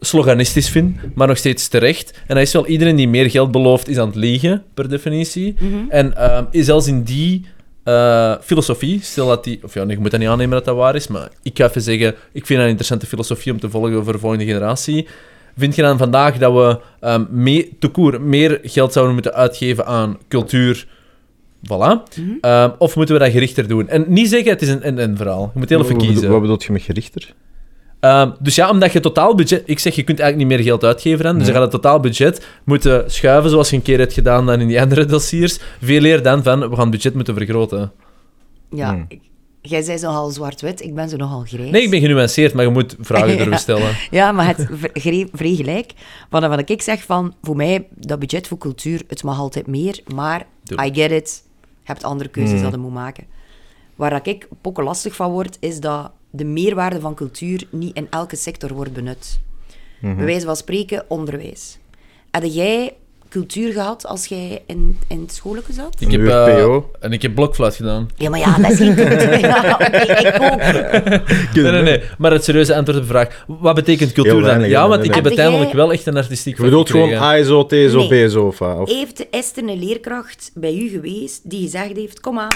sloganistisch 0.00 0.68
vind, 0.68 0.96
maar 1.14 1.26
nog 1.26 1.36
steeds 1.36 1.68
terecht. 1.68 2.20
En 2.26 2.34
dat 2.34 2.44
is 2.44 2.52
wel 2.52 2.66
iedereen 2.66 2.96
die 2.96 3.08
meer 3.08 3.30
geld 3.30 3.50
belooft, 3.50 3.88
is 3.88 3.98
aan 3.98 4.06
het 4.06 4.16
liegen, 4.16 4.62
per 4.74 4.88
definitie. 4.88 5.54
Mhm. 5.58 5.74
En 5.88 6.16
ehm, 6.16 6.44
zelfs 6.50 6.86
in 6.86 7.02
die 7.02 7.46
eh, 7.84 8.34
filosofie, 8.42 9.00
stel 9.02 9.26
dat 9.26 9.44
die... 9.44 9.60
Of 9.62 9.74
ja, 9.74 9.84
nee, 9.84 9.94
je 9.94 10.02
moet 10.02 10.10
dat 10.10 10.20
niet 10.20 10.28
aannemen 10.28 10.54
dat 10.54 10.64
dat 10.64 10.76
waar 10.76 10.94
is, 10.94 11.08
maar 11.08 11.28
ik 11.42 11.58
ga 11.58 11.64
even 11.64 11.82
zeggen, 11.82 12.14
ik 12.32 12.46
vind 12.46 12.48
dat 12.48 12.58
een 12.58 12.68
interessante 12.68 13.06
filosofie 13.06 13.52
om 13.52 13.60
te 13.60 13.70
volgen 13.70 14.04
voor 14.04 14.12
de 14.12 14.18
volgende 14.18 14.44
generatie. 14.44 15.06
Vind 15.60 15.74
je 15.76 15.82
dan 15.82 15.98
vandaag 15.98 16.38
dat 16.38 16.52
we 16.52 16.80
ehm 17.00 17.24
mee, 17.30 17.76
te 17.78 17.88
koer, 17.88 18.20
meer 18.20 18.58
geld 18.62 18.92
zouden 18.92 19.14
moeten 19.14 19.34
uitgeven 19.34 19.86
aan 19.86 20.18
cultuur? 20.28 20.86
Voilà. 21.66 21.68
Mhm. 22.16 22.30
Ehm, 22.40 22.70
of 22.78 22.96
moeten 22.96 23.14
we 23.14 23.20
dat 23.20 23.30
gerichter 23.32 23.68
doen? 23.68 23.88
En 23.88 24.04
niet 24.08 24.28
zeggen, 24.28 24.50
het 24.50 24.62
is 24.62 24.68
een 24.68 24.82
en-en 24.82 25.16
verhaal. 25.16 25.50
Je 25.54 25.58
moet 25.58 25.68
heel 25.68 25.78
even 25.78 25.90
Wat 25.90 25.98
bedoel- 26.00 26.12
kiezen. 26.14 26.30
Wat 26.32 26.40
bedoel 26.40 26.56
je 26.66 26.72
met 26.72 26.82
gerichter? 26.82 27.34
Ehm, 28.00 28.30
dus 28.38 28.54
ja, 28.54 28.70
omdat 28.70 28.92
je 28.92 29.00
totaalbudget... 29.00 29.62
Ik 29.66 29.78
zeg, 29.78 29.94
je 29.94 30.02
kunt 30.02 30.20
eigenlijk 30.20 30.48
niet 30.50 30.58
meer 30.58 30.66
geld 30.68 30.84
uitgeven 30.84 31.24
dan. 31.24 31.38
Dus 31.38 31.46
je 31.46 31.52
Nee. 31.52 31.60
gaat 31.62 31.72
het 31.72 31.82
totaalbudget 31.82 32.46
moeten 32.64 33.10
schuiven, 33.10 33.50
zoals 33.50 33.70
je 33.70 33.76
een 33.76 33.82
keer 33.82 33.98
hebt 33.98 34.12
gedaan 34.12 34.46
dan 34.46 34.60
in 34.60 34.68
die 34.68 34.80
andere 34.84 35.04
dossiers. 35.04 35.58
Veel 35.80 36.04
eer 36.04 36.22
dan 36.22 36.42
van, 36.42 36.60
we 36.60 36.68
gaan 36.70 36.80
het 36.80 36.90
budget 36.90 37.14
moeten 37.14 37.34
vergroten. 37.34 37.92
Ja, 38.70 38.90
Hmm. 38.92 39.04
ik- 39.08 39.20
jij 39.62 39.82
zei 39.82 39.98
zo 39.98 40.06
nogal 40.06 40.30
zwart-wit, 40.30 40.82
ik 40.82 40.94
ben 40.94 41.08
zo 41.08 41.16
nogal 41.16 41.40
grijs. 41.40 41.70
Nee, 41.70 41.82
ik 41.82 41.90
ben 41.90 42.00
genuanceerd, 42.00 42.54
maar 42.54 42.64
je 42.64 42.70
moet 42.70 42.96
vragen 43.00 43.36
durven 43.38 43.58
stellen. 43.58 43.96
Ja, 44.10 44.32
maar 44.32 44.46
het 44.46 44.66
vrij 45.32 45.54
gelijk. 45.54 45.92
Want 46.30 46.46
wat 46.46 46.70
ik 46.70 46.82
zeg 46.82 47.02
van, 47.02 47.34
voor 47.42 47.56
mij, 47.56 47.86
dat 47.94 48.18
budget 48.18 48.48
voor 48.48 48.58
cultuur, 48.58 49.02
het 49.08 49.22
mag 49.22 49.38
altijd 49.38 49.66
meer, 49.66 50.00
maar 50.14 50.46
Doe. 50.62 50.84
I 50.86 50.94
get 50.94 51.10
it. 51.10 51.42
Je 51.60 51.96
hebt 51.96 52.04
andere 52.04 52.30
keuzes 52.30 52.56
Mm. 52.56 52.62
dat 52.62 52.72
je 52.72 52.78
moet 52.78 52.92
maken. 52.92 53.24
Waar 53.96 54.10
dat 54.10 54.26
ik 54.26 54.48
pokken 54.60 54.84
lastig 54.84 55.14
van 55.14 55.30
word, 55.30 55.56
is 55.60 55.80
dat 55.80 56.10
de 56.30 56.44
meerwaarde 56.44 57.00
van 57.00 57.14
cultuur 57.14 57.66
niet 57.70 57.96
in 57.96 58.06
elke 58.10 58.36
sector 58.36 58.74
wordt 58.74 58.92
benut. 58.92 59.40
Mhm. 60.00 60.16
Bij 60.16 60.24
wijze 60.24 60.46
van 60.46 60.56
spreken, 60.56 61.04
onderwijs. 61.08 61.78
Had 62.30 62.54
jij 62.54 62.94
cultuur 63.30 63.72
gehad 63.72 64.06
als 64.06 64.26
jij 64.26 64.62
in, 64.66 64.98
in 65.08 65.20
het 65.20 65.32
schoolke 65.32 65.72
zat? 65.72 65.96
Ik 65.98 66.10
heb, 66.10 66.26
eh, 66.26 66.44
PO. 66.44 66.90
en 67.00 67.12
ik 67.12 67.22
heb 67.22 67.34
blokfluit 67.34 67.74
gedaan. 67.74 68.08
Ja, 68.16 68.30
maar 68.30 68.38
ja, 68.38 68.56
dat 68.58 68.70
is 68.70 68.76
geen 68.78 68.94
cultuur. 68.94 69.38
Ja, 69.50 69.78
oké, 69.80 69.96
ik 69.96 70.36
ook. 70.40 71.62
Nee, 71.62 71.72
nee, 71.72 71.82
nee. 71.82 72.02
Maar 72.18 72.32
het 72.32 72.44
serieuze 72.44 72.74
antwoord 72.74 72.98
op 72.98 73.04
de 73.04 73.10
vraag, 73.10 73.44
wat 73.46 73.74
betekent 73.74 74.12
cultuur 74.12 74.40
dan? 74.42 74.68
Ja, 74.68 74.80
want 74.88 74.90
Nee, 74.90 74.98
ik 75.00 75.06
nee. 75.06 75.14
heb 75.14 75.26
uiteindelijk 75.26 75.72
wel 75.72 75.92
echt 75.92 76.06
een 76.06 76.16
artistiek 76.16 76.56
Je 76.56 76.62
bedoelt 76.62 76.90
gewoon 76.90 77.12
A 77.14 77.36
is 77.36 77.48
O, 77.48 77.66
T 77.66 77.72
O, 77.72 77.76
Nee. 78.08 78.28
B 78.28 78.36
O. 78.36 78.84
Heeft, 78.84 79.26
is 79.30 79.52
er 79.56 79.68
een 79.68 79.78
leerkracht 79.78 80.50
bij 80.54 80.74
u 80.74 80.88
geweest 80.88 81.50
die 81.50 81.62
gezegd 81.62 81.96
heeft, 81.96 82.20
kom 82.20 82.38
aan, 82.38 82.48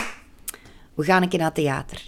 we 0.94 1.04
gaan 1.04 1.22
een 1.22 1.28
keer 1.28 1.38
naar 1.38 1.52
theater. 1.52 1.98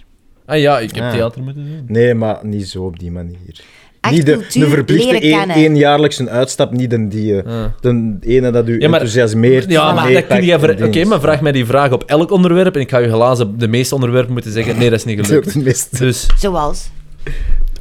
Ah 0.45 0.59
ja, 0.59 0.79
ik 0.79 0.95
heb 0.95 1.03
Ah. 1.03 1.11
theater 1.11 1.43
moeten 1.43 1.65
doen. 1.65 1.83
Nee, 1.87 2.13
maar 2.13 2.39
niet 2.41 2.67
zo 2.69 2.83
op 2.83 2.99
die 2.99 3.11
manier. 3.11 3.61
Echt 4.07 4.15
niet 4.17 4.25
de, 4.25 4.31
cultuur 4.31 4.63
de 4.63 4.69
verplichte 4.69 5.05
leren 5.05 5.21
één, 5.21 5.37
kennen. 5.37 5.55
éénjaarlijks 5.55 6.19
een 6.19 6.29
uitstap, 6.29 6.71
niet 6.71 6.93
een 6.93 7.09
die, 7.09 7.41
eh, 7.41 7.65
de 7.81 8.17
ene 8.21 8.51
dat 8.51 8.67
u 8.67 8.71
Ja, 8.71 8.77
maar- 8.77 8.99
enthousiasmeert. 8.99 9.71
Ja, 9.71 9.93
maar 9.93 10.11
dat 10.13 10.27
kun 10.27 10.43
je 10.45 10.85
Oké, 10.85 11.03
maar 11.05 11.19
vraag 11.19 11.41
mij 11.41 11.51
die 11.51 11.65
vraag 11.65 11.91
op 11.91 12.03
elk 12.03 12.31
onderwerp 12.31 12.75
en 12.75 12.81
ik 12.81 12.89
ga 12.89 12.97
je 12.97 13.07
helaas 13.07 13.39
op 13.39 13.59
de 13.59 13.67
meeste 13.67 13.95
onderwerpen 13.95 14.33
moeten 14.33 14.51
zeggen, 14.51 14.77
nee, 14.77 14.89
dat 14.89 14.99
is 14.99 15.05
niet 15.05 15.25
gelukt. 15.27 15.97
Dus 15.99 16.27
Zoals. 16.37 16.89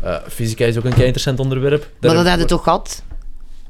eh, 0.03 0.15
fysica 0.29 0.65
is 0.65 0.77
ook 0.79 0.85
een 0.85 0.91
kei 0.91 1.03
interessant 1.05 1.41
onderwerp. 1.41 1.81
Maar 2.01 2.15
dat 2.15 2.25
hadden 2.27 2.39
we 2.39 2.45
toch 2.45 2.63
gehad? 2.63 3.03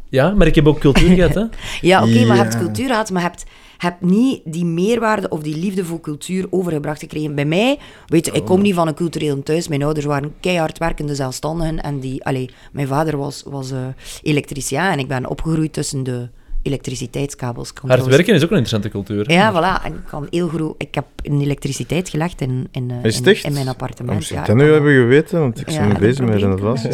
Ja, 0.09 0.30
maar 0.30 0.46
ik 0.46 0.54
heb 0.54 0.66
ook 0.66 0.78
cultuur 0.78 1.14
gehad, 1.14 1.34
hè. 1.34 1.42
Ja, 1.88 2.02
oké, 2.02 2.24
maar 2.24 2.36
je 2.36 2.42
hebt 2.42 2.59
cultuur 2.59 2.86
gehad, 2.86 3.11
maar 3.11 3.22
je 3.22 3.28
hebt, 3.28 3.44
je 3.79 3.87
hebt 3.87 4.01
niet 4.01 4.41
die 4.45 4.64
meerwaarde 4.64 5.29
of 5.29 5.41
die 5.41 5.57
liefde 5.57 5.85
voor 5.85 6.01
cultuur 6.01 6.47
overgebracht 6.51 7.01
gekregen. 7.01 7.35
Bij 7.35 7.45
mij, 7.45 7.79
weet 8.07 8.26
je, 8.26 8.33
ik 8.33 8.45
kom 8.45 8.63
niet 8.63 8.75
van 8.75 8.88
een 8.88 8.95
cultureel 8.95 9.42
thuis. 9.42 9.68
Mijn 9.68 9.83
ouders 9.83 10.07
waren 10.07 10.34
keihard 10.41 10.79
werkende 10.79 11.14
zelfstandigen. 11.14 11.83
En 11.83 12.00
die, 12.00 12.25
allee, 12.25 12.50
mijn 12.72 12.87
vader 12.87 13.17
was, 13.17 13.42
was 13.46 13.71
eh, 13.71 13.87
elektricien 14.22 14.79
en 14.79 14.99
ik 14.99 15.09
ben 15.09 15.29
opgegroeid 15.29 15.72
tussen 15.72 16.03
de 16.03 16.29
elektriciteitskabels. 16.67 17.68
Hard 17.68 17.80
trouwens- 17.84 18.17
werken 18.17 18.34
is 18.34 18.45
ook 18.45 18.51
een 18.51 18.57
interessante 18.57 18.88
cultuur. 18.88 19.30
Ja, 19.33 19.53
voilà. 19.53 19.84
En 19.84 19.93
ik, 19.93 19.99
kan 20.09 20.26
heel 20.30 20.49
groot, 20.49 20.75
ik 20.79 20.95
heb 20.95 21.05
een 21.22 21.41
elektriciteit 21.41 22.09
gelegd 22.09 22.41
in, 22.41 22.68
in, 22.71 22.91
eh, 22.91 22.97
Is 23.05 23.17
het 23.17 23.26
in, 23.26 23.33
echt? 23.33 23.45
in 23.45 23.53
mijn 23.53 23.64
Oh, 23.64 23.71
appartement. 23.71 24.14
moest 24.18 24.30
Ja, 24.30 24.41
ik 24.41 24.47
dat 24.47 24.57
nu 24.57 24.72
hebben 24.72 24.93
geweten? 24.95 25.41
Want 25.41 25.61
ik 25.61 25.71
ja, 25.71 25.79
ben 25.80 25.88
nu 25.88 25.99
bezig 25.99 26.25
met 26.25 26.41
het 26.43 26.61
was. 26.61 26.83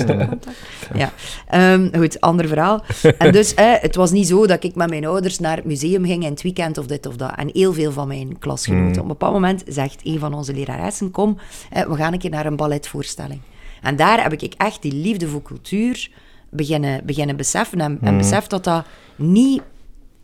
Ja, 0.95 1.13
Ehm, 1.49 1.89
goed, 1.99 2.21
ander 2.21 2.49
verhaal. 2.49 2.85
En 3.19 3.33
dus, 3.33 3.55
eh, 3.55 3.73
het 3.81 3.95
was 3.97 4.11
niet 4.11 4.27
zo 4.27 4.47
dat 4.47 4.65
ik 4.65 4.75
met 4.75 4.89
mijn 4.91 5.07
ouders 5.07 5.39
naar 5.39 5.57
het 5.57 5.65
museum 5.65 6.05
ging 6.05 6.25
in 6.25 6.31
het 6.31 6.43
weekend 6.43 6.79
of 6.79 6.87
dit 6.87 7.07
of 7.07 7.17
dat. 7.17 7.33
En 7.37 7.51
heel 7.53 7.73
veel 7.73 7.93
van 7.93 8.09
mijn 8.09 8.39
klasgenoten. 8.39 8.97
Op 8.97 9.03
een 9.03 9.09
bepaald 9.09 9.33
moment 9.33 9.63
zegt 9.67 10.01
een 10.05 10.19
van 10.19 10.35
onze 10.35 10.55
leraressen, 10.55 11.11
kom, 11.11 11.39
eh, 11.71 11.83
we 11.87 11.95
gaan 11.97 12.13
een 12.13 12.19
keer 12.19 12.31
naar 12.31 12.47
een 12.47 12.57
balletvoorstelling. 12.57 13.41
En 13.83 13.97
daar 13.97 14.23
heb 14.23 14.33
ik 14.33 14.55
echt 14.57 14.83
die 14.83 14.93
liefde 14.95 15.29
voor 15.29 15.43
cultuur 15.43 16.11
beginnen, 16.53 17.07
beginnen 17.07 17.37
beseffen. 17.37 17.81
En, 17.81 17.99
en 18.01 18.17
besef 18.17 18.47
dat 18.47 18.65
dat 18.65 18.85
niet, 19.17 19.63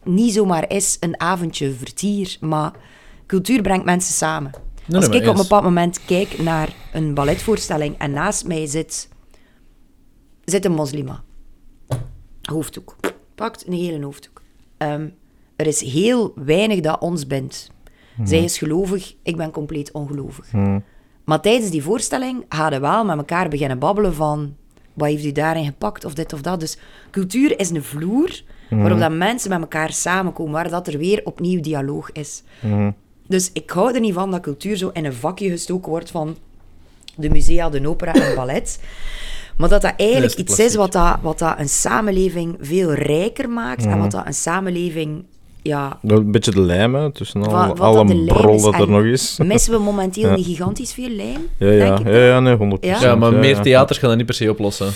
niet 0.05 0.33
zomaar 0.33 0.71
is 0.71 0.97
een 1.01 1.21
avondje 1.21 1.73
vertier, 1.73 2.37
maar 2.41 2.73
cultuur 3.27 3.63
brengt 3.63 3.85
mensen 3.85 4.15
samen. 4.15 4.51
nee, 4.87 4.97
Als 4.97 5.09
ik 5.09 5.23
op 5.23 5.35
een 5.37 5.43
bepaald 5.43 5.63
moment 5.65 6.05
kijk 6.05 6.39
naar 6.39 6.69
een 6.93 7.15
balletvoorstelling 7.15 7.99
en 7.99 8.11
naast 8.11 8.47
mij 8.47 8.67
zit, 8.67 9.09
zit 10.45 10.65
een 10.65 10.73
moslima. 10.73 11.23
Hoofddoek. 12.43 12.97
Pakt 13.35 13.67
een 13.67 13.73
hele 13.73 14.05
hoofddoek. 14.05 14.43
Ehm, 14.77 15.09
er 15.57 15.67
is 15.67 15.81
heel 15.81 16.33
weinig 16.35 16.81
dat 16.81 17.01
ons 17.01 17.27
bindt. 17.27 17.71
Zij 18.25 18.45
is 18.45 18.59
gelovig, 18.59 19.15
ik 19.23 19.37
ben 19.37 19.51
compleet 19.51 19.93
ongelovig. 19.93 20.53
Maar 21.25 21.41
tijdens 21.41 21.71
die 21.71 21.83
voorstelling 21.83 22.45
hadden 22.49 22.81
we 22.81 22.87
wel 22.87 23.05
met 23.05 23.17
elkaar 23.17 23.49
beginnen 23.49 23.79
babbelen 23.79 24.15
van... 24.15 24.57
Wat 24.99 25.09
heeft 25.09 25.25
u 25.25 25.33
daarin 25.33 25.65
gepakt, 25.65 26.05
of 26.05 26.15
dit 26.15 26.33
of 26.33 26.41
dat. 26.41 26.61
Dus 26.61 26.79
cultuur 27.11 27.59
is 27.61 27.71
een 27.71 27.85
vloer 27.85 28.43
waarop 28.71 28.99
dat 28.99 29.13
mensen 29.13 29.51
met 29.51 29.61
elkaar 29.61 29.93
samenkomen, 29.93 30.53
waar 30.53 30.71
dat 30.71 30.87
er 30.87 30.99
weer 30.99 31.21
opnieuw 31.25 31.61
dialoog 31.61 32.13
is. 32.13 32.43
Dus 33.27 33.51
ik 33.53 33.71
hou 33.71 33.95
er 33.95 34.01
niet 34.01 34.15
van 34.15 34.31
dat 34.31 34.41
cultuur 34.41 34.77
zo 34.77 34.91
in 34.93 35.05
een 35.05 35.13
vakje 35.13 35.51
gestoken 35.51 35.91
wordt 35.91 36.11
van 36.11 36.37
de 37.17 37.31
musea, 37.31 37.69
de 37.69 37.89
opera 37.89 38.15
en 38.15 38.35
ballet. 38.35 38.81
Maar 39.57 39.69
dat 39.69 39.83
dat 39.83 39.95
eigenlijk 39.97 40.37
Dat 40.37 40.49
is 40.49 40.55
iets 40.55 40.59
is 40.59 40.75
wat, 40.75 40.93
dat, 40.93 41.19
wat 41.23 41.39
dat 41.39 41.59
een 41.59 41.69
samenleving 41.69 42.57
veel 42.61 42.93
rijker 42.93 43.49
maakt 43.51 43.85
en 43.85 43.99
wat 43.99 44.11
dat 44.11 44.27
een 44.27 44.35
samenleving... 44.35 45.25
Ja, 45.63 45.99
Een 46.03 46.31
beetje 46.31 46.51
de 46.51 46.61
lijm 46.61 46.95
hè, 46.95 47.13
tussen 47.13 47.43
al, 47.47 47.53
wat, 47.69 47.79
wat 47.79 47.81
alle 47.81 48.25
brol 48.25 48.55
is. 48.55 48.63
dat 48.63 48.75
er 48.75 48.81
En 48.81 48.91
nog 48.91 49.03
is. 49.05 49.39
Missen 49.45 49.73
we 49.73 49.79
momenteel 49.79 50.29
Ja. 50.29 50.35
niet 50.35 50.47
gigantisch 50.47 50.93
veel 50.93 51.09
lijm? 51.09 51.49
Ja, 51.57 51.71
ja, 51.71 51.99
ja, 52.05 52.25
ja, 52.25 52.41
nee, 52.41 52.57
100%. 52.57 52.59
Ja. 52.81 53.01
Ja, 53.01 53.15
maar 53.15 53.33
ja, 53.33 53.39
meer 53.39 53.55
ja. 53.57 53.61
theaters 53.63 53.99
gaan 53.99 54.09
dat 54.09 54.17
niet 54.19 54.27
per 54.27 54.35
se 54.35 54.51
oplossen. 54.51 54.87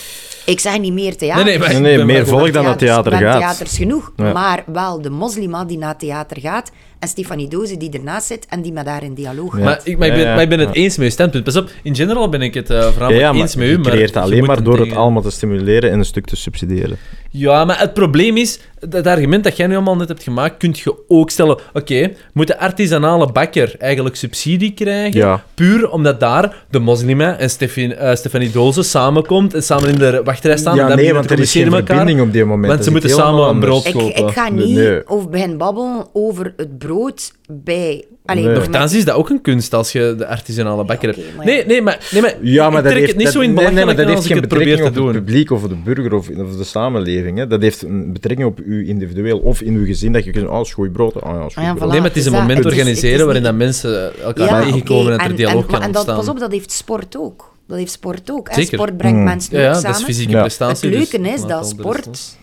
Ik 0.46 0.60
zeg 0.60 0.78
niet 0.78 0.92
meer 0.92 1.16
theater. 1.16 1.44
Nee, 1.44 1.58
nee, 1.58 1.68
maar 1.68 1.68
Nee, 1.68 1.76
ik 1.78 1.82
nee, 1.82 1.96
ben 1.96 2.06
meer 2.06 2.26
volk 2.26 2.52
dan 2.52 2.64
naar 2.64 2.76
theater 2.76 3.12
gaat. 3.12 3.38
theaters 3.38 3.76
genoeg. 3.76 4.12
Ja. 4.16 4.32
Maar 4.32 4.64
wel 4.66 5.02
de 5.02 5.10
moslima 5.10 5.64
die 5.64 5.78
naar 5.78 5.88
het 5.88 5.98
theater 5.98 6.40
gaat 6.40 6.70
en 6.98 7.08
Stefanie 7.08 7.48
Doze 7.48 7.76
die 7.76 7.90
ernaast 7.90 8.26
zit 8.26 8.46
en 8.48 8.62
die 8.62 8.72
met 8.72 8.86
haar 8.86 9.02
in 9.02 9.14
dialoog 9.14 9.58
Ja. 9.58 9.64
gaat. 9.64 9.64
Maar 9.64 9.80
ik, 9.84 9.98
maar 9.98 10.08
ik 10.08 10.14
ben, 10.14 10.24
maar 10.26 10.42
ik 10.42 10.48
ben 10.48 10.58
het 10.58 10.68
ja. 10.74 10.80
eens 10.82 10.96
met 10.96 11.06
je 11.06 11.12
standpunt. 11.12 11.44
Pas 11.44 11.56
op, 11.56 11.70
in 11.82 11.94
general 11.96 12.28
ben 12.28 12.42
ik 12.42 12.54
het 12.54 12.70
eh 12.70 12.88
ja, 12.98 13.32
maar 13.32 13.40
eens 13.40 13.56
met 13.56 13.66
u. 13.66 13.70
je 13.70 13.78
maar 13.78 13.90
creëert 13.90 14.14
je 14.14 14.20
alleen 14.20 14.38
moet 14.38 14.46
maar 14.46 14.62
door 14.62 14.78
het 14.78 14.94
allemaal 14.94 15.22
te 15.22 15.30
stimuleren 15.30 15.90
en 15.90 15.98
een 15.98 16.04
stuk 16.04 16.26
te 16.26 16.36
subsidiëren. 16.36 16.96
Ja, 17.30 17.64
maar 17.64 17.78
het 17.80 17.94
probleem 17.94 18.36
is, 18.36 18.60
dat 18.80 19.06
argument 19.06 19.44
dat 19.44 19.56
jij 19.56 19.66
nu 19.66 19.74
allemaal 19.74 19.96
net 19.96 20.08
hebt 20.08 20.22
gemaakt, 20.22 20.56
kun 20.56 20.74
je 20.84 20.94
ook 21.08 21.30
stellen. 21.30 21.58
Oké, 21.72 22.10
moet 22.32 22.46
de 22.46 22.58
artisanale 22.58 23.32
bakker 23.32 23.74
eigenlijk 23.78 24.16
subsidie 24.16 24.72
krijgen? 24.72 25.20
Ja. 25.20 25.44
Puur 25.54 25.90
omdat 25.90 26.20
daar 26.20 26.64
de 26.70 26.78
moslima 26.78 27.36
en 27.38 27.50
eh, 27.98 28.14
Stefanie 28.14 28.50
Doze 28.50 28.82
samenkomt 28.82 29.54
en 29.54 29.62
samen 29.62 29.88
in 29.88 29.98
de 29.98 30.20
wachtrij 30.32 30.56
staan. 30.56 30.72
en 30.72 30.82
Ja, 30.82 30.88
dan 30.88 30.96
nee, 30.96 31.12
want 31.14 31.30
er 31.30 31.38
is 31.38 31.52
geen 31.52 31.64
elkaar. 31.64 31.84
verbinding 31.84 32.20
op 32.20 32.32
die 32.32 32.44
moment. 32.44 32.72
Want 32.72 32.84
ze 32.84 32.90
moeten 32.90 33.10
samen 33.10 33.48
een 33.48 33.60
brood 33.60 33.86
Ik, 33.86 33.92
kopen. 33.92 34.26
ik 34.26 34.30
ga 34.32 34.48
niet 34.50 34.76
nee. 34.76 35.06
over 35.08 35.28
beginnen 35.28 35.58
babbelen 35.58 36.06
over 36.12 36.52
het 36.56 36.78
brood 36.78 37.32
bij... 37.50 38.04
Allee, 38.24 38.44
Nee. 38.44 38.54
Nochtans 38.54 38.94
is 38.94 39.04
dat 39.04 39.14
ook 39.14 39.30
een 39.30 39.40
kunst 39.40 39.74
als 39.74 39.92
je 39.92 40.14
de 40.18 40.26
artisanale 40.26 40.84
bakker 40.84 41.08
hebt. 41.14 41.44
Nee, 41.44 41.66
nee, 41.66 41.82
maar, 41.82 42.08
nee, 42.12 42.22
maar 42.22 42.34
Ja, 42.42 42.70
maar 42.70 42.78
ik 42.78 42.84
dat 42.84 42.92
trek 42.92 42.96
heeft, 42.96 43.06
het 43.08 43.16
niet 43.16 43.24
dat, 43.24 43.34
zo 43.34 43.40
in 43.40 43.52
nee, 43.54 43.64
nee, 43.64 43.64
maar 43.64 43.94
belachelijk 43.94 44.06
dat 44.08 44.16
heeft 44.16 44.26
geen 44.32 44.40
betrekking 44.40 44.78
op 44.78 44.84
het 44.84 44.94
doen. 44.94 45.12
publiek 45.12 45.50
of 45.50 45.62
de 45.62 45.74
burger 45.84 46.14
of, 46.14 46.28
of 46.28 46.56
de 46.56 46.64
samenleving. 46.64 47.38
Hè. 47.38 47.46
Dat 47.46 47.62
heeft 47.62 47.82
een 47.82 48.12
betrekking 48.12 48.48
op 48.48 48.60
u 48.60 48.88
individueel 48.88 49.38
of 49.38 49.60
in 49.60 49.74
uw 49.74 49.84
gezin. 49.86 50.12
Dat 50.12 50.24
je 50.24 50.30
kunt, 50.30 50.48
oh, 50.48 50.64
schooi 50.64 50.90
brood. 50.90 51.14
Oh, 51.14 51.20
ja, 51.22 51.30
schooi 51.30 51.50
Ah 51.54 51.62
ja, 51.62 51.74
brood. 51.74 51.88
voilà. 51.88 51.92
Nee, 51.92 52.00
maar 52.00 52.08
het 52.08 52.16
is 52.18 52.24
een 52.24 52.30
Dus 52.30 52.40
dat- 52.40 52.48
moment 52.48 52.58
is- 52.66 52.70
organiseren 52.72 53.18
is 53.18 53.24
waarin 53.24 53.42
dat 53.42 53.54
mensen 53.54 54.12
elkaar 54.22 54.62
tegenkomen 54.64 55.18
en 55.18 55.30
er 55.30 55.36
dialoog 55.36 55.66
kan 55.66 55.74
en 55.74 55.80
dat, 55.80 55.88
ontstaan. 55.96 56.16
Pas 56.16 56.28
op, 56.28 56.38
dat 56.38 56.52
heeft 56.52 56.72
sport 56.72 57.16
ook. 57.18 57.51
Dat 57.66 57.78
heeft 57.78 57.92
sport 57.92 58.30
ook. 58.30 58.48
Hè? 58.48 58.54
Zeker. 58.54 58.74
Sport 58.78 58.96
brengt 58.96 59.18
Mm. 59.18 59.24
mensen 59.24 59.58
ja, 59.58 59.68
ook 59.68 59.74
ja, 59.74 59.80
samen. 59.80 59.90
dat 59.90 60.00
is 60.00 60.06
fysieke 60.14 60.32
Ja. 60.32 60.40
prestatie. 60.40 60.88
Het 60.90 60.98
dus 60.98 61.10
leuke 61.12 61.28
is 61.34 61.40
laat 61.40 61.48
dat 61.48 61.68
sport 61.68 62.06
los. 62.06 62.36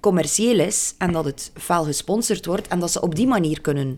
commercieel 0.00 0.58
is 0.58 0.94
en 0.98 1.12
dat 1.12 1.24
het 1.24 1.50
fel 1.54 1.84
gesponsord 1.84 2.46
wordt 2.46 2.68
en 2.68 2.80
dat 2.80 2.90
ze 2.90 3.00
op 3.00 3.14
die 3.14 3.26
manier 3.26 3.60
kunnen 3.60 3.94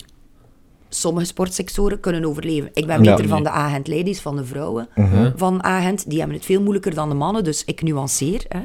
sommige 0.89 1.26
sportsectoren 1.26 2.01
kunnen 2.01 2.24
overleven. 2.24 2.70
Ik 2.72 2.86
ben 2.86 3.02
Ja. 3.02 3.14
beter 3.14 3.28
van 3.30 3.43
de 3.43 3.51
agent 3.51 3.89
ladies, 3.89 4.20
van 4.20 4.36
de 4.36 4.44
vrouwen 4.44 4.89
van 5.36 5.62
agent. 5.64 6.09
Die 6.10 6.18
hebben 6.18 6.36
het 6.36 6.44
veel 6.47 6.60
moeilijker 6.60 6.94
dan 6.94 7.09
de 7.09 7.14
mannen, 7.14 7.44
dus 7.44 7.64
ik 7.64 7.82
nuanceer. 7.82 8.44
Hè. 8.48 8.60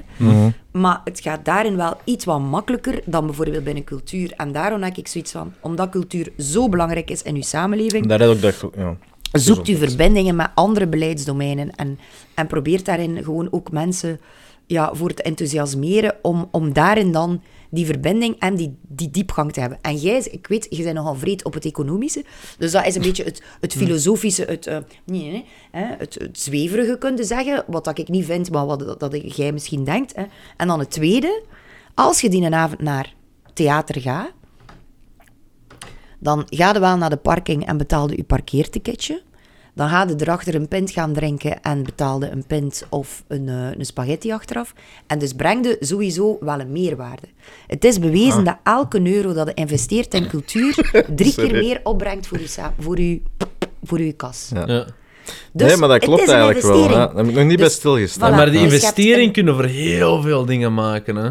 Maar 0.71 1.01
het 1.03 1.19
gaat 1.19 1.45
daarin 1.45 1.75
wel 1.75 1.93
iets 2.03 2.25
wat 2.25 2.39
makkelijker 2.39 3.01
dan 3.05 3.25
bijvoorbeeld 3.25 3.63
binnen 3.63 3.83
cultuur. 3.83 4.33
En 4.37 4.51
daarom 4.51 4.81
heb 4.83 4.97
ik 4.97 5.07
zoiets 5.07 5.31
van, 5.31 5.53
omdat 5.61 5.89
cultuur 5.89 6.31
zo 6.37 6.69
belangrijk 6.69 7.09
is 7.09 7.21
in 7.21 7.35
uw 7.35 7.41
samenleving, 7.41 8.07
Daar 8.07 8.19
heb 8.19 8.31
ik 8.31 8.41
dat... 8.41 8.63
Ja. 8.75 8.95
Zoekt 9.31 9.67
u 9.67 9.75
verbindingen 9.75 10.35
met 10.35 10.49
andere 10.55 10.87
beleidsdomeinen 10.87 11.75
en, 11.75 11.99
en 12.33 12.47
probeert 12.47 12.85
daarin 12.85 13.23
gewoon 13.23 13.47
ook 13.51 13.71
mensen 13.71 14.19
ja, 14.65 14.93
voor 14.93 15.13
te 15.13 15.23
enthousiasmeren 15.23 16.15
om, 16.21 16.47
om 16.51 16.73
daarin 16.73 17.11
dan 17.11 17.41
die 17.69 17.85
verbinding 17.85 18.35
en 18.39 18.55
die, 18.55 18.77
die 18.81 19.09
diepgang 19.09 19.53
te 19.53 19.59
hebben. 19.59 19.79
En 19.81 19.95
jij, 19.95 20.27
ik 20.31 20.47
weet, 20.47 20.67
je 20.69 20.83
bent 20.83 20.95
nogal 20.95 21.15
vreed 21.15 21.43
op 21.43 21.53
het 21.53 21.65
economische, 21.65 22.25
dus 22.57 22.71
dat 22.71 22.85
is 22.85 22.95
een 22.95 23.01
beetje 23.01 23.23
het, 23.23 23.43
het 23.59 23.73
filosofische, 23.73 24.43
het, 24.43 24.67
eh, 24.67 24.77
nee, 25.05 25.21
nee, 25.21 25.31
nee, 25.31 25.45
hè, 25.71 25.95
het, 25.97 26.13
het 26.13 26.39
zweverige, 26.39 26.97
kun 26.97 27.17
je 27.17 27.23
zeggen, 27.23 27.63
wat 27.67 27.83
dat 27.83 27.97
ik 27.97 28.07
niet 28.07 28.25
vind, 28.25 28.51
maar 28.51 28.65
wat 28.65 28.79
dat, 28.79 28.99
dat 28.99 29.35
jij 29.35 29.51
misschien 29.51 29.83
denkt. 29.83 30.15
Hè. 30.15 30.23
En 30.57 30.67
dan 30.67 30.79
het 30.79 30.91
tweede, 30.91 31.43
als 31.93 32.21
je 32.21 32.29
die 32.29 32.55
avond 32.55 32.81
naar 32.81 33.13
theater 33.53 34.01
gaat, 34.01 34.31
dan 36.19 36.43
ga 36.49 36.73
je 36.73 36.79
wel 36.79 36.97
naar 36.97 37.09
de 37.09 37.17
parking 37.17 37.65
en 37.67 37.77
betaalde 37.77 38.15
je 38.15 38.23
parkeerticketje. 38.23 39.21
Dan 39.73 39.89
ga 39.89 40.05
je 40.07 40.15
erachter 40.17 40.55
een 40.55 40.67
pint 40.67 40.91
gaan 40.91 41.13
drinken 41.13 41.61
en 41.61 41.83
betaalde 41.83 42.29
een 42.31 42.43
pint 42.47 42.85
of 42.89 43.23
een, 43.27 43.49
eh, 43.49 43.71
een 43.77 43.85
spaghetti 43.85 44.31
achteraf. 44.31 44.73
En 45.07 45.19
dus 45.19 45.33
breng 45.33 45.65
je 45.65 45.77
sowieso 45.79 46.37
wel 46.39 46.59
een 46.59 46.71
meerwaarde. 46.71 47.27
Het 47.67 47.83
is 47.85 47.99
bewezen 47.99 48.43
dat 48.43 48.57
elke 48.63 49.13
euro 49.13 49.33
dat 49.33 49.47
je 49.47 49.53
investeert 49.53 50.13
in 50.13 50.27
cultuur 50.27 50.91
drie 51.15 51.33
keer 51.35 51.51
meer 51.51 51.79
opbrengt 51.83 52.27
voor 52.27 52.39
je, 52.39 52.47
voor 52.79 52.99
je, 52.99 53.21
voor 53.83 54.01
je 54.01 54.11
kas. 54.13 54.49
Ja. 54.53 54.63
Ja. 54.67 54.85
Dus 55.53 55.67
nee, 55.67 55.77
maar 55.77 55.89
dat 55.89 55.99
klopt 55.99 56.27
eigenlijk 56.27 56.61
wel. 56.61 56.83
Hè. 56.83 56.89
Daar 56.93 57.15
heb 57.15 57.27
ik 57.27 57.33
nog 57.35 57.45
niet 57.45 57.55
bij 57.57 57.65
Dus- 57.65 57.73
stilgestaan. 57.73 58.31
Voilà. 58.31 58.35
maar 58.35 58.51
die 58.51 58.61
Dus 58.63 58.73
investering 58.73 59.27
een- 59.27 59.33
kunnen 59.33 59.55
voor 59.55 59.65
heel 59.65 60.21
veel 60.21 60.45
dingen 60.45 60.73
maken. 60.73 61.15
Hè. 61.15 61.29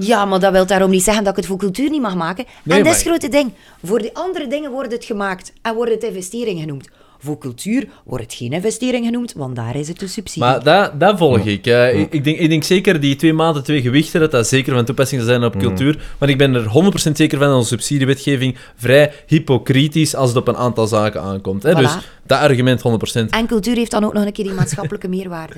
Ja, 0.00 0.24
maar 0.24 0.40
dat 0.40 0.52
wil 0.52 0.66
daarom 0.66 0.90
niet 0.90 1.02
zeggen 1.02 1.22
dat 1.24 1.32
ik 1.32 1.38
het 1.38 1.46
voor 1.48 1.58
cultuur 1.58 1.90
niet 1.90 2.00
mag 2.02 2.14
maken. 2.14 2.44
Nee, 2.62 2.78
en 2.78 2.84
dat 2.84 2.92
is 2.92 2.98
het 2.98 3.08
maar- 3.08 3.18
grote 3.18 3.36
ding. 3.36 3.52
Voor 3.84 3.98
die 3.98 4.14
andere 4.14 4.46
dingen 4.46 4.70
wordt 4.70 4.92
het 4.92 5.04
gemaakt 5.04 5.52
en 5.62 5.74
wordt 5.74 5.92
het 5.92 6.02
investering 6.02 6.60
genoemd. 6.60 6.88
Voor 7.20 7.38
cultuur 7.38 7.88
wordt 8.04 8.24
het 8.24 8.34
geen 8.34 8.52
investering 8.52 9.04
genoemd, 9.04 9.32
want 9.32 9.56
daar 9.56 9.76
is 9.76 9.88
het 9.88 10.02
een 10.02 10.08
subsidie. 10.08 10.42
Maar 10.42 10.62
dat, 10.62 11.00
dat 11.00 11.18
volg 11.18 11.38
ik. 11.38 11.66
Ik, 11.66 12.12
ik, 12.12 12.24
denk, 12.24 12.38
ik 12.38 12.48
denk 12.48 12.64
zeker 12.64 13.00
die 13.00 13.16
twee 13.16 13.32
maanden, 13.32 13.62
twee 13.64 13.82
gewichten, 13.82 14.20
dat 14.20 14.30
dat 14.30 14.48
zeker 14.48 14.74
van 14.74 14.84
toepassing 14.84 15.20
zal 15.20 15.30
zijn 15.30 15.44
op 15.44 15.58
cultuur. 15.58 15.98
Want 16.18 16.30
ik 16.30 16.38
ben 16.38 16.54
er 16.54 16.64
100% 16.64 17.12
zeker 17.12 17.38
van 17.38 17.46
dat 17.46 17.56
onze 17.56 17.68
subsidiewetgeving 17.68 18.56
vrij 18.76 19.12
hypocriet 19.26 19.96
is 19.96 20.14
als 20.14 20.28
het 20.28 20.38
op 20.38 20.48
een 20.48 20.56
aantal 20.56 20.86
zaken 20.86 21.22
aankomt. 21.22 21.62
Hè. 21.62 21.72
Voilà. 21.72 21.76
Dus 21.76 21.96
dat 22.26 22.38
argument 22.40 22.80
100%. 22.80 23.30
En 23.30 23.46
cultuur 23.46 23.76
heeft 23.76 23.90
dan 23.90 24.04
ook 24.04 24.12
nog 24.12 24.24
een 24.24 24.32
keer 24.32 24.44
die 24.44 24.54
maatschappelijke 24.54 25.08
meerwaarde. 25.16 25.54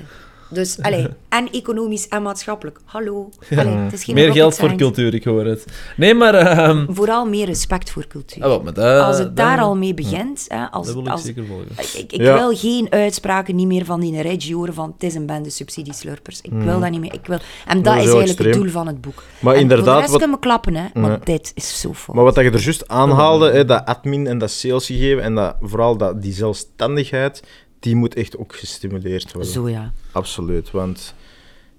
Dus, 0.51 0.77
allee, 0.81 1.07
en 1.29 1.51
economisch 1.51 2.07
en 2.07 2.21
maatschappelijk. 2.21 2.79
Hallo. 2.85 3.29
Allee, 3.57 3.75
het 3.75 3.93
is 3.93 4.03
geen 4.03 4.15
Meer 4.15 4.31
geld 4.31 4.55
voor 4.55 4.75
cultuur, 4.75 5.13
ik 5.13 5.23
hoor 5.23 5.45
het. 5.45 5.65
Nee, 5.97 6.13
maar... 6.13 6.33
ehm, 6.33 6.85
Vooral 6.89 7.25
meer 7.25 7.45
respect 7.45 7.89
voor 7.91 8.07
cultuur. 8.07 8.43
ah, 8.43 8.65
dat- 8.73 8.77
als 9.03 9.17
het 9.17 9.35
daar 9.35 9.59
al 9.59 9.75
mee 9.75 9.93
begint, 9.93 10.45
hè, 10.47 10.65
als, 10.71 10.85
Dat 10.85 10.95
wil 10.95 11.05
ik 11.05 11.11
als, 11.11 11.23
zeker 11.23 11.45
volgen. 11.45 11.67
Ik, 11.97 12.11
ik 12.11 12.21
Ja. 12.21 12.33
wil 12.37 12.55
geen 12.57 12.87
uitspraken 12.91 13.55
niet 13.55 13.67
meer 13.67 13.85
van 13.85 13.99
die 13.99 14.21
Reggie 14.21 14.55
horen 14.55 14.73
van 14.73 14.91
het 14.93 15.03
is 15.03 15.15
een 15.15 15.25
bende 15.25 15.49
subsidieslurpers. 15.49 16.41
Ik 16.41 16.51
wil 16.51 16.79
dat 16.79 16.89
niet 16.89 16.99
meer. 16.99 17.13
Ik 17.13 17.25
wil... 17.25 17.37
En 17.67 17.75
dat, 17.81 17.83
Dat 17.95 18.03
is 18.03 18.13
eigenlijk 18.13 18.39
het 18.39 18.53
doel 18.53 18.69
van 18.69 18.87
het 18.87 19.01
boek. 19.01 19.23
Maar 19.39 19.53
en 19.55 19.59
inderdaad, 19.61 19.85
Voor 19.85 19.93
de 19.93 19.99
rest 19.99 20.11
wat- 20.11 20.19
kunnen 20.19 20.37
we 20.37 20.43
klappen, 20.43 20.75
hè. 20.75 20.85
Maar 21.01 21.11
Ja. 21.11 21.19
dit 21.23 21.51
is 21.55 21.79
zo 21.79 21.93
fout. 21.93 22.15
Maar 22.15 22.23
wat 22.23 22.35
je 22.35 22.41
er 22.41 22.59
juist 22.61 22.87
aanhaalde, 22.87 23.51
hè, 23.51 23.65
dat 23.65 23.85
admin 23.85 24.27
en 24.27 24.37
dat 24.37 24.51
salesgegeven 24.51 25.23
en 25.23 25.35
dat, 25.35 25.55
vooral 25.61 25.97
dat, 25.97 26.21
die 26.21 26.33
zelfstandigheid, 26.33 27.43
die 27.79 27.95
moet 27.95 28.15
echt 28.15 28.37
ook 28.37 28.55
gestimuleerd 28.55 29.33
worden. 29.33 29.51
Zo 29.51 29.69
ja. 29.69 29.91
Absoluut, 30.11 30.71
want 30.71 31.15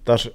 daar, 0.02 0.30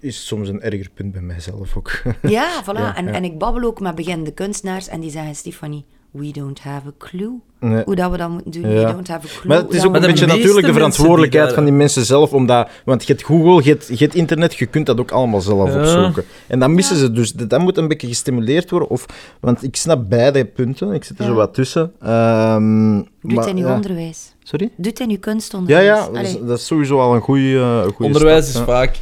is 0.00 0.26
soms 0.26 0.48
een 0.48 0.60
erger 0.60 0.90
punt 0.94 1.12
bij 1.12 1.20
mijzelf 1.20 1.76
ook. 1.76 2.02
Ja, 2.22 2.64
voilà. 2.64 2.66
Ja, 2.80 2.96
en, 2.96 3.04
ja. 3.04 3.12
en 3.12 3.24
ik 3.24 3.38
babbel 3.38 3.62
ook 3.62 3.80
met 3.80 3.94
beginnende 3.94 4.32
kunstenaars 4.32 4.88
en 4.88 5.00
die 5.00 5.10
zeggen, 5.10 5.34
Stefanie, 5.34 5.84
we 6.10 6.30
don't 6.32 6.60
have 6.60 6.86
a 6.86 6.92
clue 6.98 7.30
Nee. 7.60 7.82
hoe 7.84 7.94
dat 7.94 8.10
we 8.10 8.16
dat 8.16 8.28
moeten 8.30 8.50
doen. 8.50 8.70
Ja. 8.70 8.86
We 8.86 8.92
don't 8.92 9.08
have 9.08 9.26
a 9.26 9.30
clue. 9.30 9.46
Maar 9.46 9.56
het 9.56 9.74
is 9.74 9.84
ook 9.86 9.94
een 9.94 10.00
beetje 10.00 10.26
natuurlijk 10.26 10.66
de 10.66 10.72
verantwoordelijkheid 10.72 11.46
die 11.46 11.54
van 11.54 11.64
die 11.64 11.72
mensen 11.72 12.04
zelf, 12.04 12.32
omdat, 12.32 12.68
want 12.84 13.06
je 13.06 13.12
hebt 13.12 13.24
Google, 13.24 13.62
je 13.64 13.68
hebt, 13.70 13.86
je 13.88 13.96
hebt 14.04 14.14
internet, 14.14 14.54
je 14.54 14.66
kunt 14.66 14.86
dat 14.86 15.00
ook 15.00 15.10
allemaal 15.10 15.40
zelf 15.40 15.72
Ja. 15.72 15.80
opzoeken. 15.80 16.24
En 16.46 16.58
dan 16.58 16.74
missen 16.74 16.96
ze 16.96 17.12
dus, 17.12 17.32
dat 17.32 17.60
moet 17.60 17.76
een 17.76 17.88
beetje 17.88 18.06
gestimuleerd 18.06 18.70
worden, 18.70 18.88
of, 18.88 19.06
want 19.40 19.62
ik 19.62 19.76
snap 19.76 20.08
beide 20.08 20.44
punten, 20.44 20.92
ik 20.92 21.04
zit 21.04 21.18
er 21.18 21.24
Ja. 21.24 21.30
zo 21.30 21.36
wat 21.36 21.54
tussen. 21.54 21.92
Ehm, 22.00 22.94
Doet 23.22 23.34
maar, 23.34 23.48
in 23.48 23.56
uw 23.56 23.66
ja. 23.66 23.74
onderwijs. 23.74 24.34
Sorry? 24.42 24.70
Doet 24.76 25.00
in 25.00 25.06
uw 25.08 25.12
Ja, 25.14 25.18
kunstonderwijs. 25.20 25.86
ja, 25.86 25.94
dat 25.94 26.22
is, 26.22 26.34
Allee. 26.34 26.44
dat 26.44 26.58
is 26.58 26.66
sowieso 26.66 27.00
al 27.00 27.14
een 27.14 27.20
goede 27.20 27.92
Onderwijs 27.98 28.48
is 28.48 28.54
ja. 28.54 28.64
vaak... 28.64 28.96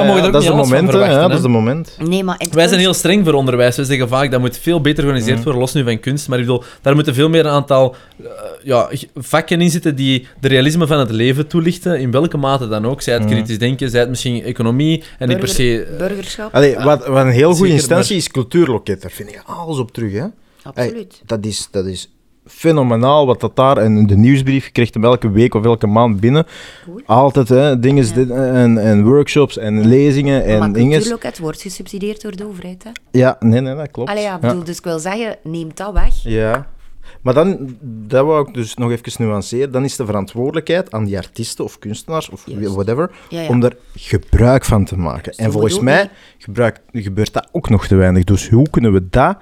Ja, 0.00 0.06
mogen 0.06 0.20
er 0.20 0.26
ook 0.26 0.32
dat 0.32 0.42
is 0.42 0.48
niet 0.48 0.56
alles 0.58 0.68
van 0.68 0.88
verwachten, 0.88 1.14
hè. 1.20 1.28
dat 1.28 1.36
is 1.36 1.42
de 1.42 1.48
moment. 1.48 1.96
Nee, 2.06 2.24
maar 2.24 2.34
het 2.38 2.54
Wij 2.54 2.68
zijn 2.68 2.80
heel 2.80 2.94
streng 2.94 3.24
voor 3.24 3.32
onderwijs. 3.34 3.76
We 3.76 3.84
zeggen 3.84 4.08
vaak 4.08 4.30
dat 4.30 4.40
moet 4.40 4.58
veel 4.58 4.80
beter 4.80 5.02
georganiseerd 5.02 5.42
worden, 5.42 5.60
los 5.60 5.72
nu 5.72 5.84
van 5.84 6.00
kunst. 6.00 6.28
Maar 6.28 6.38
ik 6.38 6.44
bedoel, 6.46 6.62
daar 6.82 6.94
moeten 6.94 7.14
veel 7.14 7.28
meer 7.28 7.46
een 7.46 7.52
aantal 7.52 7.94
eh, 8.22 8.28
ja, 8.62 8.90
vakken 9.14 9.60
in 9.60 9.70
zitten 9.70 9.94
die 9.96 10.26
de 10.40 10.48
realisme 10.48 10.86
van 10.86 10.98
het 10.98 11.10
leven 11.10 11.46
toelichten, 11.46 12.00
in 12.00 12.10
welke 12.10 12.36
mate 12.36 12.68
dan 12.68 12.86
ook. 12.86 13.02
Zij 13.02 13.14
het 13.14 13.22
Mhm. 13.22 13.32
kritisch 13.32 13.58
denken, 13.58 13.90
zij 13.90 14.00
het 14.00 14.08
misschien 14.08 14.42
economie 14.42 15.02
en 15.18 15.28
niet 15.28 15.38
per 15.38 15.48
se... 15.48 15.82
eh, 15.84 15.96
Burgerschap, 15.98 16.54
Allee, 16.54 16.76
wat, 16.78 17.06
wat 17.06 17.24
een 17.24 17.30
heel 17.30 17.48
goede 17.48 17.56
Zeker, 17.58 17.74
instantie 17.74 18.16
is 18.16 18.28
Cultuurloket, 18.30 19.02
daar 19.02 19.10
vind 19.10 19.30
je 19.30 19.40
alles 19.44 19.78
op 19.78 19.92
terug. 19.92 20.12
Hè? 20.12 20.24
absoluut. 20.62 21.22
Dat 21.26 21.44
is, 21.44 21.68
dat 21.70 21.86
is 21.86 22.10
fenomenaal 22.54 23.26
wat 23.26 23.40
dat 23.40 23.56
daar... 23.56 23.76
En 23.76 24.06
de 24.06 24.16
nieuwsbrief, 24.16 24.64
je 24.64 24.70
krijgt 24.72 24.94
hem 24.94 25.04
elke 25.04 25.30
week 25.30 25.54
of 25.54 25.64
elke 25.64 25.86
maand 25.86 26.20
binnen. 26.20 26.46
Goed. 26.90 27.02
Altijd, 27.06 27.48
hè, 27.48 27.78
dingen, 27.78 28.06
Ja. 28.06 28.12
dit- 28.14 28.30
en, 28.30 28.78
en 28.78 29.04
workshops 29.04 29.58
en 29.58 29.86
lezingen 29.86 30.44
en 30.44 30.58
maar 30.58 30.72
dingen. 30.72 30.90
cultuurloket 30.92 31.38
wordt 31.38 31.62
gesubsidieerd 31.62 32.22
door 32.22 32.36
de 32.36 32.46
overheid. 32.46 32.84
Hè? 32.84 32.90
Ja, 33.10 33.36
nee, 33.40 33.60
nee, 33.60 33.74
dat 33.74 33.90
klopt. 33.90 34.10
Allee, 34.10 34.22
ja, 34.22 34.38
bedoel, 34.38 34.64
dus 34.64 34.78
ik 34.78 34.84
wil 34.84 34.98
zeggen, 34.98 35.36
neem 35.42 35.70
dat 35.74 35.92
weg. 35.92 36.22
Ja. 36.22 36.66
Maar 37.22 37.34
dan, 37.34 37.76
dat 37.82 38.26
wou 38.26 38.48
ik 38.48 38.54
dus 38.54 38.74
nog 38.74 38.90
even 38.90 39.26
nuanceren, 39.26 39.72
dan 39.72 39.84
is 39.84 39.96
de 39.96 40.04
verantwoordelijkheid 40.06 40.92
aan 40.92 41.04
die 41.04 41.16
artiesten 41.16 41.64
of 41.64 41.78
kunstenaars 41.78 42.28
of 42.30 42.42
Juist. 42.46 42.74
whatever, 42.74 43.10
Ja, 43.28 43.40
ja. 43.40 43.48
om 43.48 43.60
daar 43.60 43.72
gebruik 43.94 44.64
van 44.64 44.84
te 44.84 44.96
maken. 44.98 45.32
En 45.32 45.52
volgens 45.52 45.80
mij 45.80 46.02
ook 46.02 46.08
gebruik, 46.38 46.80
gebeurt 46.92 47.32
dat 47.32 47.48
ook 47.52 47.68
nog 47.68 47.86
te 47.86 47.94
weinig. 47.94 48.24
Dus 48.24 48.48
hoe 48.48 48.70
kunnen 48.70 48.92
we 48.92 49.08
dat, 49.10 49.36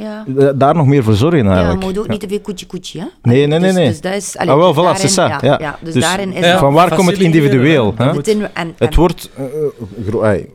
Ja. 0.00 0.24
da- 0.26 0.52
daar 0.52 0.74
nog 0.74 0.86
meer 0.86 1.02
voor 1.04 1.14
zorgen 1.14 1.44
Ja, 1.44 1.50
eigenlijk? 1.50 1.78
maar 1.78 1.88
moet 1.88 1.98
ook 1.98 2.04
Ja. 2.06 2.10
niet 2.10 2.20
te 2.20 2.28
veel 2.28 2.40
koetje-koetje, 2.40 2.98
hè? 3.00 3.06
Nee, 3.22 3.46
nee, 3.46 3.58
nee, 3.58 3.68
Dus, 3.68 3.74
nee. 3.74 3.88
dus 3.88 4.00
dat 4.00 4.14
is... 4.14 4.36
allee, 4.36 4.52
Ah, 4.54 4.58
wel, 4.58 4.72
dus 4.74 4.82
voilà, 4.84 5.00
c'est 5.00 5.14
daarin- 5.16 5.38
ça, 5.40 5.44
Ja, 5.44 5.52
ja. 5.52 5.58
ja, 5.60 5.78
dus 5.82 5.94
Dus- 5.94 6.02
daarin 6.02 6.32
is 6.32 6.44
Ja, 6.44 6.58
Van 6.58 6.72
waar 6.72 6.94
komt 6.94 7.10
het 7.10 7.18
individueel? 7.20 7.94
hè? 7.96 8.10
het 8.10 8.28
in- 8.28 8.48
en, 8.54 8.74
Het 8.78 8.90
en- 8.90 8.94
wordt 8.98 9.30
eh, 10.12 10.22
ai, 10.22 10.46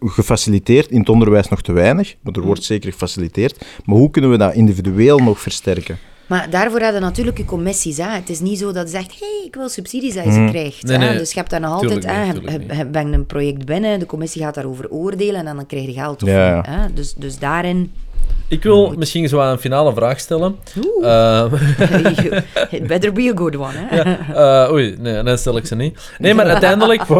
gefaciliteerd, 0.00 0.90
in 0.90 0.98
het 1.00 1.08
onderwijs 1.08 1.48
nog 1.48 1.62
te 1.62 1.72
weinig, 1.72 2.14
maar 2.20 2.32
er 2.34 2.40
wordt 2.42 2.64
zeker 2.64 2.92
gefaciliteerd. 2.92 3.64
Maar 3.84 3.96
hoe 3.96 4.10
kunnen 4.10 4.30
we 4.30 4.36
dat 4.38 4.54
individueel 4.54 5.18
nog 5.18 5.40
versterken? 5.40 5.98
Maar 6.26 6.50
daarvoor 6.50 6.80
hebben 6.80 7.00
we 7.00 7.06
natuurlijk 7.06 7.38
je 7.38 7.44
commissies. 7.44 7.96
Hè. 7.96 8.08
Het 8.08 8.28
is 8.28 8.40
niet 8.40 8.58
zo 8.58 8.72
dat 8.72 8.90
je 8.90 8.96
zegt, 8.96 9.10
hé, 9.10 9.16
hey, 9.26 9.46
ik 9.46 9.54
wil 9.54 9.68
subsidies 9.68 10.14
dat 10.14 10.24
je 10.24 10.32
ze 10.32 10.38
Mhm. 10.40 10.50
krijgt. 10.50 10.82
Nee, 10.82 10.98
hè. 10.98 11.08
nee, 11.08 11.18
Dus 11.18 11.30
je 11.32 11.38
hebt 11.38 11.50
dan 11.50 11.60
nog 11.60 11.70
altijd, 11.72 11.92
tuurlijk 11.92 12.12
hè, 12.12 12.18
niet, 12.24 12.26
je, 12.34 12.40
tuurlijk 12.40 12.62
je, 12.62 12.68
niet. 12.68 12.76
je 12.78 12.86
brengt 12.86 13.12
een 13.14 13.26
project 13.26 13.64
binnen, 13.64 13.98
de 13.98 14.06
commissie 14.06 14.42
gaat 14.42 14.54
daarover 14.54 14.90
oordelen 14.90 15.46
en 15.46 15.56
dan 15.56 15.66
krijg 15.66 15.86
je 15.86 15.92
geld 15.92 16.22
of 16.22 16.28
Ja, 16.28 16.56
niet. 16.56 16.66
Hè. 16.66 16.92
Dus, 16.94 17.14
dus 17.14 17.38
daarin... 17.38 17.92
Ik 18.48 18.62
wil 18.62 18.94
misschien 18.96 19.28
zo 19.28 19.40
een 19.40 19.58
finale 19.58 19.92
vraag 19.94 20.20
stellen. 20.20 20.56
Oeh. 20.84 21.06
Eh, 21.08 21.52
It 22.70 22.86
better 22.86 23.12
be 23.12 23.30
a 23.34 23.36
good 23.38 23.56
one, 23.56 23.72
hè. 23.74 24.00
eh, 24.64 24.72
oei, 24.72 24.96
nee, 24.98 25.22
dan 25.22 25.38
stel 25.38 25.56
ik 25.56 25.66
ze 25.66 25.74
niet. 25.74 25.98
Nee, 26.18 26.34
maar 26.34 26.46
uiteindelijk... 26.54 27.04
we- 27.04 27.14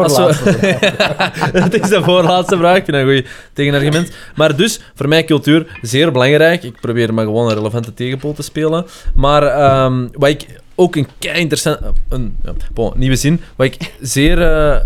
Het 1.53 1.73
is 1.83 1.89
de 1.89 2.03
voorlaatste 2.03 2.57
vraag. 2.57 2.77
Ik 2.77 2.83
vind 2.85 2.97
dat 2.97 3.07
een 3.07 3.15
goed 3.17 3.25
tegenargument. 3.53 4.11
Maar 4.35 4.55
dus, 4.55 4.79
voor 4.95 5.07
mij 5.07 5.23
cultuur 5.23 5.77
zeer 5.81 6.11
belangrijk. 6.11 6.63
Ik 6.63 6.79
probeer 6.81 7.13
maar 7.13 7.25
gewoon 7.25 7.49
een 7.49 7.55
relevante 7.55 7.93
tegenpool 7.93 8.33
te 8.33 8.41
spelen. 8.43 8.85
Maar 9.15 9.43
ehm, 9.43 10.07
wat 10.13 10.29
ik 10.29 10.45
ook 10.75 10.95
een 10.95 11.07
kei 11.19 11.39
interessant... 11.39 11.79
Een 12.09 12.35
ja, 12.43 12.51
bon, 12.73 12.93
nieuwe 12.95 13.15
zin. 13.15 13.41
Wat 13.55 13.65
ik 13.67 13.93
zeer... 14.01 14.41
eh, 14.41 14.77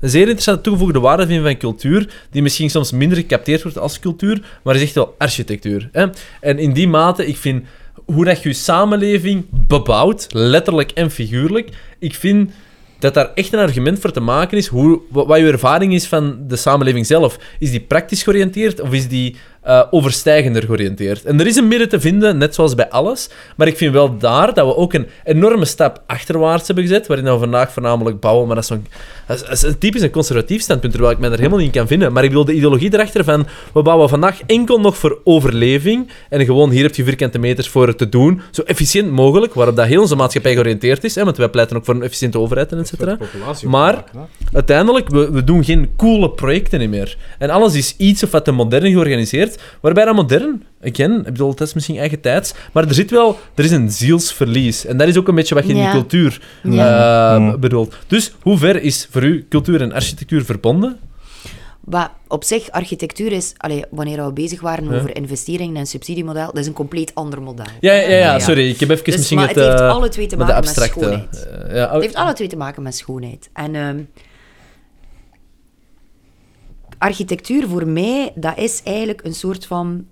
een 0.00 0.08
zeer 0.08 0.20
interessante 0.20 0.60
toegevoegde 0.60 1.00
waarde 1.00 1.26
vind 1.26 1.42
van 1.42 1.56
cultuur, 1.56 2.26
die 2.30 2.42
misschien 2.42 2.70
soms 2.70 2.92
minder 2.92 3.18
gecapteerd 3.18 3.62
wordt 3.62 3.78
als 3.78 3.98
cultuur, 3.98 4.58
maar 4.62 4.74
is 4.74 4.82
echt 4.82 4.94
wel 4.94 5.14
architectuur. 5.18 5.88
Hè? 5.92 6.06
En 6.40 6.58
in 6.58 6.72
die 6.72 6.88
mate, 6.88 7.26
ik 7.26 7.36
vind 7.36 7.64
hoe 8.04 8.24
dat 8.24 8.42
je 8.42 8.52
samenleving 8.52 9.44
bebouwt, 9.50 10.26
letterlijk 10.30 10.90
en 10.90 11.10
figuurlijk, 11.10 11.68
ik 11.98 12.14
vind 12.14 12.50
dat 12.98 13.14
daar 13.14 13.30
echt 13.34 13.52
een 13.52 13.58
argument 13.58 13.98
voor 13.98 14.12
te 14.12 14.20
maken 14.20 14.58
is, 14.58 14.66
hoe, 14.66 15.00
wat, 15.10 15.26
wat 15.26 15.38
je 15.38 15.46
ervaring 15.46 15.94
is 15.94 16.06
van 16.06 16.38
de 16.48 16.56
samenleving 16.56 17.06
zelf. 17.06 17.38
Is 17.58 17.70
die 17.70 17.80
praktisch 17.80 18.22
georiënteerd 18.22 18.80
of 18.80 18.92
is 18.92 19.08
die 19.08 19.36
eh, 19.66 19.82
overstijgender 19.90 20.62
georiënteerd? 20.62 21.24
En 21.24 21.40
er 21.40 21.46
is 21.46 21.56
een 21.56 21.68
midden 21.68 21.88
te 21.88 22.00
vinden, 22.00 22.38
net 22.38 22.54
zoals 22.54 22.74
bij 22.74 22.90
alles, 22.90 23.28
maar 23.56 23.66
ik 23.66 23.76
vind 23.76 23.92
wel 23.92 24.18
daar 24.18 24.54
dat 24.54 24.66
we 24.66 24.76
ook 24.76 24.92
een 24.92 25.06
enorme 25.24 25.64
stap 25.64 26.02
achterwaarts 26.06 26.66
hebben 26.66 26.84
gezet, 26.84 27.06
waarin 27.06 27.24
we 27.26 27.38
vandaag 27.38 27.72
voornamelijk 27.72 28.20
bouwen, 28.20 28.46
maar 28.46 28.54
dat 28.54 28.64
is, 28.64 28.70
zo'n- 28.70 28.86
dat 29.26 29.36
is, 29.36 29.42
dat 29.42 29.52
is 29.52 29.62
een 29.62 29.78
typisch 29.78 30.02
een 30.02 30.10
conservatief 30.10 30.62
standpunt, 30.62 30.92
terwijl 30.92 31.12
ik 31.14 31.18
mij 31.20 31.28
daar 31.28 31.38
helemaal 31.38 31.58
niet 31.58 31.66
in 31.66 31.72
kan 31.80 31.86
vinden. 31.86 32.12
Maar 32.12 32.22
ik 32.22 32.28
bedoel, 32.28 32.44
de 32.44 32.52
ideologie 32.52 32.94
erachter 32.94 33.24
van, 33.24 33.46
we 33.74 33.82
bouwen 33.82 34.08
vandaag 34.08 34.40
enkel 34.46 34.80
nog 34.80 34.96
voor 34.96 35.18
overleving, 35.24 36.10
en 36.28 36.44
gewoon 36.44 36.70
hier 36.70 36.82
heb 36.82 36.94
je 36.94 37.04
vierkante 37.04 37.38
meters 37.38 37.68
voor 37.68 37.86
het 37.86 37.98
te 37.98 38.08
doen, 38.08 38.40
zo 38.50 38.62
efficiënt 38.62 39.10
mogelijk, 39.10 39.54
waarop 39.54 39.76
dat 39.76 39.86
heel 39.86 40.00
onze 40.00 40.16
maatschappij 40.16 40.52
georiënteerd 40.52 41.04
is, 41.04 41.14
hè, 41.14 41.24
want 41.24 41.36
wij 41.36 41.48
pleiten 41.48 41.76
ook 41.76 41.84
voor 41.84 41.94
een 41.94 42.02
efficiënte 42.02 42.38
overheid 42.38 42.72
en 42.72 42.78
et 42.78 42.88
cetera. 42.88 43.16
Maar 43.70 44.04
uiteindelijk, 44.52 45.08
we, 45.08 45.30
we 45.30 45.44
doen 45.44 45.64
geen 45.64 45.90
coole 45.96 46.30
projecten 46.30 46.90
meer. 46.90 47.16
En 47.38 47.50
alles 47.50 47.74
is 47.74 47.94
iets 47.96 48.22
of 48.22 48.30
wat 48.30 48.44
te 48.44 48.50
modern 48.52 48.90
georganiseerd. 48.90 49.55
Waarbij 49.80 50.04
dat 50.04 50.14
modern, 50.14 50.64
again, 50.84 51.18
ik 51.18 51.24
bedoel, 51.24 51.54
dat 51.54 51.66
is 51.66 51.74
misschien 51.74 51.96
eigen 51.96 52.20
tijds, 52.20 52.54
maar 52.72 52.84
er 52.88 52.94
zit 52.94 53.10
wel, 53.10 53.38
er 53.54 53.64
is 53.64 53.70
een 53.70 53.90
zielsverlies. 53.90 54.86
En 54.86 54.96
dat 54.96 55.08
is 55.08 55.16
ook 55.16 55.28
een 55.28 55.34
beetje 55.34 55.54
wat 55.54 55.64
je 55.66 55.70
in 55.72 55.76
Ja. 55.76 55.82
die 55.92 56.00
cultuur 56.00 56.40
Ja. 56.62 57.36
eh, 57.36 57.54
bedoelt. 57.54 57.94
Dus 58.06 58.32
hoe 58.42 58.58
ver 58.58 58.82
is 58.82 59.08
voor 59.10 59.22
u 59.22 59.46
cultuur 59.48 59.80
en 59.80 59.92
architectuur 59.92 60.44
verbonden? 60.44 60.98
Maar 61.84 62.10
op 62.28 62.44
zich, 62.44 62.70
architectuur 62.70 63.32
is... 63.32 63.52
Allee, 63.56 63.84
wanneer 63.90 64.24
we 64.24 64.32
bezig 64.32 64.60
waren 64.60 64.84
Ja. 64.90 64.96
over 64.96 65.16
investeringen 65.16 65.76
en 65.76 65.86
subsidiemodel, 65.86 66.46
dat 66.46 66.56
is 66.56 66.66
een 66.66 66.72
compleet 66.72 67.14
ander 67.14 67.42
model. 67.42 67.64
Ja, 67.80 67.92
ja, 67.92 68.08
ja, 68.08 68.38
sorry, 68.38 68.68
ik 68.68 68.80
heb 68.80 68.90
even 68.90 69.04
Dus, 69.04 69.16
misschien 69.16 69.38
maar 69.38 69.46
het... 69.48 69.56
het 69.56 69.66
heeft 69.68 69.80
eh, 69.80 69.88
alle 69.90 70.08
twee 70.08 70.26
te 70.26 70.36
met 70.36 70.46
de 70.46 70.52
maken 70.52 70.68
met 70.68 70.78
abstracte... 70.78 71.00
schoonheid. 71.30 71.48
eh, 71.68 71.74
ja, 71.76 71.92
Het 71.92 72.02
heeft 72.02 72.14
alle 72.14 72.32
twee 72.32 72.48
te 72.48 72.56
maken 72.56 72.82
met 72.82 72.96
schoonheid. 72.96 73.48
En 73.52 73.74
ehm, 73.74 73.98
architectuur 77.06 77.68
voor 77.68 77.86
mij, 77.86 78.32
dat 78.34 78.58
is 78.58 78.82
eigenlijk 78.82 79.24
een 79.24 79.34
soort 79.34 79.66
van 79.66 80.06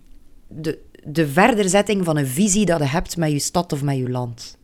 de, 0.49 0.79
de 1.05 1.29
verderzetting 1.29 2.05
van 2.05 2.17
een 2.17 2.27
visie 2.27 2.67
dat 2.67 2.79
je 2.79 2.87
hebt 2.87 3.17
met 3.17 3.31
je 3.31 3.39
stad 3.39 3.73
of 3.73 3.83
met 3.83 3.97
je 3.97 4.11
land. 4.11 4.59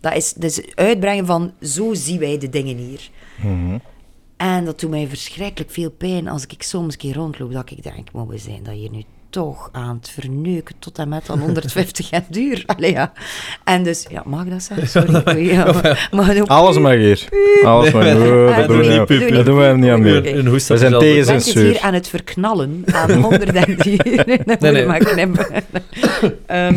Dat 0.00 0.14
is 0.14 0.32
dus 0.32 0.74
uitbrengen 0.74 1.26
van 1.26 1.52
zo 1.60 1.94
zien 1.94 2.18
wij 2.18 2.38
de 2.38 2.48
dingen 2.48 2.76
hier. 2.76 3.10
En 4.36 4.64
dat 4.64 4.80
doet 4.80 4.90
mij 4.90 5.06
verschrikkelijk 5.06 5.70
veel 5.70 5.90
pijn 5.90 6.28
als 6.28 6.46
ik 6.46 6.62
soms 6.62 6.92
een 6.92 6.98
keer 6.98 7.14
rondloop, 7.14 7.52
dat 7.52 7.70
ik 7.70 7.82
denk, 7.82 8.12
maar 8.12 8.26
we 8.26 8.38
zijn 8.38 8.62
dat 8.62 8.74
hier 8.74 8.90
nu 8.90 9.02
toch 9.30 9.68
aan 9.72 9.96
het 10.00 10.10
verneuken 10.10 10.74
tot 10.78 10.98
en 10.98 11.08
met 11.08 11.26
dan 11.26 11.38
150 11.40 12.10
en 12.10 12.24
duur. 12.30 12.62
Allee, 12.76 12.90
ja. 12.92 13.12
En 13.64 13.82
dus, 13.82 14.06
ja, 14.10 14.22
mag 14.26 14.44
dat 14.44 14.62
zeggen? 14.62 14.88
Sorry. 15.24 15.50
Ja, 15.50 15.64
maar 16.10 16.36
ook- 16.40 16.48
Alles 16.48 16.78
mag 16.78 16.94
hier. 16.94 17.28
Alles 17.64 17.92
mag. 17.92 18.02
Nee, 18.02 18.14
Nee, 18.14 18.30
nee, 18.30 18.46
dat 18.46 18.56
doen 18.68 18.76
doe 18.76 19.06
we 19.06 19.14
niet, 19.24 19.32
Dat 19.34 19.46
doen 19.46 19.58
we 19.58 19.66
niet 19.76 19.90
aan 19.90 20.00
Oké. 20.00 20.20
mee. 20.20 20.34
Een 20.34 20.46
hoest 20.46 20.68
We 20.68 20.76
zijn 20.78 20.92
tegen 20.98 21.18
Ik 21.18 21.24
ben 21.26 21.34
het 21.34 21.42
censuur. 21.44 21.64
hier 21.70 21.80
aan 21.80 21.94
het 21.94 22.08
verknallen 22.08 22.82
aan 22.92 23.12
110. 23.12 24.00
Nee, 24.04 24.16
dat 24.26 24.26
Nee, 24.26 24.46
moet 24.46 24.60
nee. 24.60 24.86
maar 24.86 24.98
knippen. 24.98 25.46
Ehm, 26.46 26.74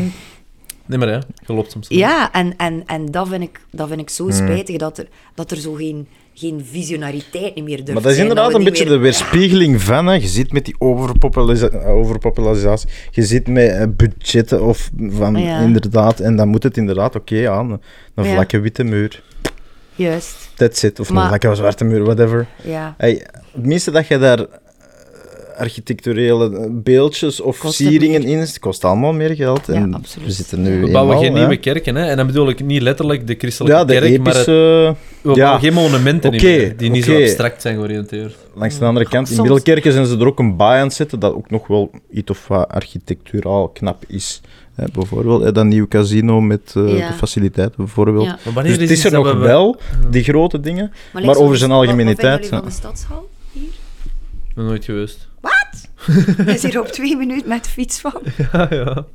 Nee, 0.86 1.00
maar 1.00 1.10
ja, 1.10 1.22
je 1.46 1.54
loopt 1.54 1.72
soms. 1.72 1.86
ja, 1.90 2.32
en, 2.32 2.54
en, 2.58 2.84
en 2.86 3.06
dat, 3.06 3.28
vind 3.28 3.44
ik, 3.44 3.60
dat 3.72 3.88
vind 3.88 4.00
ik 4.02 4.10
zo 4.10 4.24
Hmm. 4.24 4.34
spijtig, 4.34 4.78
dat 4.78 4.98
er, 4.98 5.08
dat 5.36 5.52
er 5.52 5.58
zo 5.58 5.74
geen, 5.74 6.08
geen 6.42 6.66
visionariteit 6.72 7.56
niet 7.56 7.64
meer 7.64 7.76
durft 7.78 7.94
Maar 7.94 8.02
dat 8.02 8.12
is 8.12 8.18
zijn, 8.18 8.28
inderdaad 8.30 8.54
een 8.54 8.64
beetje 8.64 8.84
meer- 8.84 8.94
de 8.94 9.00
weerspiegeling 9.00 9.82
van. 9.82 10.08
Hè. 10.08 10.14
Je 10.14 10.28
zit 10.28 10.54
met 10.54 10.66
die 10.66 10.76
overpopularisatie. 10.80 12.90
Je 13.12 13.24
zit 13.24 13.48
met 13.48 13.70
eh, 13.70 13.84
budgetten 13.96 14.64
of 14.64 14.90
van 15.10 15.36
Ja. 15.36 15.60
inderdaad. 15.60 16.20
En 16.20 16.36
dan 16.36 16.48
moet 16.48 16.64
het 16.64 16.78
inderdaad, 16.78 17.16
oké, 17.16 17.50
aan 17.50 17.72
een, 18.16 18.24
Ja. 18.24 18.34
vlakke 18.34 18.60
witte 18.60 18.84
muur. 18.84 19.24
Juist, 19.96 20.50
That's 20.56 20.84
it. 20.84 21.00
Of 21.00 21.10
een 21.10 21.16
vlakke 21.28 21.56
zwarte 21.56 21.84
muur, 21.84 22.04
whatever. 22.04 22.48
ja. 22.64 22.96
Hey, 22.98 23.28
het 23.52 23.66
minste 23.66 23.92
dat 23.92 24.08
je 24.08 24.18
daar 24.18 24.46
architecturele 25.62 26.58
eh, 26.58 26.66
beeldjes 26.72 27.42
of 27.42 27.58
Kost 27.60 27.74
sieringen 27.74 28.24
in, 28.24 28.38
het 28.40 28.60
kost 28.60 28.86
allemaal 28.86 29.14
meer 29.14 29.36
geld. 29.36 29.68
Ja, 29.68 29.74
en 29.74 29.94
absoluut. 29.94 30.28
We 30.28 30.34
zitten 30.34 30.62
nu 30.62 30.70
We 30.82 30.92
bouwen 30.92 31.00
eenmaal, 31.16 31.20
geen 31.24 31.34
hè. 31.34 31.40
nieuwe 31.40 31.58
kerken, 31.58 31.96
hè? 31.96 32.06
En 32.06 32.18
dan 32.18 32.28
bedoel 32.28 32.50
ik 32.50 32.64
niet 32.66 32.82
letterlijk 32.82 33.28
de 33.28 33.36
christelijke 33.38 33.78
Ja, 33.78 33.86
de 33.86 33.94
kerk, 33.94 34.24
maar 34.24 34.36
het, 34.36 34.46
we 34.46 34.94
ja. 35.24 35.34
bouwen 35.34 35.60
geen 35.60 35.74
monumenten 35.74 36.34
Oké, 36.34 36.44
meer, 36.46 36.78
die 36.78 36.90
niet 36.90 37.04
zo 37.04 37.22
abstract 37.22 37.62
zijn 37.62 37.76
georiënteerd. 37.76 38.36
Langs 38.56 38.78
de 38.80 38.86
andere 38.86 39.08
kant, 39.08 39.30
in 39.30 39.36
Soms- 39.36 39.48
Middelkerken 39.50 39.92
zijn 39.92 40.06
ze 40.06 40.18
er 40.18 40.28
ook 40.28 40.40
een 40.40 40.56
baai 40.56 40.80
aan 40.80 40.86
het 40.88 40.96
zetten 40.96 41.20
dat 41.20 41.34
ook 41.34 41.50
nog 41.50 41.68
wel 41.68 41.92
iets 42.12 42.32
of 42.32 42.48
wat 42.48 42.68
architecturaal 42.70 43.68
knap 43.68 44.04
is. 44.08 44.42
Hè, 44.76 44.86
bijvoorbeeld 44.94 45.44
hè, 45.44 45.52
dat 45.52 45.66
nieuw 45.66 45.88
casino 45.88 46.42
met 46.42 46.74
eh, 46.78 46.98
Ja. 46.98 47.08
de 47.08 47.14
faciliteiten, 47.14 47.76
bijvoorbeeld. 47.78 48.26
ja. 48.26 48.40
Maar 48.44 48.54
wanneer 48.54 48.72
Dus 48.74 48.82
het 48.82 48.92
is 48.92 48.98
is 48.98 49.06
er 49.06 49.12
nog 49.12 49.32
we- 49.32 49.38
wel, 49.38 49.80
die 50.10 50.24
grote 50.24 50.60
dingen. 50.60 50.92
Maar, 51.14 51.26
Maar 51.26 51.36
over 51.36 51.58
zijn 51.58 51.72
algemene 51.72 51.98
algemeniteit, 52.10 52.50
Wat, 52.50 52.60
van 52.60 52.70
de 52.70 52.76
stadshal 52.76 53.30
hier? 53.52 53.64
Nog 54.56 54.66
nooit 54.66 54.86
geweest. 54.86 55.28
Hij 56.06 56.54
is 56.54 56.64
hier 56.64 56.80
op 56.86 56.88
twee 56.88 57.16
minuten 57.18 57.48
met 57.50 57.64
de 57.64 57.70
fiets 57.70 58.00
van. 58.00 58.14
Ja, 58.52 58.68
ja. 58.70 59.06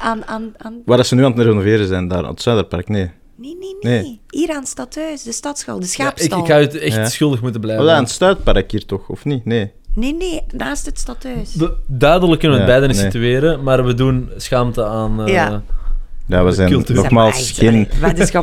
Aan, 0.00 0.26
aan, 0.26 0.52
aan... 0.56 0.82
Waar 0.84 0.96
dat 0.96 1.06
ze 1.06 1.14
nu 1.14 1.24
aan 1.24 1.32
het 1.32 1.40
renoveren 1.40 1.86
zijn, 1.86 2.08
daar 2.08 2.24
aan 2.24 2.30
het 2.30 2.42
Zuiderpark, 2.42 2.88
nee. 2.88 3.10
Nee, 3.36 3.56
nee, 3.56 3.76
nee, 3.80 4.02
Nee. 4.02 4.20
Hier 4.28 4.50
aan 4.50 4.58
het 4.60 4.68
stadhuis, 4.68 5.22
de 5.22 5.32
stadsschal, 5.32 5.74
de 5.74 5.80
Ja, 5.80 5.86
ik, 5.86 5.92
schaapstal. 5.92 6.38
ik 6.40 6.46
ga 6.46 6.58
het 6.58 6.74
echt 6.78 6.96
Ja. 6.96 7.06
schuldig 7.08 7.42
moeten 7.42 7.60
blijven. 7.60 7.92
Aan 7.94 8.02
het 8.02 8.10
Stuitpark 8.12 8.70
hier 8.70 8.86
toch, 8.86 9.08
of 9.08 9.24
niet? 9.24 9.44
Nee. 9.44 9.72
Nee, 9.94 10.14
nee, 10.14 10.42
naast 10.56 10.86
het 10.86 10.98
stadhuis. 10.98 11.54
We- 11.54 11.76
duidelijk 11.86 12.40
kunnen 12.40 12.58
we 12.58 12.64
het 12.64 12.72
Ja, 12.72 12.78
beide 12.78 12.86
niet 12.94 13.02
nee. 13.02 13.10
situeren, 13.12 13.62
maar 13.62 13.84
we 13.84 13.94
doen 13.94 14.30
schaamte 14.36 14.84
aan... 14.84 15.26
eh, 15.26 15.56
Ja. 16.32 16.44
We 16.44 16.52
zijn 16.52 16.68
Cultuur. 16.68 16.96
nogmaals 16.96 17.60
maar, 17.60 17.68
geen... 17.68 17.88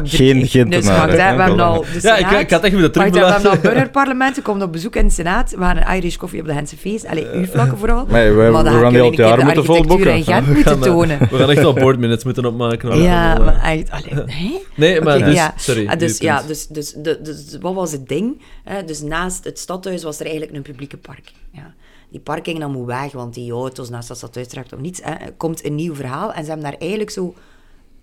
geen. 0.03 0.47
Gentenaren, 0.47 1.09
Dus 1.15 1.23
hè, 1.23 1.55
we 1.55 1.61
al 1.61 1.85
Ja, 2.01 2.37
ik, 2.39 2.49
had 2.49 2.63
echt 2.63 2.73
willen 2.73 2.93
Wacht, 2.93 3.05
hè, 3.05 3.11
we 3.11 3.17
hebben 3.17 3.33
al 3.33 3.39
terugbelaten. 3.39 3.61
burgerparlementen, 3.61 4.43
komt 4.43 4.61
op 4.61 4.71
bezoek 4.71 4.95
in 4.95 5.07
de 5.07 5.13
Senaat. 5.13 5.51
We 5.51 5.57
gaan 5.57 5.77
een 5.77 5.95
Irish 5.95 6.15
koffie 6.15 6.39
op 6.41 6.47
de 6.47 6.53
Gentse 6.53 6.77
feest. 6.77 7.07
Allee, 7.07 7.27
uw 7.33 7.45
vlakken 7.45 7.77
vooral. 7.77 8.05
Maar 8.09 8.23
we, 8.23 8.43
we, 8.43 8.51
Maar 8.51 8.63
dan 8.63 8.73
gaan 8.73 8.81
heel 8.81 8.91
jullie 8.91 9.09
het 9.09 9.17
jaar 9.17 9.45
moeten 9.45 9.47
architectuur 9.47 9.75
volboeken. 9.75 10.45
We 10.45 10.53
moeten 10.53 10.71
gaan, 10.71 10.83
eh, 10.83 10.89
tonen. 10.89 11.19
We 11.19 11.37
gaan 11.37 11.49
echt 11.49 11.61
wel 11.61 11.73
board 11.73 11.99
minutes 11.99 12.23
moeten 12.23 12.45
opmaken. 12.45 13.01
Ja, 13.01 13.37
Wel, 13.37 13.47
eh, 13.47 13.53
maar 13.53 13.63
echt... 13.63 13.91
Allee? 13.91 14.25
Nee, 14.75 15.01
maar 15.01 15.19
dus... 15.19 15.35
ja. 15.35 15.53
Sorry. 15.57 15.87
Ah, 15.87 15.99
dus, 15.99 16.17
ja, 16.17 16.41
dus, 16.47 16.67
dus, 16.67 16.93
de, 16.93 17.19
dus 17.21 17.57
wat 17.61 17.73
was 17.73 17.91
het 17.91 18.07
ding? 18.07 18.41
Hè? 18.63 18.83
Dus 18.83 19.01
naast 19.01 19.43
het 19.43 19.59
stadhuis 19.59 20.03
was 20.03 20.19
er 20.19 20.25
eigenlijk 20.25 20.55
een 20.55 20.61
publieke 20.61 20.97
park. 20.97 21.31
Ja. 21.51 21.73
Die 22.09 22.19
parking 22.19 22.59
dan 22.59 22.71
moet 22.71 22.85
weg, 22.85 23.11
want 23.11 23.33
die 23.33 23.51
auto's 23.51 23.89
naast 23.89 24.07
dat 24.07 24.17
stadhuis 24.17 24.47
trekt 24.47 24.73
of 24.73 24.79
niets. 24.79 24.99
Hè? 25.03 25.13
Komt 25.37 25.65
een 25.65 25.75
nieuw 25.75 25.95
verhaal 25.95 26.33
en 26.33 26.43
ze 26.43 26.49
hebben 26.49 26.69
daar 26.69 26.79
eigenlijk 26.79 27.09
zo 27.09 27.33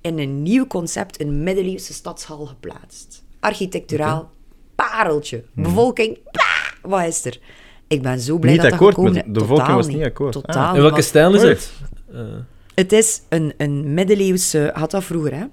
in 0.06 0.18
een 0.18 0.42
nieuw 0.42 0.66
concept 0.66 1.20
een 1.20 1.42
middeleeuwse 1.42 1.92
stadshal 1.92 2.46
geplaatst. 2.46 3.24
Architecturaal, 3.40 4.30
pareltje. 4.74 5.44
Bevolking, 5.54 6.18
bah, 6.32 6.90
wat 6.92 7.04
is 7.06 7.24
er? 7.24 7.38
Ik 7.88 8.02
ben 8.02 8.20
zo 8.20 8.38
blij 8.38 8.52
Niet 8.52 8.60
dat 8.60 8.70
dat 8.70 8.78
akkoord 8.78 8.94
gekomen 8.94 9.14
met- 9.16 9.26
is. 9.26 9.32
de 9.32 9.38
Totaal 9.38 9.56
bevolking 9.56 9.76
was 9.76 9.86
niet 9.94 10.04
akkoord. 10.04 10.36
Ah. 10.36 10.42
Totaal 10.42 10.66
In 10.68 10.72
niet, 10.72 10.82
welke 10.82 11.02
stijl 11.02 11.34
is 11.34 11.42
het? 11.42 11.72
Eh, 12.12 12.20
het 12.74 12.92
is 12.92 13.22
een, 13.28 13.52
een 13.56 13.94
middeleeuwse... 13.94 14.70
Had 14.74 14.90
dat 14.90 15.04
vroeger, 15.04 15.34
hè? 15.34 15.44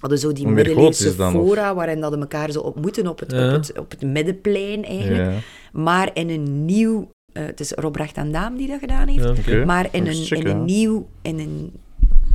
Hadden 0.00 0.18
zo 0.18 0.32
die 0.32 0.46
middeleeuwse 0.48 1.16
dan, 1.16 1.36
of? 1.36 1.46
fora, 1.46 1.74
waarin 1.74 2.00
dat 2.00 2.12
elkaar 2.16 2.50
zo 2.50 2.60
ontmoeten 2.60 3.06
op 3.06 3.18
het, 3.18 3.32
Ja. 3.32 3.46
op 3.46 3.52
het, 3.52 3.78
op 3.78 3.90
het 3.90 4.02
middenplein, 4.02 4.84
eigenlijk. 4.84 5.30
Ja. 5.32 5.38
Maar 5.72 6.10
in 6.14 6.30
een 6.30 6.64
nieuw... 6.64 7.10
eh, 7.32 7.44
het 7.46 7.60
is 7.60 7.72
Rob 7.72 7.96
Recht 7.96 8.16
en 8.16 8.32
Daam 8.32 8.56
die 8.56 8.68
dat 8.68 8.78
gedaan 8.78 9.08
heeft. 9.08 9.44
ja. 9.44 9.64
Maar 9.64 9.88
in 9.90 10.04
Dat 10.04 10.14
een, 10.14 10.38
in 10.38 10.46
een 10.46 10.64
nieuw... 10.64 11.08
In 11.22 11.38
een 11.38 11.72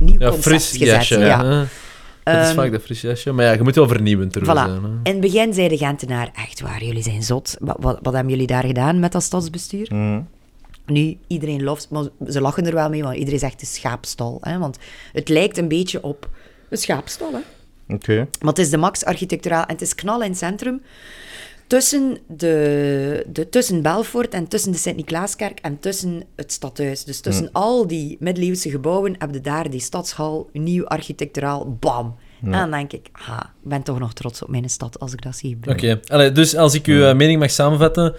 nieuw 0.04 0.18
Ja, 0.20 0.28
concept 0.28 0.42
fris 0.46 0.70
gezet. 0.70 0.86
jasje. 0.86 1.18
ja. 1.18 1.42
Dat 1.42 2.34
is 2.34 2.46
Ehm, 2.46 2.54
vaak 2.54 2.72
dat 2.72 2.82
fris 2.82 3.00
jasje. 3.00 3.32
Maar 3.32 3.44
ja, 3.44 3.52
je 3.52 3.62
moet 3.62 3.74
wel 3.74 3.88
vernieuwend 3.88 4.32
terug 4.32 4.48
Voilà. 4.48 4.52
zijn. 4.70 4.82
Hè. 4.82 4.88
In 4.88 5.00
het 5.12 5.20
begin 5.20 5.54
zei 5.54 5.68
de 5.68 5.76
Gentenaar, 5.76 6.30
echt 6.34 6.60
waar, 6.60 6.84
jullie 6.84 7.02
zijn 7.02 7.22
zot. 7.22 7.56
Wat, 7.60 7.76
wat, 7.80 7.98
wat 8.02 8.12
hebben 8.14 8.32
jullie 8.32 8.46
daar 8.46 8.64
gedaan 8.64 8.98
met 8.98 9.12
dat 9.12 9.22
stadsbestuur? 9.22 9.86
Mhm. 9.90 10.20
Nu, 10.86 11.16
iedereen 11.26 11.62
loft, 11.62 11.90
maar 11.90 12.04
ze 12.28 12.40
lachen 12.40 12.66
er 12.66 12.74
wel 12.74 12.88
mee, 12.88 13.02
want 13.02 13.16
iedereen 13.16 13.38
zegt 13.38 13.60
de 13.60 13.66
schaapstal. 13.66 14.38
Hè? 14.40 14.58
Want 14.58 14.78
het 15.12 15.28
lijkt 15.28 15.58
een 15.58 15.68
beetje 15.68 16.02
op 16.02 16.28
een 16.70 16.78
schaapstal, 16.78 17.32
hè? 17.32 17.94
Oké. 17.94 18.16
Maar 18.16 18.48
het 18.48 18.58
is 18.58 18.70
de 18.70 18.76
max 18.76 19.04
architecturaal 19.04 19.64
en 19.64 19.72
het 19.72 19.82
is 19.82 19.94
knal 19.94 20.22
in 20.22 20.28
het 20.28 20.38
centrum. 20.38 20.82
Tussen, 21.66 22.18
de, 22.28 23.26
de, 23.32 23.48
tussen 23.48 23.82
Belfort 23.82 24.32
en 24.34 24.48
tussen 24.48 24.72
de 24.72 24.78
Sint-Niklaaskerk 24.78 25.58
en 25.60 25.78
tussen 25.80 26.22
het 26.36 26.52
stadhuis. 26.52 27.04
Dus 27.04 27.20
tussen 27.20 27.48
al 27.52 27.86
die 27.86 28.16
middeleeuwse 28.20 28.70
gebouwen 28.70 29.14
heb 29.18 29.34
je 29.34 29.40
daar 29.40 29.70
die 29.70 29.80
stadshal, 29.80 30.48
nieuw 30.52 30.86
architecturaal, 30.86 31.76
bam. 31.80 32.16
En 32.44 32.50
dan 32.50 32.70
denk 32.70 32.92
ik, 32.92 33.08
ha, 33.12 33.52
ik 33.62 33.68
ben 33.68 33.82
toch 33.82 33.98
nog 33.98 34.12
trots 34.12 34.42
op 34.42 34.48
mijn 34.48 34.70
stad 34.70 34.98
als 35.00 35.12
ik 35.12 35.22
dat 35.22 35.36
zie. 35.36 35.58
Oké, 35.68 36.00
Allee, 36.06 36.32
dus 36.32 36.56
als 36.56 36.74
ik 36.74 36.86
uw 36.86 37.04
eh, 37.04 37.14
mening 37.14 37.38
mag 37.40 37.50
samenvatten, 37.50 38.14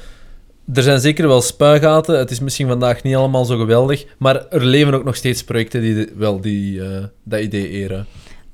er 0.73 0.83
zijn 0.83 0.99
zeker 0.99 1.27
wel 1.27 1.41
spuigaten. 1.41 2.17
Het 2.17 2.31
is 2.31 2.39
misschien 2.39 2.67
vandaag 2.67 3.03
niet 3.03 3.15
allemaal 3.15 3.45
zo 3.45 3.57
geweldig, 3.57 4.05
maar 4.17 4.47
er 4.47 4.65
leven 4.65 4.93
ook 4.93 5.03
nog 5.03 5.15
steeds 5.15 5.43
projecten 5.43 5.81
die 5.81 5.93
de- 5.93 6.11
wel 6.15 6.41
die, 6.41 6.81
eh, 6.83 7.03
dat 7.23 7.39
idee 7.41 7.69
eren. 7.69 8.05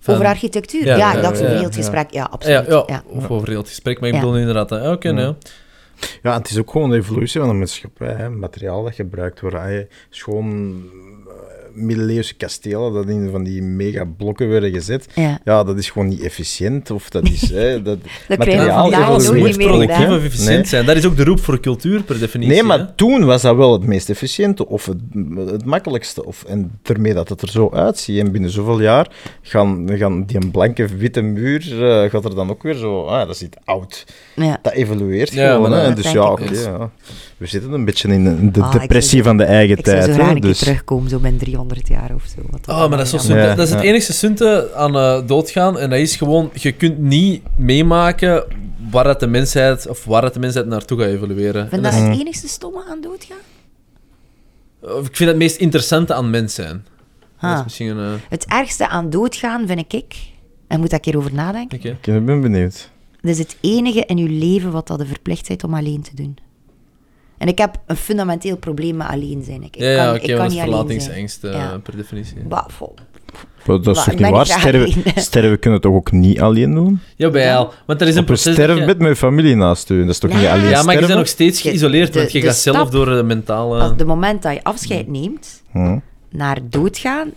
Van- 0.01 0.13
Over 0.13 0.25
architectuur? 0.25 0.85
Ja, 0.85 0.95
Ja, 0.95 1.11
ja, 1.11 1.15
ik 1.17 1.21
dacht 1.21 1.33
over 1.35 1.49
ja, 1.49 1.55
heel 1.55 1.63
het 1.63 1.75
gesprek. 1.75 2.11
Ja, 2.11 2.19
Ja, 2.19 2.27
absoluut. 2.31 2.65
ja, 2.67 2.83
Ja. 2.87 3.03
of 3.05 3.29
over 3.29 3.47
heel 3.47 3.57
het 3.57 3.67
gesprek, 3.67 3.99
maar 3.99 4.09
ik 4.09 4.15
Ja. 4.15 4.21
bedoel 4.21 4.37
inderdaad... 4.37 4.71
Oké, 4.71 5.11
nee. 5.11 5.33
Ja, 6.21 6.37
het 6.37 6.49
is 6.49 6.57
ook 6.57 6.71
gewoon 6.71 6.89
de 6.89 6.95
evolutie 6.95 7.39
van 7.39 7.49
de 7.49 7.55
maatschappij. 7.55 8.13
Hè. 8.13 8.29
Materiaal 8.29 8.83
dat 8.83 8.95
gebruikt 8.95 9.39
wordt. 9.41 9.55
Ah, 9.55 9.79
middeleeuwse 11.73 12.33
kastelen 12.35 12.93
dat 12.93 13.07
in 13.07 13.29
van 13.31 13.43
die 13.43 13.61
mega 13.61 14.05
blokken 14.17 14.49
werden 14.49 14.71
gezet. 14.73 15.07
Ja. 15.15 15.39
Ja, 15.43 15.63
dat 15.63 15.77
is 15.77 15.89
gewoon 15.89 16.07
niet 16.07 16.21
efficiënt. 16.21 16.91
Of 16.91 17.09
dat 17.09 17.29
is... 17.29 17.49
hè, 17.49 17.81
dat, 17.81 17.97
Dat 18.27 18.37
materiaal. 18.37 18.93
Alles 18.93 19.25
moet 19.31 19.35
niet 19.43 19.57
meer 19.57 19.67
productief 19.67 20.09
of 20.09 20.23
efficiënt 20.23 20.49
Nee. 20.55 20.65
zijn. 20.65 20.85
Dat 20.85 20.95
is 20.95 21.05
ook 21.05 21.17
de 21.17 21.23
roep 21.23 21.39
voor 21.39 21.59
cultuur, 21.59 22.03
per 22.03 22.19
definitie. 22.19 22.53
Nee, 22.53 22.61
hè. 22.61 22.67
maar 22.67 22.95
toen 22.95 23.25
was 23.25 23.41
dat 23.41 23.55
wel 23.55 23.73
het 23.73 23.83
meest 23.85 24.09
efficiënte 24.09 24.67
of 24.67 24.85
het, 24.85 24.97
het 25.47 25.65
makkelijkste. 25.65 26.25
Of, 26.25 26.43
en 26.43 26.79
daarmee 26.81 27.13
dat 27.13 27.29
het 27.29 27.41
er 27.41 27.49
zo 27.49 27.69
uitziet. 27.73 28.19
En 28.19 28.31
binnen 28.31 28.49
zoveel 28.49 28.81
jaar 28.81 29.07
gaan, 29.41 29.89
gaan 29.93 30.25
die 30.25 30.37
een 30.41 30.51
blanke 30.51 30.87
witte 30.87 31.21
muur, 31.21 31.83
eh, 31.83 32.09
gaat 32.09 32.25
er 32.25 32.35
dan 32.35 32.49
ook 32.49 32.63
weer 32.63 32.75
zo... 32.75 33.05
Ah, 33.05 33.19
dat 33.27 33.35
is 33.35 33.41
iets 33.41 33.57
oud. 33.63 34.05
Ja. 34.35 34.59
Dat 34.61 34.73
evolueert 34.73 35.31
Ja, 35.33 35.53
gewoon. 35.53 35.69
maar 35.69 35.79
hè. 35.79 35.87
dat 35.87 35.95
Dus 35.95 36.11
ja, 36.11 36.31
oké. 36.31 36.43
We 37.41 37.47
zitten 37.47 37.71
een 37.71 37.85
beetje 37.85 38.07
in 38.13 38.51
de, 38.51 38.61
Ah, 38.61 38.71
depressie 38.71 39.11
zou- 39.11 39.23
van 39.23 39.37
de 39.37 39.43
eigen 39.43 39.77
Ik 39.77 39.85
zou 39.85 40.01
tijd. 40.05 40.15
zo 40.15 40.33
Dus, 40.39 40.57
terugkomen, 40.59 41.09
zo 41.09 41.19
binnen 41.19 41.39
300 41.39 41.87
jaar 41.87 42.11
of 42.15 42.23
zo. 42.35 42.41
Wat 42.49 42.67
Oh, 42.67 42.77
maar 42.89 42.97
dat 42.97 43.13
is, 43.13 43.25
zo 43.25 43.35
Ja. 43.35 43.55
dat 43.55 43.65
is 43.67 43.73
het 43.73 43.81
ja. 43.83 43.87
enige 43.89 44.13
sunte 44.13 44.71
aan 44.75 44.95
eh, 44.95 45.27
doodgaan. 45.27 45.79
En 45.79 45.89
dat 45.89 45.99
is 45.99 46.15
gewoon, 46.15 46.49
je 46.53 46.71
kunt 46.71 46.97
niet 46.99 47.41
meemaken 47.55 48.43
waar 48.91 49.05
het 49.07 49.19
de 49.19 49.27
mensheid, 49.27 49.87
of 49.87 50.05
waar 50.05 50.23
het 50.23 50.33
de 50.33 50.39
mensheid 50.39 50.65
naartoe 50.65 50.99
gaat 50.99 51.07
evolueren. 51.07 51.61
En 51.63 51.69
Vind 51.69 51.83
dat 51.83 51.91
dat 51.91 52.01
is- 52.01 52.07
het 52.07 52.19
enigste 52.19 52.47
stomme 52.47 52.83
aan 52.89 53.01
doodgaan? 53.01 53.37
of 54.81 55.07
ik 55.07 55.15
vind 55.15 55.29
het 55.29 55.37
meest 55.39 55.55
interessante 55.57 56.13
aan 56.13 56.29
mens 56.29 56.53
zijn. 56.53 56.85
Dat 57.39 57.51
is 57.51 57.57
Ah. 57.57 57.63
misschien 57.63 57.87
een... 57.97 58.13
eh, 58.13 58.19
Het 58.29 58.45
ergste 58.45 58.87
aan 58.87 59.09
doodgaan 59.09 59.67
vind 59.67 59.93
ik, 59.93 60.15
en 60.67 60.79
moet 60.79 60.91
ik 60.93 61.05
hierover 61.05 61.33
nadenken, 61.33 61.77
oké. 61.77 61.89
ik 62.11 62.25
ben 62.25 62.41
benieuwd. 62.41 62.89
dat 63.21 63.31
is 63.31 63.37
het 63.37 63.57
enige 63.61 64.03
in 64.05 64.17
uw 64.17 64.39
leven 64.39 64.71
wat 64.71 64.87
dat 64.87 64.99
de 64.99 65.05
verplicht 65.05 65.47
bent 65.47 65.63
om 65.63 65.73
alleen 65.73 66.01
te 66.01 66.11
doen. 66.15 66.37
En 67.41 67.47
ik 67.47 67.57
heb 67.57 67.75
een 67.87 67.95
fundamenteel 67.95 68.57
probleem 68.57 68.95
met 68.95 69.07
alleen 69.07 69.43
zijn. 69.45 69.63
Ik, 69.63 69.75
ik 69.75 69.81
Ja, 69.81 69.89
ja 69.89 70.05
kan, 70.05 70.15
oké, 70.15 70.23
ik 70.23 70.27
maar 70.27 70.37
kan 70.37 70.45
dat 70.45 70.47
niet 70.49 70.57
is 70.57 70.63
alleen 70.63 70.87
zijn. 70.87 71.01
verlatingsangst 71.01 71.43
eh, 71.43 71.51
Ja. 71.53 71.77
per 71.83 71.95
definitie. 71.97 72.35
Bah, 72.47 72.63
vol. 72.67 72.93
Maar 73.65 73.81
dat 73.81 73.97
is 73.97 74.03
toch 74.03 74.15
niet 74.15 74.29
waar? 74.29 74.45
Sterven, 74.45 74.93
sterven 75.21 75.59
kunnen 75.59 75.81
toch 75.81 75.93
ook 75.93 76.11
niet 76.11 76.39
alleen 76.41 76.73
doen? 76.73 76.99
Jawel, 77.15 77.73
want 77.85 78.01
er 78.01 78.07
is 78.07 78.13
een 78.15 78.21
Op 78.21 78.29
een 78.29 78.33
proces... 78.35 78.55
je- 78.55 78.61
sterfbed 78.61 78.97
met 78.99 79.07
je 79.07 79.15
familie 79.15 79.55
naast 79.55 79.89
u. 79.89 79.99
Dat 80.01 80.09
is 80.09 80.19
toch 80.19 80.33
niet 80.33 80.39
alleen 80.47 80.61
Ja, 80.61 80.61
maar 80.61 80.69
je 80.69 80.77
sterven? 80.81 81.07
bent 81.07 81.19
nog 81.19 81.27
steeds 81.27 81.61
geïsoleerd, 81.61 82.13
de- 82.13 82.19
want 82.19 82.31
je 82.31 82.39
de 82.41 82.45
gaat 82.47 82.55
zelf 82.55 82.89
door 82.89 83.05
de 83.05 83.23
mentale... 83.23 83.79
Als 83.81 83.97
de 83.97 84.05
moment 84.05 84.41
dat 84.41 84.53
je 84.53 84.63
afscheid 84.63 85.07
neemt, 85.07 85.61
Hm. 85.71 85.97
naar 86.31 86.57
doodgaan, 86.69 87.29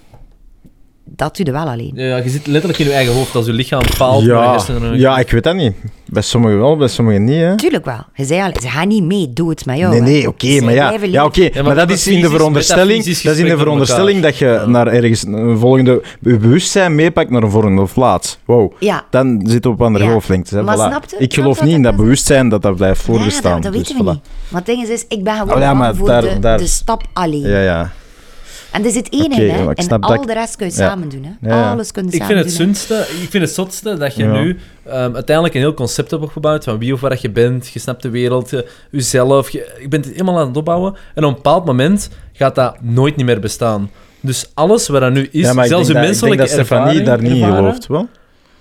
dat 1.05 1.36
doe 1.36 1.47
je 1.47 1.52
wel 1.52 1.66
alleen. 1.68 1.93
Ja, 1.94 2.16
je 2.16 2.28
zit 2.28 2.47
letterlijk 2.47 2.78
in 2.81 2.86
je 2.86 2.93
eigen 2.93 3.14
hoofd 3.14 3.35
als 3.35 3.47
je 3.47 3.52
lichaam 3.52 3.82
faalt. 3.85 4.22
je 4.22 4.28
Ja, 4.28 4.59
ja, 4.94 5.18
ik 5.18 5.31
weet 5.31 5.43
dat 5.44 5.55
niet. 5.55 5.74
Bij 6.15 6.23
sommigen 6.23 6.59
wel, 6.59 6.77
bij 6.77 6.89
sommigen 6.89 7.24
niet. 7.24 7.41
Hè? 7.41 7.57
Tuurlijk 7.57 7.85
wel. 7.85 8.01
Je 8.15 8.24
zei 8.24 8.43
al, 8.43 8.51
ze 8.61 8.69
gaan 8.69 8.89
niet 8.89 9.03
mee 9.05 9.32
dood 9.32 9.65
met 9.65 9.77
jou. 9.78 9.91
Nee, 9.93 10.01
nee, 10.01 10.28
oké, 10.28 10.61
maar 10.61 10.74
ja, 10.74 10.95
ja, 11.03 11.24
oké, 11.24 11.49
maar 11.55 11.65
maar, 11.65 11.74
dat 11.74 11.91
is 11.91 12.07
in 12.07 12.20
de 12.20 12.28
veronderstelling, 12.28 13.05
dat 13.05 13.07
is 13.32 13.39
in 13.39 13.45
de 13.49 13.57
veronderstelling 13.57 14.23
dat 14.23 14.36
je 14.39 14.62
naar 14.66 14.86
ergens 14.86 15.24
een 15.27 15.59
volgende 15.59 16.03
je 16.20 16.36
bewustzijn 16.39 16.95
meepakt 16.95 17.31
naar 17.31 17.43
een 17.43 17.51
volgende 17.51 17.86
plaats. 17.95 18.39
Wow, 18.45 18.73
Ja. 18.78 19.05
dan 19.11 19.41
zit 19.45 19.55
het 19.55 19.66
op 19.66 19.82
andere 19.82 20.05
Ja. 20.05 20.11
golflengte. 20.11 20.57
hè, 20.57 20.62
Maar 20.62 20.77
voilà. 20.77 20.81
snap 20.91 21.05
je- 21.11 21.16
Ik 21.19 21.35
geloof 21.35 21.62
niet 21.62 21.74
in 21.74 21.82
dat 21.82 21.97
bewustzijn 21.97 22.49
dat 22.49 22.62
dat 22.62 22.77
blijft 22.77 22.99
Ja, 23.07 23.12
voorbestaan. 23.12 23.53
dat, 23.53 23.62
dat 23.62 23.73
dus 23.73 23.81
weten 23.81 24.05
we 24.05 24.11
voilà. 24.11 24.15
niet. 24.15 24.24
Maar 24.49 24.61
het 24.61 24.66
ding 24.66 24.82
is, 24.82 24.89
is, 24.89 25.05
ik 25.09 25.24
ben 25.24 25.36
gewoon 25.36 25.55
Oh 25.55 25.61
ja, 25.61 25.74
maar 25.74 25.86
bang 25.86 25.99
voor 25.99 26.09
daar- 26.09 26.23
de, 26.23 26.39
daar- 26.39 26.59
de 26.59 26.66
stap 26.66 27.03
alleen. 27.12 27.49
Ja, 27.49 27.61
ja. 27.61 27.91
En 28.75 28.85
is 28.85 28.95
het 28.95 29.13
enige, 29.13 29.43
Oké, 29.43 29.53
hè. 29.53 29.73
En 29.75 29.83
snap 29.83 30.03
al 30.03 30.17
dat 30.17 30.27
de 30.27 30.33
rest 30.33 30.57
kun 30.57 30.67
je 30.67 30.73
Ja. 30.73 30.79
samen 30.89 31.09
doen, 31.09 31.37
hè. 31.41 31.71
Alles 31.71 31.93
kun 31.93 32.03
je 32.05 32.11
Ik 32.11 32.15
samen 32.23 32.35
vind 32.35 32.47
het 32.49 32.57
doen, 32.59 32.67
zunste, 32.75 32.95
ik 33.23 33.31
vind 33.31 33.45
het 33.45 33.53
zotste 33.53 33.97
dat 33.97 34.17
je 34.17 34.25
Ja. 34.25 34.33
nu 34.41 34.59
ehm, 34.85 35.15
uiteindelijk 35.15 35.55
een 35.55 35.61
heel 35.61 35.75
concept 35.75 36.11
hebt 36.11 36.23
opgebouwd 36.23 36.65
van 36.65 36.79
wie 36.79 36.93
of 36.93 37.01
waar 37.01 37.19
je 37.21 37.31
bent, 37.31 37.69
je 37.69 37.79
snapt 37.79 38.03
de 38.03 38.11
wereld, 38.11 38.51
je, 38.51 38.69
jezelf, 38.91 39.51
je, 39.51 39.73
je 39.81 39.89
bent 39.89 40.05
het 40.05 40.15
helemaal 40.15 40.39
aan 40.39 40.47
het 40.49 40.57
opbouwen 40.57 40.95
en 41.15 41.25
op 41.25 41.29
een 41.29 41.35
bepaald 41.37 41.65
moment 41.65 42.09
gaat 42.33 42.55
dat 42.55 42.77
nooit 42.81 43.17
niet 43.17 43.27
meer 43.27 43.41
bestaan. 43.41 43.91
Dus 44.21 44.51
alles 44.55 44.89
wat 44.89 45.03
er 45.03 45.11
nu 45.11 45.29
is, 45.31 45.47
zelfs 45.47 45.55
denk 45.57 45.69
de 45.69 45.69
dat, 45.75 45.81
ik 45.81 45.87
denk 45.95 46.05
menselijke 46.07 46.37
dat 46.39 46.51
Stefanie 46.51 46.85
ervaring, 47.01 47.07
daar 47.07 47.23
niet 47.23 47.33
in 47.43 47.55
gelooft, 47.55 47.87
wel? 47.87 48.09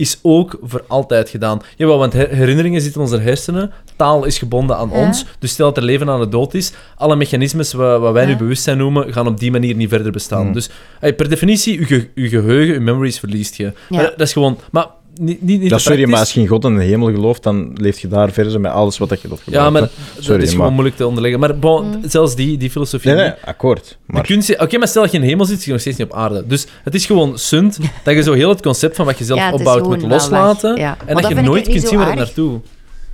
Is 0.03 0.19
ook 0.21 0.57
voor 0.61 0.83
altijd 0.87 1.29
gedaan. 1.29 1.61
Jawel, 1.77 1.97
want 1.97 2.13
her- 2.13 2.29
herinneringen 2.35 2.81
zitten 2.81 3.01
in 3.01 3.07
onze 3.07 3.19
hersenen, 3.23 3.71
taal 3.95 4.23
is 4.25 4.37
gebonden 4.37 4.77
aan 4.77 4.89
Ja. 4.93 5.05
ons, 5.07 5.25
dus 5.39 5.51
stel 5.51 5.67
dat 5.67 5.77
er 5.77 5.83
leven 5.83 6.09
aan 6.09 6.19
de 6.19 6.27
dood 6.29 6.53
is, 6.53 6.71
alle 6.97 7.15
mechanismes 7.15 7.73
wa- 7.73 7.99
wat 7.99 8.13
wij 8.13 8.25
nu 8.25 8.35
bewustzijn 8.35 8.77
noemen, 8.77 9.13
gaan 9.13 9.27
op 9.27 9.39
die 9.39 9.51
manier 9.51 9.75
niet 9.75 9.89
verder 9.89 10.11
bestaan. 10.11 10.43
Hmm. 10.43 10.53
Dus 10.53 10.69
hey, 10.99 11.13
per 11.13 11.29
definitie, 11.29 11.79
je, 11.79 11.85
ge- 11.85 12.09
je 12.15 12.29
geheugen, 12.29 12.73
je 12.73 12.79
memories 12.79 13.19
verliest 13.19 13.55
je. 13.55 13.73
Maar 13.89 14.03
dat 14.03 14.21
is 14.27 14.33
gewoon... 14.33 14.57
Maar 14.71 14.87
niet, 15.21 15.41
niet, 15.41 15.69
Ja, 15.69 15.77
sorry, 15.77 16.09
maar 16.09 16.19
als 16.19 16.33
je 16.33 16.39
in 16.39 16.47
God 16.47 16.65
en 16.65 16.75
de 16.75 16.83
hemel 16.83 17.11
gelooft, 17.11 17.43
dan 17.43 17.71
leef 17.73 17.99
je 17.99 18.07
daar 18.07 18.31
verder 18.31 18.59
met 18.61 18.71
alles 18.71 18.97
wat 18.97 19.09
dat 19.09 19.21
je 19.21 19.27
dat 19.27 19.37
Ja, 19.37 19.43
gebruikt. 19.43 19.71
maar 19.71 19.81
dat 19.81 20.23
Sorry, 20.23 20.43
is 20.43 20.51
gewoon 20.51 20.73
moeilijk 20.73 20.95
te 20.95 21.07
onderleggen. 21.07 21.39
Maar 21.39 21.59
bon, 21.59 21.85
Mm. 21.85 21.99
zelfs 22.09 22.35
die, 22.35 22.57
die 22.57 22.69
filosofie... 22.69 23.11
Nee, 23.11 23.19
nee, 23.19 23.29
niet. 23.29 23.37
akkoord. 23.45 23.97
Maar 24.05 24.21
Oké, 24.59 24.77
maar 24.77 24.87
stel 24.87 25.01
dat 25.01 25.11
je 25.11 25.17
in 25.17 25.23
de 25.23 25.29
hemel 25.29 25.45
zit, 25.45 25.55
zit 25.55 25.65
je 25.65 25.71
nog 25.71 25.81
steeds 25.81 25.97
niet 25.97 26.07
op 26.11 26.13
aarde. 26.15 26.47
Dus 26.47 26.65
het 26.83 26.93
is 26.95 27.05
gewoon 27.05 27.37
sunt 27.37 27.79
dat 28.03 28.13
je 28.15 28.23
zo 28.23 28.33
heel 28.33 28.49
het 28.49 28.61
concept 28.61 28.95
van 28.95 29.05
wat 29.05 29.17
je 29.17 29.23
zelf 29.23 29.39
Ja, 29.39 29.51
opbouwt 29.51 29.87
moet 29.87 30.01
loslaten. 30.01 30.75
Ja. 30.75 30.97
En 31.05 31.13
dat 31.13 31.23
dat 31.23 31.31
je 31.31 31.37
ik 31.37 31.43
nooit 31.45 31.61
niet 31.65 31.69
kunt 31.71 31.81
zo 31.81 31.87
zien 31.89 31.97
waar 31.97 32.07
het 32.09 32.17
erg. 32.17 32.25
naartoe 32.25 32.59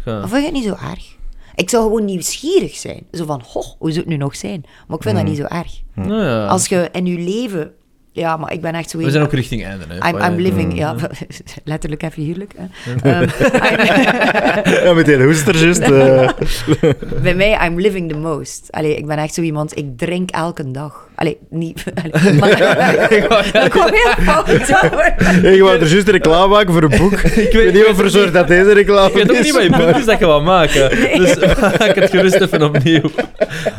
gaat. 0.04 0.24
Of 0.24 0.30
vind 0.30 0.42
je 0.42 0.46
het 0.52 0.56
niet 0.56 0.64
zo 0.80 0.88
erg? 0.92 1.18
Ik 1.56 1.70
zou 1.70 1.84
gewoon 1.84 2.06
nieuwsgierig 2.06 2.76
zijn. 2.76 3.04
Zo 3.12 3.26
van, 3.26 3.44
goh, 3.44 3.64
hoe 3.78 3.90
zou 3.92 4.00
het 4.00 4.08
nu 4.08 4.18
nog 4.18 4.36
zijn? 4.36 4.66
Maar 4.88 4.98
ik 4.98 5.04
vind 5.04 5.16
dat 5.16 5.26
niet 5.26 5.38
zo 5.38 5.44
erg. 5.44 5.72
Nou 5.96 6.24
ja. 6.24 6.46
Als 6.46 6.68
je 6.68 6.90
in 6.92 7.06
je 7.06 7.18
leven... 7.20 7.72
Ja, 8.11 8.38
maar 8.38 8.53
ik 8.53 8.61
ben 8.61 8.73
echt 8.73 8.90
zo... 8.90 8.98
We 8.98 9.11
zijn 9.11 9.23
ook 9.23 9.31
richting 9.34 9.65
einde. 9.65 9.86
Hè. 9.88 10.10
I'm, 10.10 10.18
I'm 10.34 10.40
living... 10.40 10.77
Ja, 10.77 10.95
letterlijk 11.64 12.03
en 12.03 12.11
figuurlijk. 12.11 12.53
Hè. 12.57 12.65
Ehm, 13.10 13.22
I'm- 13.65 14.84
Ja, 14.86 14.94
met 14.94 15.06
die 15.06 15.23
hoester 15.23 15.57
juist. 15.57 15.80
eh. 15.80 16.30
bij 17.23 17.36
mij, 17.36 17.65
I'm 17.68 17.80
living 17.80 18.10
the 18.11 18.18
most. 18.18 18.68
Allee, 18.72 18.95
ik 18.95 19.06
ben 19.07 19.18
echt 19.18 19.34
zo 19.34 19.41
iemand... 19.41 19.77
Ik 19.77 19.98
drink 19.98 20.30
elke 20.31 20.72
dag. 20.72 21.09
Allee, 21.20 21.38
niet... 21.50 21.84
Allee, 22.14 22.34
maar, 22.34 22.58
dat 23.54 23.70
kwam 23.70 23.90
heel 23.94 24.24
fout 24.24 24.50
over. 24.84 25.14
Hey, 25.18 25.56
je 25.56 25.64
wou 25.64 25.80
er 25.80 25.88
juist 25.88 26.08
reclame 26.08 26.48
maken 26.48 26.74
voor 26.74 26.84
een 26.84 26.98
boek. 26.98 27.14
ik 27.20 27.52
weet 27.54 27.74
niet 27.74 27.86
of 27.86 28.00
er 28.00 28.10
zorgt 28.10 28.34
dat 28.34 28.48
deze 28.48 28.74
reclame 28.74 29.08
Ik 29.10 29.14
weet 29.16 29.30
ook 29.30 29.36
is. 29.38 29.44
niet 29.44 29.54
wat 29.54 29.64
je 29.64 29.70
punt 29.70 29.98
is 29.98 30.06
dat 30.06 30.20
je 30.20 30.26
wat 30.26 30.44
maken. 30.44 30.90
Dus 31.18 31.36
maak 31.62 31.96
het 31.96 32.10
gerust 32.10 32.36
even 32.41 32.64
opnieuw. 32.64 33.02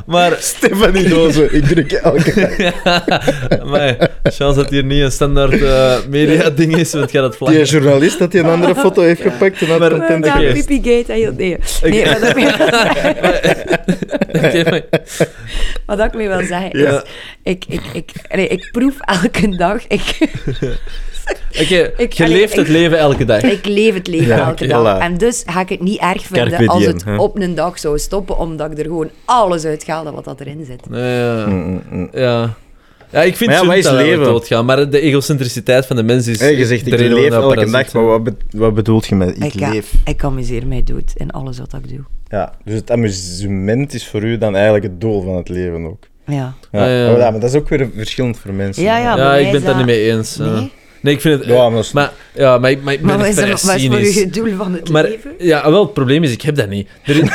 Maar, 0.06 0.36
Stefanie 0.38 1.08
Doze, 1.08 1.50
ik 1.50 1.64
druk 1.64 1.92
elke 1.92 2.34
dag. 2.58 3.64
maar 3.64 4.08
chance 4.22 4.54
dat 4.60 4.70
hier 4.70 4.84
niet 4.84 5.02
een 5.02 5.12
standaard 5.12 5.62
eh, 5.62 5.96
media-ding 6.08 6.76
is, 6.76 6.92
want 6.92 7.10
gaat 7.10 7.22
het 7.22 7.30
Die 7.38 7.48
vlak. 7.48 7.64
journalist 7.64 8.18
dat 8.18 8.32
hij 8.32 8.42
een 8.42 8.48
andere 8.48 8.74
foto 8.74 9.02
heeft 9.02 9.20
gepakt 9.22 9.60
en 9.60 9.66
had 9.66 9.78
Maar- 9.78 9.90
content 9.90 10.24
Ja, 10.26 10.34
Oké. 10.40 10.52
Pipigate, 10.52 11.12
heel... 11.12 11.32
Nee, 11.36 11.56
nee 11.82 12.04
wat, 12.06 12.22
ik 12.28 12.34
mee, 12.34 12.46
Oké, 14.32 14.70
maar- 14.70 14.82
wat 15.86 16.00
ik 16.06 16.14
mee 16.14 16.28
wil 16.28 16.42
zeggen 16.46 16.70
is... 16.70 16.80
Ja. 16.80 17.02
Ik, 17.42 17.64
ik, 17.68 17.80
ik, 17.92 18.12
allee, 18.28 18.48
ik 18.48 18.68
proef 18.72 19.00
elke 19.00 19.56
dag... 19.56 19.86
Ik, 19.86 20.18
Oké, 21.62 21.92
Ik- 21.96 22.12
je 22.12 22.28
leeft 22.28 22.56
het 22.56 22.66
ik- 22.66 22.72
leven 22.72 22.98
elke 22.98 23.24
dag. 23.24 23.42
ik 23.42 23.66
leef 23.66 23.94
het 23.94 24.06
leven 24.06 24.26
Ja, 24.36 24.46
elke 24.48 24.66
dag. 24.66 24.98
voilà. 24.98 25.02
En 25.02 25.18
dus 25.18 25.42
ga 25.46 25.60
ik 25.60 25.68
het 25.68 25.80
niet 25.80 25.98
erg 26.00 26.22
vinden 26.26 26.48
Carpe 26.50 26.66
als 26.68 26.82
diem, 26.84 26.92
het 26.92 27.04
hè. 27.04 27.16
op 27.16 27.38
een 27.38 27.54
dag 27.54 27.78
zou 27.78 27.98
stoppen, 27.98 28.38
omdat 28.38 28.70
ik 28.72 28.78
er 28.78 28.84
gewoon 28.84 29.10
alles 29.24 29.64
uithaalde 29.64 30.10
wat 30.10 30.24
dat 30.24 30.40
erin 30.40 30.64
zit. 30.64 30.88
Nee, 30.90 31.18
ja. 31.18 31.46
Mm, 31.46 31.62
mm, 31.70 31.82
mm. 31.90 32.08
ja. 32.12 32.54
Ja, 33.12 33.22
ik 33.22 33.36
vind 33.36 33.50
Maar 33.50 33.62
ja, 33.64 33.68
het 33.70 33.78
is 33.84 33.90
we 33.90 33.96
leven? 33.96 34.24
doodgaan, 34.24 34.64
maar 34.64 34.90
de 34.90 35.00
egocentriciteit 35.00 35.86
van 35.86 35.96
de 35.96 36.02
mens 36.02 36.26
is... 36.26 36.40
Hey, 36.40 36.56
je 36.56 36.66
zegt, 36.66 36.86
ik 36.86 36.98
leef 36.98 37.30
elke 37.32 37.70
dag, 37.70 37.92
maar 37.92 38.04
wat, 38.06 38.24
be- 38.24 38.36
wat 38.50 38.74
bedoelt 38.74 39.06
je 39.06 39.14
met 39.14 39.42
ik, 39.44 39.52
ja, 39.52 39.70
leef? 39.70 39.92
ik 40.04 40.24
amuseer 40.24 40.66
mij 40.66 40.82
dood 40.82 41.12
in 41.14 41.30
alles 41.30 41.58
wat 41.58 41.72
ik 41.72 41.88
doe. 41.88 42.04
Ja, 42.28 42.52
dus 42.64 42.74
het 42.74 42.90
amusement 42.90 43.94
is 43.94 44.08
voor 44.08 44.22
u 44.22 44.38
dan 44.38 44.54
eigenlijk 44.54 44.84
het 44.84 45.00
doel 45.00 45.22
van 45.22 45.36
het 45.36 45.48
leven 45.48 45.86
ook. 45.86 46.04
Ja. 46.30 46.54
Ja, 46.72 46.80
Ah, 46.84 46.88
ja. 46.88 47.12
Oh, 47.12 47.18
ja, 47.18 47.30
maar 47.30 47.40
dat 47.40 47.50
is 47.50 47.56
ook 47.56 47.68
weer 47.68 47.88
verschillend 47.96 48.38
voor 48.42 48.52
mensen. 48.52 48.82
Ja, 48.82 48.98
ja. 48.98 49.16
Ja, 49.16 49.34
ik 49.34 49.44
ben 49.44 49.54
het 49.54 49.64
daar 49.64 49.76
niet 49.76 49.86
mee 49.86 50.10
eens. 50.10 50.38
eh. 50.38 50.46
Nee? 50.52 50.72
Nee, 51.02 51.14
ik 51.14 51.20
vind 51.20 51.38
het... 51.40 51.48
Ja, 51.48 51.62
maar 51.62 51.70
dat 51.76 51.84
is- 51.84 51.92
maar, 51.92 52.10
ja, 52.34 52.58
maar, 52.58 52.70
ik- 52.70 52.82
maar 52.82 52.92
ik 52.92 52.98
ben 52.98 53.08
Maar 53.08 53.18
wat 53.18 53.26
is, 53.26 53.34
vrij 53.34 53.44
er, 53.44 53.50
wat 53.50 53.74
is 53.76 53.86
voor 53.86 53.98
u 53.98 54.04
cynisch. 54.04 54.14
het 54.20 54.34
doel 54.34 54.54
van 54.56 54.72
het 54.72 54.88
Maar 54.90 55.02
leven? 55.02 55.30
ja, 55.38 55.70
wel, 55.70 55.82
het 55.82 55.92
probleem 55.94 56.22
is, 56.22 56.32
ik 56.32 56.42
heb 56.42 56.54
dat 56.56 56.68
niet. 56.68 56.88
Er 57.04 57.16
is... 57.16 57.22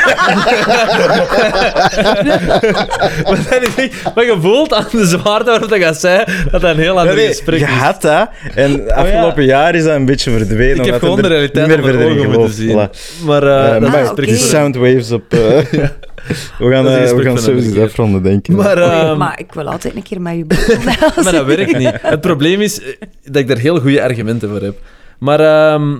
maar, 3.24 3.46
dat 3.50 3.62
is 3.62 3.76
echt, 3.76 4.16
maar 4.16 4.26
je 4.26 4.38
voelt 4.42 4.74
aan 4.74 4.86
de 4.92 5.06
zwaarte 5.06 5.50
waarop 5.50 5.70
dat 5.70 5.80
gaat 5.80 6.00
zei, 6.00 6.24
dat 6.52 6.62
dat 6.62 6.72
een 6.72 6.78
heel 6.82 7.00
ander 7.00 7.16
nee, 7.16 7.28
gesprek 7.28 7.60
je 7.60 7.66
is. 7.66 7.72
had 7.72 8.02
dat, 8.02 8.30
en 8.56 8.92
afgelopen 8.96 9.46
jaar 9.46 9.76
is 9.76 9.84
dat 9.84 9.96
een 9.96 10.06
beetje 10.06 10.32
verdwenen. 10.32 10.86
Ik 10.86 10.86
heb 10.86 10.86
omdat 10.86 11.00
gewoon 11.00 11.18
er 11.18 11.24
de 11.24 11.28
realiteit 11.30 11.68
niet 11.68 11.76
meer 11.78 11.86
onder 11.86 12.00
verder 12.00 12.18
in 12.18 12.28
ogen 12.28 12.40
moeten 12.40 12.56
gelooft. 12.66 12.96
zien. 12.98 13.20
Voilà. 13.22 13.26
Maar 13.26 13.44
uh, 13.44 13.50
Ja, 13.50 13.80
dat 13.80 13.92
maar 13.92 14.12
oké. 14.12 14.36
soundwaves 14.36 15.12
op... 15.12 15.34
eh, 15.34 15.40
we 16.60 16.72
gaan, 16.72 16.88
eh, 16.88 17.12
we 17.12 17.22
gaan 17.24 17.38
sowieso 17.40 17.84
afronden, 17.84 18.24
denk 18.24 18.48
ik. 18.48 18.56
Maar, 18.56 18.76
Nee, 18.76 18.86
ehm, 18.86 19.18
maar 19.18 19.40
ik 19.40 19.54
wil 19.54 19.68
altijd 19.70 19.96
een 19.96 20.04
keer 20.04 20.22
met 20.22 20.36
u 20.36 20.46
maar 21.24 21.32
dat 21.32 21.46
werkt 21.46 21.78
niet. 21.78 21.92
Het 22.02 22.22
probleem 22.22 22.62
is 22.62 22.80
eh, 22.82 22.88
dat 23.24 23.36
ik 23.36 23.48
daar 23.48 23.58
heel 23.58 23.80
goede 23.80 24.02
argumenten 24.04 24.50
voor 24.50 24.62
heb. 24.62 24.80
Maar, 25.20 25.40
ehm 25.40 25.98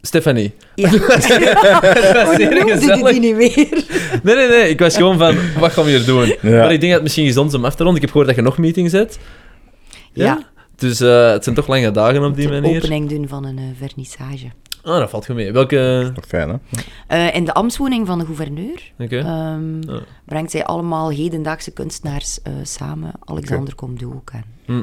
Stefanie. 0.00 0.52
Ja. 0.74 0.90
zeer 1.20 1.54
Hoe 2.24 2.48
noemde 2.50 2.64
je 2.66 2.72
gezellig. 2.72 3.10
die 3.10 3.20
niet 3.20 3.36
meer? 3.36 3.84
Nee, 4.22 4.34
nee, 4.34 4.48
nee. 4.48 4.68
Ik 4.68 4.78
was 4.78 4.96
gewoon 4.96 5.18
van, 5.18 5.36
wat 5.58 5.72
gaan 5.72 5.84
we 5.84 5.90
hier 5.90 6.04
doen? 6.04 6.26
Ja. 6.26 6.36
Maar 6.42 6.72
ik 6.72 6.80
denk 6.80 6.82
dat 6.82 6.92
het 6.92 7.02
misschien 7.02 7.26
gezond 7.26 7.48
is 7.50 7.56
om 7.56 7.64
af 7.64 7.74
te 7.74 7.82
ronden. 7.82 7.94
Ik 7.94 8.00
heb 8.00 8.10
gehoord 8.10 8.26
dat 8.26 8.36
je 8.36 8.42
nog 8.42 8.58
meetings 8.58 8.92
hebt. 8.92 9.18
Ja. 10.12 10.38
Dus 10.76 11.00
eh, 11.00 11.30
het 11.30 11.44
zijn 11.44 11.54
toch 11.56 11.66
lange 11.66 11.90
dagen 11.90 12.24
op 12.24 12.36
die 12.36 12.46
De 12.46 12.52
manier. 12.60 12.76
opening 12.76 13.08
doen 13.08 13.28
van 13.28 13.44
een 13.44 13.58
eh, 13.58 13.64
vernissage. 13.86 14.46
Ah, 14.86 14.98
dat 14.98 15.10
valt 15.10 15.24
goed 15.26 15.34
mee. 15.34 15.52
Welke... 15.52 16.12
Fijn, 16.28 16.48
hè? 16.48 16.56
Eh, 17.06 17.34
in 17.34 17.44
de 17.44 17.54
ambtswoning 17.54 18.06
van 18.06 18.18
de 18.18 18.24
gouverneur 18.24 18.92
ehm, 18.98 19.80
Ja. 19.90 20.00
brengt 20.24 20.50
zij 20.50 20.64
allemaal 20.64 21.10
hedendaagse 21.10 21.70
kunstenaars 21.70 22.42
eh, 22.42 22.52
samen. 22.62 23.12
Alexander 23.24 23.74
komt 23.74 24.04
ook. 24.04 24.30
En 24.30 24.44
Hm. 24.64 24.82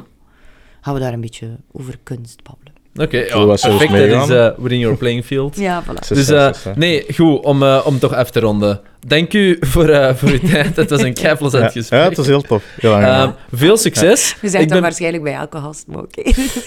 gaan 0.82 0.94
we 0.94 1.00
daar 1.00 1.14
een 1.14 1.22
beetje 1.22 1.58
over 1.72 2.00
kunst 2.04 2.44
babbelen. 2.44 2.74
Oké, 2.96 3.18
ja, 3.18 3.46
we 3.48 3.58
zelfs 3.58 3.78
perfect. 3.86 4.12
Dat 4.12 4.30
is 4.30 4.36
eh, 4.36 4.50
within 4.58 4.80
your 4.80 4.98
playing 4.98 5.26
field. 5.26 5.56
Ja, 5.58 5.84
voilà. 5.84 6.08
Dus 6.08 6.30
eh, 6.30 6.52
nee, 6.76 7.14
goed, 7.14 7.44
om, 7.44 7.64
eh, 7.64 7.82
om 7.86 8.00
toch 8.00 8.14
af 8.14 8.32
te 8.32 8.40
ronden. 8.40 8.82
Dank 9.08 9.34
u 9.34 9.58
voor, 9.60 9.90
eh, 9.90 10.16
voor 10.16 10.30
uw 10.30 10.40
tijd. 10.50 10.76
Het 10.76 10.90
was 10.90 11.02
een 11.02 11.14
keiplezant 11.14 11.64
ja, 11.64 11.70
gesprek. 11.70 12.00
ja, 12.00 12.08
het 12.08 12.18
was 12.18 12.26
heel 12.26 12.42
tof. 12.42 12.64
Heel 12.80 12.94
aangenaam. 12.94 13.36
Ehm, 13.52 13.58
veel 13.60 13.78
succes. 13.78 14.36
We 14.42 14.50
zijn 14.50 14.62
ik 14.62 14.68
dan 14.70 14.78
ben... 14.78 14.88
waarschijnlijk 14.88 15.24
bij 15.24 15.34
elke 15.34 15.58
gast, 15.58 15.84
maar 15.88 15.98
oké. 16.04 16.22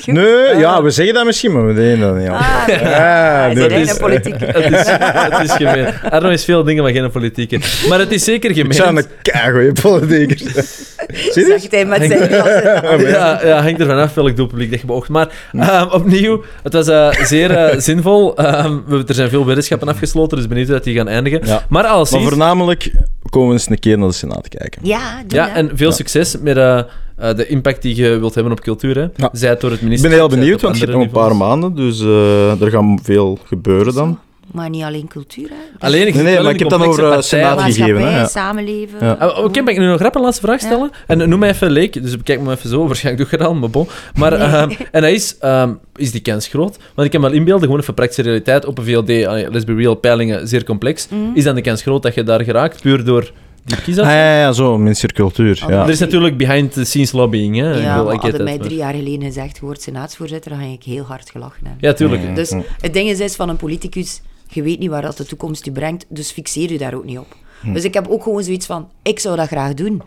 nee, 0.07 0.57
ja, 0.59 0.83
we 0.83 0.91
zeggen 0.91 1.15
dat 1.15 1.25
misschien, 1.25 1.53
maar 1.53 1.67
we 1.67 1.75
deden 1.75 2.01
dat 2.01 2.17
niet. 2.17 2.29
Ah, 2.29 2.67
nee. 2.67 2.79
Ja, 2.79 3.47
is- 3.47 3.91
een 3.91 3.97
politiek. 3.99 4.35
Het 4.57 4.73
is, 4.73 4.87
het 4.89 5.43
is 5.43 5.51
gemeen. 5.53 5.87
Arno 6.11 6.29
is 6.29 6.45
veel 6.45 6.65
dingen, 6.65 6.83
maar 6.83 6.93
geen 6.93 7.11
politiek. 7.11 7.51
in. 7.51 7.63
Maar 7.89 7.99
het 7.99 8.13
is 8.13 8.25
zeker 8.25 8.51
Ik 8.51 8.73
zou 8.73 8.87
gemeen. 8.89 9.05
een 9.05 9.11
keigoeie 9.23 9.73
politieker 9.73 10.39
zijn. 10.39 10.67
Zie 11.33 11.47
je? 11.47 11.67
Hij 11.71 11.85
met 11.85 12.05
zijn 12.07 12.31
Ja, 13.11 13.41
ja, 13.45 13.63
hangt 13.63 13.81
er 13.81 13.87
vanaf 13.87 14.15
welk 14.15 14.37
doelpubliek 14.37 14.71
dat 14.71 14.81
je 14.81 14.87
beoogt. 14.87 15.09
Maar 15.09 15.29
ehm, 15.53 15.87
opnieuw, 15.91 16.43
het 16.63 16.73
was 16.73 16.89
eh, 16.89 17.11
zeer 17.13 17.51
eh, 17.51 17.79
zinvol. 17.79 18.37
Ehm, 18.37 18.79
we, 18.87 19.05
er 19.07 19.15
zijn 19.15 19.29
veel 19.29 19.47
weddenschappen 19.47 19.89
afgesloten, 19.89 20.37
dus 20.37 20.47
benieuwd 20.47 20.67
hoe 20.67 20.75
dat 20.77 20.85
die 20.85 20.97
gaan 20.97 21.09
eindigen. 21.09 21.41
Ja. 21.45 21.63
Maar 21.69 21.85
als 21.85 22.11
Maar 22.11 22.21
voornamelijk 22.29 22.93
komen 23.31 23.49
we 23.49 23.55
eens 23.55 23.71
een 23.71 23.79
keer 23.79 23.99
naar 23.99 24.09
de 24.09 24.15
Senaat 24.15 24.49
kijken. 24.49 24.81
Ja, 24.87 25.23
doe 25.27 25.39
Ja, 25.39 25.47
dat. 25.47 25.55
en 25.57 25.71
veel 25.77 25.89
Ja. 25.89 25.95
succes 25.95 26.37
met 26.41 26.57
eh, 26.57 26.79
eh, 26.79 27.37
de 27.37 27.47
impact 27.47 27.83
die 27.83 27.97
je 27.97 28.19
wilt 28.19 28.35
hebben 28.35 28.53
op 28.53 28.61
cultuur. 28.61 28.95
Hè. 28.97 29.07
Ja. 29.17 29.29
Zij 29.33 29.49
het 29.49 29.61
door 29.61 29.71
het 29.71 29.79
Ik 29.79 29.85
minister. 29.85 30.11
ben 30.11 30.19
heel 30.19 30.29
benieuwd, 30.29 30.61
want 30.61 30.75
je 30.79 30.81
hebt 30.85 30.93
nog 30.97 31.03
een 31.05 31.11
paar 31.11 31.37
maanden, 31.37 31.75
dus 31.75 32.01
eh, 32.01 32.61
er 32.61 32.71
gaat 32.71 32.85
veel 33.03 33.39
gebeuren 33.45 33.95
dan. 33.95 34.19
Maar 34.53 34.71
niet 34.71 34.83
alleen 34.83 35.09
cultuur, 35.09 35.49
hè. 35.49 35.87
Alleen, 35.87 36.07
ik 36.07 36.15
Nee, 36.15 36.23
nee, 36.23 36.41
maar 36.43 36.53
ik 36.53 36.59
heb 36.59 36.69
dan 36.69 36.79
complexe 36.83 37.05
over, 37.05 37.15
partijen. 37.17 37.55
Senaat 37.55 37.61
gegeven, 37.75 38.03
hè, 38.13 38.19
ja. 38.19 38.27
samenleven. 38.27 38.99
Ja. 39.01 39.13
Ah, 39.13 39.45
Oké, 39.45 39.61
mag 39.61 39.73
ik 39.75 39.79
nu 39.79 39.87
nog 39.87 40.01
rap 40.01 40.15
een 40.15 40.21
laatste 40.21 40.43
vraag 40.47 40.61
Ja. 40.61 40.67
stellen? 40.67 40.91
En 41.07 41.29
noem 41.29 41.39
mij 41.39 41.49
even 41.51 41.71
leek, 41.71 42.03
dus 42.03 42.17
bekijk 42.17 42.41
me 42.41 42.53
even 42.53 42.71
zo. 42.71 42.87
Waarschijnlijk 42.87 43.31
doe 43.31 43.39
je 43.39 43.45
dat 43.45 43.53
al, 43.55 43.61
maar 43.61 43.71
bon. 43.71 43.89
Maar, 44.15 44.33
ehm, 44.33 44.71
en 44.93 45.03
dat 45.03 45.11
is, 45.11 45.39
ehm, 45.39 45.73
is 45.97 46.11
die 46.11 46.21
kans 46.21 46.47
groot? 46.49 46.77
Want 46.95 47.07
ik 47.07 47.11
kan 47.11 47.21
me 47.21 47.27
wel 47.29 47.37
inbeelden, 47.37 47.65
gewoon 47.65 47.81
even 47.81 47.95
praktische 47.95 48.23
realiteit, 48.23 48.65
op 48.67 48.79
een 48.79 48.85
VLD, 48.85 49.09
let's 49.53 49.65
be 49.65 49.75
real, 49.75 49.95
peilingen, 49.95 50.49
zeer 50.49 50.65
complex. 50.65 51.09
Mhm. 51.09 51.21
Is 51.35 51.45
dan 51.45 51.55
de 51.55 51.61
kans 51.63 51.83
groot 51.83 52.03
dat 52.03 52.15
je 52.15 52.23
daar 52.23 52.43
geraakt, 52.45 52.81
puur 52.83 53.05
door 53.05 53.31
die 53.65 53.77
Ah, 53.77 53.83
kiesafstand? 53.85 54.19
ja, 54.21 54.39
ja, 54.41 54.53
zo, 54.53 54.79
minister 54.79 55.13
cultuur. 55.13 55.61
Ah, 55.63 55.69
Ja. 55.71 55.83
Er 55.83 55.89
is 55.89 55.99
natuurlijk 55.99 56.37
behind-the-scenes 56.37 57.13
lobbying, 57.13 57.57
hè? 57.57 57.77
Ik 57.77 57.83
Ja, 57.83 57.97
ik 58.01 58.03
weet 58.05 58.13
hadden 58.13 58.33
het, 58.33 58.43
mij 58.43 58.57
maar- 58.57 58.67
drie 58.67 58.79
jaar 58.79 58.95
geleden 58.95 59.23
gezegd, 59.23 59.57
je 59.57 59.65
wordt 59.65 59.83
senaatsvoorzitter, 59.83 60.51
dan 60.51 60.61
ging 60.61 60.73
ik 60.73 60.83
heel 60.83 61.05
hard 61.05 61.31
gelachen 61.31 61.59
hebben. 61.67 61.89
Ja, 61.89 61.93
tuurlijk. 61.93 62.23
Mm. 62.23 62.35
Dus 62.35 62.51
het 62.81 62.93
ding 62.93 63.09
is, 63.09 63.21
is 63.21 63.35
van 63.37 63.49
een 63.49 63.57
politicus, 63.57 64.21
je 64.49 64.63
weet 64.63 64.79
niet 64.79 64.91
waar 64.91 65.03
dat 65.03 65.17
de 65.17 65.25
toekomst 65.25 65.67
u 65.67 65.73
brengt, 65.73 66.07
dus 66.09 66.31
fixeer 66.31 66.73
je 66.73 66.79
daar 66.79 66.95
ook 66.95 67.05
niet 67.05 67.19
op. 67.19 67.37
Hm. 67.61 67.73
Dus 67.73 67.85
ik 67.85 67.95
heb 67.95 68.09
ook 68.09 68.23
gewoon 68.23 68.43
zoiets 68.43 68.67
van, 68.67 68.89
ik 69.03 69.19
zou 69.19 69.37
dat 69.37 69.47
graag 69.47 69.75
doen. 69.75 70.03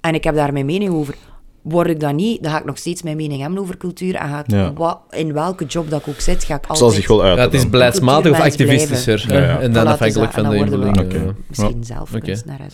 En 0.00 0.14
ik 0.14 0.24
heb 0.24 0.34
daar 0.34 0.52
mijn 0.52 0.66
mening 0.66 0.90
over. 0.90 1.14
Word 1.62 1.88
ik 1.88 2.00
dat 2.00 2.14
niet, 2.14 2.42
dan 2.42 2.52
ga 2.52 2.58
ik 2.58 2.64
nog 2.64 2.78
steeds 2.78 3.02
mijn 3.02 3.16
mening 3.16 3.40
hebben 3.40 3.58
over 3.58 3.76
cultuur. 3.76 4.14
En 4.14 4.28
ga 4.28 4.38
ik, 4.38 4.50
Ja. 4.50 4.72
wat, 4.72 4.98
in 5.10 5.32
welke 5.32 5.64
job 5.64 5.90
dat 5.90 6.00
ik 6.00 6.08
ook 6.08 6.20
zit, 6.20 6.44
ga 6.44 6.54
ik 6.54 6.60
altijd... 6.60 6.78
zal 6.78 6.90
zich 6.90 7.08
wel 7.08 7.22
uit. 7.22 7.36
Ja, 7.36 7.42
het 7.44 7.54
is 7.54 7.70
beleidsmatig 7.70 8.32
of 8.32 8.40
activistischer. 8.40 9.24
Ja, 9.28 9.38
ja. 9.40 9.60
En 9.60 9.72
dan 9.72 9.86
Voilà, 9.86 9.88
afhankelijk 9.88 10.32
van 10.32 10.50
de 10.50 10.78
we. 10.78 11.32
Misschien 11.48 11.84
zelf. 11.84 12.10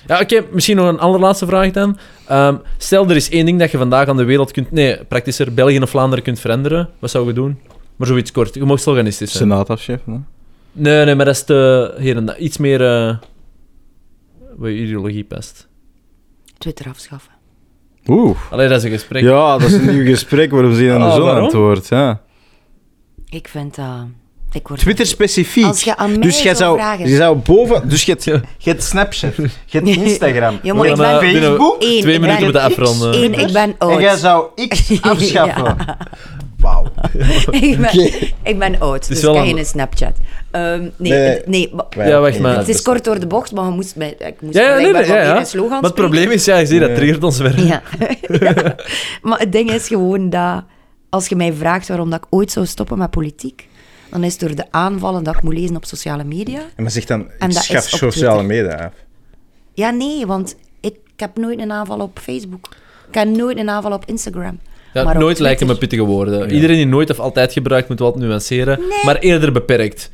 Ja, 0.06 0.20
oké. 0.20 0.44
Misschien 0.52 0.76
nog 0.76 0.88
een 0.88 0.98
allerlaatste 0.98 1.46
vraag 1.46 1.70
dan. 1.70 1.98
Ehm, 2.26 2.56
stel, 2.78 3.08
er 3.08 3.16
is 3.16 3.30
één 3.30 3.46
ding 3.46 3.58
dat 3.58 3.70
je 3.70 3.78
vandaag 3.78 4.08
aan 4.08 4.16
de 4.16 4.24
wereld 4.24 4.52
kunt... 4.52 4.70
Nee, 4.70 5.04
praktischer, 5.04 5.54
België 5.54 5.80
of 5.80 5.90
Vlaanderen 5.90 6.24
kunt 6.24 6.40
veranderen. 6.40 6.88
Wat 6.98 7.10
zou 7.10 7.26
je 7.26 7.32
doen? 7.32 7.58
Maar 7.96 8.06
zoiets 8.08 8.32
kort. 8.32 8.54
Je 8.54 8.64
mag 8.64 8.86
organistisch 8.86 9.30
zijn. 9.30 9.42
Senaat 9.42 9.70
afschaffen. 9.70 10.26
Nee, 10.78 11.04
nee, 11.04 11.14
maar 11.14 11.24
dat 11.24 11.34
is 11.34 11.44
te... 11.44 11.94
Hier 11.98 12.16
en 12.16 12.24
daar. 12.26 12.38
Iets 12.38 12.56
meer... 12.56 12.82
eh 13.08 13.16
wat 14.56 14.68
je 14.70 14.76
ideologie 14.76 15.24
past. 15.24 15.68
Twitter 16.58 16.86
afschaffen. 16.88 17.32
Oeh. 18.06 18.36
Allee, 18.50 18.68
dat 18.68 18.78
is 18.78 18.84
een 18.84 18.90
gesprek. 18.90 19.22
Ja, 19.22 19.58
dat 19.58 19.68
is 19.68 19.72
een 19.72 19.86
nieuw 19.94 20.04
gesprek 20.14 20.50
waarop 20.50 20.72
ze 20.72 20.90
aan 20.92 20.98
de 21.00 21.06
Ah, 21.06 21.14
zon 21.14 21.30
antwoordt. 21.30 21.88
Ja. 21.88 22.20
Ik 23.28 23.48
vind 23.48 23.74
dat... 23.74 24.04
ik 24.52 24.68
word 24.68 24.80
Twitter 24.80 25.06
specifiek. 25.06 25.64
Als 25.64 25.82
je 25.84 25.96
aan 25.96 26.10
mij 26.10 26.18
dus 26.20 26.42
jij 26.42 26.54
zou 26.54 26.78
vragen- 26.78 27.08
je 27.08 27.16
zou 27.16 27.36
boven... 27.36 27.88
Dus 27.88 28.04
je 28.04 28.10
hebt, 28.12 28.24
je 28.24 28.40
hebt 28.70 28.82
Snapchat, 28.82 29.36
je 29.36 29.48
hebt 29.78 29.86
Instagram, 29.86 30.58
Ja, 30.62 30.74
maar 30.74 30.86
je 30.86 30.92
ik 30.92 30.98
hebt 30.98 31.20
Facebook... 31.24 31.76
Eén, 31.82 32.00
Twee 32.00 32.20
minuten 32.20 32.42
moeten 32.44 32.62
afronden. 32.62 33.22
Eén, 33.22 33.34
ik 33.34 33.52
ben 33.52 33.74
oud. 33.78 33.90
En 33.92 34.00
jij 34.00 34.16
zou 34.16 34.46
X 34.68 34.90
afschaffen. 35.02 35.64
Ja. 35.64 35.98
Wauw. 36.60 36.84
ik, 37.50 37.78
ben, 37.80 38.12
ik 38.42 38.58
ben 38.58 38.80
oud, 38.80 39.08
dus 39.08 39.18
ik 39.18 39.24
heb 39.24 39.34
een- 39.34 39.54
geen 39.54 39.64
Snapchat. 39.66 40.16
Ehm, 40.50 40.80
nee, 40.80 40.90
Nee. 41.12 41.12
het- 41.12 41.46
nee, 41.46 41.72
maar- 41.74 42.08
Ja, 42.08 42.20
wacht 42.20 42.38
maar. 42.38 42.56
het 42.56 42.68
is 42.68 42.82
kort 42.82 43.04
door 43.04 43.20
de 43.20 43.26
bocht, 43.26 43.52
maar 43.52 43.64
je 43.64 43.70
moest 43.70 43.96
mij, 43.96 44.14
ik 44.18 44.40
moest 44.40 44.54
Ja, 44.56 44.62
ja, 44.62 44.74
nee, 44.76 44.86
ja, 44.86 44.92
weer 44.92 45.06
ja. 45.06 45.38
een 45.38 45.46
slogan 45.46 45.70
Maar 45.70 45.82
het 45.82 45.94
probleem 45.94 46.30
is, 46.30 46.44
ja, 46.44 46.56
je 46.56 46.66
ziet, 46.66 46.80
dat 46.80 46.94
triggert 46.94 47.24
ons 47.24 47.38
weer. 47.38 47.64
Ja. 47.66 47.82
Ja. 48.40 48.74
Maar 49.22 49.38
het 49.38 49.52
ding 49.52 49.70
is 49.70 49.86
gewoon 49.86 50.30
dat 50.30 50.64
als 51.08 51.28
je 51.28 51.36
mij 51.36 51.52
vraagt 51.52 51.88
waarom 51.88 52.10
dat 52.10 52.18
ik 52.18 52.26
ooit 52.30 52.52
zou 52.52 52.66
stoppen 52.66 52.98
met 52.98 53.10
politiek, 53.10 53.68
dan 54.10 54.24
is 54.24 54.32
het 54.32 54.40
door 54.40 54.54
de 54.54 54.64
aanvallen 54.70 55.22
dat 55.24 55.34
ik 55.34 55.42
moet 55.42 55.54
lezen 55.54 55.76
op 55.76 55.84
sociale 55.84 56.24
media. 56.24 56.60
En 56.76 56.82
maar 56.82 56.90
zeg 56.90 57.04
dan, 57.04 57.20
En 57.38 57.48
ik 57.48 57.54
dat 57.54 57.62
schaf 57.64 57.86
is 57.86 57.92
op 57.92 57.98
sociale 57.98 58.42
media 58.42 58.74
af. 58.74 58.92
Ja, 59.74 59.90
nee, 59.90 60.26
want 60.26 60.56
ik 60.80 60.94
heb 61.16 61.36
nooit 61.38 61.58
een 61.58 61.72
aanval 61.72 62.00
op 62.00 62.18
Facebook. 62.18 62.68
Ik 63.08 63.14
heb 63.14 63.28
nooit 63.28 63.58
een 63.58 63.70
aanval 63.70 63.92
op 63.92 64.04
Instagram. 64.06 64.58
Ja, 64.94 65.04
Maar 65.04 65.18
nooit 65.18 65.38
lijken 65.38 65.66
me 65.66 65.74
pittige 65.76 66.02
woorden. 66.02 66.50
Iedereen 66.52 66.76
die 66.76 66.86
nooit 66.86 67.10
of 67.10 67.18
altijd 67.18 67.52
gebruikt, 67.52 67.88
moet 67.88 67.98
wat 67.98 68.16
nuanceren. 68.16 68.80
Maar 69.04 69.16
eerder 69.18 69.52
beperkt. 69.52 70.10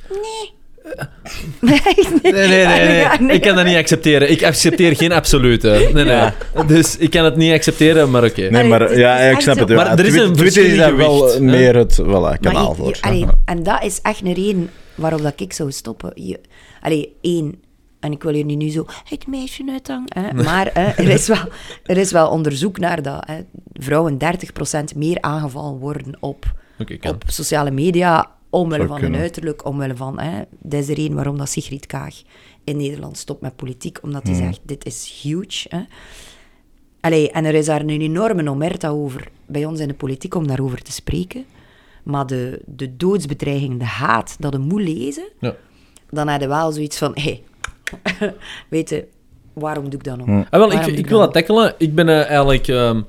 Nee, 1.61 1.81
Nee, 2.23 2.33
nee, 2.33 2.33
nee. 2.33 2.67
nee. 2.67 2.97
Ja, 2.97 3.21
nee. 3.21 3.37
Ik 3.37 3.43
kan 3.43 3.57
dat 3.57 3.65
niet 3.65 3.77
accepteren. 3.77 4.31
Ik 4.31 4.43
accepteer 4.45 4.97
geen 4.97 5.13
absolute. 5.13 5.91
Nee, 5.93 6.05
nee. 6.05 6.31
Dus 6.67 6.97
ik 6.97 7.11
kan 7.11 7.25
het 7.25 7.37
niet 7.37 7.53
accepteren, 7.53 8.11
maar 8.11 8.25
oké. 8.25 8.41
Nee, 8.41 8.51
Allee, 8.51 8.69
maar 8.69 8.99
ja, 8.99 9.19
is 9.19 9.35
ik 9.35 9.41
snap 9.41 9.59
het. 9.59 9.69
ja. 9.69 9.75
Maar 9.75 9.99
er 9.99 10.07
is 10.07 10.15
een 10.15 10.33
Twitter 10.33 10.65
is 10.65 10.77
daar 10.77 10.97
wel 10.97 11.41
meer 11.41 11.77
het 11.77 12.01
voilà, 12.03 12.41
kanaal 12.41 12.75
voor. 12.75 12.97
allee, 13.01 13.27
en 13.45 13.63
dat 13.63 13.83
is 13.85 13.99
echt 14.03 14.21
een 14.25 14.33
reden 14.35 14.71
waarop 14.95 15.23
dat 15.23 15.33
ik 15.41 15.53
zou 15.53 15.73
stoppen. 15.73 16.11
Je, 16.15 16.41
allee, 16.81 17.13
één, 17.21 17.55
en 18.05 18.13
ik 18.13 18.23
wil 18.23 18.33
hier 18.33 18.45
nu, 18.45 18.55
nu 18.55 18.69
zo 18.69 18.85
het 19.05 19.27
meisje 19.27 19.65
uithangen, 19.71 20.09
hè, 20.15 20.33
maar 20.49 20.71
hè, 20.73 20.85
er, 20.85 21.09
is 21.09 21.27
wel, 21.27 21.49
er 21.83 21.97
is 21.97 22.11
wel 22.13 22.29
onderzoek 22.31 22.79
naar 22.79 23.03
dat 23.03 23.27
hè, 23.27 23.41
vrouwen 23.73 24.19
30% 24.93 24.97
meer 24.97 25.21
aangevallen 25.21 25.79
worden 25.79 26.17
op, 26.21 26.53
op 27.03 27.23
sociale 27.27 27.71
media 27.71 28.31
omwille 28.51 28.87
van 28.87 28.95
kunnen. 28.99 29.13
hun 29.13 29.21
uiterlijk, 29.21 29.65
omwille 29.65 29.97
van... 29.97 30.21
Hè, 30.21 30.43
dat 30.61 30.81
is 30.81 30.87
de 30.87 30.95
reden 30.95 31.15
waarom 31.15 31.39
dat 31.39 31.49
Sigrid 31.49 31.87
Kaag 31.87 32.23
in 32.65 32.77
Nederland 32.77 33.17
stopt 33.19 33.41
met 33.41 33.57
politiek, 33.57 33.99
omdat 34.03 34.23
Hmm. 34.23 34.33
hij 34.35 34.43
zegt, 34.45 34.61
dit 34.63 34.85
is 34.87 35.21
huge. 35.23 35.67
Hè. 35.69 35.81
Allee, 37.01 37.31
en 37.31 37.45
er 37.45 37.55
is 37.55 37.67
daar 37.67 37.81
een 37.81 37.89
enorme 37.89 38.51
omerta 38.51 38.89
over 38.89 39.29
bij 39.47 39.65
ons 39.65 39.81
in 39.81 39.89
de 39.89 39.95
politiek 39.95 40.35
om 40.35 40.47
daarover 40.47 40.83
te 40.83 40.93
spreken. 40.93 41.45
Maar 42.03 42.27
de, 42.27 42.61
de 42.67 42.97
doodsbedreiging, 42.97 43.79
de 43.79 43.85
haat 43.85 44.37
dat 44.39 44.53
je 44.53 44.59
moet 44.59 44.83
lezen, 44.83 45.29
Ja. 45.41 45.55
dan 46.11 46.29
heb 46.29 46.41
je 46.41 46.49
wel 46.49 46.73
zoiets 46.73 46.99
van, 46.99 47.11
hé, 47.15 47.23
hey, 47.23 47.43
weet 48.69 48.89
je, 48.91 49.05
waarom 49.53 49.85
doe 49.85 49.99
ik 49.99 50.05
dat 50.05 50.17
nog? 50.17 50.45
Ah, 50.51 50.61
wel, 50.61 50.73
ik, 50.73 50.87
ik 50.87 51.07
wil 51.07 51.19
dat 51.19 51.35
dat 51.35 51.47
tackelen. 51.47 51.75
Ik 51.79 51.95
ben 51.95 52.09
eh, 52.09 52.27
eigenlijk... 52.29 52.69
ehm, 52.69 53.01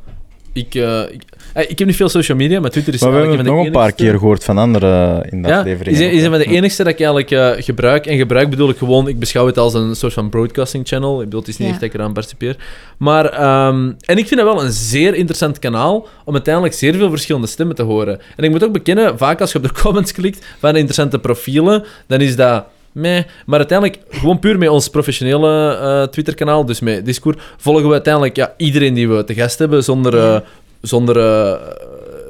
ik, 0.54 0.76
eh, 0.76 1.02
ik, 1.12 1.24
eh, 1.54 1.70
ik 1.70 1.80
heb 1.80 1.88
niet 1.88 1.96
veel 1.96 2.10
social 2.10 2.38
media, 2.38 2.60
maar 2.60 2.70
Twitter 2.70 2.94
is 2.94 3.02
Maar 3.02 3.12
we 3.12 3.18
hebben 3.18 3.38
het 3.38 3.48
nog 3.48 3.66
een 3.66 3.72
paar 3.72 3.92
keer 3.92 4.12
gehoord 4.18 4.44
van 4.44 4.58
anderen 4.58 5.30
in 5.30 5.42
de 5.42 5.48
Ja, 5.48 5.58
aflevering. 5.60 5.98
is, 5.98 6.12
is 6.12 6.24
een 6.24 6.30
van 6.30 6.40
de 6.40 6.46
enigste 6.46 6.84
dat 6.84 6.92
ik 6.92 7.00
eigenlijk 7.00 7.32
eh, 7.32 7.64
gebruik. 7.64 8.06
En 8.06 8.18
gebruik 8.18 8.50
bedoel 8.50 8.70
ik 8.70 8.78
gewoon, 8.78 9.08
ik 9.08 9.20
beschouw 9.20 9.46
het 9.46 9.58
als 9.58 9.74
een 9.74 9.96
soort 9.96 10.14
van 10.14 10.30
broadcasting 10.30 10.88
channel. 10.88 11.18
Ik 11.20 11.24
bedoel, 11.24 11.40
het 11.40 11.50
is 11.50 11.58
niet 11.58 11.68
Ja. 11.68 11.74
echt 11.74 11.82
dat 11.82 11.90
ik 11.94 11.96
eraan 12.00 12.14
participeer. 12.14 12.56
Maar, 12.98 13.26
ehm, 13.26 13.92
en 14.06 14.18
ik 14.18 14.28
vind 14.28 14.40
dat 14.40 14.54
wel 14.54 14.64
een 14.64 14.72
zeer 14.72 15.16
interessant 15.16 15.60
kanaal 15.60 16.08
om 16.26 16.34
uiteindelijk 16.34 16.74
zeer 16.74 16.94
veel 16.96 17.10
verschillende 17.10 17.48
stemmen 17.48 17.76
te 17.76 17.84
horen. 17.84 18.20
En 18.36 18.44
ik 18.44 18.50
moet 18.52 18.64
ook 18.64 18.74
bekennen, 18.74 19.18
vaak 19.18 19.42
als 19.42 19.52
je 19.52 19.58
op 19.58 19.64
de 19.64 19.74
comments 19.82 20.12
klikt 20.12 20.46
van 20.60 20.76
interessante 20.76 21.20
profielen, 21.20 21.84
dan 22.08 22.22
is 22.22 22.36
dat... 22.36 22.66
Meh. 22.96 23.24
Maar 23.46 23.60
uiteindelijk, 23.60 24.00
gewoon 24.10 24.40
puur 24.40 24.58
met 24.58 24.70
ons 24.70 24.90
professionele 24.90 25.78
eh, 25.78 26.04
Twitter-kanaal, 26.04 26.66
dus 26.66 26.80
met 26.80 27.06
Discord, 27.06 27.42
volgen 27.58 27.88
we 27.88 27.94
uiteindelijk 27.94 28.36
ja, 28.36 28.54
iedereen 28.58 28.94
die 28.94 29.10
we 29.10 29.24
te 29.24 29.34
gast 29.34 29.60
hebben, 29.60 29.84
zonder, 29.84 30.18
eh, 30.18 30.40
zonder 30.82 31.18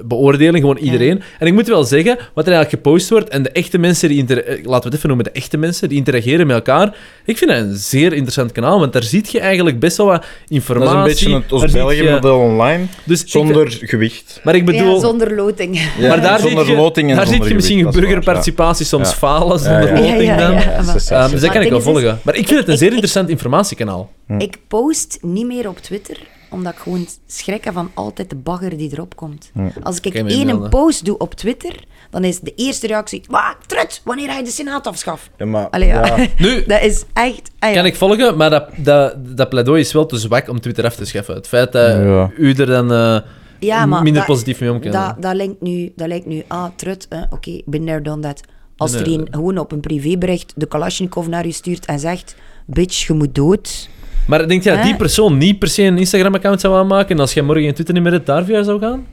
beoordeling, 0.08 0.60
gewoon 0.60 0.78
iedereen. 0.78 1.22
En 1.40 1.48
ik 1.48 1.54
moet 1.54 1.68
wel 1.68 1.84
zeggen, 1.84 2.18
wat 2.34 2.48
er 2.48 2.54
eigenlijk 2.54 2.70
gepost 2.84 3.10
wordt, 3.10 3.30
en 3.30 3.44
de 3.44 3.50
echte 3.50 3.78
mensen 3.78 4.10
die, 4.10 4.26
eh, 4.26 4.46
laten 4.66 4.66
we 4.66 4.86
het 4.88 4.94
even 4.94 5.08
noemen, 5.08 5.26
de 5.26 5.32
echte 5.32 5.58
mensen 5.58 5.90
die 5.90 5.98
interageren 5.98 6.48
met 6.48 6.56
elkaar, 6.56 6.96
ik 7.26 7.38
vind 7.38 7.52
dat 7.52 7.60
een 7.60 7.76
zeer 7.76 8.14
interessant 8.14 8.52
kanaal, 8.52 8.80
want 8.80 8.94
daar 8.94 9.04
zie 9.04 9.24
je 9.32 9.40
eigenlijk 9.40 9.80
best 9.80 9.98
wel 9.98 10.06
wat 10.06 10.22
Dat 10.22 10.30
informatie. 10.48 11.12
is 11.12 11.22
een 11.26 11.32
beetje 11.32 11.36
het 11.36 11.50
je- 11.50 11.56
Oost-België-model 11.56 12.38
online, 12.40 12.86
Dus 13.04 13.24
zonder 13.26 13.78
gewicht. 13.82 14.40
maar 14.44 14.56
ik 14.56 14.66
bedoel... 14.66 14.94
Ja, 14.94 15.00
zonder 15.00 15.36
loting. 15.36 15.80
Ja, 15.98 16.08
maar 16.08 16.22
daar 16.22 16.40
zonder 16.40 16.66
zie 16.66 16.74
je, 16.76 16.80
loting 16.82 17.10
en 17.10 17.16
daar 17.16 17.24
zie 17.26 17.32
zonder 17.34 17.50
je 17.50 17.56
misschien 17.56 17.78
gewicht, 17.78 17.96
dat 17.96 18.04
burgerparticipatie 18.06 18.86
soms 18.86 19.10
Ja. 19.10 19.16
falen 19.16 19.60
zonder 19.60 19.82
Ja, 19.82 19.88
ja. 19.88 20.02
loting 20.02 20.18
Ja, 20.22 20.24
ja, 20.40 20.48
dan. 20.48 20.54
ja. 20.54 20.62
Ja, 20.62 20.76
dat 20.82 20.96
is- 20.96 21.08
dus 21.08 21.42
dat 21.42 21.52
kan 21.52 21.62
ik 21.62 21.62
het 21.62 21.70
wel 21.70 21.82
volgen. 21.82 22.20
Maar 22.24 22.36
ik 22.36 22.48
vind 22.48 22.60
het 22.60 22.68
een 22.68 22.74
Ik- 22.74 22.80
zeer 22.80 22.90
interessant 22.90 23.30
informatiekanaal. 23.30 24.12
Ik 24.38 24.58
post 24.68 25.18
niet 25.22 25.46
meer 25.46 25.68
op 25.70 25.78
Twitter, 25.78 26.18
omdat 26.50 26.74
ik 26.74 26.80
gewoon 26.80 27.08
schrik 27.28 27.64
heb 27.64 27.74
van 27.74 27.92
altijd 27.94 28.30
de 28.30 28.36
bagger 28.36 28.78
die 28.78 28.92
erop 28.92 29.16
komt. 29.16 29.52
Als 29.84 29.98
ik 30.00 30.14
je 30.14 30.24
één 30.24 30.50
een 30.50 30.70
post 30.70 31.06
doe 31.06 31.18
op 31.18 31.34
Twitter, 31.34 31.84
dan 32.10 32.24
is 32.24 32.40
de 32.40 32.54
eerste 32.56 32.88
reactie... 32.88 33.24
Wat, 33.28 33.56
trut, 33.66 34.02
wanneer 34.04 34.30
ga 34.30 34.38
je 34.38 34.44
de 34.44 34.50
Senaat 34.50 34.88
afschaffen? 34.88 35.32
Ja, 35.38 35.46
maar, 35.46 35.70
Allee, 35.70 35.88
ja. 35.88 36.06
ja. 36.06 36.28
Nu, 36.38 36.64
Dat 36.68 36.82
is 36.82 37.04
echt... 37.14 37.52
ah, 37.60 37.70
ja. 37.70 37.76
kan 37.76 37.86
ik 37.86 37.96
volgen, 37.96 38.38
maar 38.38 38.50
dat, 38.50 38.70
dat, 38.78 39.16
dat 39.38 39.50
pleidooi 39.50 39.80
is 39.82 39.94
wel 39.94 40.06
te 40.06 40.18
zwak 40.18 40.50
om 40.50 40.60
Twitter 40.60 40.86
af 40.86 40.96
te 40.96 41.06
schaffen. 41.06 41.36
Het 41.36 41.48
feit 41.48 41.72
dat 41.72 41.90
Ja. 41.92 42.32
u 42.38 42.54
er 42.54 42.66
dan 42.66 42.92
eh, 42.92 43.20
Ja, 43.60 43.86
maar 43.86 44.02
minder 44.04 44.22
dat- 44.22 44.32
positief 44.32 44.60
mee 44.60 44.72
om. 44.72 44.82
Dat, 44.82 45.16
dat, 45.22 45.36
lijkt 45.36 45.62
nu, 45.62 45.92
dat 45.96 46.08
lijkt 46.08 46.26
nu, 46.26 46.44
ah, 46.48 46.66
trut, 46.76 47.08
eh, 47.10 47.22
oké, 47.30 47.50
ik 47.50 47.66
ben 47.66 47.86
there 47.86 48.02
done 48.02 48.22
that. 48.22 48.42
Als 48.78 48.92
Nee, 48.92 49.02
er 49.02 49.08
nee. 49.10 49.18
een 49.20 49.28
gewoon 49.32 49.58
op 49.58 49.72
een 49.72 49.80
privébericht 49.80 50.54
de 50.56 50.66
Kalashnikov 50.66 51.28
naar 51.28 51.46
u 51.46 51.52
stuurt 51.52 51.86
en 51.86 52.00
zegt, 52.00 52.36
bitch, 52.66 53.08
je 53.08 53.14
moet 53.14 53.36
dood. 53.36 53.90
Maar 54.28 54.48
denk 54.48 54.64
je 54.64 54.70
dat 54.70 54.84
die 54.84 54.96
persoon 54.96 55.38
niet 55.38 55.60
per 55.60 55.68
se 55.68 55.84
een 55.84 55.98
Instagram-account 55.98 56.62
zou 56.62 56.76
aanmaken 56.76 57.16
en 57.16 57.20
als 57.22 57.34
jij 57.34 57.44
morgen 57.44 57.64
in 57.66 57.74
Twitter 57.74 57.94
niet 57.94 58.04
meer 58.04 58.12
hebt, 58.12 58.26
daar 58.26 58.46
via 58.46 58.64
zou 58.64 58.80
gaan? 58.80 59.06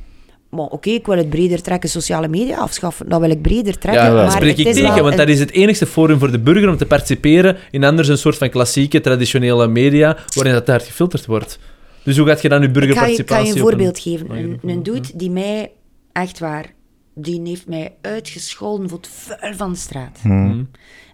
Maar 0.51 0.67
oké, 0.67 0.91
ik 0.91 1.07
wil 1.07 1.17
het 1.17 1.31
breder 1.31 1.63
trekken, 1.63 1.89
sociale 1.91 2.29
media 2.29 2.57
afschaffen. 2.57 3.09
Dat 3.09 3.21
wil 3.21 3.31
ik 3.31 3.43
breder 3.43 3.79
trekken. 3.79 4.05
Ja, 4.05 4.13
maar 4.13 4.31
spreek 4.31 4.57
het 4.57 4.67
ik 4.67 4.73
tegen, 4.73 4.95
want 5.03 5.07
een- 5.13 5.17
dat 5.17 5.29
is 5.29 5.39
het 5.41 5.51
enigste 5.51 5.87
forum 5.87 6.19
voor 6.19 6.31
de 6.31 6.39
burger 6.39 6.69
om 6.69 6.77
te 6.77 6.87
participeren 6.87 7.57
in 7.71 7.85
anders 7.85 8.09
een 8.09 8.19
soort 8.19 8.37
van 8.39 8.51
klassieke, 8.51 9.01
traditionele 9.01 9.69
media, 9.69 10.17
waarin 10.35 10.53
dat 10.53 10.67
daar 10.67 10.81
gefilterd 10.81 11.27
wordt. 11.27 11.59
Dus 12.03 12.17
hoe 12.17 12.27
gaat 12.27 12.43
je 12.43 12.49
dan 12.49 12.63
je 12.63 12.69
Ik 12.69 12.75
ga 12.75 12.81
je, 12.81 12.87
ik 12.87 12.95
burgerparticipatie 12.95 13.45
ga 13.47 13.49
je 13.49 13.55
een 13.55 13.69
voorbeeld 13.69 13.99
geven. 13.99 14.31
Oh, 14.31 14.37
Een, 14.37 14.61
een 14.71 14.83
dude 14.83 15.09
die 15.15 15.31
mij, 15.31 15.71
echt 16.13 16.39
waar, 16.39 16.73
die 17.15 17.41
heeft 17.45 17.67
mij 17.69 17.93
uitgescholden 18.01 18.89
voor 18.89 18.99
het 18.99 19.09
vuil 19.09 19.55
van 19.55 19.73
de 19.73 19.79
straat. 19.79 20.19
Mhm. 20.23 20.63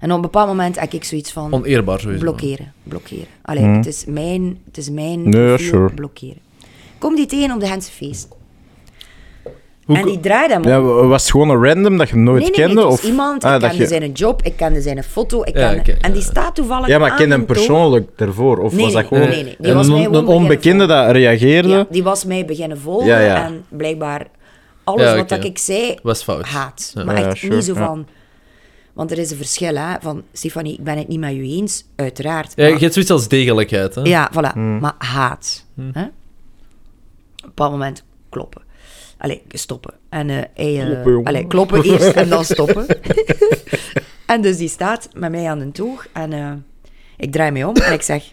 En 0.01 0.11
op 0.11 0.17
een 0.17 0.21
bepaald 0.21 0.49
moment 0.49 0.81
heb 0.81 0.93
ik 0.93 1.05
zoiets 1.05 1.33
van... 1.33 1.53
Oneerbaar 1.55 2.01
sowieso. 2.01 2.21
Blokkeren, 2.23 2.73
blokkeren. 2.83 3.27
Allee, 3.43 3.63
Mhm. 3.65 3.77
het 3.77 3.87
is 3.87 4.05
mijn, 4.09 4.59
het 4.65 4.77
is 4.77 4.91
mijn 4.91 5.29
Nee, 5.29 5.59
sure. 5.59 5.95
blokkeren. 5.95 6.39
Kom 6.99 7.15
die 7.15 7.27
tegen 7.27 7.53
op 7.55 7.61
de 7.61 7.67
Gentse 7.67 7.91
feest. 7.93 8.29
Hoe 9.85 9.97
en 9.97 10.05
die 10.07 10.21
draait 10.21 10.51
hem. 10.51 10.65
Ja, 10.65 10.81
was 10.83 11.23
het 11.23 11.31
gewoon 11.31 11.49
een 11.51 11.65
random 11.65 11.97
dat 11.97 12.09
je 12.09 12.15
hem 12.15 12.23
nooit 12.23 12.41
nee, 12.43 12.51
nee, 12.51 12.59
kende? 12.67 12.81
het 12.81 12.85
was 12.91 12.99
of 12.99 13.05
iemand, 13.05 13.45
Ah, 13.45 13.55
ik 13.55 13.61
dat 13.61 13.69
kende 13.71 13.85
je... 13.85 13.89
zijn 13.89 14.13
job, 14.13 14.43
ik 14.43 14.57
kende 14.57 14.81
zijn 14.81 15.03
foto, 15.05 15.43
ik 15.45 15.57
Ja, 15.59 15.75
kende... 15.75 15.93
en 16.01 16.13
die 16.13 16.21
ja. 16.23 16.27
staat 16.29 16.55
toevallig 16.55 16.87
Ja, 16.89 16.99
maar 16.99 17.11
aan 17.11 17.17
ken 17.17 17.31
hem 17.31 17.45
persoonlijk 17.45 18.11
daarvoor? 18.19 18.59
Of 18.59 18.73
Nee, 18.73 18.85
was 18.85 18.93
dat 18.93 19.11
nee, 19.11 19.21
gewoon 19.21 19.29
nee, 19.35 19.45
nee. 19.45 19.57
Die 19.59 19.71
een, 19.71 19.77
was 19.77 19.89
mij 19.89 20.05
een, 20.05 20.15
een 20.15 20.27
onbekende 20.27 20.87
dat 20.87 21.11
reageerde? 21.11 21.69
Ja, 21.69 21.87
die 21.91 22.03
was 22.03 22.25
mij 22.25 22.45
beginnen 22.45 22.79
volgen 22.79 23.07
Ja, 23.07 23.19
ja. 23.19 23.45
en 23.47 23.65
blijkbaar 23.69 24.27
alles 24.89 25.03
Ja, 25.03 25.17
wat 25.17 25.29
dat 25.29 25.45
ik 25.45 25.59
zei, 25.59 25.99
Was 26.03 26.23
fout. 26.23 26.45
haat. 26.47 26.91
Ja. 26.95 27.05
Maar 27.05 27.21
Ja, 27.21 27.27
echt 27.29 27.37
sure, 27.39 27.55
niet 27.55 27.65
zo 27.65 27.75
van... 27.75 28.07
Want 28.93 29.11
er 29.11 29.19
is 29.19 29.31
een 29.31 29.37
verschil, 29.37 29.75
hè. 29.77 29.95
Van, 30.01 30.23
Stefanie, 30.33 30.73
ik 30.73 30.85
ben 30.85 30.99
het 30.99 31.09
niet 31.09 31.19
met 31.21 31.33
u 31.33 31.43
eens, 31.43 31.85
uiteraard. 31.97 32.53
Ja, 32.57 32.67
je 32.67 32.79
hebt 32.79 32.93
zoiets 32.93 33.11
als 33.11 33.29
degelijkheid. 33.29 33.95
Hè? 33.95 34.03
Ja, 34.03 34.31
voilà. 34.33 34.53
Hmm. 34.53 34.79
Maar 34.79 34.95
haat. 34.99 35.65
Hè? 35.77 35.83
Op 35.85 35.95
een 35.95 36.13
bepaald 37.45 37.71
moment 37.71 38.05
kloppen. 38.29 38.63
Allee, 39.19 39.43
stoppen. 39.49 39.95
En, 40.09 40.31
eh, 40.31 40.37
hij, 40.55 40.81
eh, 40.81 40.87
Kloppen, 40.87 41.11
jongen. 41.13 41.27
allee, 41.27 41.47
kloppen 41.47 41.83
eerst 41.83 42.09
en 42.09 42.29
dan 42.29 42.45
stoppen. 42.45 42.87
en 44.27 44.41
dus 44.43 44.57
die 44.57 44.69
staat 44.69 45.09
met 45.15 45.31
mij 45.31 45.49
aan 45.51 45.59
de 45.59 45.71
toog. 45.73 46.07
En 46.13 46.33
eh, 46.33 46.53
ik 47.17 47.33
draai 47.33 47.51
mij 47.51 47.65
om 47.65 47.75
en 47.75 47.93
ik 47.93 48.03
zeg... 48.03 48.25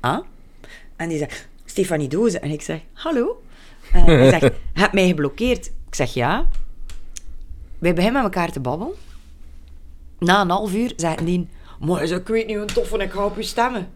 Ah? 0.00 0.18
En 0.96 1.08
die 1.08 1.18
zegt... 1.18 1.48
Stefanie 1.64 2.08
Doze. 2.08 2.38
En 2.38 2.50
ik 2.50 2.62
zeg... 2.62 2.80
Hallo? 2.92 3.42
En 3.92 4.04
hij 4.18 4.28
zegt... 4.30 4.42
Je 4.42 4.80
hebt 4.80 4.92
mij 4.92 5.06
geblokkeerd. 5.06 5.66
Ik 5.66 5.94
zeg 5.94 6.14
ja. 6.14 6.46
Wij 7.78 7.94
beginnen 7.94 8.22
met 8.22 8.32
elkaar 8.32 8.52
te 8.52 8.60
babbelen. 8.60 8.94
Na 10.18 10.40
een 10.40 10.50
half 10.50 10.74
uur 10.74 10.92
zei 10.96 11.16
die... 11.24 11.48
Maar 11.80 12.02
ik 12.02 12.28
weet 12.28 12.46
niet 12.46 12.56
hoe 12.56 12.64
tof 12.64 12.92
en 12.92 13.00
ik 13.00 13.10
ga 13.10 13.24
op 13.24 13.38
u 13.38 13.42
stemmen. 13.42 13.88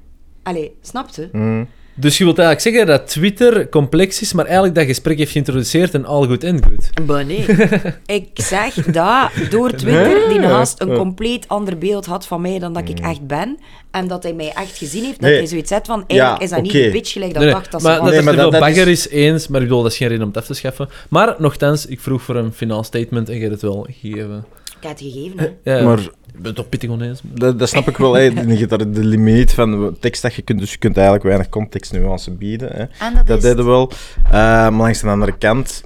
Allee, 0.43 0.77
snapte? 0.81 1.29
Mm. 1.33 1.69
Dus 1.97 2.19
je 2.19 2.25
wilt 2.25 2.39
eigenlijk 2.39 2.77
zeggen 2.77 2.99
dat 2.99 3.09
Twitter 3.11 3.69
complex 3.69 4.21
is, 4.21 4.33
maar 4.33 4.45
eigenlijk 4.45 4.75
dat 4.75 4.85
gesprek 4.87 5.19
heeft 5.19 5.31
geïntroduceerd 5.33 5.95
en 5.95 6.05
all 6.05 6.27
good 6.27 6.45
and 6.45 6.61
good. 6.65 7.07
Maar 7.07 7.25
nee. 7.27 7.47
ik 8.21 8.29
zeg 8.35 8.75
dat 8.75 9.31
door 9.51 9.71
Twitter 9.73 10.29
die 10.29 10.41
gast 10.41 10.81
een 10.81 10.95
compleet 10.95 11.49
ander 11.49 11.79
beeld 11.79 12.07
had 12.07 12.27
van 12.27 12.41
mij 12.41 12.59
dan 12.59 12.73
dat 12.73 12.89
ik 12.89 12.99
echt 12.99 13.27
ben. 13.27 13.59
En 13.91 14.09
dat 14.09 14.23
hij 14.23 14.33
mij 14.35 14.53
echt 14.55 14.77
gezien 14.79 15.05
heeft. 15.05 15.21
Dat 15.21 15.29
Nee. 15.29 15.39
hij 15.39 15.47
zoiets 15.47 15.69
zet 15.69 15.87
van, 15.87 16.05
eigenlijk 16.07 16.39
Ja, 16.41 16.45
is 16.45 16.51
dat 16.51 16.63
niet 16.63 16.73
de 16.73 16.91
bitch 16.93 17.13
gelijk 17.13 17.33
dat 17.35 17.43
Nee, 17.43 17.53
dacht 17.53 17.71
dat 17.73 17.83
maar 17.83 17.95
ze 17.97 18.03
dat. 18.03 18.11
Nee, 18.13 18.23
maar 18.23 18.37
dat- 18.37 18.51
dat 18.53 18.61
bagger 18.61 18.89
is- 18.89 19.07
is... 19.07 19.13
eens, 19.13 19.49
maar 19.49 19.61
ik 19.61 19.67
bedoel, 19.69 19.83
dat 19.83 19.93
is 19.93 19.97
geen 19.99 20.09
reden 20.09 20.23
om 20.23 20.29
het 20.29 20.39
af 20.39 20.47
te 20.47 20.55
schaffen. 20.55 20.89
Maar 21.09 21.35
nogthans, 21.39 21.87
ik 21.87 22.01
vroeg 22.01 22.23
voor 22.23 22.37
een 22.37 22.53
finaal 22.53 22.85
statement 22.85 23.29
en 23.29 23.35
je 23.35 23.41
hebt 23.41 23.53
het 23.53 23.63
wel 23.63 23.87
gegeven. 23.91 24.45
Ik 24.67 24.91
heb 24.91 24.99
het 24.99 25.01
gegeven, 25.13 25.39
hè. 25.63 25.75
Ja, 25.77 25.85
Maar 25.85 26.01
ik 26.35 26.43
ben 26.43 26.55
toch 26.55 26.69
pittig 26.69 26.91
oneens. 26.91 27.21
dat, 27.23 27.59
dat 27.59 27.69
snap 27.69 27.89
ik 27.89 27.97
wel. 27.97 28.15
hè. 28.15 28.23
Je 28.53 28.57
hebt 28.57 28.69
daar 28.69 28.91
de 28.93 29.05
limiet 29.05 29.53
van 29.53 29.97
tekst 30.01 30.23
dat 30.23 30.35
je 30.35 30.43
kunt, 30.43 30.61
dus 30.61 30.73
je 30.73 30.79
kunt 30.79 30.95
eigenlijk 30.97 31.27
weinig 31.27 31.49
contextnuance 31.49 32.31
bieden. 32.31 32.69
Hè. 32.73 32.85
En 33.07 33.15
dat, 33.15 33.27
Dat 33.27 33.41
deden 33.41 33.65
we 33.65 33.71
wel. 33.71 33.91
Eh, 34.25 34.33
maar 34.33 34.73
langs 34.73 35.01
de 35.01 35.09
andere 35.09 35.39
kant, 35.39 35.83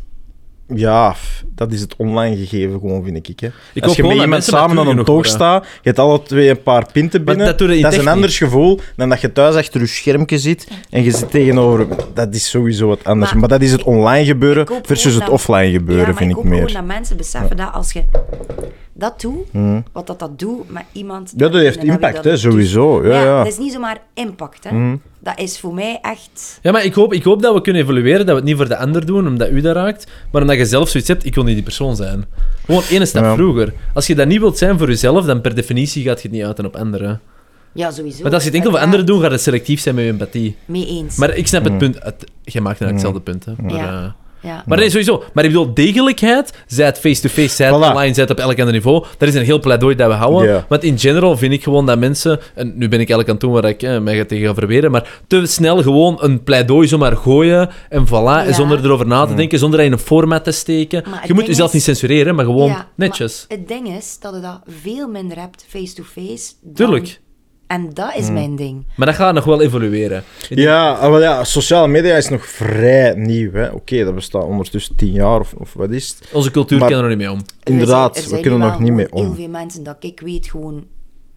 ja, 0.75 1.15
dat 1.55 1.73
is 1.73 1.81
het 1.81 1.97
online 1.97 2.37
gegeven 2.37 2.81
gewoon, 2.81 3.05
vind 3.05 3.29
ik. 3.29 3.41
Hè. 3.41 3.47
Ik 3.47 3.53
Als 3.53 3.57
hoop 3.75 3.83
je 3.83 3.95
gewoon 3.95 4.07
met 4.07 4.13
iemand 4.13 4.29
mensen 4.29 4.53
samen 4.53 4.79
aan 4.79 4.99
een 4.99 5.05
toog 5.05 5.27
staat, 5.27 5.65
je 5.65 5.81
hebt 5.83 5.99
alle 5.99 6.23
twee 6.23 6.51
een 6.51 6.63
paar 6.63 6.87
pinten 6.93 7.25
Maar 7.25 7.37
binnen, 7.37 7.57
dat 7.59 7.71
is 7.71 7.79
een 7.81 7.85
echt 7.85 8.07
ander 8.07 8.31
gevoel 8.31 8.81
dan 8.97 9.09
dat 9.09 9.21
je 9.21 9.33
thuis 9.33 9.55
achter 9.55 9.81
je 9.81 9.87
schermpje 9.87 10.39
zit 10.39 10.69
en 10.91 11.03
je 11.03 11.11
zit 11.11 11.31
tegenover... 11.31 11.87
Dat 12.15 12.35
is 12.35 12.51
sowieso 12.51 12.89
wat 12.89 13.05
anders. 13.05 13.31
Maar, 13.31 13.41
Maar 13.41 13.49
dat 13.49 13.61
is 13.61 13.73
het 13.73 13.83
online 13.83 14.25
gebeuren 14.25 14.63
ik 14.63 14.69
hoop 14.69 14.87
versus 14.87 15.15
het 15.15 15.29
offline 15.29 15.65
ja, 15.65 15.79
gebeuren, 15.79 16.05
maar 16.05 16.15
vind 16.17 16.31
ik 16.31 16.37
ik 16.37 16.43
hoop 16.43 16.53
meer. 16.53 16.69
gewoon 16.69 16.87
dat 16.87 16.97
mensen 16.97 17.17
beseffen 17.17 17.57
dat 17.57 17.73
als 17.73 17.93
je... 17.93 18.05
dat 18.99 19.21
doe, 19.21 19.35
Mhm. 19.51 19.81
wat 19.93 20.07
dat, 20.07 20.19
dat 20.19 20.39
doet 20.39 20.71
met 20.71 20.83
iemand... 20.93 21.33
Ja, 21.37 21.49
dat 21.49 21.61
heeft 21.61 21.83
impact, 21.85 22.15
dat 22.15 22.25
hè, 22.25 22.37
sowieso. 22.37 23.07
Ja, 23.07 23.15
Ja, 23.15 23.23
ja. 23.25 23.39
dat 23.39 23.47
is 23.53 23.59
niet 23.59 23.73
zomaar 23.73 23.99
impact, 24.15 24.65
hè. 24.65 24.77
Mhm. 24.77 24.97
Dat 25.21 25.39
is 25.39 25.59
voor 25.61 25.75
mij 25.75 25.99
echt... 26.03 26.59
Ja, 26.63 26.73
maar 26.73 26.85
ik 26.85 26.95
hoop, 26.95 27.13
ik 27.13 27.23
hoop 27.23 27.43
dat 27.43 27.55
we 27.55 27.61
kunnen 27.61 27.83
evolueren, 27.83 28.19
dat 28.19 28.29
we 28.29 28.35
het 28.35 28.45
niet 28.45 28.57
voor 28.57 28.69
de 28.69 28.77
ander 28.77 29.07
doen, 29.07 29.27
omdat 29.27 29.51
u 29.51 29.61
dat 29.61 29.75
raakt, 29.75 30.07
maar 30.33 30.43
omdat 30.43 30.57
je 30.57 30.67
zelf 30.67 30.89
zoiets 30.89 31.09
hebt, 31.09 31.25
ik 31.25 31.35
wil 31.35 31.45
niet 31.45 31.55
die 31.55 31.63
persoon 31.65 31.97
zijn. 31.97 32.25
Gewoon 32.65 32.83
één 32.91 33.07
stap 33.07 33.23
Ja. 33.25 33.35
vroeger. 33.35 33.73
Als 33.95 34.07
je 34.07 34.15
dat 34.15 34.27
niet 34.27 34.41
wilt 34.41 34.59
zijn 34.59 34.79
voor 34.79 34.89
jezelf, 34.89 35.25
dan 35.25 35.41
per 35.41 35.55
definitie 35.55 36.05
gaat 36.05 36.23
je 36.23 36.29
het 36.29 36.37
niet 36.37 36.45
uiten 36.47 36.67
op 36.67 36.77
anderen. 36.77 37.21
Ja, 37.73 37.91
sowieso. 37.91 38.23
Want 38.23 38.35
als 38.35 38.43
je 38.43 38.49
het 38.49 38.57
enkel 38.59 38.71
voor 38.73 38.81
anderen 38.81 39.07
doet, 39.07 39.23
gaat 39.23 39.31
het 39.31 39.41
selectief 39.41 39.81
zijn 39.81 39.95
met 39.95 40.05
je 40.05 40.11
empathie. 40.11 40.57
Mee 40.65 40.87
eens. 40.87 41.17
Maar 41.17 41.37
ik 41.37 41.47
snap 41.47 41.65
het 41.65 41.73
Mm. 41.73 41.79
punt. 41.79 41.95
Het, 42.03 42.25
jij 42.45 42.63
maakt 42.63 42.81
eigenlijk 42.81 42.93
hetzelfde 42.93 43.21
punt, 43.21 43.45
hè. 43.45 43.53
Maar, 43.63 43.75
Ja. 43.85 44.03
eh, 44.05 44.11
ja. 44.43 44.63
maar 44.67 44.79
nee, 44.79 44.91
sowieso. 44.91 45.23
Maar 45.33 45.45
ik 45.45 45.51
bedoel, 45.51 45.75
degelijkheid, 45.75 46.53
zij 46.67 46.87
het 46.87 46.99
face-to-face, 46.99 47.49
zij 47.55 47.67
het 47.67 47.75
Voilà. 47.77 47.79
online, 47.89 48.15
zij 48.15 48.23
het 48.23 48.33
op 48.33 48.39
elk 48.39 48.59
ander 48.59 48.73
niveau, 48.75 49.05
dat 49.19 49.29
is 49.29 49.35
een 49.35 49.43
heel 49.45 49.61
pleidooi 49.61 49.95
dat 49.95 50.09
we 50.09 50.15
houden. 50.15 50.49
Ja. 50.49 50.65
Want 50.69 50.83
in 50.85 50.99
general 50.99 51.37
vind 51.37 51.53
ik 51.53 51.63
gewoon 51.63 51.87
dat 51.87 51.99
mensen, 51.99 52.41
en 52.55 52.67
nu 52.67 52.89
ben 52.89 53.01
ik 53.01 53.11
eigenlijk 53.11 53.29
aan 53.29 53.35
het 53.35 53.41
doen 53.45 53.53
waar 53.53 53.65
ik 53.65 53.83
eh, 53.83 53.99
mij 53.99 54.17
ga 54.17 54.25
tegen 54.25 54.47
ga 54.47 54.55
verweren, 54.55 54.91
maar 54.91 55.21
te 55.27 55.47
snel 55.47 55.83
gewoon 55.83 56.17
een 56.21 56.43
pleidooi 56.43 56.89
zomaar 56.89 57.17
gooien 57.17 57.69
en 57.89 58.07
voilà, 58.07 58.47
en 58.47 58.55
zonder 58.55 58.85
erover 58.85 59.07
na 59.07 59.27
te 59.27 59.35
denken, 59.35 59.59
zonder 59.59 59.79
dat 59.79 59.87
in 59.87 59.93
een 59.93 59.99
format 59.99 60.45
te 60.45 60.51
steken. 60.53 61.05
Maar 61.11 61.25
je 61.27 61.35
moet 61.35 61.47
jezelf 61.47 61.69
is- 61.69 61.75
niet 61.75 61.83
censureren, 61.83 62.35
maar 62.35 62.45
gewoon 62.45 62.69
Ja, 62.69 62.89
netjes. 62.95 63.45
maar 63.49 63.59
het 63.59 63.69
ding 63.69 63.89
is 63.97 64.17
dat 64.21 64.35
je 64.35 64.41
dat 64.41 64.61
veel 64.83 65.09
minder 65.09 65.39
hebt 65.39 65.65
face-to-face. 65.69 66.53
dan- 66.63 66.75
Tuurlijk. 66.75 67.21
En 67.69 67.91
dat 67.95 68.15
is 68.17 68.31
mijn 68.31 68.57
ding. 68.57 68.85
Maar 68.95 69.07
dat 69.07 69.17
gaat 69.17 69.35
nog 69.35 69.45
wel 69.45 69.63
evolueren. 69.63 70.23
Ik 70.49 70.59
Ja, 70.59 70.93
ah, 70.93 71.11
wel 71.11 71.21
ja, 71.23 71.45
sociale 71.45 71.89
media 71.89 72.17
is 72.17 72.29
nog 72.29 72.47
vrij 72.47 73.15
nieuw. 73.17 73.53
hè. 73.53 73.69
Oké, 73.71 74.05
dat 74.05 74.15
bestaat 74.15 74.45
ondertussen 74.45 74.97
tien 74.97 75.13
jaar 75.13 75.41
of, 75.41 75.53
of 75.59 75.73
wat 75.75 75.91
is 75.91 76.09
het? 76.09 76.29
Onze 76.33 76.51
cultuur 76.51 76.79
Maar- 76.79 76.91
kan 76.91 77.03
er 77.03 77.09
niet 77.09 77.19
mee 77.19 77.31
om. 77.31 77.41
Inderdaad, 77.63 78.09
Er 78.09 78.15
zijn- 78.15 78.15
er 78.15 78.23
we 78.23 78.29
zijn 78.29 78.41
kunnen 78.43 78.59
nu 78.61 78.65
nog 78.67 78.75
wel 78.75 78.83
niet 78.87 78.93
mee 78.97 79.07
gewoon 79.09 79.21
om. 79.21 79.27
Heel 79.35 79.43
veel 79.45 79.53
mensen 79.53 79.83
dat 79.83 79.97
ik 80.01 80.21
weet 80.21 80.47
gewoon... 80.47 80.85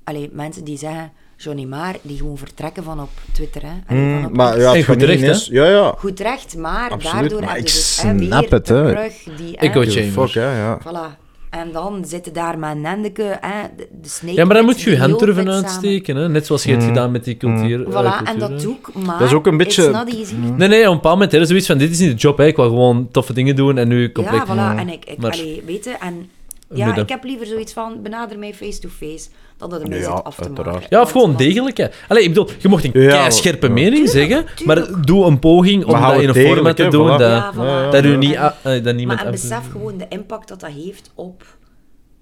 Allee, 0.03 0.30
mensen 0.34 0.64
die 0.64 0.78
zeggen 0.78 1.12
Johnny 1.38 1.66
Maar, 1.66 1.95
die 2.02 2.18
gewoon 2.18 2.38
vertrekken 2.38 2.84
van 2.84 2.99
op 3.02 3.10
Twitter. 3.32 3.62
Hè. 3.62 3.74
Allee, 3.88 4.14
van 4.14 4.26
op 4.26 4.36
maar 4.36 4.52
X. 4.53 4.58
ja, 4.58 4.66
het 4.68 4.76
En 4.76 4.84
gaat 4.84 4.86
goed 4.86 4.95
niet 4.95 4.99
terecht, 5.06 5.22
ineens- 5.22 5.48
Ja, 5.48 5.66
ja. 5.66 5.94
Goed 5.98 6.20
recht, 6.20 6.58
maar 6.58 6.90
Absoluut, 6.91 7.20
daardoor 7.20 7.40
maar 7.40 7.48
heb 7.49 7.58
je 7.58 7.64
ik 7.64 7.68
dus 7.74 8.02
hè, 8.02 8.18
snap 8.18 8.40
weer 8.41 8.52
het, 8.52 8.68
hè. 8.68 8.84
terug 8.86 9.14
die... 9.38 9.56
hè, 9.60 9.70
chamber. 9.72 10.28
Fuck, 10.28 10.34
hè, 10.34 10.58
ja. 10.60 10.80
Voilà. 10.80 11.20
En 11.52 11.72
dan 11.72 12.06
zitten 12.06 12.34
daar 12.34 12.60
met 12.60 12.78
Nendeke, 12.78 13.38
hè, 13.41 13.68
de, 13.78 13.88
de 14.02 14.10
snake 14.10 14.36
Ja, 14.36 14.45
maar 14.45 14.56
dan 14.56 14.65
moet 14.65 14.82
je 14.82 14.90
je 14.90 14.98
hand 14.99 15.19
durven 15.19 15.49
uitsteken, 15.49 16.15
hè? 16.15 16.30
net 16.30 16.45
zoals 16.45 16.64
je 16.64 16.72
het 16.72 16.82
Mm. 16.82 16.88
gedaan 16.88 17.11
met 17.11 17.23
die 17.23 17.38
cultuur. 17.38 17.80
eh, 17.88 17.91
Voilà, 17.94 18.06
en 18.18 18.23
cultuur, 18.23 18.40
dat 18.40 18.49
hè. 18.49 18.57
doe 18.57 18.76
ik, 18.76 18.94
maar 19.06 19.18
Dat 19.19 19.28
is 19.28 19.34
ook 19.34 19.48
een 19.48 19.57
beetje- 19.57 20.03
easy. 20.18 20.36
Nee, 20.57 20.68
nee, 20.68 20.80
op 20.82 20.88
een 20.88 20.94
bepaald 20.95 21.14
moment 21.15 21.32
hè, 21.32 21.45
zoiets 21.45 21.68
van, 21.68 21.78
dit 21.78 21.91
is 21.91 21.99
niet 21.99 22.10
de 22.11 22.15
job, 22.15 22.38
hè. 22.38 22.45
ik 22.45 22.56
wil 22.56 22.65
gewoon 22.65 23.07
toffe 23.11 23.34
dingen 23.34 23.56
doen 23.56 23.78
en 23.78 23.88
nu 23.88 24.11
compleet... 24.11 24.41
Ja, 24.48 24.76
voilà. 24.76 24.80
En 24.80 24.90
ik, 24.90 25.06
ik 25.06 25.18
Maar- 25.18 25.32
allee, 25.32 25.64
weet 25.65 25.84
je, 25.84 25.90
en 25.99 26.30
ja, 26.73 26.85
Midden. 26.85 27.03
ik 27.03 27.10
heb 27.10 27.23
liever 27.23 27.45
zoiets 27.48 27.73
van, 27.73 28.02
benader 28.02 28.39
mij 28.39 28.53
face-to-face, 28.53 29.30
dan 29.57 29.69
dat 29.69 29.81
er 29.81 29.88
mij 29.88 29.98
Ja, 29.99 30.15
zit 30.15 30.23
af 30.23 30.35
te 30.35 30.43
uiteraard. 30.43 30.72
maken. 30.73 30.88
Ja, 30.89 31.02
of 31.02 31.11
gewoon 31.11 31.27
want- 31.27 31.38
degelijk. 31.39 31.77
Hè. 31.77 31.88
Allee, 32.07 32.23
ik 32.23 32.30
bedoel, 32.30 32.49
je 32.60 32.68
mocht 32.68 32.84
een 32.84 33.02
Ja, 33.02 33.30
scherpe 33.30 33.68
ja. 33.68 33.73
mening 33.73 34.10
zeggen, 34.10 34.45
maar 34.65 35.02
doe 35.06 35.26
een 35.26 35.39
poging 35.39 35.85
om 35.85 36.02
dat 36.02 36.22
in 36.22 36.30
een 36.30 36.35
format 36.35 36.76
te 36.76 36.88
doen 36.88 37.06
voilà. 37.07 37.10
dat, 37.18 37.19
Ja, 37.19 37.53
voilà. 37.53 37.57
Ja, 37.57 37.81
ja, 37.84 37.89
dat 37.91 38.06
u 38.06 38.18
niet, 38.18 38.34
En- 38.35 38.53
eh, 38.61 38.84
dat 38.84 38.95
niemand 38.95 39.18
Maar 39.18 39.26
en 39.26 39.31
besef 39.31 39.72
gewoon 39.72 39.98
de 39.98 40.06
impact 40.10 40.48
dat 40.48 40.60
dat 40.60 40.72
heeft 40.72 41.11
op 41.15 41.43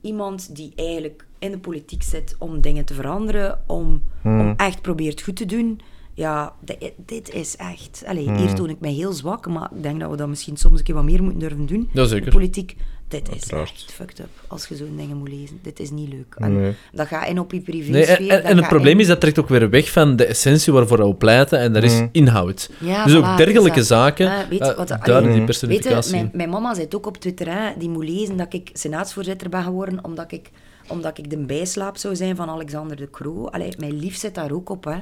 iemand 0.01 0.55
die 0.55 0.71
eigenlijk 0.75 1.25
in 1.39 1.51
de 1.51 1.57
politiek 1.59 2.03
zit 2.03 2.35
om 2.39 2.61
dingen 2.61 2.85
te 2.85 2.93
veranderen, 2.93 3.59
om, 3.67 4.01
Hmm. 4.21 4.39
om 4.39 4.53
echt 4.57 4.81
probeert 4.81 5.21
goed 5.21 5.35
te 5.35 5.45
doen. 5.45 5.79
Ja, 6.13 6.53
di- 6.59 6.91
dit 7.05 7.33
is 7.33 7.55
echt... 7.55 8.03
Allee, 8.07 8.25
Hmm. 8.25 8.35
hier 8.37 8.53
toon 8.53 8.69
ik 8.69 8.79
mij 8.79 8.91
heel 8.91 9.13
zwak, 9.13 9.47
maar 9.47 9.69
ik 9.75 9.83
denk 9.83 9.99
dat 9.99 10.09
we 10.09 10.15
dat 10.17 10.27
misschien 10.27 10.57
soms 10.57 10.77
een 10.79 10.85
keer 10.85 10.95
wat 10.95 11.03
meer 11.03 11.21
moeten 11.23 11.39
durven 11.39 11.65
doen. 11.65 11.89
Ja, 11.93 12.05
zeker. 12.05 12.25
De 12.25 12.31
politiek, 12.31 12.75
dit 13.09 13.27
is 13.27 13.31
Uiteraard. 13.33 13.69
echt 13.69 13.91
fucked 13.91 14.19
up 14.19 14.27
als 14.47 14.67
je 14.67 14.75
zo'n 14.75 14.95
dingen 14.97 15.17
moet 15.17 15.29
lezen. 15.29 15.59
Dit 15.61 15.79
is 15.79 15.89
niet 15.89 16.09
leuk. 16.09 16.35
En 16.37 16.61
Nee. 16.61 16.73
Dat 16.91 17.07
gaat 17.07 17.27
in 17.27 17.39
op 17.39 17.51
je 17.51 17.59
privé 17.61 17.91
Nee, 17.91 18.05
en, 18.05 18.29
en- 18.29 18.43
en 18.43 18.57
het 18.57 18.67
probleem 18.67 18.99
is, 18.99 19.07
dat 19.07 19.19
trekt 19.19 19.39
ook 19.39 19.49
weer 19.49 19.69
weg 19.69 19.91
van 19.91 20.15
de 20.15 20.25
essentie 20.25 20.73
waarvoor 20.73 21.07
we 21.07 21.15
pleiten, 21.15 21.59
en 21.59 21.73
dat 21.73 21.83
is 21.83 21.93
Mm. 21.99 22.09
inhoud. 22.11 22.69
Ja, 22.79 23.05
dus 23.05 23.15
ook 23.15 23.23
voilà, 23.23 23.35
dergelijke 23.37 23.83
zaken, 23.83 24.25
Eh, 24.31 24.37
weet 24.49 24.59
je 24.59 24.71
eh, 24.71 24.77
wat 24.77 24.87
daar 24.87 25.01
allee, 25.01 25.29
die 25.31 25.39
Mm. 25.39 25.45
personificatie. 25.45 25.93
Weet 25.95 26.05
je, 26.05 26.11
mijn, 26.15 26.29
mijn 26.33 26.49
mama 26.49 26.73
zei 26.73 26.85
het 26.85 26.95
ook 26.95 27.05
op 27.07 27.17
Twitter, 27.17 27.47
hè, 27.53 27.69
die 27.77 27.89
moet 27.89 28.09
lezen 28.09 28.37
dat 28.37 28.53
ik 28.53 28.69
senaatsvoorzitter 28.73 29.49
ben 29.49 29.63
geworden, 29.63 30.03
omdat 30.03 30.31
ik, 30.31 30.49
omdat 30.89 31.17
ik 31.17 31.29
de 31.29 31.37
bijslaap 31.37 31.97
zou 31.97 32.15
zijn 32.15 32.35
van 32.35 32.49
Alexander 32.49 32.97
de 32.97 33.09
Croo. 33.09 33.45
Allee, 33.45 33.73
mijn 33.79 33.99
lief 33.99 34.15
zit 34.17 34.35
daar 34.35 34.51
ook 34.51 34.69
op. 34.69 34.83
Hè. 34.85 34.97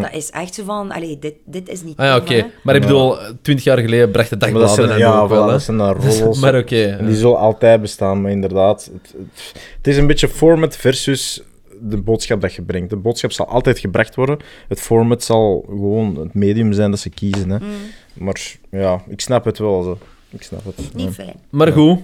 Dat 0.00 0.12
is 0.12 0.30
echt 0.30 0.54
zo 0.54 0.64
van, 0.64 0.90
allee, 0.90 1.18
dit, 1.18 1.34
dit 1.44 1.68
is 1.68 1.82
niet 1.82 1.96
Ah 1.96 2.06
ja, 2.06 2.16
oké. 2.16 2.46
Maar 2.62 2.74
ik 2.74 2.80
bedoel, 2.80 3.16
twintig 3.42 3.64
jaar 3.64 3.78
geleden 3.78 4.10
bracht 4.10 4.30
de 4.30 4.36
Maar 4.36 4.50
dat 4.52 4.58
dagbladen 4.60 4.84
zijn, 4.88 5.00
en 5.00 5.06
ja, 5.12 5.20
ook 5.20 5.28
wel, 5.28 5.46
voilà, 5.48 5.50
dat 5.50 5.62
zijn 5.62 5.78
daar 5.78 5.96
rollers. 6.04 6.38
Maar 6.40 6.58
oké. 6.58 6.82
En 6.84 7.06
die 7.06 7.16
zullen 7.16 7.38
altijd 7.38 7.80
bestaan, 7.80 8.22
maar 8.22 8.30
inderdaad. 8.30 8.90
Het, 8.92 9.14
het, 9.18 9.52
het 9.76 9.86
is 9.86 9.96
een 9.96 10.06
beetje 10.06 10.28
format 10.28 10.76
versus 10.76 11.42
de 11.82 11.96
boodschap 11.96 12.40
dat 12.40 12.54
je 12.54 12.62
brengt. 12.62 12.90
De 12.90 12.96
boodschap 12.96 13.32
zal 13.32 13.46
altijd 13.46 13.78
gebracht 13.78 14.14
worden. 14.14 14.38
Het 14.68 14.80
format 14.80 15.22
zal 15.24 15.64
gewoon 15.68 16.16
het 16.16 16.34
medium 16.34 16.72
zijn 16.72 16.90
dat 16.90 17.00
ze 17.00 17.10
kiezen. 17.10 17.50
Hè. 17.50 17.58
Mm. 17.58 17.66
Maar 18.12 18.56
ja, 18.70 19.02
ik 19.08 19.20
snap 19.20 19.44
het 19.44 19.58
wel. 19.58 19.82
Zo. 19.82 19.98
Ik 20.30 20.42
snap 20.42 20.64
het. 20.64 20.94
Niet 20.94 21.06
Ja. 21.06 21.12
fijn. 21.24 21.34
Maar 21.50 21.72
goed, 21.72 21.98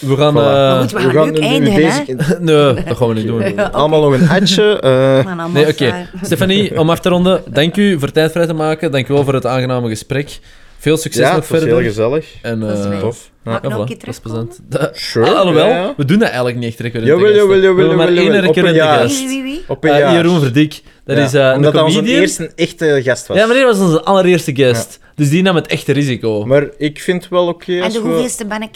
we 0.00 0.16
gaan... 0.16 0.34
Voilà. 0.34 0.36
eh, 0.36 0.42
Maar 0.42 0.80
goed, 0.80 0.92
we 0.92 0.98
gaan 1.00 1.12
leuk 1.24 1.32
nu- 1.32 1.40
nu 1.40 1.46
eindigen, 1.46 1.82
hè. 1.90 2.04
deze- 2.16 2.36
nee, 2.74 2.84
dat 2.84 2.96
gaan 2.96 3.08
we 3.08 3.14
niet 3.14 3.26
doen. 3.26 3.42
Ja. 3.56 3.62
Allemaal 3.72 4.00
nog 4.10 4.20
een 4.20 4.28
adje. 4.28 4.80
eh, 4.80 5.34
Nee, 5.54 5.66
oké. 5.68 5.84
eh, 5.86 5.94
Stefanie, 6.22 6.78
om 6.78 6.90
af 6.90 7.00
te 7.00 7.08
ronden, 7.08 7.42
dank 7.50 7.76
u 7.76 7.98
voor 7.98 8.10
tijd 8.12 8.32
vrij 8.32 8.46
te 8.46 8.52
maken. 8.54 8.90
Dank 8.92 9.08
u 9.08 9.14
wel 9.14 9.24
voor 9.24 9.34
het 9.34 9.46
aangename 9.46 9.88
gesprek. 9.88 10.38
Veel 10.80 10.96
succes 10.96 11.22
ja, 11.22 11.28
nog 11.32 11.40
het 11.40 11.48
was 11.50 11.58
verder. 11.60 11.76
heel 11.78 11.88
gezellig. 11.88 12.26
En, 12.42 12.60
Dat 12.60 12.78
is 12.78 12.84
eh, 12.84 12.98
tof. 13.00 13.30
Ja, 13.44 13.50
nog 13.50 13.62
een 13.62 13.70
voilà, 13.70 13.84
keer 13.88 13.98
dat 13.98 14.08
is 14.08 14.20
plezant. 14.20 14.58
Dat- 14.68 14.90
Sure. 14.96 15.30
Ah, 15.30 15.36
alhoewel, 15.38 15.66
ja, 15.68 15.76
ja. 15.76 15.94
we 15.96 16.04
doen 16.04 16.18
dat 16.18 16.26
eigenlijk 16.28 16.58
niet 16.58 16.68
echt 16.68 16.80
recurrent. 16.80 17.06
Jawel, 17.10 17.34
jawel, 17.34 17.56
jawel, 17.56 17.74
We 17.74 17.80
hebben 17.80 17.96
maar 17.96 18.08
één. 18.08 18.48
Op 18.48 18.56
een 18.56 18.74
gast. 18.74 19.18
Wie, 19.18 19.28
wie, 19.28 19.42
wie? 19.42 19.64
Op 19.68 19.84
een 19.84 19.96
jaar. 19.96 20.14
Jeroen 20.14 20.40
Verdik. 20.40 20.80
Dat 21.04 21.16
Ja, 21.16 21.24
is 21.24 21.34
eh, 21.34 21.40
Omdat 21.56 21.72
een 21.74 21.78
dat 21.78 21.82
onze 21.96 22.02
eerste 22.04 22.50
echte 22.54 23.00
gast 23.04 23.26
was. 23.26 23.36
Ja, 23.36 23.46
maar 23.46 23.54
die 23.56 23.64
was 23.64 23.78
onze 23.78 24.02
allereerste 24.02 24.54
guest. 24.54 24.98
Dus 25.14 25.30
die 25.30 25.42
nam 25.42 25.54
het 25.54 25.66
echte 25.66 25.92
risico. 25.92 26.44
Maar 26.46 26.66
ik 26.78 27.00
vind 27.00 27.28
wel 27.28 27.46
oké 27.46 27.72
En 27.80 27.90
de 27.92 28.00
we... 28.02 28.08
hoeveelste 28.08 28.46
ben 28.46 28.62
ik? 28.62 28.70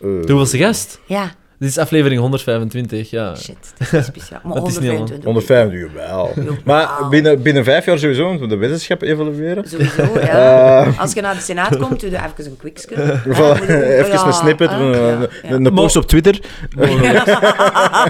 Eh, 0.00 0.06
De 0.08 0.32
hoeveelste 0.32 0.58
gast? 0.58 1.00
Ja, 1.06 1.30
Dit 1.58 1.68
is 1.68 1.78
aflevering 1.78 2.20
125, 2.20 3.10
ja. 3.10 3.34
shit. 3.36 3.56
Dat 3.78 3.92
is 4.00 4.06
speciaal. 4.06 4.40
Maar 4.44 4.54
Dat 4.60 4.68
is 4.68 4.78
niet 4.78 4.90
125. 4.90 5.24
150, 5.24 5.80
jawel. 5.80 6.32
Maar 6.64 6.88
binnen, 7.10 7.42
binnen 7.42 7.64
vijf 7.64 7.84
jaar 7.84 7.98
sowieso 7.98 8.28
moeten 8.28 8.48
we 8.48 8.54
de 8.54 8.60
wetenschap 8.60 9.02
evalueren. 9.02 9.68
Sowieso, 9.68 10.02
ja. 10.14 10.26
Eh. 10.88 11.00
Als 11.00 11.12
je 11.12 11.20
naar 11.20 11.34
de 11.34 11.40
Senaat 11.40 11.76
komt, 11.76 12.00
doe 12.00 12.10
je 12.10 12.16
even 12.16 12.44
een 12.50 12.56
quicksje. 12.56 12.94
Voilà, 13.36 13.68
even 13.68 14.26
een 14.26 14.32
snippet, 14.32 14.70
een, 14.70 15.28
een, 15.42 15.64
een 15.64 15.74
post 15.74 15.96
op 15.96 16.06
Twitter. 16.06 16.40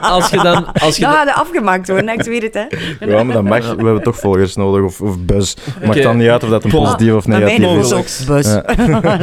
Als 0.00 0.30
je 0.30 0.40
dan... 0.42 0.72
Als 0.72 0.96
je 0.96 1.02
Dat 1.02 1.12
dan- 1.12 1.26
gaat 1.26 1.34
afgemaakt 1.34 1.88
worden, 1.88 2.08
ik 2.08 2.22
weet 2.22 2.42
het, 2.42 2.54
hè. 2.54 2.66
Ja, 3.06 3.22
maar 3.22 3.34
dat 3.34 3.44
mag. 3.44 3.74
We 3.74 3.84
hebben 3.84 4.02
toch 4.02 4.16
volgers 4.18 4.56
nodig, 4.56 4.84
of, 4.84 5.00
of 5.00 5.18
buzz. 5.18 5.54
Maakt 5.80 5.88
Oké. 5.88 6.02
dan 6.02 6.16
niet 6.16 6.28
uit 6.28 6.42
of 6.44 6.50
dat 6.50 6.64
een 6.64 6.70
positief 6.70 7.12
of 7.12 7.26
negatief 7.26 7.58
is 7.58 7.92
is. 7.92 7.92
ook 7.92 8.26
bus. 8.36 8.46
Ja. 8.46 8.64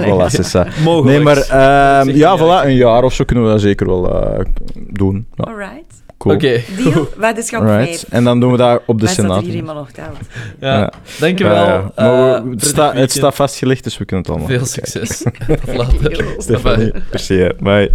Voilà, 0.03 0.30
c'est 0.30 0.47
ça. 0.56 0.68
Mogelijk. 0.84 1.07
Nee, 1.07 1.19
maar 1.19 1.38
ehm, 1.38 2.10
ja, 2.10 2.38
voilà, 2.38 2.65
een 2.65 2.76
jaar 2.76 3.03
of 3.03 3.14
zo 3.14 3.23
kunnen 3.23 3.45
we 3.45 3.52
dat 3.52 3.61
zeker 3.61 3.88
wel 3.88 4.15
eh, 4.22 4.40
doen. 4.76 5.28
Ja, 5.36 5.44
Alright. 5.44 6.04
cool. 6.18 6.36
Oké. 6.36 6.62
Deal, 6.84 7.08
wetenschap 7.18 7.62
Alright. 7.62 8.00
5. 8.00 8.06
En 8.10 8.24
dan 8.24 8.40
doen 8.40 8.52
we 8.52 8.58
dat 8.58 8.82
op 8.86 9.00
de 9.00 9.08
Senaat. 9.08 9.38
er 9.38 9.44
hier 9.44 9.56
iemand 9.56 9.78
nog 9.78 9.92
telt. 9.92 10.18
Ja, 10.60 10.78
Ja. 10.80 10.92
dankjewel. 11.20 11.56
Ja, 11.56 11.66
ja. 11.66 11.92
Maar 11.96 12.44
we- 12.44 12.50
Eh, 12.50 12.52
het, 12.52 12.66
staat, 12.66 12.94
het 12.94 13.12
staat 13.12 13.36
vastgelegd, 13.36 13.84
dus 13.84 13.98
we 13.98 14.06
kunnen 14.06 14.26
het 14.26 14.36
allemaal 14.36 14.58
Veel 14.58 14.66
succes. 14.66 15.18
Tot 15.66 15.76
later. 15.78 16.26
Stefanie, 16.38 16.92
hè. 17.12 17.50
Bye. 17.60 17.92